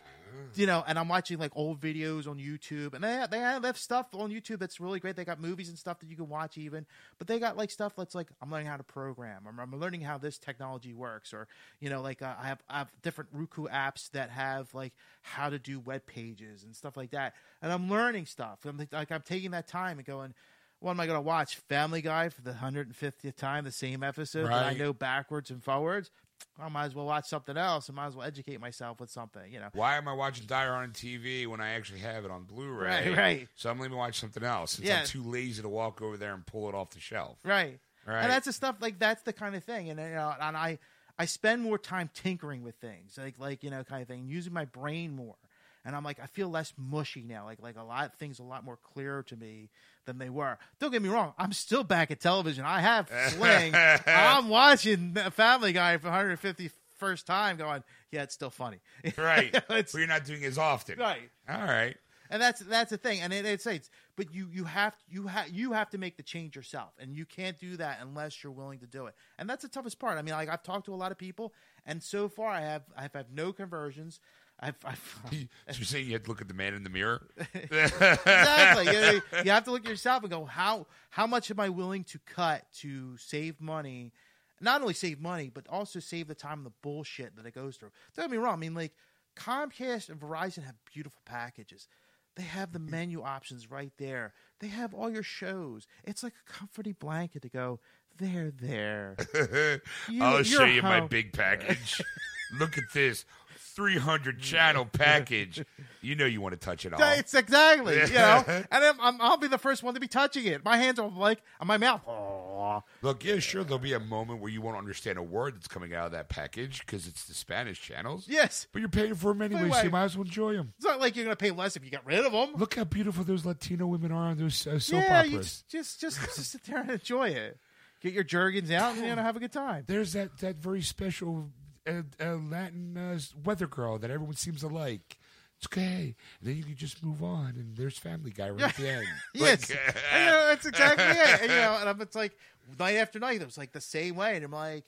you 0.54 0.66
know 0.66 0.84
and 0.86 0.96
i'm 0.96 1.08
watching 1.08 1.36
like 1.36 1.50
old 1.56 1.80
videos 1.80 2.28
on 2.28 2.38
youtube 2.38 2.94
and 2.94 3.02
they 3.02 3.10
have, 3.10 3.28
they 3.28 3.38
have, 3.38 3.76
stuff 3.76 4.06
on 4.14 4.30
youtube 4.30 4.60
that's 4.60 4.78
really 4.78 5.00
great 5.00 5.16
they 5.16 5.24
got 5.24 5.40
movies 5.40 5.68
and 5.68 5.76
stuff 5.76 5.98
that 5.98 6.08
you 6.08 6.14
can 6.14 6.28
watch 6.28 6.56
even 6.56 6.86
but 7.18 7.26
they 7.26 7.40
got 7.40 7.56
like 7.56 7.72
stuff 7.72 7.92
that's 7.96 8.14
like 8.14 8.28
i'm 8.40 8.52
learning 8.52 8.68
how 8.68 8.76
to 8.76 8.84
program 8.84 9.42
i'm, 9.48 9.58
I'm 9.58 9.80
learning 9.80 10.02
how 10.02 10.16
this 10.16 10.38
technology 10.38 10.94
works 10.94 11.34
or 11.34 11.48
you 11.80 11.90
know 11.90 12.00
like 12.00 12.22
uh, 12.22 12.34
i 12.40 12.46
have 12.46 12.62
i 12.68 12.78
have 12.78 12.92
different 13.02 13.30
roku 13.32 13.66
apps 13.66 14.12
that 14.12 14.30
have 14.30 14.72
like 14.74 14.92
how 15.22 15.50
to 15.50 15.58
do 15.58 15.80
web 15.80 16.06
pages 16.06 16.62
and 16.62 16.76
stuff 16.76 16.96
like 16.96 17.10
that 17.10 17.34
and 17.60 17.72
i'm 17.72 17.90
learning 17.90 18.26
stuff 18.26 18.60
i'm 18.64 18.78
like, 18.78 18.92
like 18.92 19.10
i'm 19.10 19.22
taking 19.22 19.50
that 19.50 19.66
time 19.66 19.98
and 19.98 20.06
going 20.06 20.34
what 20.78 20.92
am 20.92 21.00
I 21.00 21.04
going 21.04 21.18
to 21.18 21.20
watch? 21.20 21.56
Family 21.68 22.00
Guy 22.00 22.30
for 22.30 22.40
the 22.40 22.52
150th 22.52 23.36
time, 23.36 23.64
the 23.64 23.70
same 23.70 24.02
episode 24.02 24.46
that 24.46 24.64
I 24.64 24.72
know 24.72 24.94
backwards 24.94 25.50
and 25.50 25.62
forwards. 25.62 26.10
I 26.58 26.68
might 26.68 26.86
as 26.86 26.94
well 26.94 27.06
watch 27.06 27.26
something 27.28 27.56
else. 27.56 27.88
I 27.88 27.92
might 27.92 28.08
as 28.08 28.16
well 28.16 28.26
educate 28.26 28.60
myself 28.60 29.00
with 29.00 29.10
something, 29.10 29.50
you 29.50 29.60
know. 29.60 29.68
Why 29.72 29.96
am 29.96 30.08
I 30.08 30.12
watching 30.12 30.46
Hard 30.48 30.68
on 30.68 30.90
TV 30.90 31.46
when 31.46 31.60
I 31.60 31.70
actually 31.70 32.00
have 32.00 32.24
it 32.24 32.30
on 32.30 32.44
Blu-ray? 32.44 33.08
Right, 33.08 33.16
right. 33.16 33.48
So 33.54 33.70
I'm 33.70 33.78
going 33.78 33.90
to 33.90 33.96
watch 33.96 34.18
something 34.20 34.42
else 34.42 34.72
since 34.72 34.86
Yeah. 34.86 35.00
I'm 35.00 35.06
too 35.06 35.22
lazy 35.22 35.62
to 35.62 35.68
walk 35.68 36.02
over 36.02 36.16
there 36.16 36.34
and 36.34 36.44
pull 36.44 36.68
it 36.68 36.74
off 36.74 36.90
the 36.90 37.00
shelf. 37.00 37.38
Right. 37.44 37.78
Right. 38.06 38.22
And 38.22 38.30
that's 38.30 38.46
the 38.46 38.52
stuff 38.52 38.76
like 38.80 38.98
that's 38.98 39.22
the 39.22 39.32
kind 39.32 39.54
of 39.54 39.64
thing. 39.64 39.90
And 39.90 40.00
you 40.00 40.06
know, 40.06 40.34
and 40.40 40.56
I 40.56 40.78
I 41.18 41.26
spend 41.26 41.62
more 41.62 41.78
time 41.78 42.08
tinkering 42.14 42.62
with 42.62 42.76
things, 42.76 43.18
like 43.18 43.34
like 43.38 43.62
you 43.62 43.70
know, 43.70 43.84
kind 43.84 44.02
of 44.02 44.08
thing, 44.08 44.26
using 44.26 44.52
my 44.52 44.64
brain 44.64 45.14
more. 45.14 45.36
And 45.84 45.96
I'm 45.96 46.04
like, 46.04 46.20
I 46.20 46.26
feel 46.26 46.48
less 46.48 46.72
mushy 46.76 47.22
now. 47.22 47.44
Like 47.44 47.60
like 47.62 47.76
a 47.78 47.82
lot 47.82 48.06
of 48.06 48.14
things 48.14 48.38
a 48.38 48.42
lot 48.42 48.64
more 48.64 48.76
clearer 48.76 49.22
to 49.24 49.36
me 49.36 49.70
than 50.06 50.18
they 50.18 50.30
were. 50.30 50.58
Don't 50.78 50.90
get 50.92 51.02
me 51.02 51.08
wrong, 51.08 51.32
I'm 51.38 51.52
still 51.52 51.84
back 51.84 52.10
at 52.10 52.20
television. 52.20 52.64
I 52.64 52.80
have 52.80 53.10
Sling. 53.30 53.74
I'm 54.06 54.48
watching 54.48 55.14
Family 55.32 55.72
Guy 55.72 55.96
for 55.98 56.06
150 56.08 56.70
first 56.98 57.26
time, 57.26 57.56
going, 57.56 57.82
yeah, 58.12 58.22
it's 58.24 58.34
still 58.34 58.50
funny. 58.50 58.78
Right. 59.16 59.54
It's- 59.70 59.92
but 59.92 59.98
you're 59.98 60.06
not 60.06 60.24
doing 60.24 60.42
it 60.42 60.46
as 60.46 60.58
often. 60.58 60.98
right. 60.98 61.30
All 61.48 61.62
right. 61.64 61.96
and 62.28 62.40
that's 62.40 62.60
that's 62.60 62.90
the 62.90 62.96
thing 62.96 63.20
and 63.22 63.32
it, 63.32 63.44
it's 63.44 63.66
it's 63.66 63.90
but 64.16 64.32
you 64.32 64.48
you 64.52 64.62
have 64.64 64.94
you 65.08 65.26
have 65.26 65.48
you 65.48 65.72
have 65.72 65.90
to 65.90 65.98
make 65.98 66.16
the 66.16 66.22
change 66.22 66.54
yourself 66.54 66.92
and 67.00 67.16
you 67.16 67.24
can't 67.24 67.58
do 67.58 67.76
that 67.76 67.98
unless 68.02 68.44
you're 68.44 68.52
willing 68.52 68.78
to 68.78 68.86
do 68.86 69.06
it 69.06 69.14
and 69.38 69.50
that's 69.50 69.62
the 69.64 69.68
toughest 69.68 69.98
part 69.98 70.16
i 70.16 70.22
mean 70.22 70.34
like 70.34 70.48
i've 70.48 70.62
talked 70.62 70.84
to 70.86 70.94
a 70.94 71.00
lot 71.02 71.10
of 71.10 71.18
people 71.18 71.52
and 71.86 72.00
so 72.00 72.28
far 72.28 72.48
i 72.50 72.60
have 72.60 72.82
i've 72.96 73.12
had 73.12 73.26
no 73.34 73.52
conversions 73.52 74.20
i've, 74.60 74.76
I've 74.84 75.20
so 75.30 75.36
you're 75.66 75.84
saying 75.84 76.06
you 76.06 76.12
have 76.12 76.24
to 76.24 76.28
look 76.30 76.40
at 76.40 76.48
the 76.48 76.54
man 76.54 76.74
in 76.74 76.84
the 76.84 76.90
mirror? 76.90 77.26
exactly 77.54 78.86
you, 78.86 79.22
you 79.44 79.50
have 79.50 79.64
to 79.64 79.70
look 79.70 79.84
at 79.84 79.90
yourself 79.90 80.22
and 80.22 80.30
go 80.30 80.44
how 80.44 80.86
how 81.10 81.26
much 81.26 81.50
am 81.50 81.60
i 81.60 81.68
willing 81.68 82.04
to 82.04 82.18
cut 82.26 82.64
to 82.78 83.16
save 83.16 83.60
money 83.60 84.12
not 84.60 84.82
only 84.82 84.94
save 84.94 85.20
money 85.20 85.50
but 85.52 85.66
also 85.68 85.98
save 86.00 86.28
the 86.28 86.34
time 86.34 86.58
and 86.58 86.66
the 86.66 86.72
bullshit 86.82 87.36
that 87.36 87.46
it 87.46 87.54
goes 87.54 87.76
through 87.76 87.90
don't 88.14 88.24
get 88.24 88.30
me 88.30 88.36
wrong 88.36 88.54
i 88.54 88.56
mean 88.56 88.74
like 88.74 88.92
Comcast 89.36 90.08
and 90.08 90.20
Verizon 90.20 90.64
have 90.64 90.74
beautiful 90.92 91.22
packages. 91.24 91.88
They 92.36 92.42
have 92.44 92.72
the 92.72 92.78
mm-hmm. 92.78 92.90
menu 92.90 93.22
options 93.22 93.70
right 93.70 93.92
there. 93.98 94.32
They 94.60 94.68
have 94.68 94.94
all 94.94 95.10
your 95.10 95.22
shows. 95.22 95.86
It's 96.04 96.22
like 96.22 96.34
a 96.34 96.52
comforting 96.52 96.96
blanket 96.98 97.42
to 97.42 97.48
go, 97.48 97.80
there, 98.20 98.52
there. 98.60 99.16
You- 100.08 100.22
I'll 100.22 100.42
show 100.42 100.64
you 100.64 100.82
my 100.82 101.00
big 101.00 101.32
package. 101.32 102.00
Look 102.58 102.78
at 102.78 102.84
this 102.92 103.24
300 103.56 104.40
channel 104.40 104.84
package. 104.84 105.64
You 106.02 106.14
know 106.16 106.26
you 106.26 106.40
want 106.40 106.52
to 106.52 106.58
touch 106.58 106.84
it 106.84 106.92
all. 106.92 107.00
It's 107.02 107.34
exactly, 107.34 107.94
you 107.94 108.12
know, 108.14 108.42
and 108.46 108.66
I'm, 108.72 109.00
I'm, 109.00 109.20
I'll 109.20 109.36
be 109.36 109.48
the 109.48 109.58
first 109.58 109.82
one 109.82 109.94
to 109.94 110.00
be 110.00 110.08
touching 110.08 110.46
it. 110.46 110.64
My 110.64 110.76
hands 110.76 110.98
are 110.98 111.08
like 111.08 111.40
on 111.60 111.66
my 111.66 111.76
mouth. 111.76 112.00
Oh, 112.06 112.82
Look, 113.02 113.24
yeah, 113.24 113.38
sure, 113.38 113.64
there'll 113.64 113.78
be 113.78 113.92
a 113.94 114.00
moment 114.00 114.40
where 114.40 114.50
you 114.50 114.60
won't 114.60 114.76
understand 114.76 115.18
a 115.18 115.22
word 115.22 115.56
that's 115.56 115.68
coming 115.68 115.94
out 115.94 116.06
of 116.06 116.12
that 116.12 116.28
package 116.28 116.80
because 116.80 117.06
it's 117.06 117.24
the 117.24 117.34
Spanish 117.34 117.80
channels. 117.80 118.26
yes, 118.28 118.66
But 118.72 118.80
you're 118.80 118.88
paying 118.88 119.14
for 119.14 119.32
them 119.32 119.42
anyway, 119.42 119.70
so 119.70 119.82
you 119.82 119.90
might 119.90 120.04
as 120.04 120.16
well 120.16 120.26
enjoy 120.26 120.54
them. 120.54 120.72
it's 120.76 120.84
not 120.86 121.00
like 121.00 121.16
you're 121.16 121.24
going 121.24 121.36
to 121.36 121.42
pay 121.42 121.50
less 121.50 121.76
if 121.76 121.84
you 121.84 121.90
get 121.90 122.04
rid 122.04 122.24
of 122.24 122.32
them. 122.32 122.50
Look 122.56 122.74
how 122.74 122.84
beautiful 122.84 123.24
those 123.24 123.46
Latino 123.46 123.86
women 123.86 124.12
are 124.12 124.28
on 124.28 124.36
those 124.38 124.66
uh, 124.66 124.78
soap 124.78 125.02
yeah, 125.02 125.20
operas. 125.20 125.32
you 125.32 125.38
just, 125.38 125.68
just, 125.68 126.00
just, 126.00 126.36
just 126.36 126.50
sit 126.52 126.64
there 126.64 126.78
and 126.78 126.90
enjoy 126.90 127.28
it. 127.30 127.58
Get 128.00 128.12
your 128.12 128.24
Jergens 128.24 128.70
out 128.70 128.96
and 128.96 129.04
you 129.06 129.14
know 129.14 129.22
have 129.22 129.36
a 129.36 129.40
good 129.40 129.52
time. 129.52 129.84
There's 129.86 130.12
that, 130.14 130.38
that 130.38 130.56
very 130.56 130.82
special 130.82 131.50
uh, 131.86 132.02
uh, 132.20 132.36
Latin 132.36 132.96
uh, 132.96 133.18
weather 133.44 133.66
girl 133.66 133.98
that 133.98 134.10
everyone 134.10 134.36
seems 134.36 134.60
to 134.60 134.68
like. 134.68 135.18
It's 135.58 135.66
okay. 135.66 136.14
And 136.40 136.48
then 136.48 136.56
you 136.56 136.62
can 136.64 136.74
just 136.76 137.04
move 137.04 137.22
on, 137.22 137.52
and 137.56 137.76
there's 137.76 137.98
Family 137.98 138.30
Guy 138.30 138.48
right 138.48 138.62
at 138.70 138.76
the 138.76 138.88
end. 138.88 139.06
Yes, 139.34 139.68
Like, 139.68 139.78
And, 140.14 140.24
you 140.24 140.30
know, 140.30 140.46
that's 140.46 140.64
exactly 140.64 141.04
it. 141.04 141.40
And, 141.42 141.50
you 141.50 141.56
know, 141.56 141.76
and 141.80 141.88
I'm, 141.90 142.00
it's 142.00 142.16
like 142.16 142.32
night 142.78 142.96
after 142.96 143.18
night, 143.18 143.42
it 143.42 143.44
was 143.44 143.58
like 143.58 143.72
the 143.72 143.80
same 143.80 144.16
way. 144.16 144.36
And 144.36 144.44
I'm 144.46 144.52
like, 144.52 144.84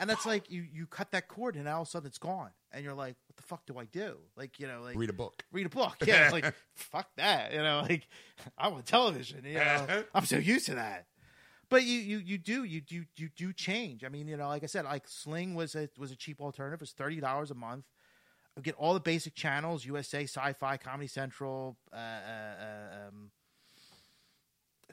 and 0.00 0.10
that's 0.10 0.26
like 0.26 0.50
you 0.50 0.64
you 0.72 0.86
cut 0.88 1.12
that 1.12 1.28
cord, 1.28 1.54
and 1.54 1.68
all 1.68 1.82
of 1.82 1.86
a 1.86 1.90
sudden 1.92 2.08
it's 2.08 2.18
gone, 2.18 2.50
and 2.72 2.82
you're 2.82 2.94
like, 2.94 3.14
what 3.28 3.36
the 3.36 3.42
fuck 3.44 3.66
do 3.66 3.78
I 3.78 3.84
do? 3.84 4.16
Like, 4.36 4.58
you 4.58 4.66
know, 4.66 4.82
like 4.82 4.96
read 4.96 5.10
a 5.10 5.12
book. 5.12 5.44
read 5.52 5.66
a 5.66 5.68
book. 5.68 5.96
Yeah, 6.04 6.24
it's 6.24 6.32
like 6.32 6.52
fuck 6.74 7.08
that. 7.18 7.52
You 7.52 7.62
know, 7.62 7.84
like 7.88 8.08
I 8.58 8.66
want 8.66 8.84
television. 8.86 9.44
You 9.44 9.54
know, 9.54 10.02
I'm 10.14 10.24
so 10.26 10.38
used 10.38 10.66
to 10.66 10.74
that. 10.74 11.06
But 11.68 11.82
you, 11.82 11.98
you, 11.98 12.18
you 12.18 12.38
do 12.38 12.64
you 12.64 12.80
do 12.80 13.04
you 13.16 13.28
do 13.36 13.52
change. 13.52 14.04
I 14.04 14.08
mean, 14.08 14.28
you 14.28 14.36
know, 14.36 14.48
like 14.48 14.62
I 14.62 14.66
said, 14.66 14.84
like 14.84 15.08
Sling 15.08 15.54
was 15.54 15.74
a 15.74 15.88
was 15.98 16.12
a 16.12 16.16
cheap 16.16 16.40
alternative. 16.40 16.80
It 16.80 16.82
was 16.82 16.92
thirty 16.92 17.20
dollars 17.20 17.50
a 17.50 17.54
month. 17.54 17.84
Get 18.62 18.74
all 18.76 18.94
the 18.94 19.00
basic 19.00 19.34
channels: 19.34 19.84
USA, 19.84 20.22
Sci-Fi, 20.22 20.76
Comedy 20.78 21.08
Central, 21.08 21.76
uh, 21.92 21.96
uh, 21.96 23.08
um, 23.08 23.30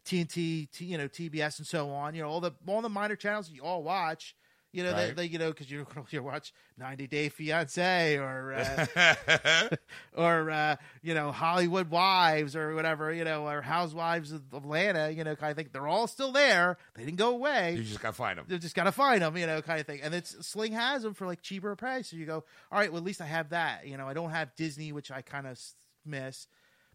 TNT, 0.04 0.70
T, 0.70 0.86
you 0.86 0.98
know, 0.98 1.08
TBS, 1.08 1.60
and 1.60 1.68
so 1.68 1.90
on. 1.92 2.16
You 2.16 2.24
know, 2.24 2.30
all 2.30 2.42
the 2.42 2.52
all 2.68 2.82
the 2.82 2.90
minor 2.90 3.16
channels 3.16 3.50
you 3.50 3.64
all 3.64 3.84
watch. 3.84 4.36
You 4.74 4.84
know, 4.84 4.94
they, 4.94 5.06
Right. 5.06 5.16
they 5.16 5.26
you 5.26 5.38
know 5.40 5.52
because 5.52 5.70
you're 5.72 5.86
to 6.10 6.20
watch 6.20 6.52
90 6.78 7.08
Day 7.08 7.30
Fiance 7.30 8.18
or 8.18 8.54
uh, 8.54 9.70
or 10.18 10.50
uh, 10.52 10.76
you 11.02 11.14
know 11.14 11.32
Hollywood 11.32 11.90
Wives 11.90 12.56
or 12.56 12.74
whatever 12.76 13.14
you 13.14 13.24
know 13.24 13.48
or 13.48 13.62
Housewives 13.62 14.32
of 14.32 14.42
Atlanta. 14.54 15.12
You 15.12 15.24
know, 15.24 15.36
kind 15.36 15.52
of 15.52 15.58
thing. 15.58 15.70
They're 15.72 15.88
all 15.88 16.08
still 16.08 16.32
there. 16.32 16.78
They 16.96 17.06
didn't 17.06 17.18
go 17.20 17.30
away 17.30 17.76
You 17.76 17.84
just 17.84 18.02
got 18.02 18.10
to 18.10 18.14
find 18.16 18.38
them. 18.40 18.46
you 18.50 18.58
just 18.58 18.76
got 18.76 18.86
to 18.86 18.92
find 18.92 19.22
them, 19.22 19.38
you 19.38 19.46
know, 19.48 19.62
kind 19.62 19.80
of 19.80 19.86
thing. 19.86 20.02
And 20.02 20.14
it's 20.14 20.46
Sling 20.46 20.74
has 20.74 21.04
them 21.04 21.14
for 21.14 21.28
like 21.28 21.42
cheaper 21.42 21.76
price. 21.76 22.10
So 22.10 22.18
you 22.18 22.26
go, 22.26 22.44
all 22.72 22.80
right, 22.80 22.92
well 22.92 23.00
at 23.00 23.06
least 23.06 23.22
I 23.22 23.26
have 23.26 23.50
that. 23.50 23.86
You 23.88 23.98
know, 23.98 24.08
I 24.08 24.14
don't 24.14 24.32
have 24.32 24.56
Disney, 24.56 24.92
which 24.92 25.12
I 25.12 25.22
kind 25.22 25.46
of 25.48 25.60
miss. 26.06 26.48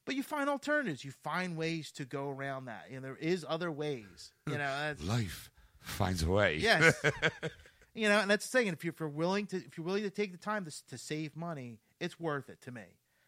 But 0.04 0.16
you 0.16 0.22
find 0.22 0.48
alternatives. 0.48 1.04
You 1.04 1.10
find 1.22 1.56
ways 1.56 1.92
to 1.92 2.04
go 2.06 2.30
around 2.30 2.64
that. 2.64 2.86
You 2.90 2.96
know, 2.96 3.02
there 3.02 3.16
is 3.20 3.44
other 3.48 3.70
ways. 3.70 4.32
You 4.48 4.56
know, 4.58 4.94
Life 5.04 5.50
finds 5.82 6.22
a 6.22 6.30
way. 6.30 6.56
yes. 6.56 6.94
You 7.98 8.08
know, 8.08 8.18
and 8.20 8.30
that's 8.30 8.48
the 8.48 8.58
thing. 8.58 8.68
If 8.68 8.84
you're, 8.84 8.92
if 8.92 9.00
you're 9.00 9.08
willing 9.08 9.46
to, 9.48 9.56
if 9.56 9.76
you're 9.76 9.84
willing 9.86 10.04
to 10.04 10.10
take 10.10 10.32
the 10.32 10.38
time 10.38 10.64
to, 10.64 10.86
to 10.88 10.98
save 10.98 11.36
money, 11.36 11.78
it's 12.00 12.18
worth 12.18 12.48
it 12.48 12.60
to 12.62 12.72
me. 12.72 12.82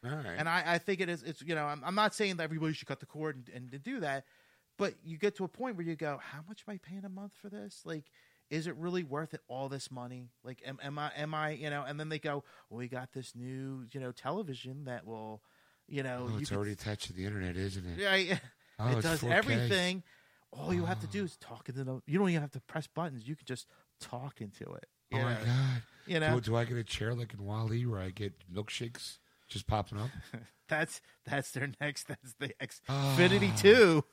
All 0.04 0.10
right. 0.10 0.36
And 0.38 0.48
I, 0.48 0.62
I 0.66 0.78
think 0.78 1.00
it 1.00 1.08
is. 1.08 1.22
It's 1.22 1.42
you 1.42 1.54
know, 1.54 1.64
I'm, 1.64 1.82
I'm 1.84 1.94
not 1.94 2.14
saying 2.14 2.36
that 2.36 2.44
everybody 2.44 2.72
should 2.72 2.88
cut 2.88 3.00
the 3.00 3.06
cord 3.06 3.36
and, 3.36 3.48
and 3.54 3.72
to 3.72 3.78
do 3.78 4.00
that, 4.00 4.24
but 4.78 4.94
you 5.04 5.18
get 5.18 5.36
to 5.36 5.44
a 5.44 5.48
point 5.48 5.76
where 5.76 5.84
you 5.84 5.96
go, 5.96 6.18
how 6.22 6.40
much 6.48 6.64
am 6.66 6.74
I 6.74 6.78
paying 6.78 7.04
a 7.04 7.08
month 7.10 7.32
for 7.40 7.48
this? 7.50 7.82
Like, 7.84 8.04
is 8.48 8.66
it 8.66 8.74
really 8.76 9.04
worth 9.04 9.34
it? 9.34 9.40
All 9.46 9.68
this 9.68 9.90
money? 9.90 10.30
Like, 10.42 10.62
am, 10.66 10.78
am 10.82 10.98
I? 10.98 11.10
Am 11.16 11.34
I? 11.34 11.50
You 11.50 11.70
know? 11.70 11.84
And 11.86 12.00
then 12.00 12.08
they 12.08 12.18
go, 12.18 12.44
well, 12.68 12.78
we 12.78 12.88
got 12.88 13.12
this 13.12 13.34
new, 13.36 13.86
you 13.92 14.00
know, 14.00 14.10
television 14.12 14.84
that 14.86 15.06
will, 15.06 15.42
you 15.86 16.02
know, 16.02 16.26
oh, 16.28 16.32
you 16.32 16.38
it's 16.38 16.48
can- 16.48 16.56
already 16.56 16.72
attached 16.72 17.06
to 17.08 17.12
the 17.12 17.24
internet, 17.26 17.56
isn't 17.56 17.84
it? 17.86 17.98
yeah, 17.98 18.38
Oh, 18.80 18.96
it 18.96 19.02
does 19.02 19.20
4K. 19.20 19.30
everything. 19.32 20.02
All 20.52 20.72
you 20.72 20.86
have 20.86 21.00
to 21.00 21.06
do 21.06 21.22
is 21.22 21.36
talk 21.36 21.68
into 21.68 21.84
the. 21.84 22.00
You 22.06 22.18
don't 22.18 22.30
even 22.30 22.40
have 22.40 22.50
to 22.52 22.60
press 22.60 22.86
buttons. 22.88 23.28
You 23.28 23.36
can 23.36 23.46
just 23.46 23.66
talk 24.00 24.36
to 24.36 24.44
it. 24.46 24.86
Oh 25.12 25.18
you 25.18 25.22
my 25.24 25.34
god! 25.34 25.82
You 26.06 26.20
know, 26.20 26.34
Do, 26.36 26.40
do 26.52 26.56
I 26.56 26.64
get 26.64 26.76
a 26.76 26.84
chair 26.84 27.14
like 27.14 27.34
in 27.34 27.44
WALL-E 27.44 27.86
where 27.86 28.00
I 28.00 28.10
get 28.10 28.32
milkshakes 28.52 29.18
just 29.48 29.66
popping 29.66 29.98
up? 29.98 30.10
that's 30.68 31.00
that's 31.26 31.50
their 31.52 31.70
next. 31.80 32.08
That's 32.08 32.34
the 32.38 32.52
Ah. 32.88 33.16
Xfinity 33.18 33.56
Two. 33.58 34.04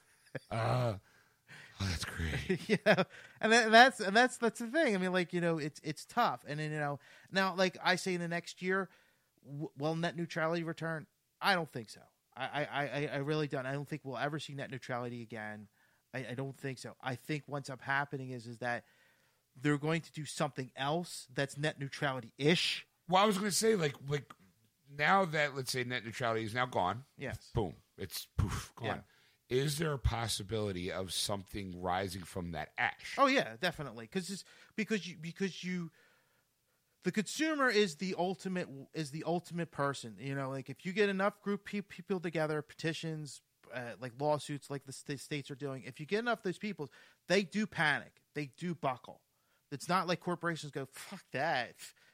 Uh, 0.51 0.93
oh, 1.81 1.87
that's 1.89 2.05
great. 2.05 2.59
yeah, 2.67 3.03
and 3.41 3.51
that, 3.51 3.71
that's 3.71 3.99
and 3.99 4.15
that's 4.15 4.37
that's 4.37 4.59
the 4.59 4.67
thing. 4.67 4.95
I 4.95 4.97
mean, 4.97 5.13
like 5.13 5.33
you 5.33 5.41
know, 5.41 5.57
it's 5.57 5.79
it's 5.83 6.05
tough, 6.05 6.43
and 6.47 6.59
then 6.59 6.71
you 6.71 6.79
know, 6.79 6.99
now 7.31 7.55
like 7.55 7.77
I 7.83 7.95
say, 7.95 8.13
in 8.15 8.21
the 8.21 8.27
next 8.27 8.61
year, 8.61 8.89
w- 9.45 9.69
will 9.77 9.95
net 9.95 10.15
neutrality 10.17 10.63
return? 10.63 11.05
I 11.41 11.53
don't 11.55 11.69
think 11.69 11.89
so. 11.89 12.01
I 12.35 12.67
I, 12.71 12.81
I, 12.83 13.09
I 13.13 13.17
really 13.17 13.47
don't. 13.47 13.65
I 13.65 13.73
don't 13.73 13.87
think 13.87 14.01
we'll 14.03 14.17
ever 14.17 14.39
see 14.39 14.53
net 14.53 14.71
neutrality 14.71 15.21
again. 15.21 15.67
I, 16.13 16.25
I 16.31 16.33
don't 16.35 16.57
think 16.57 16.79
so. 16.79 16.95
I 17.01 17.15
think 17.15 17.43
what's 17.47 17.69
up 17.69 17.81
happening 17.81 18.31
is 18.31 18.47
is 18.47 18.57
that 18.59 18.83
they're 19.61 19.77
going 19.77 20.01
to 20.01 20.11
do 20.11 20.25
something 20.25 20.71
else 20.75 21.27
that's 21.33 21.57
net 21.57 21.79
neutrality 21.79 22.33
ish. 22.37 22.85
Well, 23.09 23.23
I 23.23 23.25
was 23.25 23.37
going 23.37 23.51
to 23.51 23.55
say 23.55 23.75
like 23.75 23.95
like 24.07 24.31
now 24.97 25.25
that 25.25 25.55
let's 25.55 25.71
say 25.71 25.83
net 25.83 26.05
neutrality 26.05 26.43
is 26.43 26.53
now 26.53 26.65
gone. 26.65 27.03
Yes. 27.17 27.37
Boom! 27.53 27.75
It's 27.97 28.27
poof 28.37 28.71
gone. 28.75 29.03
Is 29.49 29.77
there 29.77 29.93
a 29.93 29.99
possibility 29.99 30.91
of 30.91 31.13
something 31.13 31.81
rising 31.81 32.23
from 32.23 32.51
that 32.51 32.69
ash? 32.77 33.15
Oh 33.17 33.27
yeah, 33.27 33.55
definitely. 33.61 34.09
Because 34.11 34.43
because 34.75 35.07
you 35.07 35.15
because 35.21 35.63
you 35.63 35.89
the 37.03 37.11
consumer 37.13 37.69
is 37.69 37.95
the 37.95 38.15
ultimate 38.17 38.67
is 38.93 39.11
the 39.11 39.23
ultimate 39.25 39.71
person. 39.71 40.15
You 40.19 40.35
know, 40.35 40.49
like 40.49 40.69
if 40.69 40.85
you 40.85 40.91
get 40.91 41.07
enough 41.07 41.41
group 41.41 41.63
pe- 41.63 41.79
people 41.79 42.19
together, 42.19 42.61
petitions, 42.61 43.41
uh, 43.73 43.93
like 44.01 44.11
lawsuits, 44.19 44.69
like 44.69 44.85
the 44.85 44.91
st- 44.91 45.21
states 45.21 45.49
are 45.49 45.55
doing. 45.55 45.83
If 45.85 46.01
you 46.01 46.05
get 46.05 46.19
enough 46.19 46.39
of 46.39 46.43
those 46.43 46.57
people, 46.57 46.89
they 47.29 47.43
do 47.43 47.65
panic. 47.65 48.11
They 48.35 48.51
do 48.57 48.75
buckle. 48.75 49.21
It's 49.71 49.89
not 49.89 50.07
like 50.07 50.19
corporations 50.19 50.71
go, 50.71 50.87
"Fuck 50.91 51.23
that! 51.33 51.73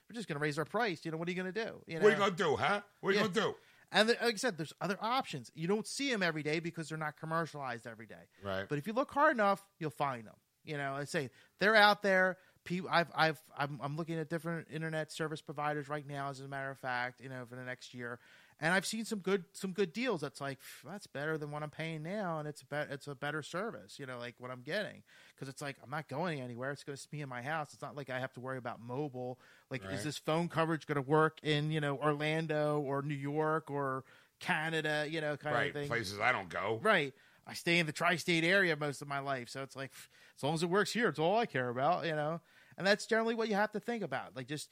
We're 0.10 0.16
just 0.16 0.28
going 0.28 0.38
to 0.38 0.42
raise 0.44 0.58
our 0.58 0.66
price." 0.66 1.02
You 1.04 1.12
know, 1.12 1.18
what 1.18 1.28
are 1.28 1.32
you 1.32 1.42
going 1.42 1.54
to 1.54 1.64
do? 1.66 1.82
You 1.88 1.96
know? 2.00 2.04
What 2.04 2.10
are 2.10 2.12
you 2.12 2.18
going 2.20 2.32
to 2.32 2.36
do, 2.44 2.56
huh? 2.56 2.82
What 3.02 3.10
are 3.10 3.12
you 3.14 3.18
Yeah. 3.20 3.24
going 3.24 3.34
to 3.34 3.40
do? 3.42 3.56
And 3.92 4.08
like 4.10 4.22
I 4.22 4.36
said, 4.38 4.58
there's 4.58 4.74
other 4.82 4.98
options. 5.02 5.52
You 5.54 5.68
don't 5.68 5.86
see 5.86 6.12
them 6.12 6.24
every 6.24 6.42
day 6.42 6.60
because 6.60 6.90
they're 6.90 6.98
not 6.98 7.16
commercialized 7.20 7.86
every 7.86 8.08
day. 8.08 8.26
Right. 8.44 8.66
But 8.68 8.80
if 8.80 8.88
you 8.88 8.94
look 8.94 9.12
hard 9.12 9.36
enough, 9.36 9.64
you'll 9.80 9.92
find 9.92 10.26
them. 10.26 10.34
You 10.66 10.78
know, 10.78 10.96
I 10.96 11.04
say 11.04 11.30
they're 11.60 11.76
out 11.76 12.02
there. 12.02 12.38
Pe- 12.66 12.82
I've, 12.90 13.12
I've, 13.14 13.40
I'm, 13.56 13.80
I'm 13.84 13.96
looking 13.98 14.18
at 14.18 14.30
different 14.30 14.70
internet 14.72 15.12
service 15.12 15.42
providers 15.42 15.90
right 15.90 16.08
now. 16.08 16.30
As 16.30 16.40
a 16.40 16.48
matter 16.48 16.72
of 16.72 16.80
fact, 16.80 17.22
you 17.22 17.30
know, 17.30 17.46
for 17.48 17.56
the 17.56 17.64
next 17.64 17.94
year, 17.94 18.20
and 18.60 18.74
I've 18.74 18.86
seen 18.86 19.06
some 19.06 19.20
good, 19.20 19.46
some 19.54 19.72
good 19.72 19.94
deals. 19.94 20.22
That's 20.22 20.40
like 20.42 20.60
that's 20.86 21.08
better 21.08 21.38
than 21.38 21.52
what 21.52 21.64
I'm 21.64 21.70
paying 21.70 22.04
now, 22.04 22.40
and 22.40 22.48
it's 22.48 22.62
a 22.62 22.66
bet, 22.66 22.88
it's 22.92 23.08
a 23.08 23.16
better 23.16 23.42
service. 23.42 24.00
You 24.00 24.06
know, 24.06 24.18
like 24.18 24.36
what 24.38 24.52
I'm 24.52 24.62
getting 24.62 25.04
because 25.36 25.50
it's 25.50 25.62
like 25.62 25.76
I'm 25.84 25.90
not 25.90 26.08
going 26.08 26.42
anywhere. 26.42 26.72
It's 26.72 26.84
going 26.84 26.98
to 26.98 27.08
be 27.10 27.22
in 27.22 27.30
my 27.30 27.42
house. 27.42 27.74
It's 27.74 27.82
not 27.82 27.96
like 27.96 28.10
I 28.10 28.20
have 28.20 28.34
to 28.34 28.40
worry 28.40 28.58
about 28.58 28.82
mobile. 28.82 29.40
Like, 29.70 29.84
Right. 29.84 29.94
is 29.94 30.04
this 30.04 30.18
phone 30.18 30.48
coverage 30.50 30.86
going 30.86 30.96
to 30.96 31.10
work 31.10 31.40
in 31.44 31.72
you 31.72 31.82
know 31.82 31.98
Orlando 31.98 32.80
or 32.80 33.02
New 33.02 33.16
York 33.16 33.70
or 33.70 34.04
Canada? 34.40 35.06
You 35.10 35.22
know, 35.22 35.38
kind 35.38 35.56
Right. 35.56 35.68
of 35.68 35.74
thing. 35.74 35.88
Places 35.88 36.20
I 36.20 36.32
don't 36.32 36.50
go. 36.50 36.80
Right. 36.82 37.14
I 37.46 37.54
stay 37.56 37.80
in 37.80 37.86
the 37.86 37.92
tri-state 37.92 38.46
area 38.46 38.76
most 38.78 39.02
of 39.02 39.08
my 39.10 39.20
life, 39.20 39.50
so 39.50 39.64
it's 39.64 39.76
like 39.76 39.92
as 40.38 40.44
long 40.44 40.54
as 40.54 40.64
it 40.64 40.70
works 40.70 40.94
here, 40.94 41.10
it's 41.10 41.20
all 41.20 41.38
I 41.38 41.46
care 41.46 41.68
about, 41.70 42.06
you 42.06 42.16
know. 42.16 42.40
And 42.78 42.88
that's 42.88 43.06
generally 43.06 43.36
what 43.36 43.50
you 43.50 43.56
have 43.56 43.72
to 43.74 43.80
think 43.80 44.02
about. 44.02 44.36
Like 44.36 44.48
just 44.48 44.70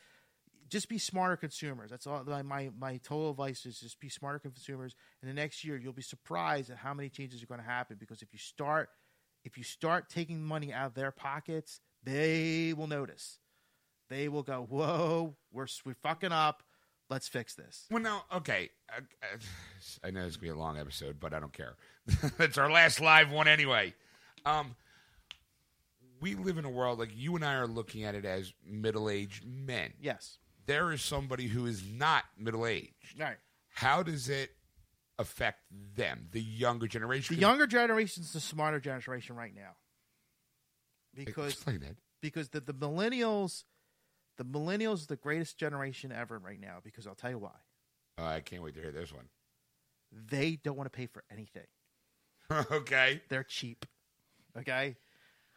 just 0.71 0.87
be 0.87 0.97
smarter 0.97 1.35
consumers. 1.35 1.91
That's 1.91 2.07
all 2.07 2.23
my 2.25 2.41
my, 2.41 2.71
my 2.79 2.97
total 3.03 3.31
advice 3.31 3.65
is 3.65 3.79
just 3.79 3.99
be 3.99 4.09
smarter 4.09 4.39
consumers. 4.39 4.95
And 5.21 5.29
the 5.29 5.35
next 5.35 5.63
year 5.63 5.77
you'll 5.77 5.93
be 5.93 6.01
surprised 6.01 6.69
at 6.71 6.77
how 6.77 6.93
many 6.93 7.09
changes 7.09 7.43
are 7.43 7.45
going 7.45 7.59
to 7.59 7.65
happen 7.65 7.97
because 7.99 8.21
if 8.21 8.31
you 8.31 8.39
start 8.39 8.89
if 9.43 9.57
you 9.57 9.63
start 9.63 10.09
taking 10.09 10.41
money 10.41 10.71
out 10.71 10.87
of 10.87 10.93
their 10.93 11.11
pockets, 11.11 11.81
they 12.03 12.73
will 12.75 12.87
notice. 12.87 13.39
They 14.09 14.29
will 14.29 14.43
go, 14.43 14.65
"Whoa, 14.69 15.35
we're 15.51 15.67
we're 15.85 15.93
fucking 15.95 16.31
up. 16.31 16.63
Let's 17.09 17.27
fix 17.27 17.55
this." 17.55 17.87
Well, 17.89 18.01
now, 18.01 18.23
okay. 18.35 18.69
I, 18.89 18.99
I, 19.23 20.07
I 20.07 20.11
know 20.11 20.25
it's 20.25 20.37
gonna 20.37 20.43
be 20.43 20.49
a 20.49 20.55
long 20.55 20.77
episode, 20.77 21.19
but 21.19 21.33
I 21.33 21.39
don't 21.39 21.53
care. 21.53 21.75
it's 22.39 22.57
our 22.57 22.71
last 22.71 23.01
live 23.01 23.31
one 23.31 23.47
anyway. 23.47 23.93
Um, 24.45 24.75
we 26.19 26.35
live 26.35 26.57
in 26.57 26.65
a 26.65 26.69
world 26.69 26.99
like 26.99 27.11
you 27.15 27.35
and 27.35 27.43
I 27.43 27.55
are 27.55 27.67
looking 27.67 28.03
at 28.03 28.15
it 28.15 28.25
as 28.25 28.53
middle-aged 28.65 29.45
men. 29.45 29.93
Yes. 29.99 30.37
There 30.65 30.91
is 30.91 31.01
somebody 31.01 31.47
who 31.47 31.65
is 31.65 31.83
not 31.85 32.23
middle-aged. 32.37 33.19
All 33.19 33.25
right. 33.25 33.37
How 33.73 34.03
does 34.03 34.29
it 34.29 34.51
affect 35.17 35.59
them, 35.95 36.27
the 36.31 36.41
younger 36.41 36.87
generation? 36.87 37.35
The 37.35 37.41
younger 37.41 37.67
generation 37.67 38.23
is 38.23 38.33
the 38.33 38.39
smarter 38.39 38.79
generation 38.79 39.35
right 39.35 39.53
now. 39.55 39.75
Because 41.13 41.53
explain 41.53 41.79
that. 41.81 41.95
because 42.21 42.49
the, 42.49 42.61
the 42.61 42.73
millennials 42.73 43.63
the 44.37 44.45
millennials 44.45 44.95
is 44.95 45.07
the 45.07 45.17
greatest 45.17 45.57
generation 45.57 46.11
ever 46.11 46.39
right 46.39 46.59
now 46.59 46.77
because 46.83 47.05
I'll 47.05 47.15
tell 47.15 47.31
you 47.31 47.37
why. 47.39 47.51
Oh, 48.17 48.25
I 48.25 48.39
can't 48.39 48.63
wait 48.63 48.75
to 48.75 48.81
hear 48.81 48.91
this 48.91 49.11
one. 49.13 49.25
They 50.11 50.57
don't 50.63 50.77
want 50.77 50.91
to 50.91 50.97
pay 50.97 51.05
for 51.07 51.23
anything. 51.31 51.65
okay. 52.71 53.21
They're 53.29 53.43
cheap. 53.43 53.85
Okay. 54.57 54.95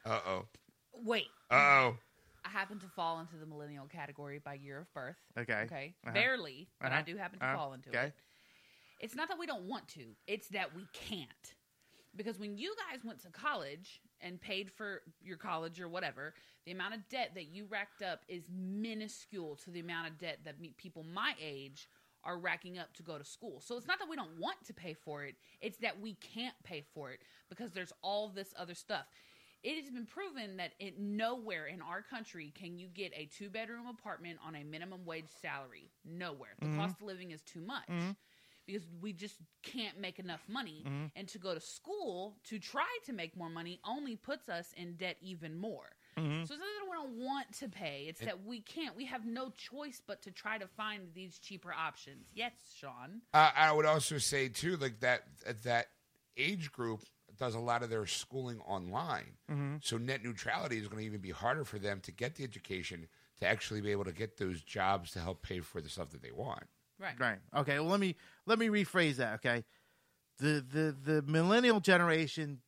Uh 0.05 0.21
oh. 0.27 0.45
Wait, 0.93 1.27
Uh 1.51 1.55
oh. 1.55 1.97
I 2.45 2.51
happen 2.51 2.79
to 2.81 2.87
fall 2.95 3.21
into 3.21 3.37
the 3.37 3.47
millennial 3.47 3.87
category 3.87 4.39
by 4.39 4.55
year 4.55 4.79
of 4.81 4.93
birth. 4.93 5.17
Okay. 5.39 5.63
Okay, 5.65 5.95
Uh-huh. 6.07 6.15
barely, 6.15 6.69
but 6.81 6.93
I 6.93 6.97
Uh-huh. 6.97 7.03
do 7.07 7.17
happen 7.17 7.39
to 7.39 7.45
Uh-huh. 7.45 7.57
fall 7.57 7.73
into 7.73 7.91
Okay. 7.91 8.07
it. 8.07 8.15
It's 9.01 9.15
not 9.15 9.29
that 9.29 9.39
we 9.39 9.47
don't 9.47 9.65
want 9.65 9.89
to; 9.89 10.15
it's 10.27 10.49
that 10.49 10.75
we 10.75 10.87
can't. 10.93 11.55
Because 12.17 12.39
when 12.39 12.57
you 12.57 12.75
guys 12.91 13.03
went 13.05 13.21
to 13.23 13.31
college 13.31 14.01
and 14.21 14.41
paid 14.41 14.71
for 14.71 15.03
your 15.21 15.37
college 15.37 15.81
or 15.81 15.89
whatever, 15.89 16.35
the 16.65 16.71
amount 16.73 16.95
of 16.95 17.09
debt 17.09 17.33
that 17.35 17.47
you 17.47 17.67
racked 17.67 18.03
up 18.03 18.21
is 18.29 18.49
minuscule 18.51 19.57
to 19.57 19.71
the 19.71 19.81
amount 19.81 20.09
of 20.09 20.19
debt 20.19 20.39
that 20.45 20.61
me, 20.61 20.75
people 20.77 21.03
my 21.03 21.35
age 21.41 21.89
are 22.23 22.39
racking 22.39 22.79
up 22.79 22.95
to 22.95 23.03
go 23.03 23.19
to 23.19 23.25
school. 23.25 23.61
So 23.61 23.77
it's 23.77 23.87
not 23.87 23.99
that 23.99 24.09
we 24.09 24.17
don't 24.17 24.39
want 24.39 24.65
to 24.67 24.73
pay 24.75 24.95
for 24.95 25.25
it; 25.25 25.37
it's 25.61 25.79
that 25.79 26.01
we 26.01 26.15
can't 26.15 26.55
pay 26.63 26.83
for 26.95 27.11
it 27.11 27.21
because 27.49 27.73
there's 27.73 27.93
all 28.03 28.29
this 28.29 28.55
other 28.57 28.75
stuff. 28.75 29.07
It 29.65 29.83
has 29.83 29.91
been 29.91 30.07
proven 30.07 30.59
that 30.59 30.73
it 30.79 31.01
nowhere 31.01 31.67
in 31.67 31.81
our 31.81 32.03
country 32.03 32.53
can 32.55 32.79
you 32.79 32.87
get 32.87 33.13
a 33.17 33.27
two 33.37 33.49
bedroom 33.49 33.87
apartment 33.87 34.39
on 34.47 34.55
a 34.55 34.63
minimum 34.63 35.07
wage 35.07 35.31
salary. 35.41 35.91
Nowhere. 36.05 36.51
The 36.61 36.67
mm-hmm. 36.67 36.79
cost 36.79 37.01
of 37.01 37.07
living 37.07 37.31
is 37.31 37.41
too 37.43 37.63
much. 37.63 37.89
Mm-hmm. 37.89 38.11
Because 38.67 38.87
we 39.03 39.13
just 39.13 39.37
can't 39.63 39.99
make 40.01 40.19
enough 40.19 40.43
money. 40.49 40.85
Mm-hmm. 40.87 41.07
And 41.17 41.29
to 41.29 41.39
go 41.39 41.55
to 41.55 41.61
school 41.61 42.37
to 42.45 42.59
try 42.59 42.87
to 43.07 43.13
make 43.13 43.37
more 43.37 43.51
money 43.51 43.81
only 43.85 44.17
puts 44.17 44.49
us 44.49 44.73
in 44.77 44.95
debt 44.95 45.17
even 45.21 45.59
more. 45.59 45.91
So 46.17 46.23
it's 46.23 46.51
not 46.51 46.59
that 46.59 46.89
we 46.89 46.97
don't 46.97 47.27
want 47.27 47.53
to 47.59 47.69
pay, 47.69 48.07
it's 48.09 48.21
that 48.21 48.45
we 48.45 48.61
can't. 48.61 48.97
We 48.97 49.05
have 49.07 49.27
no 49.27 49.51
choice 49.51 50.01
but 50.07 50.23
to 50.23 50.31
try 50.31 50.59
to 50.59 50.69
find 50.69 51.09
these 51.13 51.41
cheaper 51.41 51.73
options. 51.73 52.27
Yes, 52.35 52.53
Sean. 52.79 53.23
Uh, 53.33 53.51
I 53.57 53.73
would 53.73 53.85
also 53.85 54.19
say 54.19 54.49
too, 54.49 54.77
like 54.77 55.01
that 55.01 55.25
that 55.65 55.89
age 56.37 56.71
group 56.71 57.01
does 57.39 57.55
a 57.55 57.61
lot 57.61 57.83
of 57.83 57.91
their 57.91 58.07
schooling 58.07 58.61
online. 58.61 59.37
Mm-hmm. 59.51 59.77
So 59.83 59.97
net 59.97 60.25
neutrality 60.25 60.79
is 60.79 60.89
going 60.89 61.01
to 61.01 61.07
even 61.07 61.21
be 61.21 61.31
harder 61.31 61.65
for 61.65 61.79
them 61.79 62.01
to 62.03 62.13
get 62.13 62.37
the 62.37 62.45
education 62.45 63.09
to 63.41 63.47
actually 63.47 63.81
be 63.81 63.91
able 63.91 64.05
to 64.05 64.13
get 64.13 64.37
those 64.37 64.63
jobs 64.63 65.11
to 65.13 65.21
help 65.21 65.43
pay 65.43 65.61
for 65.61 65.81
the 65.81 65.89
stuff 65.89 66.11
that 66.11 66.23
they 66.23 66.31
want. 66.31 66.65
Right. 66.99 67.19
Right. 67.19 67.39
Okay. 67.57 67.79
Well, 67.79 67.89
let 67.89 68.01
me 68.01 68.17
let 68.47 68.59
me 68.59 68.69
rephrase 68.69 69.17
that. 69.17 69.35
Okay. 69.35 69.65
The 70.39 70.65
the 70.69 70.97
the 71.13 71.23
millennial 71.23 71.81
generation 71.81 72.61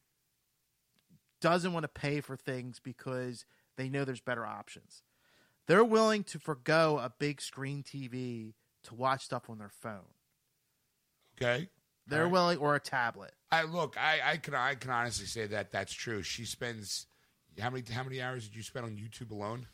doesn't 1.41 1.73
want 1.73 1.85
to 1.85 1.89
pay 1.89 2.21
for 2.21 2.37
things 2.37 2.81
because 2.81 3.45
they 3.77 3.89
know 3.89 4.05
there's 4.05 4.21
better 4.21 4.45
options. 4.45 5.03
They're 5.67 5.85
willing 5.85 6.25
to 6.25 6.39
forego 6.39 6.99
a 6.99 7.13
big 7.19 7.41
screen 7.41 7.83
TV 7.83 8.55
to 8.85 8.95
watch 8.95 9.25
stuff 9.25 9.51
on 9.51 9.59
their 9.59 9.71
phone. 9.71 10.15
Okay. 11.41 11.69
They're 12.07 12.21
All 12.21 12.25
right. 12.25 12.33
willing, 12.33 12.59
or 12.59 12.75
a 12.77 12.81
tablet. 12.81 13.33
I 13.51 13.63
look. 13.63 13.97
I, 13.99 14.21
I 14.33 14.37
can 14.39 14.55
I 14.55 14.75
can 14.75 14.91
honestly 14.91 15.27
say 15.27 15.47
that 15.47 15.73
that's 15.73 15.93
true. 15.93 16.23
She 16.23 16.45
spends 16.45 17.07
how 17.61 17.71
many 17.71 17.85
how 17.91 18.03
many 18.03 18.21
hours 18.21 18.47
did 18.49 18.57
you 18.57 18.63
spend 18.63 18.85
on 18.87 18.97
YouTube 18.97 19.31
alone? 19.31 19.67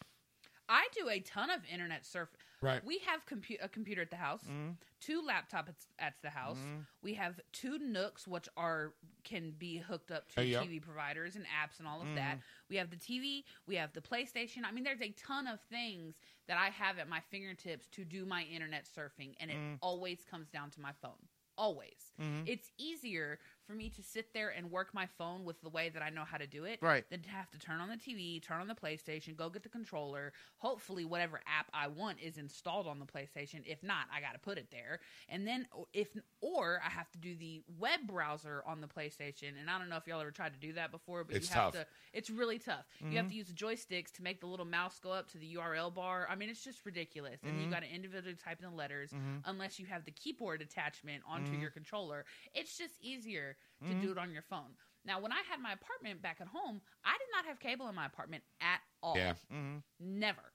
I 0.68 0.86
do 0.94 1.08
a 1.10 1.20
ton 1.20 1.50
of 1.50 1.60
internet 1.70 2.06
surf. 2.06 2.28
Right. 2.62 2.82
We 2.84 2.98
have 3.06 3.26
compu- 3.26 3.58
a 3.62 3.68
computer 3.68 4.02
at 4.02 4.10
the 4.10 4.16
house, 4.16 4.42
Mm-hmm. 4.44 4.70
two 5.00 5.20
laptops 5.22 5.74
at 5.98 6.14
the 6.22 6.30
house. 6.30 6.58
We 7.02 7.14
have 7.14 7.40
two 7.52 7.78
Nooks, 7.78 8.28
which 8.28 8.48
are 8.56 8.94
can 9.24 9.52
be 9.58 9.78
hooked 9.78 10.12
up 10.12 10.28
to 10.34 10.44
yeah. 10.44 10.60
TV 10.62 10.80
providers 10.80 11.34
and 11.34 11.44
apps 11.46 11.78
and 11.80 11.88
all 11.88 12.00
of 12.00 12.06
Mm-hmm. 12.06 12.14
that. 12.16 12.38
We 12.70 12.76
have 12.76 12.88
the 12.90 12.96
TV. 12.96 13.42
We 13.66 13.74
have 13.76 13.92
the 13.92 14.00
PlayStation. 14.00 14.58
I 14.66 14.70
mean, 14.70 14.84
there's 14.84 15.02
a 15.02 15.10
ton 15.10 15.46
of 15.48 15.58
things 15.70 16.14
that 16.46 16.56
I 16.56 16.68
have 16.68 16.98
at 16.98 17.08
my 17.08 17.20
fingertips 17.30 17.88
to 17.88 18.04
do 18.04 18.24
my 18.24 18.44
internet 18.44 18.86
surfing, 18.86 19.34
and 19.40 19.50
it 19.50 19.56
Mm-hmm. 19.56 19.74
always 19.82 20.20
comes 20.30 20.48
down 20.48 20.70
to 20.70 20.80
my 20.80 20.92
phone. 21.02 21.18
Always. 21.58 22.12
It's 22.46 22.70
easier 22.78 23.38
for 23.66 23.72
me 23.72 23.88
to 23.90 24.02
sit 24.02 24.32
there 24.32 24.50
and 24.50 24.70
work 24.70 24.92
my 24.92 25.06
phone 25.18 25.44
with 25.44 25.60
the 25.62 25.68
way 25.68 25.88
that 25.88 26.02
I 26.02 26.10
know 26.10 26.24
how 26.24 26.36
to 26.38 26.46
do 26.46 26.64
it 26.64 26.80
Right. 26.82 27.08
than 27.10 27.22
to 27.22 27.28
have 27.30 27.50
to 27.50 27.58
turn 27.58 27.80
on 27.80 27.88
the 27.88 27.96
TV, 27.96 28.42
turn 28.42 28.60
on 28.60 28.68
the 28.68 28.74
PlayStation, 28.74 29.36
go 29.36 29.48
get 29.48 29.62
the 29.62 29.68
controller. 29.68 30.32
Hopefully, 30.58 31.04
whatever 31.04 31.40
app 31.46 31.70
I 31.72 31.88
want 31.88 32.20
is 32.20 32.38
installed 32.38 32.86
on 32.86 32.98
the 32.98 33.06
PlayStation. 33.06 33.62
If 33.64 33.82
not, 33.82 34.06
I 34.12 34.20
got 34.20 34.32
to 34.32 34.38
put 34.38 34.58
it 34.58 34.68
there. 34.70 35.00
And 35.28 35.46
then, 35.46 35.66
if 35.92 36.08
or 36.40 36.80
I 36.84 36.90
have 36.90 37.10
to 37.12 37.18
do 37.18 37.36
the 37.36 37.62
web 37.78 38.00
browser 38.06 38.62
on 38.66 38.80
the 38.80 38.88
PlayStation. 38.88 39.60
And 39.60 39.70
I 39.70 39.78
don't 39.78 39.88
know 39.88 39.96
if 39.96 40.06
y'all 40.06 40.20
ever 40.20 40.30
tried 40.30 40.52
to 40.54 40.58
do 40.58 40.72
that 40.74 40.90
before, 40.90 41.24
but 41.24 41.36
It's 41.36 41.48
you 41.48 41.54
have 41.54 41.72
tough. 41.72 41.82
to. 41.82 41.86
It's 42.12 42.30
really 42.30 42.58
tough. 42.58 42.84
You 43.00 43.16
have 43.16 43.26
mm-hmm. 43.26 43.28
to 43.28 43.34
use 43.34 43.46
the 43.46 43.54
joysticks 43.54 44.10
to 44.12 44.22
make 44.22 44.40
the 44.40 44.46
little 44.46 44.66
mouse 44.66 44.98
go 44.98 45.12
up 45.12 45.30
to 45.30 45.38
the 45.38 45.54
URL 45.54 45.94
bar. 45.94 46.26
I 46.28 46.34
mean, 46.34 46.50
it's 46.50 46.64
just 46.64 46.84
ridiculous. 46.84 47.40
And 47.44 47.56
you 47.56 47.62
mm-hmm. 47.62 47.72
got 47.72 47.82
to 47.82 47.94
individually 47.94 48.36
type 48.36 48.58
in 48.62 48.70
the 48.70 48.76
letters 48.76 49.10
mm-hmm. 49.10 49.38
unless 49.44 49.78
you 49.78 49.86
have 49.86 50.04
the 50.04 50.10
keyboard 50.10 50.62
attachment 50.62 51.22
onto 51.28 51.52
your 51.52 51.70
controller. 51.70 52.24
It's 52.54 52.76
just 52.76 52.94
easier 53.00 53.51
to 53.86 53.94
do 53.94 54.12
it 54.12 54.18
on 54.18 54.32
your 54.32 54.42
phone. 54.42 54.76
Now, 55.04 55.20
when 55.20 55.32
I 55.32 55.42
had 55.50 55.60
my 55.60 55.72
apartment 55.72 56.22
back 56.22 56.38
at 56.40 56.46
home, 56.46 56.80
I 57.04 57.12
did 57.12 57.28
not 57.34 57.46
have 57.46 57.58
cable 57.58 57.88
in 57.88 57.94
my 57.94 58.06
apartment 58.06 58.44
at 58.60 58.80
all. 59.02 59.16
Yeah. 59.16 59.32
Mm-hmm. 59.52 59.78
Never. 60.00 60.52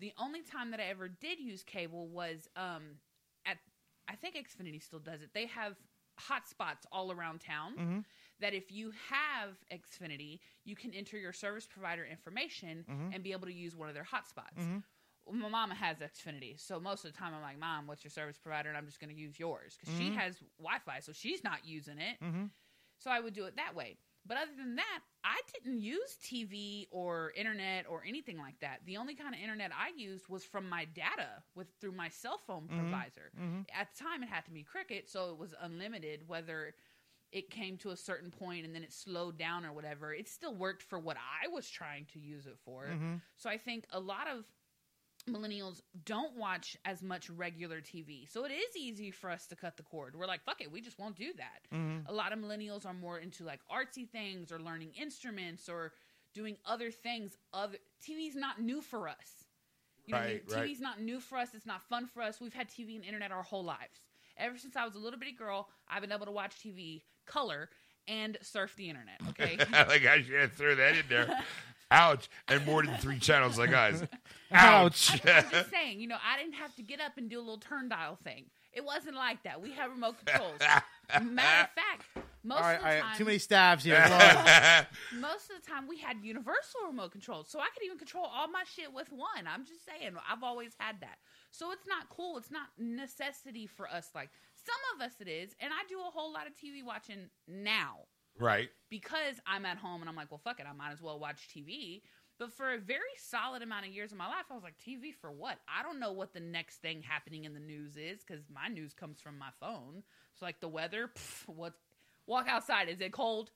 The 0.00 0.12
only 0.18 0.42
time 0.42 0.70
that 0.70 0.80
I 0.80 0.84
ever 0.84 1.08
did 1.08 1.38
use 1.38 1.62
cable 1.62 2.08
was 2.08 2.48
um, 2.56 2.82
at, 3.46 3.58
I 4.08 4.14
think 4.16 4.36
Xfinity 4.36 4.82
still 4.82 4.98
does 4.98 5.20
it. 5.22 5.30
They 5.34 5.46
have 5.46 5.76
hotspots 6.20 6.86
all 6.92 7.10
around 7.12 7.40
town 7.40 8.04
that 8.40 8.54
if 8.54 8.70
you 8.72 8.92
have 9.10 9.50
Xfinity, 9.72 10.40
you 10.64 10.76
can 10.76 10.92
enter 10.94 11.18
your 11.18 11.32
service 11.32 11.66
provider 11.66 12.04
information 12.04 12.84
and 13.12 13.22
be 13.22 13.32
able 13.32 13.46
to 13.46 13.52
use 13.52 13.76
one 13.76 13.88
of 13.88 13.94
their 13.94 14.04
hotspots. 14.04 14.82
My 15.32 15.48
mama 15.48 15.74
has 15.74 15.98
Xfinity, 15.98 16.60
so 16.60 16.78
most 16.78 17.04
of 17.04 17.12
the 17.12 17.18
time 17.18 17.32
I'm 17.34 17.42
like, 17.42 17.58
"Mom, 17.58 17.86
what's 17.86 18.04
your 18.04 18.10
service 18.10 18.38
provider?" 18.38 18.68
And 18.68 18.76
I'm 18.76 18.86
just 18.86 19.00
going 19.00 19.14
to 19.14 19.20
use 19.20 19.38
yours 19.38 19.76
because 19.78 19.98
she 19.98 20.08
mm-hmm. 20.10 20.18
has 20.18 20.36
Wi-Fi, 20.58 21.00
so 21.00 21.12
she's 21.12 21.42
not 21.42 21.60
using 21.64 21.98
it. 21.98 22.22
Mm-hmm. 22.22 22.44
So 22.98 23.10
I 23.10 23.20
would 23.20 23.34
do 23.34 23.44
it 23.44 23.56
that 23.56 23.74
way. 23.74 23.96
But 24.26 24.38
other 24.38 24.52
than 24.56 24.76
that, 24.76 25.00
I 25.22 25.38
didn't 25.52 25.80
use 25.80 26.16
TV 26.22 26.86
or 26.90 27.32
internet 27.36 27.84
or 27.88 28.02
anything 28.06 28.38
like 28.38 28.58
that. 28.60 28.80
The 28.86 28.96
only 28.96 29.14
kind 29.14 29.34
of 29.34 29.40
internet 29.40 29.70
I 29.78 29.90
used 29.96 30.28
was 30.28 30.44
from 30.44 30.66
my 30.68 30.86
data 30.86 31.42
with 31.54 31.66
through 31.80 31.92
my 31.92 32.08
cell 32.08 32.40
phone 32.46 32.62
mm-hmm. 32.62 32.78
provider. 32.78 33.32
At 33.78 33.88
the 33.94 34.04
time, 34.04 34.22
it 34.22 34.30
had 34.30 34.46
to 34.46 34.50
be 34.50 34.62
Cricket, 34.62 35.10
so 35.10 35.30
it 35.30 35.38
was 35.38 35.54
unlimited. 35.60 36.26
Whether 36.26 36.74
it 37.32 37.50
came 37.50 37.76
to 37.78 37.90
a 37.90 37.96
certain 37.96 38.30
point 38.30 38.64
and 38.64 38.74
then 38.74 38.82
it 38.82 38.92
slowed 38.92 39.36
down 39.36 39.66
or 39.66 39.72
whatever, 39.72 40.14
it 40.14 40.28
still 40.28 40.54
worked 40.54 40.82
for 40.82 40.98
what 40.98 41.16
I 41.18 41.48
was 41.48 41.68
trying 41.68 42.06
to 42.12 42.18
use 42.18 42.46
it 42.46 42.56
for. 42.64 42.86
So 43.36 43.50
I 43.50 43.58
think 43.58 43.86
a 43.90 44.00
lot 44.00 44.26
of 44.28 44.44
millennials 45.28 45.80
don't 46.04 46.36
watch 46.36 46.76
as 46.84 47.02
much 47.02 47.30
regular 47.30 47.80
TV. 47.80 48.30
So 48.30 48.44
it 48.44 48.52
is 48.52 48.76
easy 48.76 49.10
for 49.10 49.30
us 49.30 49.46
to 49.46 49.56
cut 49.56 49.76
the 49.76 49.82
cord. 49.82 50.14
We're 50.16 50.26
like, 50.26 50.44
fuck 50.44 50.60
it, 50.60 50.70
we 50.70 50.80
just 50.80 50.98
won't 50.98 51.16
do 51.16 51.32
that. 51.36 51.74
Mm-hmm. 51.74 52.08
A 52.08 52.12
lot 52.12 52.32
of 52.32 52.38
millennials 52.38 52.84
are 52.84 52.94
more 52.94 53.18
into 53.18 53.44
like 53.44 53.60
artsy 53.72 54.08
things 54.08 54.52
or 54.52 54.60
learning 54.60 54.92
instruments 55.00 55.68
or 55.68 55.92
doing 56.34 56.56
other 56.66 56.90
things. 56.90 57.36
Other 57.52 57.78
TV's 58.06 58.36
not 58.36 58.60
new 58.60 58.82
for 58.82 59.08
us. 59.08 59.46
You 60.06 60.12
know, 60.12 60.18
what 60.18 60.24
I 60.24 60.28
mean? 60.28 60.40
Right, 60.48 60.56
right. 60.58 60.70
TV's 60.70 60.80
not 60.80 61.00
new 61.00 61.20
for 61.20 61.38
us. 61.38 61.48
It's 61.54 61.66
not 61.66 61.82
fun 61.82 62.06
for 62.06 62.22
us. 62.22 62.40
We've 62.40 62.52
had 62.52 62.68
TV 62.68 62.96
and 62.96 63.04
internet 63.04 63.32
our 63.32 63.42
whole 63.42 63.64
lives. 63.64 64.00
Ever 64.36 64.58
since 64.58 64.76
I 64.76 64.84
was 64.84 64.94
a 64.94 64.98
little 64.98 65.18
bitty 65.18 65.32
girl, 65.32 65.68
I've 65.88 66.02
been 66.02 66.12
able 66.12 66.26
to 66.26 66.32
watch 66.32 66.56
TV, 66.56 67.02
color, 67.24 67.70
and 68.06 68.36
surf 68.42 68.74
the 68.76 68.90
internet. 68.90 69.20
Okay. 69.30 69.56
like 69.72 70.04
I 70.06 70.22
should 70.22 70.34
have 70.34 70.52
threw 70.52 70.74
that 70.74 70.96
in 70.96 71.04
there. 71.08 71.26
Ouch! 71.90 72.28
And 72.48 72.64
more 72.66 72.82
than 72.84 72.96
three 72.96 73.18
channels 73.18 73.58
like 73.58 73.72
us. 73.72 74.02
Ouch. 74.52 75.20
I'm 75.26 75.50
just 75.50 75.70
saying, 75.72 76.00
you 76.00 76.08
know, 76.08 76.16
I 76.24 76.38
didn't 76.38 76.54
have 76.54 76.74
to 76.76 76.82
get 76.82 77.00
up 77.00 77.18
and 77.18 77.28
do 77.28 77.38
a 77.38 77.40
little 77.42 77.58
turn 77.58 77.88
dial 77.88 78.16
thing. 78.22 78.44
It 78.72 78.84
wasn't 78.84 79.16
like 79.16 79.42
that. 79.44 79.60
We 79.60 79.70
had 79.72 79.90
remote 79.90 80.16
controls. 80.24 80.58
Matter 81.22 81.68
of 81.68 81.70
fact, 81.74 82.26
most 82.42 82.58
All 82.58 82.62
right, 82.64 82.74
of 82.74 82.80
the 82.80 82.86
all 82.86 82.94
right. 82.94 83.02
time, 83.02 83.16
Too 83.16 83.24
many 83.24 83.38
stabs 83.38 83.84
here. 83.84 83.98
Most 85.18 85.50
of 85.50 85.62
the 85.62 85.70
time 85.70 85.86
we 85.88 85.98
had 85.98 86.16
universal 86.22 86.80
remote 86.86 87.12
controls, 87.12 87.48
so 87.48 87.58
I 87.60 87.68
could 87.72 87.84
even 87.84 87.98
control 87.98 88.24
all 88.26 88.48
my 88.48 88.64
shit 88.74 88.92
with 88.92 89.10
one. 89.12 89.46
I'm 89.46 89.64
just 89.64 89.84
saying, 89.86 90.12
I've 90.30 90.42
always 90.42 90.72
had 90.78 91.00
that. 91.00 91.18
So 91.50 91.72
it's 91.72 91.86
not 91.86 92.08
cool. 92.10 92.36
It's 92.36 92.50
not 92.50 92.66
necessity 92.78 93.66
for 93.66 93.88
us. 93.88 94.10
Like 94.14 94.30
some 94.56 94.76
of 94.94 95.06
us, 95.06 95.14
it 95.20 95.28
is, 95.28 95.54
and 95.60 95.72
I 95.72 95.86
do 95.88 96.00
a 96.00 96.10
whole 96.10 96.32
lot 96.32 96.46
of 96.46 96.52
TV 96.54 96.84
watching 96.84 97.30
now 97.48 98.00
right. 98.38 98.68
because 98.90 99.36
I'm 99.46 99.66
at 99.66 99.78
home 99.78 100.00
and 100.00 100.08
I'm 100.08 100.16
like, 100.16 100.30
well, 100.30 100.40
fuck 100.42 100.60
it, 100.60 100.66
I 100.68 100.72
might 100.72 100.92
as 100.92 101.02
well 101.02 101.18
watch 101.18 101.48
TV. 101.48 102.02
But 102.38 102.52
for 102.52 102.74
a 102.74 102.78
very 102.78 103.00
solid 103.16 103.62
amount 103.62 103.86
of 103.86 103.92
years 103.92 104.10
of 104.10 104.18
my 104.18 104.26
life, 104.26 104.46
I 104.50 104.54
was 104.54 104.64
like, 104.64 104.74
TV 104.76 105.14
for 105.14 105.30
what? 105.30 105.58
I 105.68 105.84
don't 105.84 106.00
know 106.00 106.12
what 106.12 106.32
the 106.32 106.40
next 106.40 106.78
thing 106.78 107.00
happening 107.00 107.44
in 107.44 107.54
the 107.54 107.60
news 107.60 107.96
is 107.96 108.24
because 108.26 108.42
my 108.52 108.66
news 108.66 108.92
comes 108.92 109.20
from 109.20 109.38
my 109.38 109.50
phone. 109.60 110.02
So 110.34 110.44
like 110.44 110.60
the 110.60 110.68
weather, 110.68 111.10
what? 111.46 111.74
Walk 112.26 112.48
outside. 112.48 112.88
Is 112.88 113.00
it 113.00 113.12
cold? 113.12 113.50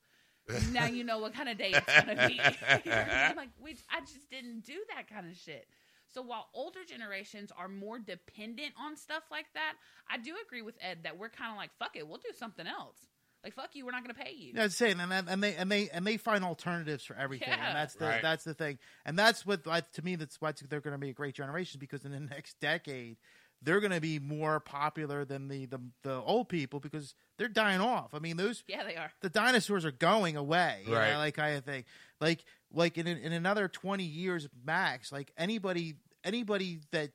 now 0.71 0.85
you 0.85 1.03
know 1.03 1.19
what 1.19 1.33
kind 1.33 1.49
of 1.49 1.57
day 1.57 1.73
it's 1.73 2.05
gonna 2.05 2.27
be. 2.27 2.39
I'm 2.91 3.35
like, 3.35 3.49
we, 3.59 3.75
I 3.89 3.99
just 4.01 4.29
didn't 4.29 4.61
do 4.61 4.75
that 4.95 5.09
kind 5.13 5.29
of 5.29 5.35
shit. 5.35 5.67
So 6.11 6.21
while 6.21 6.47
older 6.53 6.79
generations 6.87 7.51
are 7.55 7.67
more 7.67 7.99
dependent 7.99 8.73
on 8.79 8.95
stuff 8.95 9.23
like 9.29 9.45
that, 9.53 9.73
I 10.09 10.17
do 10.17 10.33
agree 10.45 10.63
with 10.63 10.75
Ed 10.81 10.99
that 11.03 11.17
we're 11.17 11.29
kind 11.29 11.51
of 11.51 11.57
like, 11.57 11.69
fuck 11.77 11.95
it, 11.95 12.07
we'll 12.07 12.17
do 12.17 12.33
something 12.35 12.65
else. 12.65 12.97
Like 13.43 13.53
fuck 13.53 13.73
you, 13.73 13.85
we're 13.85 13.91
not 13.91 14.03
gonna 14.03 14.13
pay 14.13 14.33
you. 14.35 14.53
Yeah, 14.55 14.63
I'm 14.63 14.69
saying, 14.69 14.99
and, 14.99 15.11
and 15.29 15.41
they 15.43 15.55
and 15.55 15.71
they 15.71 15.89
and 15.89 16.05
they 16.05 16.17
find 16.17 16.43
alternatives 16.43 17.05
for 17.05 17.15
everything, 17.15 17.47
Yeah. 17.49 17.67
and 17.67 17.75
that's 17.75 17.95
the 17.95 18.05
Right. 18.05 18.21
that's 18.21 18.43
the 18.43 18.53
thing, 18.53 18.79
and 19.05 19.17
that's 19.17 19.45
what 19.45 19.65
like, 19.65 19.91
to 19.93 20.01
me 20.03 20.15
that's 20.17 20.41
why 20.41 20.51
they're 20.69 20.81
going 20.81 20.93
to 20.93 20.97
be 20.97 21.09
a 21.09 21.13
great 21.13 21.35
generation 21.35 21.79
because 21.79 22.03
in 22.03 22.11
the 22.11 22.19
next 22.35 22.59
decade, 22.59 23.15
they're 23.61 23.79
going 23.79 23.93
to 23.93 24.01
be 24.01 24.19
more 24.19 24.59
popular 24.59 25.23
than 25.23 25.47
the, 25.47 25.65
the 25.67 25.79
the 26.03 26.13
old 26.15 26.49
people 26.49 26.79
because 26.81 27.15
they're 27.37 27.47
dying 27.47 27.79
off. 27.79 28.13
I 28.13 28.19
mean, 28.19 28.35
those 28.35 28.63
Yeah, 28.67 28.83
they 28.83 28.97
are. 28.97 29.11
the 29.21 29.29
dinosaurs 29.29 29.85
are 29.85 29.91
going 29.91 30.35
away, 30.35 30.83
you 30.85 30.93
Right. 30.93 31.13
know, 31.13 31.19
like 31.19 31.35
kind 31.35 31.57
of 31.57 31.63
thing. 31.63 31.85
Like 32.19 32.43
like 32.73 32.97
in 32.97 33.07
in 33.07 33.31
another 33.31 33.69
twenty 33.69 34.03
years 34.03 34.49
max, 34.65 35.11
like 35.13 35.31
anybody 35.37 35.95
anybody 36.25 36.79
that 36.91 37.11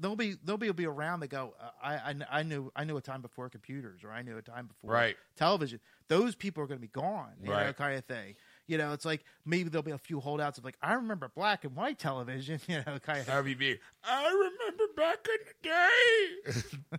nobody 0.00 0.36
there'll 0.44 0.58
be 0.58 0.86
around 0.86 1.20
to 1.20 1.26
go. 1.28 1.54
Uh, 1.60 1.70
I, 1.82 1.94
I 1.94 2.14
I 2.30 2.42
knew 2.42 2.70
I 2.74 2.84
knew 2.84 2.96
a 2.96 3.00
time 3.00 3.22
before 3.22 3.48
computers, 3.48 4.04
or 4.04 4.10
I 4.10 4.22
knew 4.22 4.36
a 4.36 4.42
time 4.42 4.66
before 4.66 4.90
Right. 4.90 5.16
television. 5.36 5.80
Those 6.08 6.34
people 6.34 6.62
are 6.62 6.66
going 6.66 6.78
to 6.78 6.82
be 6.82 6.88
gone, 6.88 7.32
you 7.42 7.48
know, 7.48 7.72
kind 7.72 7.96
of 7.98 8.04
thing. 8.04 8.34
You 8.66 8.78
know, 8.78 8.92
it's 8.92 9.04
like 9.04 9.24
maybe 9.44 9.68
there'll 9.68 9.82
be 9.82 9.90
a 9.92 9.98
few 9.98 10.20
holdouts 10.20 10.58
of 10.58 10.64
like 10.64 10.76
I 10.82 10.94
remember 10.94 11.30
black 11.34 11.64
and 11.64 11.74
white 11.74 11.98
television, 11.98 12.60
you 12.68 12.76
know, 12.86 12.98
kind 12.98 13.20
of. 13.20 13.26
That 13.26 13.44
be 13.44 13.54
me. 13.54 13.78
I 14.04 14.24
remember 14.28 14.84
back 14.96 15.26
in 15.28 16.52
the 16.52 16.74
day. 16.90 16.98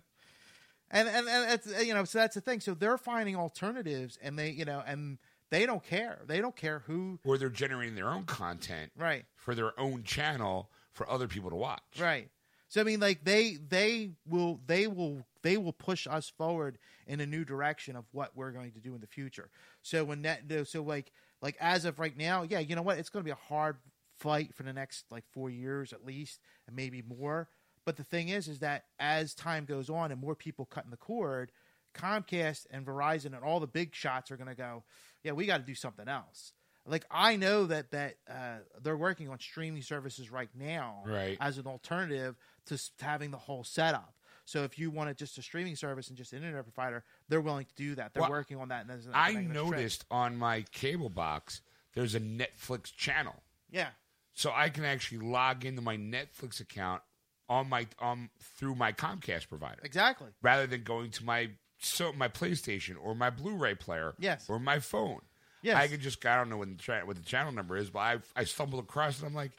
and 0.90 1.08
and, 1.08 1.28
and 1.28 1.52
it's 1.52 1.84
you 1.86 1.94
know 1.94 2.04
so 2.04 2.18
that's 2.18 2.34
the 2.34 2.40
thing 2.40 2.60
so 2.60 2.74
they're 2.74 2.98
finding 2.98 3.36
alternatives 3.36 4.18
and 4.22 4.38
they 4.38 4.50
you 4.50 4.64
know 4.64 4.82
and 4.86 5.18
they 5.50 5.66
don't 5.66 5.82
care 5.82 6.20
they 6.26 6.40
don't 6.40 6.56
care 6.56 6.80
who 6.86 7.18
or 7.24 7.38
they're 7.38 7.48
generating 7.48 7.94
their 7.94 8.08
own 8.10 8.24
content 8.24 8.92
right 8.96 9.24
for 9.36 9.54
their 9.54 9.78
own 9.78 10.02
channel 10.02 10.70
for 10.92 11.08
other 11.10 11.26
people 11.26 11.50
to 11.50 11.56
watch. 11.56 11.82
right 11.98 12.28
so 12.74 12.80
i 12.80 12.84
mean 12.84 12.98
like 12.98 13.22
they 13.22 13.56
they 13.68 14.10
will 14.26 14.58
they 14.66 14.88
will 14.88 15.24
they 15.42 15.56
will 15.56 15.72
push 15.72 16.08
us 16.08 16.28
forward 16.28 16.76
in 17.06 17.20
a 17.20 17.26
new 17.26 17.44
direction 17.44 17.94
of 17.94 18.04
what 18.10 18.32
we're 18.34 18.50
going 18.50 18.72
to 18.72 18.80
do 18.80 18.94
in 18.96 19.00
the 19.00 19.06
future. 19.06 19.48
So 19.82 20.02
when 20.02 20.22
that 20.22 20.40
so 20.66 20.82
like 20.82 21.12
like 21.40 21.56
as 21.60 21.84
of 21.84 22.00
right 22.00 22.16
now 22.16 22.42
yeah 22.42 22.58
you 22.58 22.74
know 22.74 22.82
what? 22.82 22.98
It's 22.98 23.10
going 23.10 23.20
to 23.22 23.24
be 23.24 23.30
a 23.30 23.48
hard 23.48 23.76
fight 24.18 24.54
for 24.56 24.64
the 24.64 24.72
next 24.72 25.04
like 25.12 25.22
four 25.32 25.50
years 25.50 25.92
at 25.92 26.04
least 26.04 26.40
and 26.66 26.74
maybe 26.74 27.00
more. 27.02 27.48
But 27.84 27.96
the 27.96 28.02
thing 28.04 28.30
is 28.30 28.48
is 28.48 28.58
that 28.58 28.86
as 28.98 29.34
time 29.34 29.66
goes 29.66 29.88
on 29.88 30.10
and 30.10 30.20
more 30.20 30.34
people 30.34 30.64
cutting 30.64 30.90
the 30.90 30.96
cord 30.96 31.52
comcast 31.94 32.66
and 32.72 32.84
verizon 32.84 33.26
and 33.26 33.44
all 33.44 33.60
the 33.60 33.68
big 33.68 33.94
shots 33.94 34.32
are 34.32 34.36
going 34.36 34.48
to 34.48 34.56
go 34.56 34.82
yeah 35.22 35.30
we 35.32 35.46
got 35.46 35.58
to 35.58 35.64
do 35.64 35.76
something 35.76 36.08
else. 36.08 36.54
Like 36.86 37.04
i 37.10 37.36
know 37.36 37.66
that 37.66 37.90
that 37.92 38.14
uh, 38.30 38.58
they're 38.82 38.96
working 38.96 39.28
on 39.28 39.38
streaming 39.38 39.82
services 39.82 40.30
right 40.30 40.50
now 40.54 41.02
Right. 41.06 41.38
as 41.40 41.58
an 41.58 41.66
alternative 41.66 42.36
to, 42.66 42.78
having 43.00 43.30
the 43.30 43.36
whole 43.38 43.64
setup 43.64 44.14
so 44.46 44.62
if 44.64 44.78
you 44.78 44.90
wanted 44.90 45.16
just 45.16 45.38
a 45.38 45.42
streaming 45.42 45.74
service 45.76 46.08
and 46.08 46.16
just 46.18 46.32
an 46.32 46.38
internet 46.38 46.64
provider 46.64 47.02
they're 47.28 47.40
willing 47.40 47.64
to 47.64 47.74
do 47.74 47.94
that 47.94 48.12
they're 48.12 48.20
Well, 48.22 48.30
working 48.30 48.58
on 48.58 48.68
that 48.68 48.86
and 48.88 49.02
I 49.14 49.32
noticed 49.34 50.04
on 50.10 50.36
my 50.36 50.62
cable 50.72 51.08
box 51.08 51.60
there's 51.94 52.14
a 52.14 52.20
Netflix 52.20 52.94
channel. 52.94 53.42
yeah 53.70 53.88
So 54.34 54.50
I 54.54 54.68
can 54.68 54.84
actually 54.84 55.18
log 55.18 55.64
into 55.64 55.80
my 55.82 55.96
Netflix 55.96 56.60
account 56.60 57.02
on 57.48 57.68
my 57.68 57.86
um 58.00 58.30
through 58.58 58.74
my 58.74 58.92
Comcast 58.92 59.48
provider. 59.48 59.80
exactly 59.82 60.28
rather 60.42 60.66
than 60.66 60.82
going 60.82 61.10
to 61.12 61.24
my 61.24 61.50
so 61.78 62.12
my 62.12 62.28
PlayStation 62.28 62.96
or 63.02 63.14
my 63.14 63.28
Blu-ray 63.28 63.74
player, 63.74 64.14
Yes. 64.18 64.46
or 64.48 64.58
my 64.58 64.78
phone. 64.78 65.20
Yes. 65.60 65.76
I 65.76 65.88
could 65.88 66.00
just 66.00 66.24
I 66.24 66.36
don't 66.36 66.48
know 66.48 66.56
what 66.56 66.68
the, 66.68 66.76
cha- 66.82 67.04
what 67.04 67.16
the 67.16 67.22
channel 67.22 67.52
number 67.52 67.76
is, 67.76 67.90
but 67.90 67.98
I 68.00 68.18
I 68.34 68.44
stumbled 68.44 68.82
across 68.82 69.16
it. 69.16 69.20
And 69.20 69.28
I'm 69.28 69.34
like, 69.34 69.52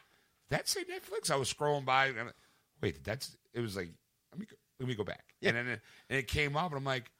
that 0.49 0.68
say 0.68 0.82
Netflix? 0.86 1.30
I 1.30 1.36
was 1.36 1.53
scrolling 1.53 1.86
by, 1.86 2.07
and 2.07 2.19
I'm 2.19 2.26
like, 2.27 2.36
wait, 2.82 3.04
that's 3.04 3.36
it 3.54 3.60
was 3.60 3.76
like 3.76 3.90
let 4.32 4.40
me 4.40 4.46
go, 4.46 4.56
let 4.80 4.88
me 4.90 4.96
go 4.96 5.04
back, 5.04 5.24
and 5.42 5.56
then 5.56 5.68
it, 5.68 5.82
and 6.10 6.20
it 6.20 6.28
came 6.28 6.56
up, 6.58 6.72
and 6.72 6.78
I'm 6.78 6.84
like, 6.84 7.12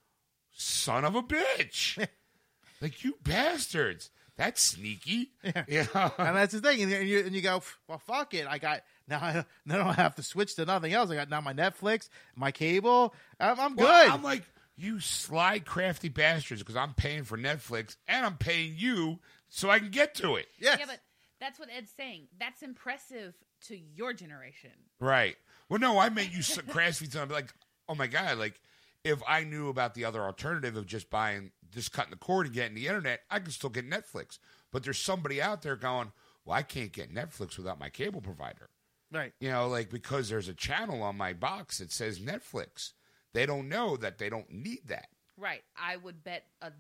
son 0.52 1.06
of 1.06 1.16
a 1.16 1.24
bitch, 1.24 2.06
like 2.82 3.04
you 3.04 3.18
bastards, 3.24 4.10
that's 4.38 4.62
sneaky, 4.62 5.32
yeah. 5.68 5.86
and 6.18 6.36
that's 6.36 6.54
the 6.54 6.62
thing. 6.62 6.82
And 6.82 6.92
you, 6.92 6.98
and 6.98 7.10
you, 7.10 7.20
and 7.20 7.36
you 7.36 7.42
go, 7.42 7.62
well, 7.88 8.00
fuck 8.00 8.34
it. 8.34 8.48
I 8.48 8.58
got 8.58 8.82
now. 9.08 9.20
I, 9.20 9.46
now 9.66 9.76
I 9.76 9.84
don't 9.84 9.96
have 9.96 10.16
to 10.16 10.24
switch 10.24 10.56
to 10.56 10.66
nothing 10.66 10.94
else. 10.94 11.10
I 11.10 11.16
got 11.16 11.30
now 11.30 11.42
my 11.42 11.54
Netflix, 11.54 12.10
my 12.36 12.52
cable. 12.52 13.14
I'm, 13.40 13.60
I'm 13.60 13.76
good. 13.76 13.84
Well, 13.84 14.14
I'm 14.14 14.24
like, 14.24 14.44
you 14.78 15.00
sly, 15.00 15.60
crafty 15.60 16.10
bastards, 16.10 16.62
because 16.62 16.76
I'm 16.76 16.94
paying 16.94 17.24
for 17.24 17.38
Netflix 17.38 17.96
and 18.08 18.26
I'm 18.26 18.38
paying 18.38 18.74
you 18.78 19.20
so 19.48 19.70
I 19.70 19.80
can 19.80 19.90
get 19.90 20.16
to 20.16 20.36
it. 20.36 20.48
yes. 20.60 20.80
Yeah, 20.80 20.86
but 20.88 21.00
that's 21.40 21.60
what 21.60 21.70
Ed's 21.76 21.92
saying. 21.96 22.28
That's 22.38 22.62
impressive 22.62 23.34
to 23.68 23.78
your 23.78 24.14
generation. 24.14 24.72
Right. 25.00 25.38
Well, 25.70 25.80
no, 25.80 25.98
I 26.00 26.10
meant 26.10 26.32
you 26.32 26.40
s- 26.40 26.60
crafty. 26.70 27.10
So 27.10 27.22
I'm 27.22 27.30
like, 27.30 27.54
oh 27.90 27.96
my 27.96 28.08
god, 28.08 28.38
like 28.38 28.60
if 29.04 29.22
I 29.28 29.44
knew 29.44 29.70
about 29.70 29.94
the 29.94 30.06
other 30.06 30.22
alternative 30.24 30.76
of 30.76 30.86
just 30.86 31.10
buying, 31.10 31.52
just 31.74 31.92
cutting 31.92 32.12
the 32.12 32.18
cord 32.18 32.46
and 32.48 32.56
getting 32.56 32.76
the 32.76 32.88
internet, 32.88 33.22
I 33.30 33.40
could 33.40 33.54
still 33.54 33.70
get 33.70 33.90
Netflix. 33.90 34.40
But 34.72 34.84
there's 34.84 34.98
somebody 34.98 35.42
out 35.42 35.62
there 35.62 35.76
going, 35.76 36.12
well, 36.44 36.58
I 36.58 36.62
can't 36.64 36.92
get 36.92 37.14
Netflix 37.14 37.58
without 37.58 37.80
my 37.80 37.90
cable 37.90 38.22
provider. 38.22 38.70
right. 39.12 39.34
You 39.40 39.50
know, 39.50 39.68
like 39.68 39.90
because 39.90 40.30
there's 40.30 40.48
a 40.48 40.54
channel 40.54 41.02
on 41.04 41.18
my 41.18 41.34
box 41.34 41.78
that 41.80 41.92
says 41.92 42.20
Netflix. 42.20 42.92
They 43.34 43.46
don't 43.46 43.68
know 43.70 43.98
that 43.98 44.18
they 44.18 44.30
don't 44.30 44.50
need 44.52 44.88
that. 44.88 45.08
Right. 45.38 45.64
I 45.78 45.98
would 45.98 46.24
bet 46.24 46.46
a 46.62 46.72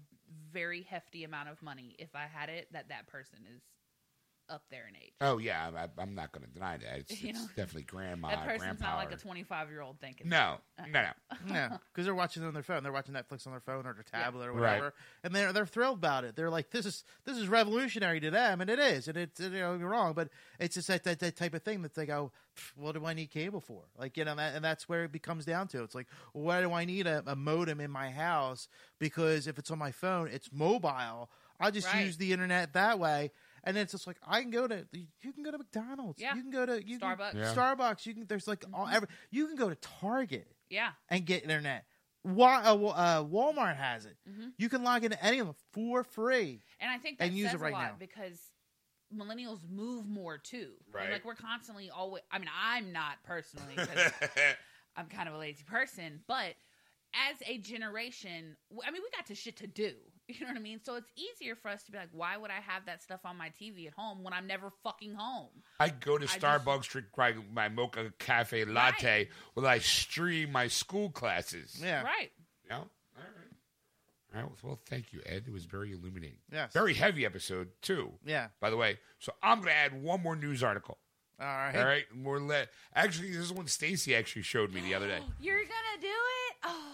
very 0.52 0.84
hefty 0.84 1.24
amount 1.24 1.50
of 1.50 1.62
money 1.62 1.96
if 2.00 2.16
I 2.16 2.28
had 2.32 2.50
it 2.50 2.68
that 2.72 2.90
that 2.90 3.08
person 3.08 3.40
is 3.56 3.62
up 4.50 4.64
there 4.70 4.86
in 4.88 4.96
age. 4.96 5.12
Oh 5.22 5.38
yeah, 5.38 5.70
I, 5.76 6.02
I'm 6.02 6.14
not 6.16 6.32
going 6.32 6.46
to 6.46 6.52
deny 6.52 6.78
that. 6.78 6.98
It's, 7.00 7.22
You 7.24 7.30
it's 7.30 7.40
know? 7.42 7.48
definitely 7.56 7.84
grandma, 7.84 8.30
that 8.30 8.46
person's 8.46 8.62
grandpa. 8.62 8.86
not 8.92 8.98
like 8.98 9.12
a 9.12 9.18
25 9.18 9.70
year 9.70 9.82
old 9.82 10.00
thinking. 10.00 10.30
no, 10.30 10.58
uh-uh. 10.80 10.86
no, 10.88 11.02
no. 11.04 11.10
Yeah, 11.54 11.78
because 11.94 12.06
they're 12.06 12.16
watching 12.16 12.44
it 12.44 12.46
on 12.48 12.54
their 12.54 12.64
phone. 12.64 12.84
They're 12.84 12.92
watching 12.92 13.14
Netflix 13.14 13.46
on 13.48 13.54
their 13.54 13.60
phone 13.60 13.86
or 13.86 13.94
their 13.94 14.04
tablet 14.04 14.48
or 14.48 14.54
Right. 14.54 14.62
whatever, 14.78 14.94
and 15.24 15.34
they're 15.36 15.52
they're 15.54 15.66
thrilled 15.66 15.98
about 16.00 16.24
it. 16.24 16.36
They're 16.36 16.50
like, 16.50 16.72
"This 16.72 16.86
is 16.86 17.04
this 17.26 17.38
is 17.38 17.48
revolutionary 17.48 18.20
to 18.22 18.32
them," 18.32 18.62
and 18.62 18.70
it 18.70 18.80
is. 18.80 19.08
And 19.08 19.18
it's 19.18 19.40
you 19.40 19.50
know 19.50 19.76
you're 19.76 19.90
wrong, 19.90 20.14
but 20.14 20.30
it's 20.60 20.76
just 20.76 20.88
that, 20.88 21.04
that 21.04 21.20
that 21.20 21.36
type 21.36 21.54
of 21.54 21.64
thing 21.64 21.82
that 21.82 21.94
they 21.96 22.06
go, 22.06 22.32
"What 22.76 22.94
do 22.94 23.06
I 23.06 23.14
need 23.14 23.32
cable 23.32 23.62
for?" 23.62 23.84
Like 23.98 24.18
you 24.18 24.26
know, 24.26 24.36
that, 24.36 24.56
and 24.56 24.64
that's 24.64 24.88
where 24.88 25.04
it 25.04 25.12
becomes 25.12 25.46
down 25.46 25.68
to. 25.70 25.84
It's 25.84 25.96
like, 25.96 26.08
why 26.34 26.62
do 26.62 26.72
I 26.74 26.86
need 26.86 27.08
a, 27.08 27.24
a 27.26 27.36
modem 27.36 27.80
in 27.82 27.92
my 27.92 28.10
house? 28.12 28.68
Because 29.00 29.48
if 29.48 29.58
it's 29.60 29.72
on 29.72 29.78
my 29.80 29.92
phone, 29.92 30.28
it's 30.32 30.52
mobile. 30.52 31.30
I'll 31.60 31.72
just 31.72 31.88
Right. 31.94 32.06
use 32.06 32.18
the 32.18 32.34
internet 32.34 32.74
that 32.74 33.00
way. 33.00 33.32
And 33.66 33.78
it's 33.78 33.92
just 33.94 34.06
like 34.08 34.18
I 34.26 34.42
can 34.42 34.52
go 34.52 34.68
to 34.68 34.86
you 34.94 35.34
can 35.34 35.44
go 35.44 35.52
to 35.52 35.58
McDonald's, 35.58 36.22
Yeah. 36.22 36.36
you 36.36 36.42
can 36.42 36.52
go 36.52 36.66
to 36.66 36.86
you 36.88 37.00
can- 37.00 37.10
Starbucks. 37.18 37.34
Yeah. 37.34 37.54
Starbucks. 37.56 38.06
You 38.06 38.14
can 38.14 38.26
there's 38.28 38.48
like 38.48 38.64
all 38.74 38.88
every 38.88 39.08
you 39.32 39.48
can 39.48 39.56
go 39.56 39.70
to 39.70 39.76
Target 39.76 40.48
Yeah. 40.70 40.92
and 41.10 41.26
get 41.26 41.44
internet. 41.44 41.86
Wa- 42.24 42.62
uh, 42.66 42.76
uh, 42.76 43.24
Walmart 43.24 43.76
has 43.78 44.06
it. 44.06 44.18
Mm-hmm. 44.30 44.50
You 44.58 44.70
can 44.70 44.84
log 44.84 45.04
into 45.04 45.24
any 45.24 45.40
of 45.40 45.48
them 45.48 45.56
for 45.74 46.04
free. 46.04 46.62
And 46.80 46.90
I 46.92 46.98
think 46.98 47.20
that 47.20 47.26
And 47.28 47.38
use 47.38 47.54
it 47.54 47.60
right 47.60 47.72
a 47.72 47.76
lot 47.76 47.84
now. 47.92 47.96
because 48.00 48.40
millennials 49.14 49.60
move 49.70 50.08
more 50.08 50.38
too. 50.38 50.74
And, 50.88 50.96
Right. 50.96 51.12
like 51.12 51.26
we're 51.26 51.36
constantly 51.36 51.90
always. 51.90 52.24
I 52.32 52.40
mean, 52.40 52.50
I'm 52.56 52.92
not 52.92 53.18
personally 53.24 53.76
I'm 54.96 55.08
kind 55.08 55.28
of 55.28 55.36
a 55.36 55.38
lazy 55.38 55.64
person, 55.64 56.22
but 56.28 56.56
as 57.14 57.38
a 57.46 57.58
generation, 57.60 58.58
I 58.86 58.92
mean, 58.92 59.02
we 59.02 59.10
got 59.16 59.26
to 59.28 59.36
shit 59.36 59.58
to 59.58 59.68
do. 59.68 59.94
You 60.28 60.42
know 60.42 60.48
what 60.48 60.58
I 60.58 60.62
mean? 60.62 60.80
So 60.84 60.96
it's 60.96 61.12
easier 61.16 61.56
for 61.56 61.70
us 61.70 61.84
to 61.84 61.92
be 61.92 61.98
like, 62.00 62.10
why 62.12 62.36
would 62.36 62.50
I 62.50 62.60
have 62.60 62.86
that 62.88 63.04
stuff 63.04 63.20
on 63.26 63.38
my 63.38 63.52
TV 63.62 63.86
at 63.88 63.94
home 63.94 64.24
when 64.24 64.34
I'm 64.34 64.48
never 64.48 64.72
fucking 64.84 65.14
home? 65.14 65.50
I 65.80 65.90
go 65.90 66.18
to 66.18 66.26
just- 66.26 66.40
Starbucks, 66.40 66.88
drink 66.90 67.08
my, 67.16 67.36
my 67.54 67.70
mocha 67.70 68.12
cafe 68.18 68.66
latte, 68.66 69.30
while 69.54 69.68
I 69.68 69.78
stream 69.80 70.52
my 70.52 70.68
school 70.68 71.10
classes. 71.12 71.80
Yeah. 71.82 72.02
Right. 72.02 72.32
Yeah. 72.68 72.78
All 72.78 72.88
right. 73.16 74.36
All 74.36 74.42
right. 74.42 74.52
Well, 74.64 74.80
thank 74.88 75.14
you, 75.14 75.22
Ed. 75.26 75.44
It 75.48 75.54
was 75.54 75.66
very 75.66 75.92
illuminating. 75.94 76.40
Yes. 76.52 76.74
Very 76.74 76.96
heavy 76.96 77.24
episode 77.26 77.70
too. 77.84 78.14
Yeah. 78.26 78.48
By 78.60 78.70
the 78.72 78.78
way, 78.78 78.98
so 79.20 79.32
I'm 79.44 79.60
going 79.60 79.70
to 79.70 79.76
add 79.76 80.02
one 80.02 80.22
more 80.24 80.36
news 80.36 80.64
article. 80.64 80.98
All 81.40 81.46
right. 81.46 81.76
All 81.76 81.86
right. 81.86 82.06
More 82.16 82.40
le- 82.40 82.66
Actually, 82.96 83.30
this 83.32 83.42
is 83.42 83.54
one 83.54 83.68
Stacy 83.68 84.16
actually 84.16 84.42
showed 84.42 84.74
me 84.74 84.82
the 84.82 84.96
other 84.96 85.08
day. 85.08 85.20
You're 85.40 85.58
gonna 85.64 86.02
do 86.02 86.08
it? 86.08 86.56
Oh, 86.64 86.92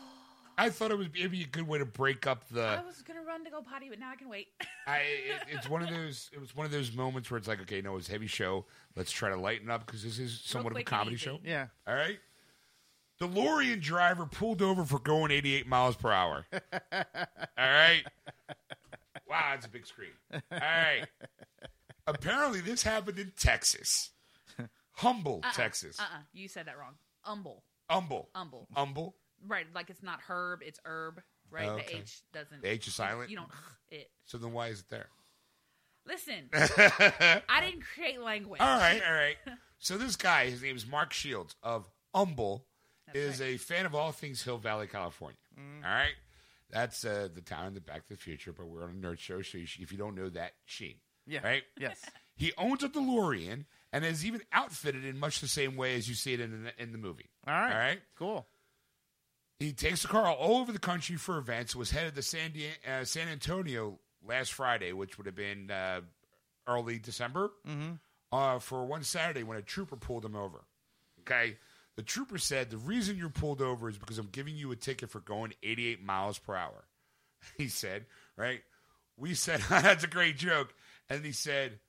I 0.61 0.69
thought 0.69 0.91
it 0.91 0.97
was 0.97 1.07
maybe 1.11 1.41
a 1.41 1.47
good 1.47 1.67
way 1.67 1.79
to 1.79 1.85
break 1.85 2.27
up 2.27 2.47
the. 2.49 2.61
I 2.61 2.83
was 2.85 3.01
gonna 3.01 3.23
run 3.23 3.43
to 3.45 3.49
go 3.49 3.63
potty, 3.63 3.89
but 3.89 3.99
now 3.99 4.11
I 4.11 4.15
can 4.15 4.29
wait. 4.29 4.49
I 4.88 4.97
it, 4.97 5.41
it's 5.49 5.67
one 5.67 5.81
of 5.81 5.89
those. 5.89 6.29
It 6.31 6.39
was 6.39 6.55
one 6.55 6.67
of 6.67 6.71
those 6.71 6.93
moments 6.93 7.31
where 7.31 7.39
it's 7.39 7.47
like, 7.47 7.59
okay, 7.61 7.81
no, 7.81 7.97
it's 7.97 8.09
a 8.09 8.11
heavy 8.11 8.27
show. 8.27 8.65
Let's 8.95 9.11
try 9.11 9.29
to 9.29 9.38
lighten 9.38 9.71
up 9.71 9.88
because 9.88 10.03
this 10.03 10.19
is 10.19 10.39
somewhat 10.43 10.73
of 10.73 10.73
a 10.73 10.83
quick 10.83 10.91
and 10.91 10.99
comedy 10.99 11.15
easy. 11.15 11.23
show. 11.25 11.39
Yeah. 11.43 11.67
All 11.88 11.95
right. 11.95 12.19
DeLorean 13.19 13.81
driver 13.81 14.27
pulled 14.27 14.61
over 14.61 14.83
for 14.83 14.99
going 14.99 15.31
88 15.31 15.67
miles 15.67 15.95
per 15.95 16.11
hour. 16.11 16.45
All 16.53 16.59
right. 17.57 18.03
Wow, 19.27 19.51
that's 19.51 19.65
a 19.65 19.69
big 19.69 19.88
screen. 19.88 20.11
All 20.31 20.39
right. 20.51 21.07
Apparently, 22.05 22.61
this 22.61 22.83
happened 22.83 23.17
in 23.17 23.31
Texas, 23.35 24.11
Humble, 24.93 25.43
Texas. 25.53 25.99
Uh 25.99 26.03
uh 26.03 26.21
You 26.33 26.47
said 26.47 26.67
that 26.67 26.77
wrong. 26.77 26.93
Umble. 27.25 27.63
Humble. 27.89 28.29
Umble. 28.35 28.67
Humble. 28.73 29.15
Right. 29.47 29.65
Like 29.73 29.89
it's 29.89 30.03
not 30.03 30.19
herb, 30.27 30.61
it's 30.65 30.80
herb. 30.85 31.22
Right. 31.49 31.68
Oh, 31.68 31.76
The 31.76 31.81
okay. 31.84 31.97
H 31.99 32.22
doesn't. 32.34 32.61
The 32.61 32.69
H 32.69 32.88
is 32.88 32.95
silent? 32.95 33.30
You 33.30 33.38
don't 33.38 33.49
it. 33.91 34.09
So 34.26 34.38
then, 34.38 34.53
why 34.53 34.68
is 34.68 34.80
it 34.81 34.85
there? 34.89 35.07
Listen, 36.07 36.49
I 36.53 37.61
didn't 37.63 37.84
create 37.93 38.19
language. 38.22 38.59
All 38.59 38.77
right, 38.77 39.01
all 39.07 39.13
right. 39.13 39.38
So 39.84 39.97
this 39.97 40.15
guy, 40.15 40.47
his 40.47 40.61
name 40.61 40.76
is 40.76 40.85
Mark 40.88 41.11
Shields 41.11 41.55
of 41.63 41.89
Humble, 42.13 42.68
is 43.15 43.41
a 43.41 43.57
fan 43.57 43.88
of 43.88 43.95
all 43.95 44.11
things 44.11 44.43
Hill 44.43 44.59
Valley, 44.59 44.85
California. 44.85 45.39
All 45.57 45.89
right, 45.91 46.13
that's 46.69 47.03
uh, 47.03 47.30
the 47.34 47.41
town 47.41 47.65
in 47.65 47.73
the 47.73 47.81
Back 47.81 48.03
to 48.07 48.09
the 48.13 48.15
Future. 48.15 48.53
But 48.53 48.68
we're 48.68 48.84
on 48.84 48.91
a 48.91 48.93
nerd 49.07 49.18
show, 49.18 49.41
so 49.41 49.57
you 49.57 49.65
sh- 49.65 49.80
if 49.81 49.91
you 49.91 49.97
don't 49.97 50.13
know 50.13 50.30
that, 50.30 50.51
she, 50.65 50.99
Yeah. 51.26 51.39
right? 51.43 51.63
Yes. 51.80 51.99
He 52.35 52.53
owns 52.59 52.84
a 52.84 52.89
DeLorean, 52.89 53.65
and 53.91 54.05
is 54.05 54.23
even 54.23 54.41
outfitted 54.53 55.03
in 55.03 55.18
much 55.18 55.41
the 55.41 55.47
same 55.47 55.76
way 55.76 55.95
as 55.95 56.07
you 56.07 56.13
see 56.13 56.34
it 56.34 56.41
in 56.41 56.63
the, 56.65 56.72
in 56.81 56.91
the 56.91 56.99
movie. 56.99 57.31
All 57.47 57.53
right. 57.55 57.72
All 57.73 57.80
right. 57.80 57.99
Cool. 58.19 58.45
He 59.61 59.73
takes 59.73 60.01
the 60.01 60.07
car 60.07 60.25
all 60.25 60.57
over 60.57 60.71
the 60.71 60.79
country 60.79 61.17
for 61.17 61.38
events. 61.38 61.75
Was 61.75 61.91
headed 61.91 62.15
to 62.15 62.23
San, 62.23 62.51
Di- 62.51 62.71
uh, 62.91 63.03
San 63.05 63.27
Antonio 63.27 63.99
last 64.27 64.53
Friday, 64.53 64.91
which 64.91 65.17
would 65.17 65.27
have 65.27 65.35
been 65.35 65.69
uh, 65.69 66.01
early 66.67 66.97
December, 66.97 67.51
uh, 68.31 68.57
for 68.59 68.85
one 68.85 69.03
Saturday 69.03 69.43
when 69.43 69.57
a 69.57 69.61
trooper 69.61 69.95
pulled 69.95 70.25
him 70.25 70.35
over. 70.35 70.63
Okay. 71.19 71.57
The 71.95 72.01
trooper 72.01 72.39
said, 72.39 72.71
The 72.71 72.77
reason 72.77 73.17
you're 73.17 73.29
pulled 73.29 73.61
over 73.61 73.88
is 73.88 73.99
because 73.99 74.17
I'm 74.17 74.29
giving 74.31 74.55
you 74.55 74.71
a 74.71 74.75
ticket 74.75 75.11
for 75.11 75.19
going 75.19 75.53
88 75.61 76.03
miles 76.03 76.39
per 76.39 76.55
hour. 76.55 76.85
He 77.57 77.67
said, 77.67 78.05
Right? 78.35 78.61
We 79.17 79.35
said, 79.35 79.61
That's 79.69 80.03
a 80.03 80.07
great 80.07 80.38
joke. 80.38 80.73
And 81.09 81.23
he 81.23 81.33
said, 81.33 81.79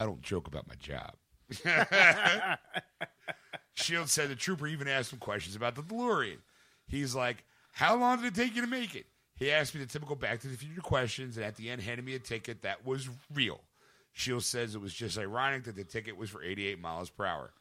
I 0.00 0.06
don't 0.06 0.22
joke 0.22 0.48
about 0.48 0.66
my 0.66 0.74
job. 0.74 1.14
Shield 3.74 4.08
said 4.08 4.30
the 4.30 4.34
trooper 4.34 4.66
even 4.66 4.88
asked 4.88 5.12
him 5.12 5.18
questions 5.20 5.54
about 5.54 5.76
the 5.76 5.82
DeLorean. 5.82 6.38
He's 6.86 7.14
like, 7.14 7.44
How 7.72 7.96
long 7.96 8.20
did 8.22 8.26
it 8.26 8.34
take 8.34 8.54
you 8.54 8.62
to 8.62 8.68
make 8.68 8.94
it? 8.94 9.06
He 9.36 9.50
asked 9.50 9.74
me 9.74 9.80
the 9.80 9.86
typical 9.86 10.16
Back 10.16 10.40
to 10.40 10.48
the 10.48 10.56
Future 10.56 10.80
questions, 10.80 11.36
and 11.36 11.44
at 11.44 11.56
the 11.56 11.70
end, 11.70 11.82
handed 11.82 12.04
me 12.04 12.14
a 12.14 12.20
ticket 12.20 12.62
that 12.62 12.86
was 12.86 13.08
real. 13.32 13.60
Shield 14.12 14.44
says 14.44 14.74
it 14.76 14.80
was 14.80 14.94
just 14.94 15.18
ironic 15.18 15.64
that 15.64 15.74
the 15.74 15.82
ticket 15.82 16.16
was 16.16 16.30
for 16.30 16.42
88 16.42 16.80
miles 16.80 17.10
per 17.10 17.26
hour. 17.26 17.52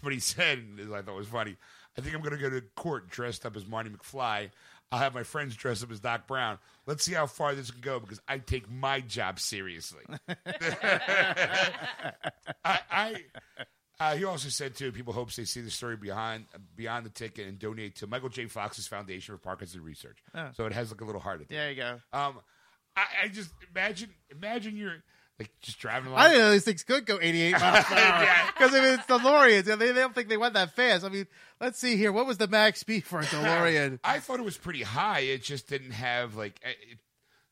But 0.00 0.12
he 0.12 0.20
said, 0.20 0.58
and 0.58 0.94
I 0.94 1.02
thought 1.02 1.16
was 1.16 1.26
funny, 1.26 1.56
I 1.96 2.00
think 2.00 2.14
I'm 2.14 2.22
going 2.22 2.36
to 2.36 2.40
go 2.40 2.50
to 2.50 2.60
court 2.76 3.10
dressed 3.10 3.44
up 3.44 3.56
as 3.56 3.66
Marty 3.66 3.90
McFly. 3.90 4.50
I'll 4.92 5.00
have 5.00 5.12
my 5.12 5.24
friends 5.24 5.56
dressed 5.56 5.82
up 5.82 5.90
as 5.90 6.00
Doc 6.00 6.26
Brown. 6.26 6.58
Let's 6.86 7.04
see 7.04 7.12
how 7.12 7.26
far 7.26 7.54
this 7.54 7.70
can 7.70 7.80
go 7.80 7.98
because 8.00 8.20
I 8.28 8.38
take 8.38 8.70
my 8.70 9.00
job 9.00 9.40
seriously. 9.40 10.04
I, 12.64 12.78
I 12.90 13.24
uh, 14.00 14.16
he 14.16 14.24
also 14.24 14.48
said 14.48 14.74
too, 14.74 14.92
people 14.92 15.12
hopes 15.12 15.36
they 15.36 15.44
see 15.44 15.60
the 15.60 15.70
story 15.70 15.96
behind 15.96 16.46
beyond 16.76 17.04
the 17.04 17.10
ticket 17.10 17.48
and 17.48 17.58
donate 17.58 17.96
to 17.96 18.06
Michael 18.06 18.28
J. 18.28 18.46
Fox's 18.46 18.86
Foundation 18.86 19.34
for 19.34 19.38
Parkinson's 19.38 19.82
Research. 19.82 20.18
So 20.54 20.66
it 20.66 20.72
has 20.72 20.90
like 20.90 21.00
a 21.00 21.04
little 21.04 21.20
heart 21.20 21.40
at 21.40 21.48
the 21.48 21.54
There 21.54 21.70
you 21.70 21.76
go. 21.76 22.00
Um, 22.12 22.40
I, 22.96 23.04
I 23.24 23.28
just 23.28 23.50
imagine 23.74 24.10
imagine 24.30 24.76
you're 24.76 24.96
like 25.38 25.50
just 25.60 25.78
driving 25.78 26.08
along. 26.08 26.20
I 26.20 26.28
didn't 26.28 26.40
know 26.42 26.50
these 26.50 26.64
things 26.64 26.82
could 26.82 27.06
go 27.06 27.18
88 27.20 27.52
miles 27.52 27.84
per 27.84 27.94
hour. 27.96 28.24
Yeah. 28.24 28.46
Because 28.46 28.74
I 28.74 28.80
mean, 28.80 28.94
it's 28.94 29.04
DeLoreans. 29.04 29.64
They, 29.64 29.74
they 29.74 29.92
don't 29.92 30.14
think 30.14 30.28
they 30.28 30.36
went 30.36 30.54
that 30.54 30.74
fast. 30.74 31.04
I 31.04 31.08
mean, 31.08 31.26
let's 31.60 31.78
see 31.78 31.96
here. 31.96 32.10
What 32.10 32.26
was 32.26 32.38
the 32.38 32.48
max 32.48 32.80
speed 32.80 33.04
for 33.04 33.20
a 33.20 33.24
DeLorean? 33.24 34.00
I 34.02 34.18
thought 34.18 34.40
it 34.40 34.44
was 34.44 34.56
pretty 34.56 34.82
high. 34.82 35.20
It 35.20 35.42
just 35.44 35.68
didn't 35.68 35.92
have 35.92 36.34
like 36.34 36.60
eh, 36.64 36.70
it, 36.90 36.98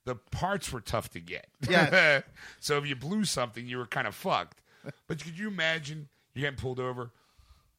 the 0.04 0.16
parts 0.16 0.72
were 0.72 0.80
tough 0.80 1.10
to 1.10 1.20
get. 1.20 1.46
Yeah. 1.68 2.22
so 2.60 2.78
if 2.78 2.86
you 2.86 2.96
blew 2.96 3.24
something, 3.24 3.66
you 3.66 3.78
were 3.78 3.86
kind 3.86 4.06
of 4.06 4.14
fucked. 4.14 4.60
But 5.08 5.22
could 5.22 5.38
you 5.38 5.48
imagine 5.48 6.08
you 6.36 6.42
getting 6.42 6.58
pulled 6.58 6.78
over? 6.80 7.10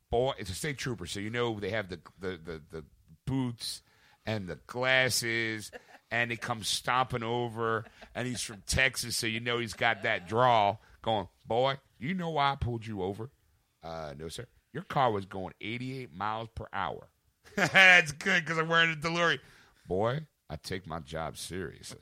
Boy, 0.09 0.33
it's 0.37 0.49
a 0.49 0.55
state 0.55 0.77
trooper, 0.77 1.05
so 1.05 1.19
you 1.19 1.29
know 1.29 1.59
they 1.59 1.69
have 1.69 1.89
the 1.89 1.99
the 2.19 2.39
the, 2.43 2.61
the 2.71 2.83
boots 3.25 3.81
and 4.25 4.47
the 4.47 4.57
glasses, 4.67 5.71
and 6.11 6.31
he 6.31 6.37
comes 6.37 6.67
stomping 6.67 7.23
over, 7.23 7.85
and 8.15 8.27
he's 8.27 8.41
from 8.41 8.63
Texas, 8.65 9.15
so 9.15 9.27
you 9.27 9.39
know 9.39 9.59
he's 9.59 9.73
got 9.73 10.03
that 10.03 10.27
draw. 10.27 10.77
Going, 11.01 11.27
boy, 11.45 11.75
you 11.99 12.13
know 12.13 12.31
why 12.31 12.51
I 12.51 12.55
pulled 12.55 12.85
you 12.85 13.03
over? 13.03 13.29
Uh, 13.83 14.13
no, 14.17 14.27
sir. 14.27 14.45
Your 14.73 14.83
car 14.83 15.11
was 15.11 15.25
going 15.25 15.53
88 15.61 16.13
miles 16.13 16.49
per 16.53 16.65
hour. 16.73 17.07
That's 17.55 18.11
good 18.11 18.43
because 18.43 18.57
I'm 18.57 18.67
wearing 18.67 18.91
a 18.91 18.95
DeLorean. 18.95 19.39
Boy, 19.87 20.21
I 20.49 20.55
take 20.57 20.85
my 20.87 20.99
job 20.99 21.37
seriously. 21.37 22.01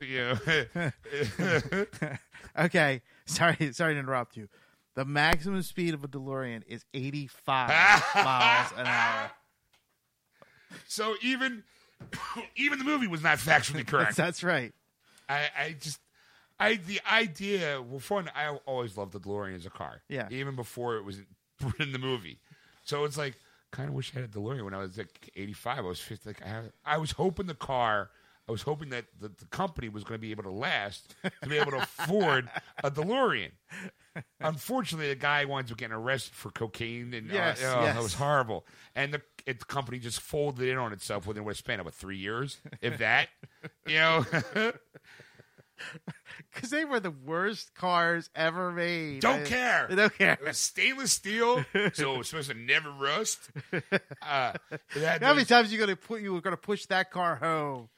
yeah. 0.00 0.36
Okay. 2.56 3.02
Sorry, 3.26 3.72
sorry 3.72 3.94
to 3.94 4.00
interrupt 4.00 4.36
you. 4.36 4.48
The 4.94 5.04
maximum 5.04 5.62
speed 5.62 5.94
of 5.94 6.04
a 6.04 6.08
DeLorean 6.08 6.62
is 6.68 6.84
85 6.92 7.68
miles 8.14 8.72
an 8.76 8.86
hour. 8.86 9.30
so 10.86 11.14
even 11.22 11.64
even 12.56 12.78
the 12.78 12.84
movie 12.84 13.06
was 13.06 13.22
not 13.22 13.38
factually 13.38 13.86
correct. 13.86 14.16
That's 14.16 14.44
right. 14.44 14.72
I, 15.28 15.48
I 15.58 15.76
just 15.80 16.00
I 16.60 16.74
the 16.76 17.00
idea 17.10 17.82
well 17.82 17.98
fun 17.98 18.30
I 18.34 18.56
always 18.66 18.96
loved 18.96 19.12
the 19.12 19.20
DeLorean 19.20 19.54
as 19.54 19.66
a 19.66 19.70
car. 19.70 20.02
Yeah. 20.08 20.28
Even 20.30 20.54
before 20.54 20.96
it 20.96 21.04
was 21.04 21.18
in 21.80 21.92
the 21.92 21.98
movie. 21.98 22.38
So 22.84 23.04
it's 23.04 23.16
like 23.16 23.36
kind 23.70 23.88
of 23.88 23.94
wish 23.94 24.12
I 24.14 24.20
had 24.20 24.28
a 24.28 24.32
DeLorean 24.32 24.64
when 24.64 24.74
I 24.74 24.78
was 24.78 24.96
like 24.96 25.30
85. 25.34 25.78
I 25.78 25.80
was 25.80 26.00
50 26.00 26.28
like 26.28 26.42
I, 26.44 26.48
had, 26.48 26.72
I 26.84 26.98
was 26.98 27.12
hoping 27.12 27.46
the 27.46 27.54
car 27.54 28.10
I 28.48 28.52
was 28.52 28.62
hoping 28.62 28.90
that 28.90 29.06
the, 29.20 29.28
the 29.28 29.46
company 29.46 29.88
was 29.88 30.04
going 30.04 30.18
to 30.18 30.22
be 30.22 30.30
able 30.30 30.42
to 30.44 30.50
last 30.50 31.14
to 31.42 31.48
be 31.48 31.56
able 31.56 31.70
to 31.72 31.78
afford 31.78 32.48
a 32.82 32.90
DeLorean. 32.90 33.52
Unfortunately, 34.40 35.08
the 35.08 35.14
guy 35.16 35.44
winds 35.44 35.72
up 35.72 35.78
getting 35.78 35.94
arrested 35.96 36.34
for 36.34 36.50
cocaine, 36.50 37.14
and 37.14 37.30
uh, 37.30 37.34
Yes, 37.34 37.62
oh, 37.64 37.82
yes. 37.82 37.94
that 37.94 38.02
was 38.02 38.14
horrible. 38.14 38.64
And 38.94 39.14
the, 39.14 39.22
it, 39.46 39.58
the 39.60 39.64
company 39.64 39.98
just 39.98 40.20
folded 40.20 40.68
in 40.68 40.76
on 40.76 40.92
itself 40.92 41.26
within 41.26 41.44
what 41.44 41.56
span 41.56 41.80
of 41.80 41.86
what, 41.86 41.94
three 41.94 42.18
years, 42.18 42.58
if 42.80 42.98
that. 42.98 43.28
You 43.86 43.94
know, 43.94 44.24
Because 46.52 46.70
they 46.70 46.84
were 46.84 47.00
the 47.00 47.10
worst 47.10 47.74
cars 47.74 48.30
ever 48.34 48.70
made. 48.70 49.20
Don't 49.20 49.40
I- 49.40 49.44
care. 49.44 49.88
Don't 49.88 50.16
care. 50.16 50.34
it 50.34 50.44
was 50.46 50.56
stainless 50.58 51.12
steel, 51.12 51.64
so 51.94 52.14
it 52.14 52.18
was 52.18 52.28
supposed 52.28 52.50
to 52.50 52.56
never 52.56 52.90
rust. 52.90 53.50
Uh, 54.22 54.52
How 55.20 55.34
many 55.34 55.44
times 55.44 55.70
you 55.72 55.78
gonna 55.78 55.96
put 55.96 56.22
you 56.22 56.32
were 56.32 56.40
gonna 56.40 56.56
push 56.56 56.86
that 56.86 57.10
car 57.10 57.36
home? 57.36 57.88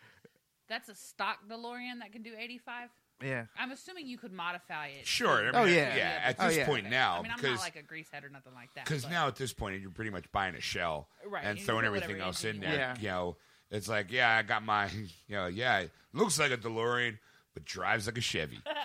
That's 0.68 0.88
a 0.88 0.94
stock 0.94 1.38
DeLorean 1.48 2.00
that 2.00 2.12
can 2.12 2.22
do 2.22 2.32
85. 2.38 2.88
Yeah. 3.22 3.46
I'm 3.58 3.70
assuming 3.70 4.06
you 4.06 4.18
could 4.18 4.32
modify 4.32 4.88
it. 4.88 5.06
Sure. 5.06 5.38
I 5.40 5.42
mean, 5.44 5.54
Oh, 5.54 5.64
yeah. 5.64 5.96
yeah. 5.96 6.20
At 6.24 6.36
Oh, 6.38 6.48
this 6.48 6.56
yeah. 6.58 6.66
point 6.66 6.90
now, 6.90 7.18
I 7.18 7.22
mean, 7.22 7.30
I'm 7.32 7.38
because 7.38 7.56
not 7.56 7.60
like 7.62 7.76
a 7.76 7.82
greasehead 7.82 8.24
or 8.24 8.28
nothing 8.28 8.52
like 8.54 8.74
that. 8.74 8.84
because 8.84 9.08
now 9.08 9.26
at 9.28 9.36
this 9.36 9.52
point 9.54 9.80
you're 9.80 9.90
pretty 9.90 10.10
much 10.10 10.30
buying 10.32 10.54
a 10.54 10.60
shell 10.60 11.08
Right, 11.26 11.44
and 11.44 11.58
you 11.58 11.64
throwing 11.64 11.84
everything 11.86 12.20
else 12.20 12.44
in 12.44 12.60
there. 12.60 12.88
want. 12.88 13.00
You 13.02 13.08
know, 13.08 13.36
it's 13.70 13.88
like 13.88 14.12
yeah, 14.12 14.36
I 14.36 14.42
got 14.42 14.62
my 14.64 14.88
you 15.28 15.36
know 15.36 15.46
yeah, 15.46 15.78
it 15.80 15.90
looks 16.12 16.38
like 16.38 16.50
a 16.52 16.56
DeLorean. 16.58 17.18
But 17.54 17.64
drives 17.64 18.04
like 18.06 18.18
a 18.18 18.20
Chevy. 18.20 18.60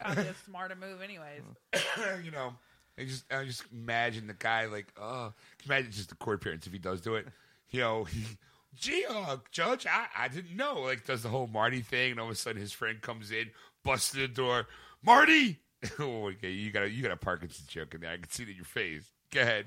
probably 0.00 0.26
a 0.26 0.34
smarter 0.44 0.74
move, 0.74 1.00
anyways. 1.02 1.42
you 2.24 2.30
know, 2.32 2.54
I 2.98 3.04
just 3.04 3.24
I 3.32 3.44
just 3.44 3.64
imagine 3.72 4.26
the 4.26 4.34
guy 4.34 4.66
like, 4.66 4.86
oh, 5.00 5.32
imagine 5.64 5.92
just 5.92 6.08
the 6.08 6.16
court 6.16 6.36
appearance 6.40 6.66
if 6.66 6.72
he 6.72 6.78
does 6.80 7.00
do 7.00 7.14
it. 7.14 7.26
You 7.70 7.80
know, 7.80 8.04
he, 8.04 8.24
gee, 8.74 9.04
uh, 9.08 9.38
Judge, 9.50 9.86
I, 9.86 10.06
I 10.16 10.28
didn't 10.28 10.56
know. 10.56 10.80
Like, 10.80 11.06
does 11.06 11.22
the 11.22 11.28
whole 11.28 11.46
Marty 11.46 11.80
thing, 11.80 12.12
and 12.12 12.20
all 12.20 12.26
of 12.26 12.32
a 12.32 12.36
sudden 12.36 12.60
his 12.60 12.72
friend 12.72 13.00
comes 13.00 13.30
in, 13.30 13.50
busts 13.84 14.12
the 14.12 14.28
door, 14.28 14.66
Marty. 15.02 15.60
oh, 15.98 16.28
okay, 16.28 16.50
you 16.50 16.70
got 16.70 16.84
a 16.84 16.90
you 16.90 17.02
got 17.02 17.12
a 17.12 17.16
Parkinson's 17.16 17.68
joke 17.68 17.94
in 17.94 18.00
there. 18.00 18.12
I 18.12 18.16
can 18.16 18.30
see 18.30 18.44
it 18.44 18.50
in 18.50 18.56
your 18.56 18.64
face. 18.64 19.10
Go 19.32 19.42
ahead. 19.42 19.66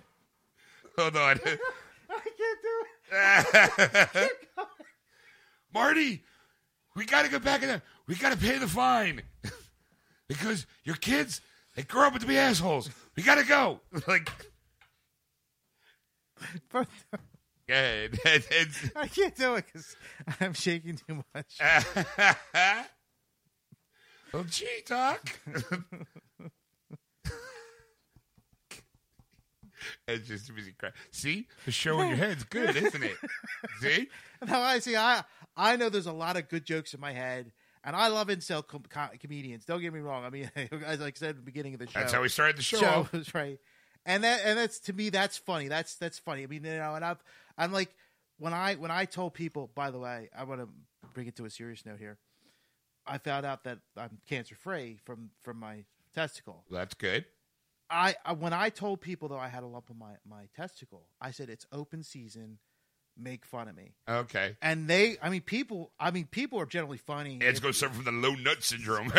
Hold 0.98 1.16
on, 1.16 1.40
I 1.46 1.58
can't 2.38 2.60
do 2.64 4.22
it. 4.22 4.32
Marty. 5.74 6.24
We 6.96 7.06
got 7.06 7.24
to 7.24 7.30
get 7.30 7.44
back 7.44 7.62
in 7.62 7.70
there. 7.70 7.84
We 8.08 8.16
got 8.16 8.32
to 8.34 8.38
pay 8.38 8.58
the 8.58 8.68
fine 8.68 9.22
because 10.28 10.66
your 10.84 10.96
kids 10.96 11.40
they 11.76 11.84
grow 11.84 12.08
up 12.08 12.20
to 12.20 12.26
be 12.26 12.38
assholes. 12.38 12.90
We 13.16 13.24
got 13.24 13.36
to 13.36 13.46
go. 13.46 13.80
like. 14.08 14.30
But 16.72 16.88
Go 17.70 17.76
ahead. 17.76 18.18
I 18.96 19.08
can't 19.08 19.36
do 19.36 19.54
it 19.54 19.66
because 19.68 19.96
I'm 20.42 20.54
shaking 20.54 20.98
too 21.08 21.24
much. 21.36 21.60
well, 24.34 24.44
gee, 24.50 24.66
Doc. 24.88 25.40
it's 30.08 30.28
just 30.28 30.56
busy 30.56 30.74
crying. 30.80 30.96
See, 31.12 31.48
the 31.66 31.72
show 31.72 32.02
in 32.02 32.08
your 32.08 32.18
head's 32.18 32.44
good, 32.44 32.76
isn't 32.76 33.04
it? 33.04 33.18
See, 33.82 34.10
No, 34.48 34.60
I 34.60 34.80
see. 34.80 34.96
I 34.96 35.24
I 35.56 35.76
know 35.76 35.90
there's 35.90 36.08
a 36.08 36.12
lot 36.12 36.38
of 36.38 36.50
good 36.50 36.66
jokes 36.66 36.96
in 36.96 37.00
my 37.00 37.12
head, 37.12 37.52
and 37.84 37.96
I 37.96 38.08
love 38.08 38.30
incel 38.30 38.66
com- 38.66 38.82
com- 38.90 39.12
comedians. 39.20 39.64
Don't 39.66 39.82
get 39.82 39.94
me 39.94 40.00
wrong. 40.00 40.26
I 40.26 40.32
mean, 40.32 40.50
as 40.56 41.02
I 41.02 41.12
said 41.14 41.30
at 41.30 41.36
the 41.36 41.44
beginning 41.44 41.76
of 41.76 41.82
the 41.82 41.86
show, 41.86 42.00
that's 42.00 42.14
how 42.14 42.24
we 42.24 42.30
started 42.30 42.58
the 42.58 42.64
show. 42.64 42.80
show 42.80 43.08
was 43.12 43.36
right. 43.36 43.60
And 44.06 44.24
that 44.24 44.42
and 44.44 44.58
that's 44.58 44.80
to 44.82 44.94
me 44.94 45.10
that's 45.10 45.38
funny. 45.38 45.68
That's 45.68 45.94
that's 45.96 46.18
funny. 46.18 46.44
I 46.44 46.48
mean, 46.48 46.64
you 46.64 46.78
know, 46.78 46.96
and 46.96 47.06
I've 47.06 47.24
I'm 47.60 47.72
like 47.72 47.94
when 48.40 48.54
I 48.54 48.74
when 48.76 48.90
I 48.90 49.06
told 49.06 49.36
people. 49.36 49.70
By 49.76 49.92
the 49.92 50.00
way, 50.00 50.30
I 50.36 50.46
want 50.46 50.62
to 50.62 50.70
bring 51.14 51.28
it 51.28 51.36
to 51.36 51.46
a 51.46 51.50
serious 51.52 51.86
note 51.86 52.00
here. 52.00 52.18
I 53.06 53.18
found 53.20 53.46
out 53.46 53.64
that 53.66 53.78
I'm 53.98 54.18
cancer 54.28 54.56
free 54.56 54.98
from 55.06 55.30
from 55.42 55.60
my 55.60 55.84
testicle. 56.16 56.64
That's 56.72 56.94
good. 56.96 57.26
I, 57.92 58.16
I 58.26 58.34
when 58.34 58.54
I 58.54 58.70
told 58.70 59.02
people 59.02 59.30
though 59.30 59.38
I 59.38 59.48
had 59.50 59.62
a 59.64 59.68
lump 59.68 59.90
in 59.92 59.98
my 60.00 60.14
my 60.28 60.48
testicle, 60.56 61.08
I 61.22 61.30
said 61.32 61.50
it's 61.50 61.68
open 61.72 62.02
season. 62.04 62.58
Make 63.22 63.46
fun 63.46 63.68
of 63.68 63.76
me, 63.76 63.96
Okay. 64.08 64.56
and 64.62 64.88
they. 64.88 65.18
I 65.22 65.30
mean, 65.30 65.42
people. 65.42 65.92
I 66.00 66.10
mean, 66.12 66.26
people 66.32 66.58
are 66.62 66.66
generally 66.66 67.00
funny. 67.00 67.38
It's 67.42 67.60
going 67.60 67.74
to 67.74 67.78
suffer 67.78 67.96
from 67.96 68.06
the 68.06 68.14
low 68.14 68.34
nut 68.36 68.64
syndrome. 68.64 69.12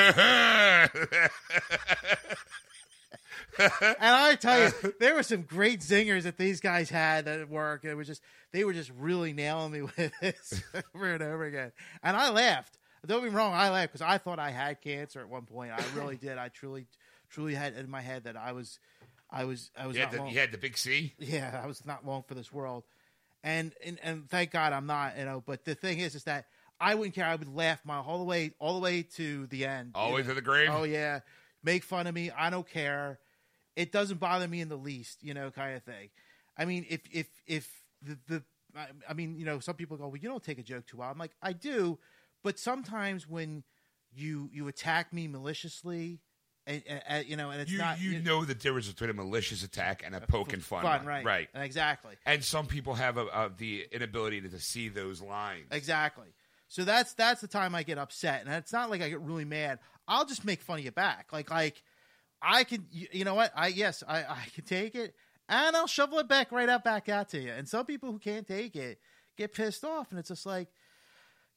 And 3.59 3.97
I 4.01 4.35
tell 4.37 4.59
you, 4.59 4.67
uh, 4.85 4.89
there 5.01 5.15
were 5.15 5.23
some 5.23 5.43
great 5.43 5.81
zingers 5.81 6.23
that 6.23 6.37
these 6.39 6.61
guys 6.61 6.91
had 6.91 7.27
at 7.29 7.49
work. 7.49 7.85
It 7.85 7.95
was 7.95 8.07
just 8.07 8.23
they 8.53 8.65
were 8.65 8.73
just 8.73 8.91
really 8.99 9.33
nailing 9.33 9.73
me 9.73 9.83
with 9.97 10.13
this 10.21 10.63
over 10.95 11.13
and 11.13 11.23
over 11.23 11.45
again. 11.45 11.73
And 12.03 12.17
I 12.17 12.31
laughed. 12.31 12.79
Don't 13.07 13.23
be 13.23 13.31
wrong. 13.31 13.55
I 13.55 13.71
laughed 13.71 13.93
because 13.93 14.07
I 14.07 14.19
thought 14.19 14.39
I 14.39 14.51
had 14.51 14.81
cancer 14.83 15.21
at 15.21 15.29
one 15.29 15.43
point. 15.47 15.73
I 15.73 15.83
really 15.97 16.17
did. 16.21 16.37
I 16.39 16.49
truly, 16.49 16.87
truly 17.31 17.55
had 17.55 17.75
in 17.75 17.89
my 17.91 18.03
head 18.03 18.25
that 18.25 18.37
I 18.37 18.53
was, 18.53 18.79
I 19.31 19.45
was, 19.45 19.71
I 19.77 19.87
was 19.87 19.97
You 19.97 20.03
had, 20.03 20.11
the, 20.13 20.25
you 20.27 20.39
had 20.39 20.53
the 20.53 20.59
big 20.59 20.77
C. 20.77 21.15
yeah, 21.19 21.61
I 21.63 21.67
was 21.67 21.85
not 21.87 22.07
long 22.07 22.25
for 22.29 22.35
this 22.35 22.53
world, 22.53 22.85
and 23.43 23.73
and 23.85 23.99
and 24.03 24.29
thank 24.29 24.51
God 24.51 24.73
I'm 24.75 24.87
not. 24.87 25.17
You 25.19 25.25
know, 25.25 25.43
but 25.47 25.65
the 25.65 25.75
thing 25.75 25.99
is, 26.01 26.15
is 26.15 26.25
that 26.25 26.45
I 26.79 26.95
wouldn't 26.95 27.15
care. 27.15 27.25
I 27.25 27.35
would 27.35 27.55
laugh 27.55 27.81
my 27.85 27.97
all 27.99 28.19
the 28.19 28.25
way, 28.25 28.53
all 28.59 28.75
the 28.75 28.81
way 28.81 29.03
to 29.17 29.47
the 29.47 29.65
end. 29.65 29.93
you 29.95 30.01
Always 30.01 30.27
know. 30.27 30.33
to 30.33 30.35
the 30.35 30.43
grave. 30.43 30.69
Oh 30.71 30.83
yeah, 30.83 31.21
make 31.63 31.85
fun 31.85 32.07
of 32.07 32.15
me. 32.15 32.31
I 32.31 32.51
don't 32.51 32.69
care. 32.69 33.19
It 33.77 33.93
doesn't 33.93 34.21
bother 34.21 34.49
me 34.49 34.61
in 34.61 34.69
the 34.69 34.77
least, 34.77 35.23
you 35.23 35.35
know, 35.35 35.51
kind 35.51 35.77
of 35.77 35.83
thing. 35.83 36.11
I 36.57 36.65
mean, 36.65 36.87
if 36.89 37.01
if 37.13 37.29
if 37.47 37.71
the 38.03 38.19
the 38.27 38.43
I, 39.09 39.15
mean, 39.15 39.37
you 39.37 39.45
know, 39.45 39.59
some 39.59 39.75
people 39.75 39.97
go, 39.97 40.07
well, 40.07 40.17
you 40.17 40.29
don't 40.29 40.43
take 40.43 40.59
a 40.59 40.63
joke 40.63 40.87
too 40.87 40.99
well. 40.99 41.11
I'm 41.11 41.19
like, 41.19 41.33
I 41.43 41.53
do, 41.53 41.99
but 42.43 42.59
sometimes 42.59 43.29
when 43.29 43.65
you 44.13 44.49
you 44.53 44.69
attack 44.69 45.13
me 45.13 45.29
maliciously, 45.29 46.21
and, 46.67 46.83
and, 46.87 47.03
and, 47.07 47.27
you 47.27 47.37
know, 47.37 47.51
and 47.51 47.61
it's 47.61 47.71
you 47.71 47.79
not 47.79 48.01
you 48.01 48.11
you 48.11 48.23
know 48.23 48.45
the 48.45 48.55
difference 48.55 48.89
between 48.89 49.11
a 49.11 49.15
malicious 49.15 49.65
attack 49.65 50.03
and 50.05 50.15
a 50.15 50.19
uh, 50.19 50.27
poke 50.27 50.53
and 50.53 50.63
fun. 50.63 50.85
one. 50.85 51.05
right? 51.05 51.25
Right. 51.25 51.49
exactly. 51.55 52.15
And 52.27 52.45
some 52.45 52.67
people 52.67 52.95
have 52.95 53.17
a, 53.17 53.27
a, 53.27 53.51
the 53.57 53.87
inability 53.91 54.41
to, 54.43 54.49
to 54.49 54.61
see 54.61 54.89
those 54.89 55.21
lines. 55.21 55.67
Exactly. 55.71 56.29
So 56.69 56.85
that's 56.85 57.15
that's 57.15 57.41
the 57.41 57.49
time 57.49 57.75
I 57.75 57.83
get 57.83 57.99
upset, 57.99 58.45
and 58.45 58.55
it's 58.55 58.73
not 58.73 58.91
like 58.91 59.03
I 59.03 59.09
get 59.09 59.21
really 59.21 59.45
mad. 59.45 59.81
I'll 60.11 60.27
just 60.27 60.45
make 60.45 60.61
fun 60.61 60.79
of 60.79 60.85
you 60.85 60.91
back. 60.91 61.29
Like 61.33 61.51
like 61.51 61.83
I 62.43 62.65
can, 62.65 62.87
you, 62.91 63.07
you 63.13 63.25
know 63.25 63.35
what? 63.35 63.53
I 63.55 63.69
yes, 63.69 64.03
I 64.07 64.19
I 64.19 64.45
can 64.55 64.65
take 64.65 64.95
it, 64.95 65.15
and 65.49 65.77
I'll 65.77 65.87
shovel 65.87 66.19
it 66.19 66.29
back 66.29 66.53
right 66.53 66.69
out 66.69 66.85
back 66.85 67.09
out 67.09 67.29
to 67.31 67.41
you. 67.41 67.53
And 67.53 67.69
some 67.69 67.87
people 67.87 68.11
who 68.11 68.19
can't 68.19 68.47
take 68.47 68.77
it 68.77 68.99
get 69.39 69.55
pissed 69.55 69.85
off, 69.85 70.11
and 70.11 70.19
it's 70.19 70.29
just 70.29 70.45
like. 70.45 70.69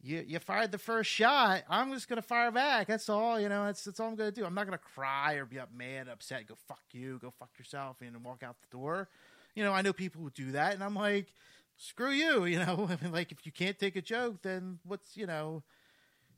You, 0.06 0.22
you 0.28 0.38
fired 0.40 0.74
the 0.74 0.78
first 0.78 1.10
shot. 1.10 1.64
I'm 1.70 1.94
just 1.94 2.10
gonna 2.10 2.22
fire 2.22 2.52
back. 2.52 2.88
That's 2.88 3.08
all. 3.08 3.40
You 3.40 3.48
know. 3.48 3.68
That's 3.68 3.86
that's 3.86 4.02
all 4.02 4.10
I'm 4.10 4.16
gonna 4.16 4.34
do. 4.34 4.44
I'm 4.44 4.54
not 4.54 4.66
gonna 4.66 4.78
cry 4.78 5.36
or 5.36 5.46
be 5.46 5.60
up 5.60 5.70
mad, 5.74 6.10
upset. 6.10 6.46
Go 6.46 6.56
fuck 6.68 6.82
you. 6.92 7.20
Go 7.20 7.32
fuck 7.40 7.52
yourself, 7.58 8.02
and 8.02 8.22
walk 8.22 8.44
out 8.44 8.58
the 8.70 8.78
door. 8.78 9.08
You 9.56 9.64
know. 9.64 9.72
I 9.72 9.82
know 9.82 9.94
people 9.94 10.22
who 10.22 10.30
do 10.30 10.52
that, 10.52 10.74
and 10.74 10.84
I'm 10.84 10.94
like, 10.94 11.28
screw 11.78 12.12
you 12.12 12.46
you 12.54 12.58
know 12.60 12.88
I 12.90 13.02
mean, 13.04 13.12
like 13.14 13.32
if 13.32 13.46
you 13.46 13.52
can't 13.52 13.78
take 13.78 13.96
a 13.96 14.02
joke 14.02 14.42
then 14.42 14.80
what's 14.84 15.18
you 15.18 15.26
know 15.26 15.64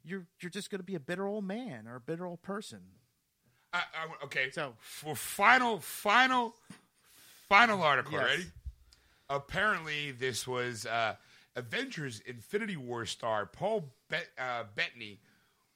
you're 0.06 0.26
you're 0.42 0.50
just 0.50 0.70
going 0.70 0.80
to 0.80 0.86
be 0.86 0.96
a 0.96 1.00
bitter 1.00 1.26
old 1.28 1.44
man 1.46 1.88
or 1.88 1.96
a 1.96 2.00
bitter 2.00 2.26
old 2.26 2.42
person 2.42 2.80
I, 3.74 3.80
I, 3.80 4.26
okay. 4.26 4.52
So- 4.52 4.74
for 4.80 5.16
final, 5.16 5.80
final, 5.80 6.56
final 7.50 7.82
article. 7.84 8.14
Yes. 8.14 8.24
Ready? 8.24 8.46
Apparently, 9.30 10.12
this 10.12 10.48
was 10.48 10.86
uh, 10.86 11.16
Avengers: 11.58 12.22
Infinity 12.26 12.78
War 12.78 13.06
star 13.06 13.46
Paul 13.46 13.92
Bet- 14.10 14.30
uh, 14.38 14.64
Bettany 14.76 15.20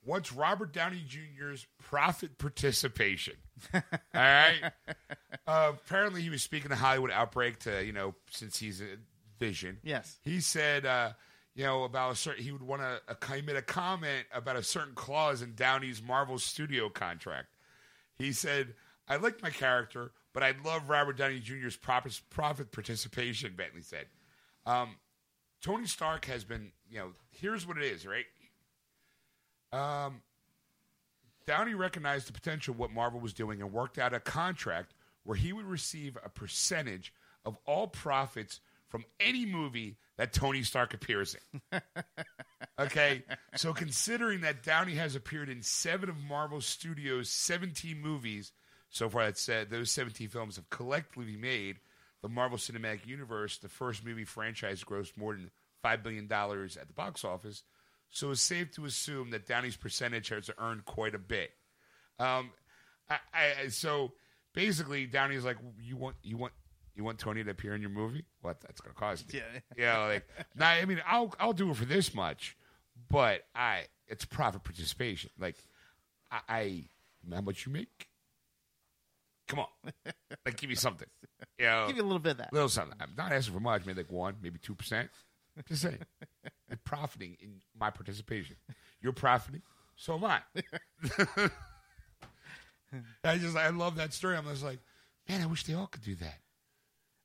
wants 0.06 0.31
Robert 0.31 0.72
Downey 0.72 1.03
Jr.'s 1.06 1.65
profit 1.84 2.38
participation. 2.38 3.34
All 3.73 3.81
right. 4.14 4.72
Uh, 5.45 5.73
apparently, 5.73 6.22
he 6.22 6.30
was 6.30 6.41
speaking 6.41 6.69
to 6.69 6.76
Hollywood 6.77 7.11
Outbreak 7.11 7.60
to 7.60 7.84
you 7.84 7.91
know 7.91 8.15
since 8.30 8.57
he's 8.60 8.80
a 8.81 8.85
Vision. 9.39 9.80
Yes. 9.84 10.19
He 10.23 10.39
said. 10.41 10.85
You 11.55 11.65
know 11.65 11.84
about 11.84 12.13
a 12.13 12.15
certain, 12.15 12.43
he 12.43 12.51
would 12.51 12.63
want 12.63 12.81
to. 12.81 13.34
He 13.35 13.41
made 13.41 13.55
a 13.55 13.61
comment 13.61 14.26
about 14.34 14.55
a 14.55 14.63
certain 14.63 14.93
clause 14.95 15.41
in 15.41 15.55
Downey's 15.55 16.01
Marvel 16.01 16.39
Studio 16.39 16.89
contract. 16.89 17.47
He 18.17 18.31
said, 18.31 18.76
I 19.07 19.15
like 19.15 19.41
my 19.41 19.49
character, 19.49 20.11
but 20.34 20.43
I'd 20.43 20.63
love 20.63 20.89
Robert 20.89 21.17
Downey 21.17 21.39
Jr.'s 21.39 21.76
profit, 21.76 22.21
profit 22.30 22.71
participation, 22.71 23.53
Bentley 23.55 23.81
said. 23.81 24.05
Um, 24.65 24.97
Tony 25.61 25.88
Stark 25.88 26.26
has 26.26 26.43
been, 26.43 26.71
you 26.89 26.99
know, 26.99 27.11
here's 27.31 27.67
what 27.67 27.77
it 27.77 27.84
is, 27.84 28.05
right? 28.05 28.26
Um, 29.71 30.21
Downey 31.45 31.73
recognized 31.73 32.27
the 32.27 32.34
potential 32.34 32.73
of 32.73 32.80
what 32.80 32.91
Marvel 32.91 33.19
was 33.19 33.34
doing 33.34 33.61
and 33.61 33.73
worked 33.73 33.97
out 33.97 34.13
a 34.13 34.19
contract 34.19 34.93
where 35.23 35.35
he 35.35 35.51
would 35.51 35.65
receive 35.65 36.17
a 36.23 36.30
percentage 36.30 37.13
of 37.45 37.57
all 37.65 37.88
profits 37.88 38.59
from 38.88 39.05
any 39.19 39.45
movie 39.45 39.97
that 40.20 40.34
Tony 40.34 40.64
Stark 40.64 40.94
appears 40.94 41.36
in. 41.72 41.82
Okay, 42.78 43.24
so 43.58 43.74
considering 43.74 44.40
that 44.41 44.64
Downey 44.64 44.94
has 44.96 45.14
appeared 45.14 45.50
in 45.50 45.62
seven 45.62 46.08
of 46.08 46.16
Marvel 46.18 46.62
Studios' 46.62 47.30
17 47.30 48.00
movies 48.00 48.54
so 48.90 49.10
far, 49.10 49.26
that 49.26 49.38
said, 49.38 49.70
those 49.70 49.91
17 49.91 50.30
films 50.30 50.56
have 50.56 50.70
collectively 50.70 51.36
made 51.36 51.76
the 52.22 52.30
Marvel 52.30 52.58
Cinematic 52.58 53.06
Universe 53.06 53.58
the 53.58 53.68
first 53.68 54.06
movie 54.06 54.24
franchise 54.24 54.82
grossed 54.82 55.18
more 55.18 55.34
than 55.34 55.52
$5 55.84 56.04
billion 56.04 56.32
at 56.32 56.88
the 56.88 56.94
box 56.96 57.26
office. 57.26 57.64
So 58.12 58.32
it's 58.32 58.41
safe 58.41 58.72
to 58.76 58.86
assume 58.86 59.32
that 59.32 59.46
Downey's 59.46 59.76
percentage 59.76 60.30
has 60.30 60.50
earned 60.58 60.86
quite 60.86 61.16
a 61.16 61.20
bit. 61.20 61.52
Um, 62.18 62.52
I, 63.10 63.18
I, 63.34 63.68
so 63.68 64.14
basically, 64.54 65.06
Downey's 65.06 65.44
like, 65.44 65.58
you 65.82 65.98
want, 65.98 66.16
you 66.24 66.38
want, 66.38 66.54
you 66.99 67.05
want 67.05 67.17
Tony 67.17 67.41
to 67.45 67.49
appear 67.49 67.73
in 67.73 67.81
your 67.81 67.89
movie? 67.91 68.26
What? 68.41 68.59
That's 68.59 68.81
going 68.81 68.93
to 68.93 68.99
cost 68.99 69.34
you. 69.34 69.39
Yeah. 69.39 69.59
Yeah, 69.77 70.05
like 70.05 70.27
now. 70.55 70.69
I 70.71 70.84
mean, 70.84 71.01
I'll 71.07 71.34
I'll 71.39 71.53
do 71.53 71.71
it 71.71 71.77
for 71.77 71.85
this 71.85 72.13
much, 72.13 72.57
but 73.09 73.45
I 73.55 73.84
it's 74.07 74.26
profit 74.26 74.65
participation. 74.65 75.30
Like 75.39 75.55
I, 76.30 76.39
I 76.49 76.84
how 77.34 77.39
much 77.39 77.65
you 77.65 77.71
make? 77.71 78.09
Come 79.47 79.59
on, 79.59 79.93
like 80.45 80.57
give 80.57 80.69
me 80.69 80.76
something. 80.76 81.07
You 81.57 81.65
know, 81.67 81.85
give 81.88 81.95
you 81.95 82.03
a 82.03 82.03
little 82.03 82.19
bit 82.19 82.31
of 82.31 82.38
that 82.39 82.51
little 82.51 82.67
something. 82.67 82.97
I'm 82.99 83.13
not 83.17 83.31
asking 83.31 83.53
for 83.53 83.61
much. 83.61 83.85
Maybe 83.85 84.01
like 84.01 84.11
one, 84.11 84.35
maybe 84.43 84.59
two 84.59 84.76
percent. 84.76 85.09
Just 85.67 85.84
saying, 85.84 85.99
I'm 86.69 86.80
profiting 86.84 87.38
in 87.41 87.61
my 87.80 87.89
participation. 87.89 88.57
You're 89.01 89.13
profiting, 89.13 89.61
so 89.95 90.15
am 90.15 90.26
I. 90.26 90.41
I 93.23 93.38
just 93.38 93.55
I 93.55 93.69
love 93.69 93.95
that 93.95 94.13
story. 94.13 94.35
I'm 94.35 94.45
just 94.45 94.63
like, 94.63 94.80
man, 95.30 95.41
I 95.41 95.45
wish 95.45 95.63
they 95.63 95.73
all 95.73 95.88
could 95.88 96.03
do 96.03 96.15
that. 96.15 96.39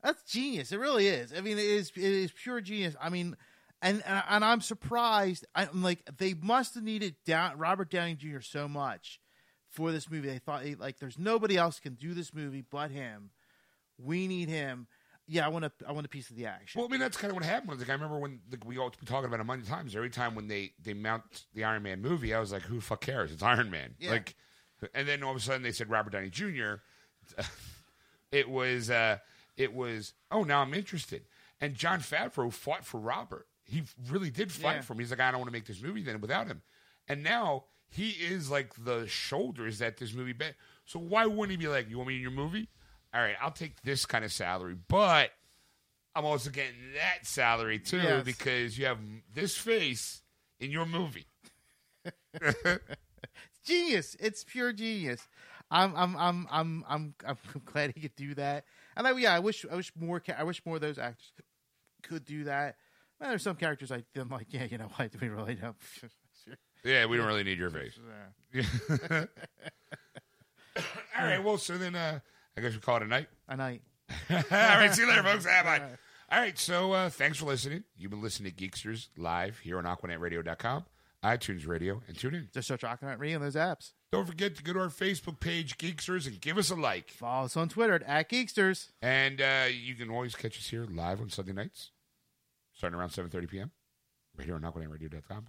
That's 0.05 0.23
genius 0.31 0.71
it 0.71 0.79
really 0.79 1.09
is 1.09 1.33
i 1.33 1.41
mean 1.41 1.59
it 1.59 1.65
is 1.65 1.91
it 1.97 2.03
is 2.03 2.31
pure 2.31 2.61
genius 2.61 2.95
i 3.01 3.09
mean 3.09 3.37
and 3.83 4.03
and, 4.07 4.23
and 4.29 4.45
i'm 4.45 4.61
surprised 4.61 5.45
i'm 5.57 5.83
like 5.83 5.99
they 6.19 6.35
must 6.35 6.75
have 6.75 6.85
needed 6.85 7.17
down 7.27 7.59
robert 7.59 7.91
downey 7.91 8.15
jr 8.15 8.41
so 8.41 8.69
much 8.69 9.19
for 9.71 9.91
this 9.91 10.09
movie 10.09 10.29
they 10.29 10.39
thought 10.39 10.63
like 10.79 10.99
there's 11.01 11.19
nobody 11.19 11.57
else 11.57 11.81
can 11.81 11.95
do 11.95 12.15
this 12.15 12.33
movie 12.33 12.63
but 12.71 12.91
him 12.93 13.31
we 13.99 14.29
need 14.29 14.49
him 14.49 14.87
yeah 15.27 15.45
i 15.45 15.49
want 15.49 15.65
a 15.65 15.73
i 15.89 15.93
want 15.93 16.05
a 16.07 16.09
piece 16.09 16.31
of 16.31 16.37
the 16.37 16.47
action 16.47 16.79
Well, 16.79 16.89
I 16.89 16.91
mean, 16.91 17.01
that's 17.01 17.17
kind 17.17 17.31
of 17.31 17.37
what 17.37 17.45
happened. 17.45 17.79
Like, 17.79 17.89
I 17.89 17.93
remember 17.95 18.19
when 18.19 18.41
like, 18.51 18.65
we 18.65 18.77
all 18.77 18.91
been 18.91 19.07
talking 19.07 19.25
about 19.25 19.41
it 19.41 19.43
a 19.43 19.45
million 19.45 19.65
times. 19.65 19.97
Every 19.97 20.11
time 20.11 20.35
when 20.35 20.49
they 20.49 20.73
they 20.83 20.93
mount 20.93 21.23
the 21.55 21.65
Iron 21.65 21.83
Man 21.83 22.03
movie, 22.03 22.35
I 22.35 22.41
was 22.41 22.53
like, 22.53 22.63
"Who 22.63 22.77
the 22.77 22.83
fuck 22.83 23.01
cares? 23.01 23.33
It's 23.33 23.43
Iron 23.43 23.71
Man." 23.71 23.95
Yeah. 23.99 24.11
Like, 24.11 24.35
and 24.93 25.09
then 25.09 25.23
all 25.23 25.31
of 25.31 25.37
a 25.39 25.41
sudden 25.41 25.63
they 25.63 25.73
said 25.73 25.89
Robert 25.89 26.11
Downey 26.13 26.29
Jr. 26.29 26.75
it 28.33 28.51
was 28.51 28.91
uh, 28.91 29.17
it 29.57 29.73
was 29.75 30.13
oh 30.31 30.43
now 30.45 30.61
I'm 30.63 30.75
interested. 30.75 31.23
And 31.61 31.75
Jon 31.75 32.01
Favreau 32.01 32.53
fought 32.53 32.85
for 32.85 32.99
Robert. 33.01 33.47
He 33.65 33.83
really 34.11 34.31
did 34.31 34.53
fight 34.53 34.77
Yeah. 34.77 34.81
for 34.83 34.93
him. 34.93 34.99
He's 34.99 35.11
like, 35.11 35.21
I 35.21 35.31
don't 35.31 35.41
want 35.41 35.49
to 35.49 35.53
make 35.53 35.67
this 35.67 35.81
movie 35.83 36.03
then 36.03 36.21
without 36.21 36.47
him. 36.47 36.63
And 37.09 37.23
now 37.23 37.65
he 37.89 38.11
is 38.11 38.51
like 38.51 38.73
the 38.85 39.07
shoulders 39.07 39.79
that 39.79 39.97
this 39.97 40.13
movie 40.13 40.33
bet. 40.33 40.55
So 40.85 40.99
why 40.99 41.27
wouldn't 41.27 41.51
he 41.53 41.57
be 41.57 41.69
like, 41.69 41.89
you 41.89 41.97
want 41.97 42.09
me 42.09 42.17
in 42.17 42.21
your 42.23 42.31
movie? 42.33 42.69
All 43.15 43.21
right, 43.23 43.37
I'll 43.41 43.53
take 43.53 43.81
this 43.83 44.05
kind 44.05 44.25
of 44.25 44.33
salary, 44.33 44.77
but 44.89 45.31
I'm 46.15 46.25
also 46.25 46.51
getting 46.51 46.75
that 46.95 47.25
salary 47.27 47.79
too 47.79 47.99
Yes. 47.99 48.25
because 48.25 48.77
you 48.77 48.87
have 48.87 48.99
this 49.33 49.57
face 49.57 50.23
in 50.61 50.71
your 50.71 50.85
movie. 50.87 51.27
genius. 53.65 54.17
It's 54.21 54.45
pure 54.45 54.73
genius. 54.73 55.27
I'm 55.71 55.95
I'm 55.97 56.17
I'm 56.17 56.47
I'm 56.51 56.85
I'm 56.89 57.15
I'm 57.27 57.37
glad 57.65 57.93
he 57.95 58.01
could 58.03 58.17
do 58.17 58.35
that. 58.35 58.65
And 58.97 59.07
I, 59.07 59.13
yeah, 59.17 59.35
I 59.35 59.39
wish 59.41 59.65
I 59.71 59.77
wish 59.77 59.93
more 59.99 60.21
ca- 60.21 60.37
I 60.39 60.45
wish 60.45 60.65
more 60.65 60.77
of 60.77 60.81
those 60.83 60.99
actors 60.99 61.33
could 62.03 62.25
do 62.25 62.45
that. 62.45 62.77
Well, 63.21 63.31
there's 63.31 63.43
some 63.43 63.57
characters 63.57 63.91
I 63.93 64.03
I'm 64.17 64.29
like, 64.29 64.47
yeah, 64.51 64.65
you 64.71 64.79
know 64.79 64.91
what? 64.97 65.13
Do 65.13 65.19
we 65.21 65.29
really 65.29 65.55
don't. 65.55 65.77
Yeah, 66.85 67.07
we 67.07 67.17
don't 67.17 67.27
really 67.27 67.45
need 67.45 67.57
your 67.57 67.71
face. 67.71 67.99
All 71.19 71.25
right, 71.25 71.43
well, 71.43 71.57
so 71.57 71.79
then 71.79 71.95
uh, 71.95 72.19
I 72.57 72.61
guess 72.61 72.75
we 72.75 72.81
call 72.81 72.97
it 72.97 73.03
a 73.05 73.07
night. 73.07 73.29
A 73.49 73.57
night. 73.57 73.81
All 74.31 74.37
right, 74.51 74.93
see 74.93 75.03
you 75.03 75.09
later, 75.09 75.23
folks. 75.23 75.47
Have 75.47 75.65
fun. 75.65 75.83
All 76.31 76.39
right, 76.41 76.59
so 76.59 76.93
uh, 76.93 77.09
thanks 77.09 77.39
for 77.39 77.47
listening. 77.47 77.85
You've 77.97 78.11
been 78.11 78.21
listening 78.23 78.53
to 78.53 78.57
Geeksters 78.69 79.09
live 79.17 79.59
here 79.61 79.79
on 79.79 79.85
AquanetRadio.com, 79.85 80.85
iTunes 81.25 81.67
Radio, 81.67 82.03
and 82.09 82.17
TuneIn. 82.19 82.53
Just 82.53 82.69
search 82.69 82.83
Aquanaut 82.83 83.19
Radio 83.19 83.37
on 83.39 83.43
those 83.43 83.55
apps. 83.57 83.93
Don't 84.15 84.27
forget 84.27 84.55
to 84.55 84.63
go 84.63 84.73
to 84.75 84.79
our 84.79 84.87
Facebook 84.91 85.41
page, 85.41 85.77
Geeksters, 85.77 86.29
and 86.29 86.41
give 86.41 86.57
us 86.57 86.71
a 86.71 86.77
like. 86.77 87.11
Follow 87.11 87.47
us 87.47 87.57
on 87.57 87.69
Twitter 87.69 88.01
at 88.07 88.31
Geeksters. 88.31 88.91
And 89.03 89.41
uh, 89.41 89.65
you 89.69 89.97
can 89.97 90.09
always 90.09 90.37
catch 90.37 90.57
us 90.57 90.69
here 90.69 90.87
live 90.89 91.21
on 91.21 91.31
Sunday 91.31 91.53
nights, 91.53 91.91
starting 92.73 92.97
around 92.97 93.09
7.30 93.09 93.51
p.m. 93.51 93.71
right 94.39 94.45
here 94.47 94.55
on 94.55 94.61
AquanetRadio.com, 94.61 95.47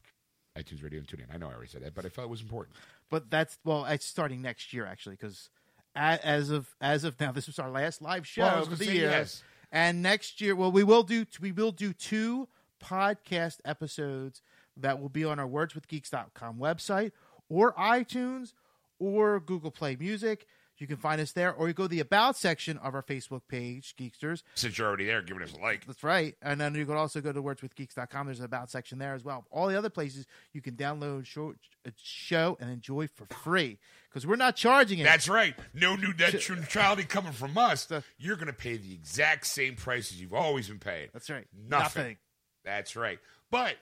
iTunes 0.57 0.81
Radio, 0.81 0.97
and 0.97 1.07
TuneIn. 1.07 1.31
I 1.31 1.37
know 1.37 1.47
I 1.47 1.53
already 1.53 1.69
said 1.69 1.83
that, 1.83 1.93
but 1.93 2.07
I 2.07 2.09
felt 2.09 2.25
it 2.25 2.31
was 2.31 2.41
important. 2.41 2.75
But 3.11 3.29
that's 3.29 3.59
well, 3.63 3.85
it's 3.85 4.03
starting 4.03 4.41
next 4.41 4.73
year 4.73 4.87
actually 4.87 5.13
because 5.13 5.51
as 5.95 6.49
of 6.49 6.73
as 6.81 7.03
of 7.03 7.19
now, 7.19 7.31
this 7.33 7.45
was 7.45 7.59
our 7.59 7.69
last 7.69 8.01
live 8.01 8.25
show 8.25 8.41
Well, 8.41 8.55
I 8.55 8.59
was 8.61 8.67
for 8.69 8.75
gonna 8.77 8.89
the 8.89 8.97
year. 8.97 9.11
yes. 9.11 9.43
And 9.71 10.01
next 10.01 10.41
year, 10.41 10.55
well, 10.55 10.71
we 10.71 10.83
will 10.83 11.03
do 11.03 11.27
we 11.39 11.51
will 11.51 11.71
do 11.71 11.93
two 11.93 12.47
podcast 12.83 13.57
episodes 13.63 14.41
that 14.75 14.99
will 14.99 15.09
be 15.09 15.23
on 15.23 15.39
our 15.39 15.47
wordswithgeeks.com 15.47 16.57
website 16.57 17.11
or 17.49 17.73
iTunes 17.73 18.53
or 18.99 19.39
Google 19.39 19.71
Play 19.71 19.95
Music. 19.95 20.45
You 20.77 20.87
can 20.87 20.97
find 20.97 21.21
us 21.21 21.31
there, 21.31 21.53
or 21.53 21.69
you 21.69 21.73
go 21.73 21.83
to 21.83 21.89
the 21.89 22.01
About 22.01 22.35
section 22.35 22.77
of 22.79 22.93
our 22.95 23.01
Facebook 23.01 23.43
page, 23.47 23.95
Geeksters. 23.97 24.43
Since 24.55 24.77
you're 24.77 24.87
already 24.87 25.05
there, 25.05 25.21
giving 25.21 25.41
us 25.41 25.53
a 25.53 25.61
like. 25.61 25.85
That's 25.85 26.03
right. 26.03 26.35
And 26.41 26.59
then 26.59 26.75
you 26.75 26.85
can 26.85 26.97
also 26.97 27.21
go 27.21 27.31
to 27.31 27.41
wordswithgeeks.com. 27.41 28.25
There's 28.25 28.39
an 28.39 28.45
About 28.45 28.69
section 28.69 28.99
there 28.99 29.13
as 29.13 29.23
well. 29.23 29.45
All 29.51 29.67
the 29.67 29.77
other 29.77 29.89
places 29.89 30.25
you 30.51 30.61
can 30.61 30.75
download 30.75 31.25
show, 31.25 31.53
a 31.85 31.89
uh, 31.89 31.91
show 31.95 32.57
and 32.59 32.69
enjoy 32.69 33.07
for 33.07 33.25
free 33.27 33.77
because 34.09 34.27
we're 34.27 34.35
not 34.35 34.57
charging 34.57 34.99
it. 34.99 35.03
That's 35.05 35.29
right. 35.29 35.55
No 35.73 35.95
new 35.95 36.13
net 36.13 36.33
neutrality 36.33 37.03
coming 37.03 37.31
from 37.31 37.57
us. 37.57 37.87
You're 38.17 38.35
going 38.35 38.47
to 38.47 38.53
pay 38.53 38.75
the 38.75 38.93
exact 38.93 39.47
same 39.47 39.75
prices 39.75 40.19
you've 40.19 40.33
always 40.33 40.67
been 40.67 40.79
paying. 40.79 41.07
That's 41.13 41.29
right. 41.29 41.47
Nothing. 41.69 42.01
Nothing. 42.01 42.17
That's 42.65 42.97
right. 42.97 43.19
But 43.49 43.75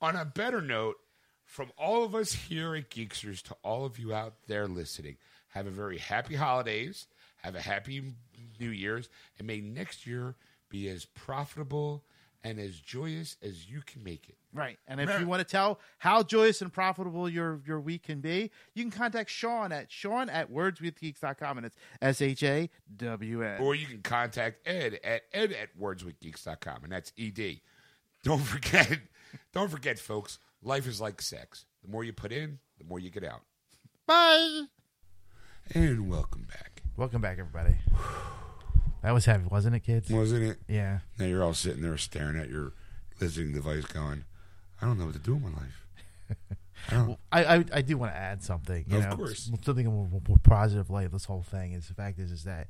on 0.00 0.16
a 0.16 0.24
better 0.24 0.62
note, 0.62 0.96
from 1.50 1.72
all 1.76 2.04
of 2.04 2.14
us 2.14 2.32
here 2.32 2.76
at 2.76 2.90
Geeksters 2.90 3.42
to 3.42 3.56
all 3.64 3.84
of 3.84 3.98
you 3.98 4.14
out 4.14 4.34
there 4.46 4.68
listening, 4.68 5.16
have 5.48 5.66
a 5.66 5.70
very 5.70 5.98
happy 5.98 6.36
holidays, 6.36 7.08
have 7.38 7.56
a 7.56 7.60
happy 7.60 8.14
New 8.60 8.70
Year's, 8.70 9.08
and 9.36 9.48
may 9.48 9.60
next 9.60 10.06
year 10.06 10.36
be 10.68 10.88
as 10.88 11.04
profitable 11.06 12.04
and 12.44 12.60
as 12.60 12.78
joyous 12.78 13.36
as 13.42 13.68
you 13.68 13.82
can 13.84 14.04
make 14.04 14.28
it. 14.28 14.36
Right. 14.54 14.78
And 14.86 15.00
if 15.00 15.08
Mer- 15.08 15.18
you 15.18 15.26
want 15.26 15.40
to 15.40 15.44
tell 15.44 15.80
how 15.98 16.22
joyous 16.22 16.62
and 16.62 16.72
profitable 16.72 17.28
your, 17.28 17.60
your 17.66 17.80
week 17.80 18.04
can 18.04 18.20
be, 18.20 18.52
you 18.74 18.84
can 18.84 18.92
contact 18.92 19.28
Sean 19.28 19.72
at 19.72 19.90
Sean 19.90 20.28
at 20.28 20.52
wordswithgeeks.com 20.52 21.58
and 21.58 21.66
it's 21.66 21.76
S 22.00 22.22
H 22.22 22.44
A 22.44 22.70
W 22.96 23.42
N. 23.42 23.60
Or 23.60 23.74
you 23.74 23.86
can 23.86 24.02
contact 24.02 24.68
Ed 24.68 25.00
at 25.02 25.22
ed 25.32 25.52
at 25.52 25.76
wordswithgeeks.com, 25.76 26.84
and 26.84 26.92
that's 26.92 27.12
ED. 27.18 27.60
Don't 28.22 28.42
forget, 28.42 29.00
don't 29.52 29.70
forget, 29.70 29.98
folks, 29.98 30.38
life 30.62 30.86
is 30.86 31.00
like 31.00 31.20
sex. 31.22 31.66
The 31.82 31.88
more 31.90 32.04
you 32.04 32.12
put 32.12 32.32
in, 32.32 32.58
the 32.78 32.84
more 32.84 32.98
you 32.98 33.10
get 33.10 33.24
out. 33.24 33.40
Bye. 34.06 34.62
And 35.74 36.10
welcome 36.10 36.46
back. 36.48 36.82
Welcome 36.96 37.20
back, 37.22 37.38
everybody. 37.38 37.76
That 39.02 39.12
was 39.12 39.24
heavy, 39.24 39.44
wasn't 39.50 39.76
it, 39.76 39.80
kids? 39.80 40.10
Wasn't 40.10 40.42
it? 40.42 40.58
Yeah. 40.68 40.98
Now 41.18 41.26
you're 41.26 41.42
all 41.44 41.54
sitting 41.54 41.82
there 41.82 41.96
staring 41.96 42.36
at 42.38 42.50
your 42.50 42.72
listening 43.20 43.52
device 43.54 43.84
going, 43.86 44.24
I 44.82 44.86
don't 44.86 44.98
know 44.98 45.06
what 45.06 45.14
to 45.14 45.20
do 45.20 45.36
in 45.36 45.42
my 45.42 45.48
life. 45.50 45.86
I 46.90 46.94
don't 46.94 47.18
I, 47.30 47.44
I 47.56 47.64
I 47.74 47.82
do 47.82 47.98
want 47.98 48.12
to 48.12 48.16
add 48.18 48.42
something. 48.42 48.84
You 48.88 48.98
Of 48.98 49.04
know, 49.10 49.16
course. 49.16 49.50
something 49.64 49.84
in 49.84 49.92
a 49.92 49.94
more, 49.94 50.08
more 50.26 50.38
positive 50.42 50.88
light. 50.90 51.12
This 51.12 51.26
whole 51.26 51.42
thing 51.42 51.72
is 51.72 51.88
the 51.88 51.94
fact 51.94 52.18
is 52.18 52.30
is 52.30 52.44
that 52.44 52.68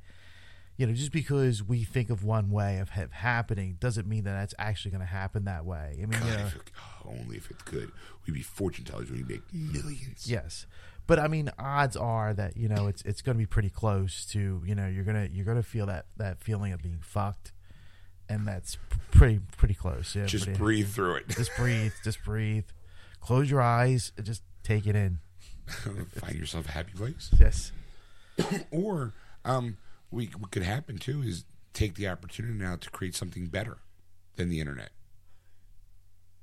you 0.77 0.87
know 0.87 0.93
just 0.95 1.13
because 1.13 1.63
we 1.63 1.85
think 1.85 2.09
of 2.11 2.25
one 2.25 2.51
way 2.51 2.79
of 2.79 2.91
ha- 2.91 3.07
happening 3.11 3.77
doesn't 3.81 4.07
mean 4.07 4.25
that 4.25 4.33
that's 4.33 4.55
actually 4.59 4.91
going 4.93 5.01
to 5.03 5.07
happen 5.07 5.45
that 5.45 5.65
way. 5.65 5.93
I 6.03 6.07
mean, 6.07 6.11
God, 6.11 6.25
you 6.25 6.31
know, 6.37 6.47
if 6.47 6.57
it, 6.57 6.71
oh, 7.07 7.11
only 7.21 7.37
if 7.37 7.51
it 7.51 7.65
could. 7.65 7.93
We'd 8.27 8.33
be 8.35 8.43
fortune 8.43 8.85
tellers. 8.85 9.11
We'd 9.11 9.29
make 9.29 9.43
millions. 9.53 10.27
yes, 10.31 10.67
but 11.07 11.19
I 11.19 11.29
mean, 11.29 11.51
odds 11.59 11.97
are 11.97 12.33
that 12.35 12.57
you 12.57 12.69
know 12.69 12.87
it's 12.87 13.03
it's 13.03 13.23
going 13.23 13.37
to 13.37 13.39
be 13.39 13.47
pretty 13.47 13.71
close 13.71 14.25
to 14.33 14.63
you 14.65 14.75
know 14.75 14.87
you're 14.87 15.05
gonna 15.05 15.29
you're 15.33 15.45
gonna 15.47 15.63
feel 15.63 15.87
that 15.87 16.07
that 16.17 16.41
feeling 16.43 16.73
of 16.73 16.83
being 16.83 17.01
fucked, 17.03 17.53
and 18.29 18.47
that's 18.47 18.79
pretty 19.11 19.41
pretty 19.57 19.75
close. 19.75 20.15
Yeah, 20.15 20.27
Just 20.27 20.45
pretty- 20.45 20.59
breathe 20.59 20.89
through 20.89 21.17
it. 21.17 21.29
just 21.29 21.51
breathe, 21.59 21.93
just 22.05 22.23
breathe, 22.25 22.65
close 23.21 23.51
your 23.51 23.61
eyes, 23.61 24.13
and 24.17 24.25
just 24.25 24.43
take 24.63 24.87
it 24.87 24.95
in. 24.97 25.19
Find 25.67 26.37
yourself 26.37 26.69
a 26.69 26.73
happy 26.73 26.93
place. 26.97 27.31
Yes. 27.39 27.73
Or 28.71 29.13
um, 29.45 29.77
we, 30.11 30.27
what 30.39 30.51
could 30.51 30.63
happen 30.63 30.99
too 30.99 31.23
is 31.23 31.45
take 31.73 31.95
the 31.95 32.09
opportunity 32.09 32.55
now 32.55 32.77
to 32.77 32.91
create 32.91 33.15
something 33.15 33.47
better 33.47 33.79
than 34.37 34.49
the 34.49 34.61
internet. 34.61 34.91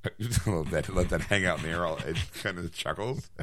let 0.45 0.71
that 0.71 0.89
let 0.93 1.09
that 1.09 1.21
hang 1.21 1.45
out 1.45 1.57
in 1.59 1.63
the 1.63 1.69
air. 1.69 1.85
It 2.09 2.17
kind 2.41 2.57
of 2.57 2.73
chuckles. 2.73 3.29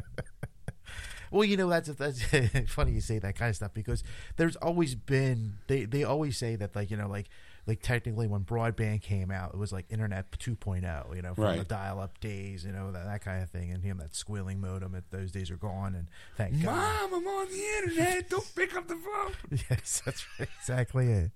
Well, 1.31 1.43
you 1.43 1.57
know 1.57 1.67
that's 1.67 1.89
that's 1.89 2.21
funny 2.67 2.93
you 2.93 3.01
say 3.01 3.19
that 3.19 3.35
kind 3.35 3.49
of 3.49 3.55
stuff 3.57 3.73
because 3.73 4.03
there's 4.37 4.55
always 4.55 4.95
been 4.95 5.55
they 5.67 5.83
they 5.83 6.03
always 6.03 6.37
say 6.37 6.55
that 6.55 6.75
like 6.75 6.89
you 6.89 6.95
know 6.95 7.09
like 7.09 7.27
like 7.67 7.81
technically 7.81 8.27
when 8.27 8.43
broadband 8.43 9.01
came 9.01 9.31
out 9.31 9.53
it 9.53 9.57
was 9.57 9.71
like 9.71 9.85
internet 9.89 10.31
2.0 10.31 11.15
you 11.15 11.21
know 11.21 11.33
from 11.33 11.57
the 11.57 11.63
dial 11.63 11.99
up 11.99 12.19
days 12.19 12.63
you 12.65 12.71
know 12.71 12.91
that, 12.91 13.05
that 13.05 13.21
kind 13.23 13.41
of 13.41 13.49
thing 13.49 13.71
and 13.71 13.83
him 13.83 13.97
that 13.97 14.15
squealing 14.15 14.59
modem 14.61 14.95
at 14.95 15.09
those 15.11 15.31
days 15.31 15.49
are 15.49 15.57
gone 15.57 15.95
and 15.95 16.07
thank 16.37 16.61
God 16.63 16.75
Mom, 17.11 17.13
I'm 17.21 17.27
on 17.27 17.47
the 17.47 17.63
internet. 17.77 18.29
Don't 18.29 18.55
pick 18.55 18.75
up 18.75 18.87
the 18.87 18.95
phone. 18.95 19.33
yes 19.69 20.01
that's 20.05 20.25
exactly 20.39 21.11
it 21.11 21.31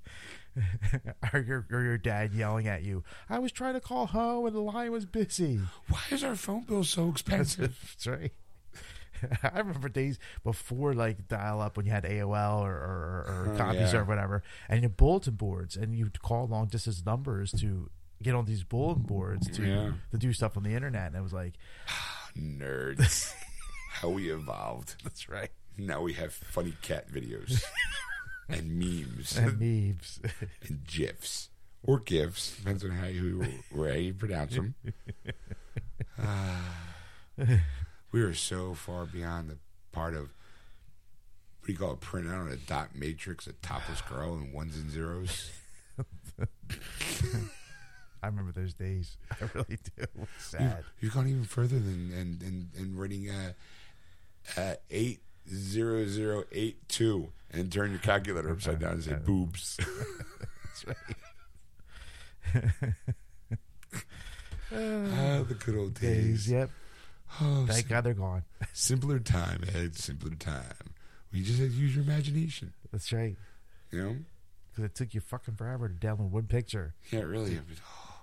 or 1.33 1.39
your 1.39 1.65
or 1.71 1.81
your 1.81 1.97
dad 1.97 2.33
yelling 2.33 2.67
at 2.67 2.83
you 2.83 3.03
I 3.29 3.39
was 3.39 3.51
trying 3.51 3.75
to 3.75 3.79
call 3.79 4.07
home 4.07 4.45
and 4.45 4.55
the 4.55 4.59
line 4.61 4.91
was 4.91 5.05
busy 5.05 5.59
Why 5.87 6.01
is 6.11 6.23
our 6.23 6.35
phone 6.35 6.63
bill 6.63 6.83
so 6.83 7.09
expensive? 7.09 7.77
That's 7.81 8.07
right. 8.07 8.31
I 9.43 9.57
remember 9.59 9.89
days 9.89 10.19
before 10.43 10.93
like 10.93 11.27
dial 11.27 11.61
up 11.61 11.77
when 11.77 11.85
you 11.85 11.91
had 11.91 12.03
AOL 12.03 12.61
or, 12.61 12.71
or, 12.71 13.25
or 13.27 13.51
Oh, 13.53 13.57
copies 13.57 13.93
yeah. 13.93 13.99
or 13.99 14.03
whatever, 14.03 14.43
and 14.67 14.81
your 14.81 14.89
bulletin 14.89 15.35
boards, 15.35 15.75
and 15.75 15.95
you'd 15.95 16.21
call 16.21 16.47
long 16.47 16.67
distance 16.67 17.03
numbers 17.05 17.51
to 17.59 17.89
get 18.21 18.35
on 18.35 18.45
these 18.45 18.63
bulletin 18.63 19.03
boards 19.03 19.49
to 19.51 19.63
Yeah. 19.65 19.91
to 20.11 20.17
do 20.17 20.33
stuff 20.33 20.57
on 20.57 20.63
the 20.63 20.73
internet, 20.73 21.07
and 21.07 21.15
it 21.15 21.21
was 21.23 21.33
like, 21.33 21.53
Nerds. 22.37 23.33
How 23.91 24.09
we 24.09 24.31
evolved. 24.31 24.95
that's 25.03 25.27
right, 25.29 25.51
Now 25.77 26.01
we 26.01 26.13
have 26.13 26.33
funny 26.33 26.73
cat 26.81 27.11
videos 27.11 27.63
and 28.47 28.77
memes 28.79 29.37
and 29.37 29.59
memes. 29.59 30.19
and 30.67 30.83
gifs 30.87 31.49
or 31.83 31.99
gifs 31.99 32.55
depends 32.57 32.83
on 32.83 32.91
how 32.91 33.07
you 33.07 33.45
where 33.71 33.97
you 33.97 34.13
pronounce 34.13 34.55
them. 34.55 34.75
we 38.11 38.21
were 38.23 38.33
so 38.33 38.73
far 38.73 39.05
beyond 39.05 39.49
the 39.49 39.57
part 39.91 40.13
of 40.15 40.29
what 41.59 41.67
do 41.67 41.71
you 41.73 41.77
call 41.77 41.93
it? 41.93 41.99
Print 42.01 42.27
out 42.27 42.35
on 42.35 42.47
a 42.51 42.55
dot 42.55 42.95
matrix, 42.95 43.45
a 43.47 43.53
topless 43.53 44.01
girl 44.01 44.33
and 44.35 44.53
ones 44.53 44.75
and 44.77 44.89
zeros. 44.89 45.51
I 48.21 48.27
remember 48.27 48.51
those 48.51 48.73
days. 48.73 49.17
I 49.31 49.45
really 49.53 49.77
do. 49.97 50.05
It's 50.35 50.45
sad. 50.45 50.83
you've 50.99 51.13
gone 51.13 51.27
even 51.27 51.43
further 51.43 51.79
than 51.79 52.11
and 52.13 52.41
and, 52.41 52.69
and 52.77 52.99
writing 52.99 53.29
uh, 53.29 53.53
uh, 54.57 54.73
eight 54.89 55.19
zero 55.53 56.05
zero 56.05 56.43
eight 56.51 56.87
two 56.89 57.29
and 57.51 57.71
turn 57.71 57.91
your 57.91 57.99
calculator 57.99 58.49
upside 58.51 58.79
down 58.79 58.93
and 58.93 59.03
say 59.03 59.15
boobs. 59.15 59.77
That's 60.83 60.85
right. 60.87 60.95
ah, 64.73 65.43
the 65.47 65.55
good 65.59 65.75
old 65.75 65.93
Days. 65.95 66.45
days. 66.45 66.51
Yep. 66.51 66.69
Oh, 67.41 67.65
Thank 67.67 67.87
God 67.87 68.03
they're 68.03 68.13
gone. 68.13 68.43
simpler 68.73 69.19
time, 69.19 69.63
Ed. 69.73 69.95
Simpler 69.95 70.35
time. 70.35 70.93
We 71.31 71.43
just 71.43 71.59
had 71.59 71.69
to 71.71 71.75
use 71.75 71.95
your 71.95 72.03
imagination. 72.03 72.73
That's 72.91 73.13
right. 73.13 73.35
You 73.91 74.01
know? 74.03 74.15
Because 74.71 74.85
it 74.85 74.95
took 74.95 75.13
you 75.13 75.21
fucking 75.21 75.55
forever 75.55 75.87
to 75.87 75.93
download 75.93 76.31
one 76.31 76.47
picture. 76.47 76.95
Yeah, 77.11 77.21
really. 77.21 77.53
It 77.53 77.63
was- 77.69 77.79
oh, 77.87 78.21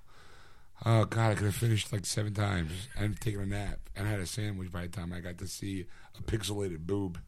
oh, 0.87 1.05
God, 1.05 1.31
I 1.31 1.35
could 1.35 1.45
have 1.45 1.55
finished 1.55 1.93
like 1.93 2.05
seven 2.05 2.35
times 2.35 2.89
and 2.99 3.21
taken 3.21 3.41
a 3.41 3.47
nap 3.47 3.79
and 3.95 4.07
I 4.07 4.11
had 4.11 4.21
a 4.21 4.27
sandwich 4.27 4.71
by 4.73 4.83
the 4.83 4.89
time 4.89 5.13
I 5.13 5.21
got 5.21 5.39
to 5.39 5.47
see 5.47 5.87
a 6.19 6.23
pixelated 6.23 6.81
boob. 6.87 7.19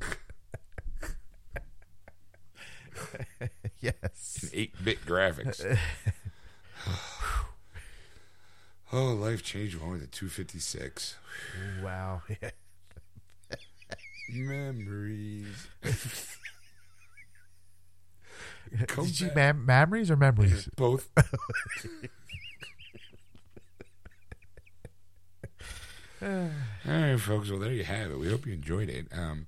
yes. 3.80 4.50
8 4.52 4.74
bit 4.84 5.06
graphics. 5.06 5.64
Oh, 8.92 9.12
life 9.14 9.42
changed 9.42 9.76
when 9.78 9.86
I 9.86 9.90
went 9.92 10.02
to 10.02 10.08
256. 10.08 11.16
Wow. 11.82 12.22
Yeah. 12.28 12.50
Memories. 14.32 15.66
Come 18.86 19.06
Did 19.06 19.20
you 19.20 19.28
back. 19.30 19.56
memories 19.56 20.10
or 20.10 20.16
memories? 20.16 20.68
Both. 20.76 21.08
All 26.22 26.50
right, 26.86 27.16
folks. 27.18 27.50
Well, 27.50 27.58
there 27.58 27.72
you 27.72 27.84
have 27.84 28.10
it. 28.10 28.18
We 28.18 28.28
hope 28.28 28.46
you 28.46 28.52
enjoyed 28.52 28.88
it. 28.88 29.06
Um, 29.12 29.46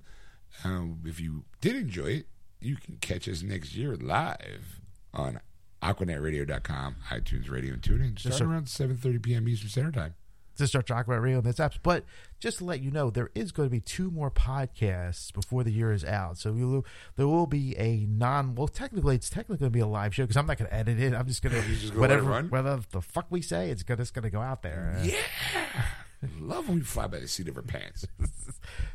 um, 0.63 0.99
if 1.05 1.19
you 1.19 1.43
did 1.61 1.75
enjoy 1.75 2.07
it, 2.07 2.25
you 2.59 2.75
can 2.77 2.97
catch 2.97 3.27
us 3.29 3.43
next 3.43 3.75
year 3.75 3.95
live 3.95 4.79
on 5.13 5.39
AquanetRadio.com, 5.83 6.95
iTunes 7.09 7.49
Radio, 7.51 7.73
and 7.73 7.81
TuneIn, 7.81 8.17
starting 8.19 8.37
sir. 8.37 8.45
around 8.45 8.65
7.30 8.65 9.21
p.m. 9.23 9.47
Eastern 9.47 9.69
Standard 9.69 9.93
Time. 9.95 10.13
to 10.57 10.67
start 10.67 10.85
talking 10.87 11.11
about 11.11 11.21
radio 11.21 11.39
and 11.39 11.45
this 11.47 11.57
apps. 11.57 11.77
But 11.81 12.05
just 12.39 12.59
to 12.59 12.65
let 12.65 12.81
you 12.81 12.91
know, 12.91 13.09
there 13.09 13.29
is 13.35 13.51
going 13.51 13.67
to 13.67 13.71
be 13.71 13.79
two 13.79 14.11
more 14.11 14.29
podcasts 14.31 15.33
before 15.33 15.63
the 15.63 15.71
year 15.71 15.91
is 15.91 16.05
out. 16.05 16.37
So 16.37 16.51
will, 16.51 16.85
there 17.15 17.27
will 17.27 17.47
be 17.47 17.75
a 17.77 18.05
non. 18.07 18.55
Well, 18.55 18.67
technically, 18.67 19.15
it's 19.15 19.29
technically 19.29 19.57
going 19.57 19.71
to 19.71 19.75
be 19.75 19.79
a 19.79 19.87
live 19.87 20.13
show 20.13 20.23
because 20.23 20.37
I'm 20.37 20.45
not 20.45 20.57
going 20.57 20.69
to 20.69 20.75
edit 20.75 20.99
it. 20.99 21.13
I'm 21.13 21.27
just 21.27 21.41
going 21.41 21.55
to 21.61 21.67
just 21.75 21.93
gonna 21.93 22.01
let 22.01 22.11
it 22.11 22.23
whatever 22.51 22.83
the 22.91 23.01
fuck 23.01 23.27
we 23.29 23.41
say, 23.41 23.69
it's 23.71 23.83
it's 23.87 24.11
going 24.11 24.23
to 24.23 24.29
go 24.29 24.41
out 24.41 24.61
there. 24.61 24.99
Yeah. 25.03 25.15
Love 26.39 26.69
when 26.69 26.77
we 26.77 26.83
fly 26.85 27.07
by 27.07 27.19
the 27.19 27.27
seat 27.27 27.49
of 27.49 27.57
our 27.57 27.63
pants. 27.63 28.05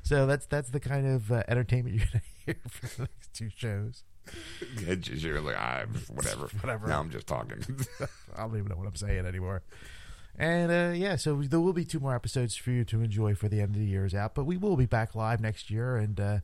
So 0.02 0.26
that's 0.26 0.46
that's 0.46 0.70
the 0.70 0.80
kind 0.80 1.06
of 1.06 1.30
uh, 1.30 1.42
entertainment 1.48 1.96
you're 1.96 2.06
gonna 2.06 2.22
hear 2.46 2.56
for 2.70 2.86
the 2.86 3.02
next 3.02 3.34
two 3.34 3.50
shows. 3.54 4.02
You're 4.86 5.40
like, 5.40 5.56
ah, 5.58 5.84
whatever. 6.12 6.46
Whatever. 6.60 6.86
Now 6.88 7.00
I'm 7.00 7.10
just 7.10 7.26
talking. 7.26 7.62
I 8.36 8.40
don't 8.42 8.56
even 8.56 8.68
know 8.68 8.76
what 8.76 8.86
I'm 8.86 8.96
saying 8.96 9.26
anymore. 9.26 9.62
And 10.38 10.70
uh, 10.70 10.92
yeah, 10.94 11.16
so 11.16 11.42
there 11.42 11.58
will 11.60 11.72
be 11.72 11.84
two 11.84 11.98
more 12.00 12.14
episodes 12.14 12.54
for 12.54 12.70
you 12.70 12.84
to 12.86 13.02
enjoy 13.02 13.34
for 13.34 13.48
the 13.48 13.60
end 13.60 13.74
of 13.74 13.80
the 13.80 13.86
year 13.86 14.04
is 14.06 14.14
out, 14.14 14.34
but 14.34 14.44
we 14.44 14.56
will 14.56 14.76
be 14.76 14.86
back 14.86 15.14
live 15.16 15.40
next 15.40 15.68
year, 15.70 15.96
and 15.96 16.20
uh, 16.20 16.38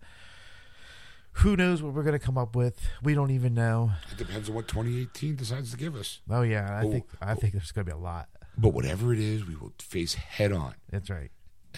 who 1.39 1.57
knows 1.57 1.81
what 1.83 1.93
we're 1.95 2.03
going 2.03 2.19
to 2.19 2.25
come 2.25 2.37
up 2.39 2.57
with? 2.57 2.81
We 3.03 3.15
don't 3.15 3.31
even 3.31 3.55
know. 3.55 3.93
it 4.11 4.19
depends 4.19 4.49
on 4.49 4.55
what 4.57 4.67
2018 4.69 5.37
decides 5.37 5.71
to 5.73 5.77
give 5.77 5.95
us. 5.95 6.21
Oh 6.29 6.43
yeah, 6.43 6.77
I 6.81 6.85
Oh, 6.87 6.91
think 6.91 7.05
I 7.23 7.35
think 7.35 7.53
there's 7.53 7.71
going 7.73 7.87
to 7.87 7.93
be 7.93 7.97
a 7.97 8.01
lot. 8.01 8.29
But 8.59 8.71
whatever 8.73 9.13
it 9.13 9.19
is, 9.21 9.45
we 9.47 9.55
will 9.57 9.73
face 9.81 10.15
head 10.15 10.53
on 10.53 10.75
That's 10.91 11.11
right. 11.11 11.31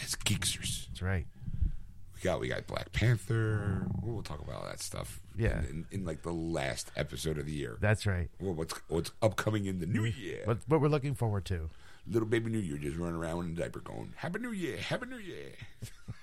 as 0.03 0.15
geeksers. 0.15 0.87
That's 0.89 1.03
right. 1.03 1.27
We 2.27 2.33
got 2.33 2.41
we 2.41 2.49
got 2.49 2.67
Black 2.67 2.91
Panther. 2.91 3.87
We'll 4.03 4.21
talk 4.21 4.41
about 4.41 4.57
all 4.57 4.67
that 4.67 4.81
stuff. 4.81 5.21
Yeah. 5.39 5.61
In, 5.61 5.87
in, 5.93 6.01
in 6.01 6.05
like 6.05 6.23
the 6.23 6.33
last 6.33 6.91
episode 6.97 7.39
of 7.39 7.47
the 7.47 7.53
year. 7.53 7.79
That's 7.81 8.05
right. 8.05 8.29
Well, 8.41 8.53
what's 8.53 8.75
what's 8.89 9.13
upcoming 9.23 9.67
in 9.67 9.79
the 9.79 9.87
new 9.87 10.03
mm. 10.03 10.19
year? 10.19 10.41
What 10.43 10.59
what 10.67 10.81
we're 10.81 10.89
looking 10.89 11.15
forward 11.15 11.45
to. 11.45 11.71
Little 12.05 12.27
baby 12.27 12.51
New 12.51 12.59
Year 12.59 12.79
just 12.79 12.97
running 12.97 13.15
around 13.15 13.45
in 13.45 13.53
a 13.53 13.55
diaper 13.55 13.79
going, 13.79 14.13
"Happy 14.17 14.41
New 14.41 14.51
Year, 14.51 14.77
Happy 14.77 15.07
New 15.07 15.19
Year." 15.19 15.53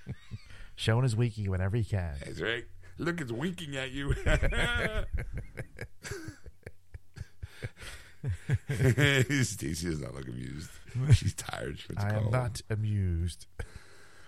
Showing 0.76 1.04
his 1.04 1.16
wiki 1.16 1.48
whenever 1.48 1.78
he 1.78 1.86
can. 1.86 2.16
That's 2.26 2.42
right. 2.42 2.66
Look, 2.98 3.22
it's 3.22 3.32
winking 3.32 3.78
at 3.78 3.92
you. 3.92 4.14
Stacy 9.44 9.90
does 9.90 10.02
not 10.02 10.16
look 10.16 10.28
amused. 10.28 10.70
She's 11.14 11.34
tired. 11.34 11.80
She 11.80 11.96
I 11.96 12.10
am 12.10 12.24
home. 12.24 12.32
not 12.34 12.62
amused. 12.70 13.46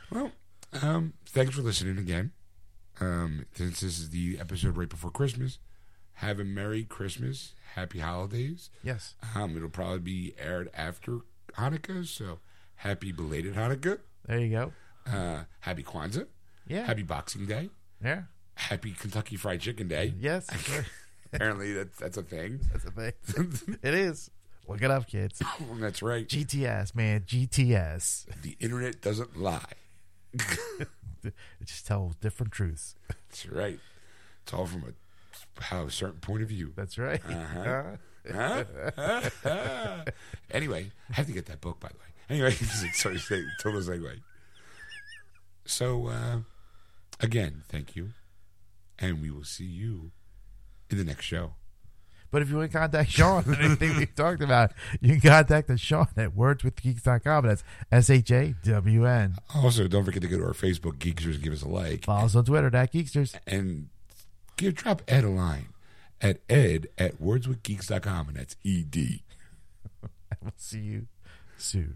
Well, 0.10 0.32
um, 0.82 1.14
thanks 1.26 1.56
for 1.56 1.62
listening 1.62 1.98
again. 1.98 2.32
Um, 3.00 3.46
since 3.54 3.82
this 3.82 4.00
is 4.00 4.10
the 4.12 4.38
episode 4.40 4.78
right 4.78 4.90
before 4.90 5.12
Christmas, 5.12 5.60
have 6.16 6.40
a 6.40 6.44
Merry 6.44 6.84
Christmas, 6.84 7.54
Happy 7.76 8.00
Holidays. 8.00 8.70
Yes. 8.84 9.16
Um, 9.36 9.58
it'll 9.58 9.70
probably 9.70 10.00
be 10.00 10.34
aired 10.40 10.70
after 10.74 11.20
Hanukkah, 11.58 12.06
so 12.06 12.40
happy 12.76 13.12
belated 13.12 13.56
Hanukkah. 13.56 14.00
There 14.26 14.40
you 14.40 14.50
go. 14.50 14.74
Uh, 15.06 15.44
happy 15.60 15.84
Kwanzaa. 15.84 16.28
Yeah. 16.68 16.86
Happy 16.86 17.04
Boxing 17.04 17.46
Day. 17.46 17.70
Yeah. 18.04 18.24
Happy 18.56 18.94
Kentucky 18.94 19.36
Fried 19.36 19.60
Chicken 19.62 19.88
Day. 19.88 20.14
Yes. 20.20 20.48
Apparently, 21.34 21.74
that's 21.74 21.98
that's 21.98 22.18
a 22.18 22.24
thing. 22.24 22.62
That's 22.72 22.86
a 22.86 22.92
thing. 22.92 23.78
it 23.84 23.94
is. 23.94 24.32
Look 24.68 24.82
it 24.82 24.90
up, 24.90 25.08
kids. 25.08 25.42
that's 25.80 26.02
right. 26.02 26.28
GTS, 26.28 26.96
man. 26.96 27.22
GTS. 27.22 28.26
The 28.42 28.56
internet 28.60 29.02
doesn't 29.02 29.38
lie. 29.38 29.62
It 31.24 31.66
just 31.66 31.88
tells 31.88 32.16
different 32.18 32.54
truths. 32.54 32.96
That's 33.08 33.48
right. 33.48 33.80
It's 34.44 34.54
all 34.54 34.68
from 34.68 34.84
a 34.84 35.62
how 35.64 35.86
a 35.86 35.92
certain 35.92 36.20
point 36.20 36.44
of 36.44 36.50
view. 36.50 36.74
That's 36.76 36.98
right. 36.98 37.22
Uh-huh. 37.26 37.84
Huh? 38.34 38.64
anyway, 40.50 40.92
I 41.12 41.14
have 41.14 41.28
to 41.28 41.32
get 41.32 41.46
that 41.46 41.62
book, 41.62 41.80
by 41.80 41.90
the 41.90 41.94
way. 41.94 42.06
Anyway, 42.28 42.52
sorry, 42.94 43.20
total 43.60 43.82
segue. 43.82 44.20
So, 45.66 46.08
uh, 46.08 46.38
again, 47.20 47.62
thank 47.70 47.96
you. 47.96 48.14
And 48.98 49.22
we 49.22 49.30
will 49.30 49.44
see 49.44 49.66
you 49.66 50.10
in 50.90 50.98
the 50.98 51.04
next 51.04 51.26
show. 51.26 51.54
But 52.32 52.42
if 52.42 52.50
you 52.50 52.58
want 52.58 52.72
to 52.72 52.78
contact 52.78 53.12
Sean 53.12 53.44
anything 53.60 53.98
we've 53.98 54.14
talked 54.16 54.42
about, 54.42 54.72
you 55.02 55.20
can 55.20 55.30
contact 55.30 55.70
us, 55.70 55.80
Sean, 55.80 56.08
at 56.18 56.36
wordswithgeeks.com. 56.36 57.48
That's 57.48 57.64
S 57.92 58.10
H 58.10 58.32
A 58.32 58.56
W 58.64 59.06
N. 59.06 59.36
Also, 59.54 59.88
don't 59.88 60.04
forget 60.04 60.22
to 60.22 60.28
go 60.28 60.38
to 60.38 60.44
our 60.46 60.54
Facebook, 60.54 60.98
Geeksters, 60.98 61.36
and 61.36 61.44
give 61.44 61.54
us 61.54 61.62
a 61.62 61.68
like. 61.68 62.06
Follow 62.06 62.26
us 62.26 62.36
on 62.36 62.46
Twitter, 62.46 62.76
at 62.76 62.92
Geeksters. 62.92 63.36
And 63.48 63.90
give 64.58 64.76
drop 64.76 65.02
Ed 65.08 65.24
a 65.24 65.30
line 65.30 65.68
at 66.22 66.40
ed 66.50 66.88
at 66.98 67.22
wordswithgeeks.com, 67.22 68.30
and 68.30 68.38
that's 68.38 68.56
E 68.64 68.84
ED. 68.86 69.20
We'll 70.42 70.52
see 70.58 70.80
you 70.80 71.08
soon. 71.58 71.96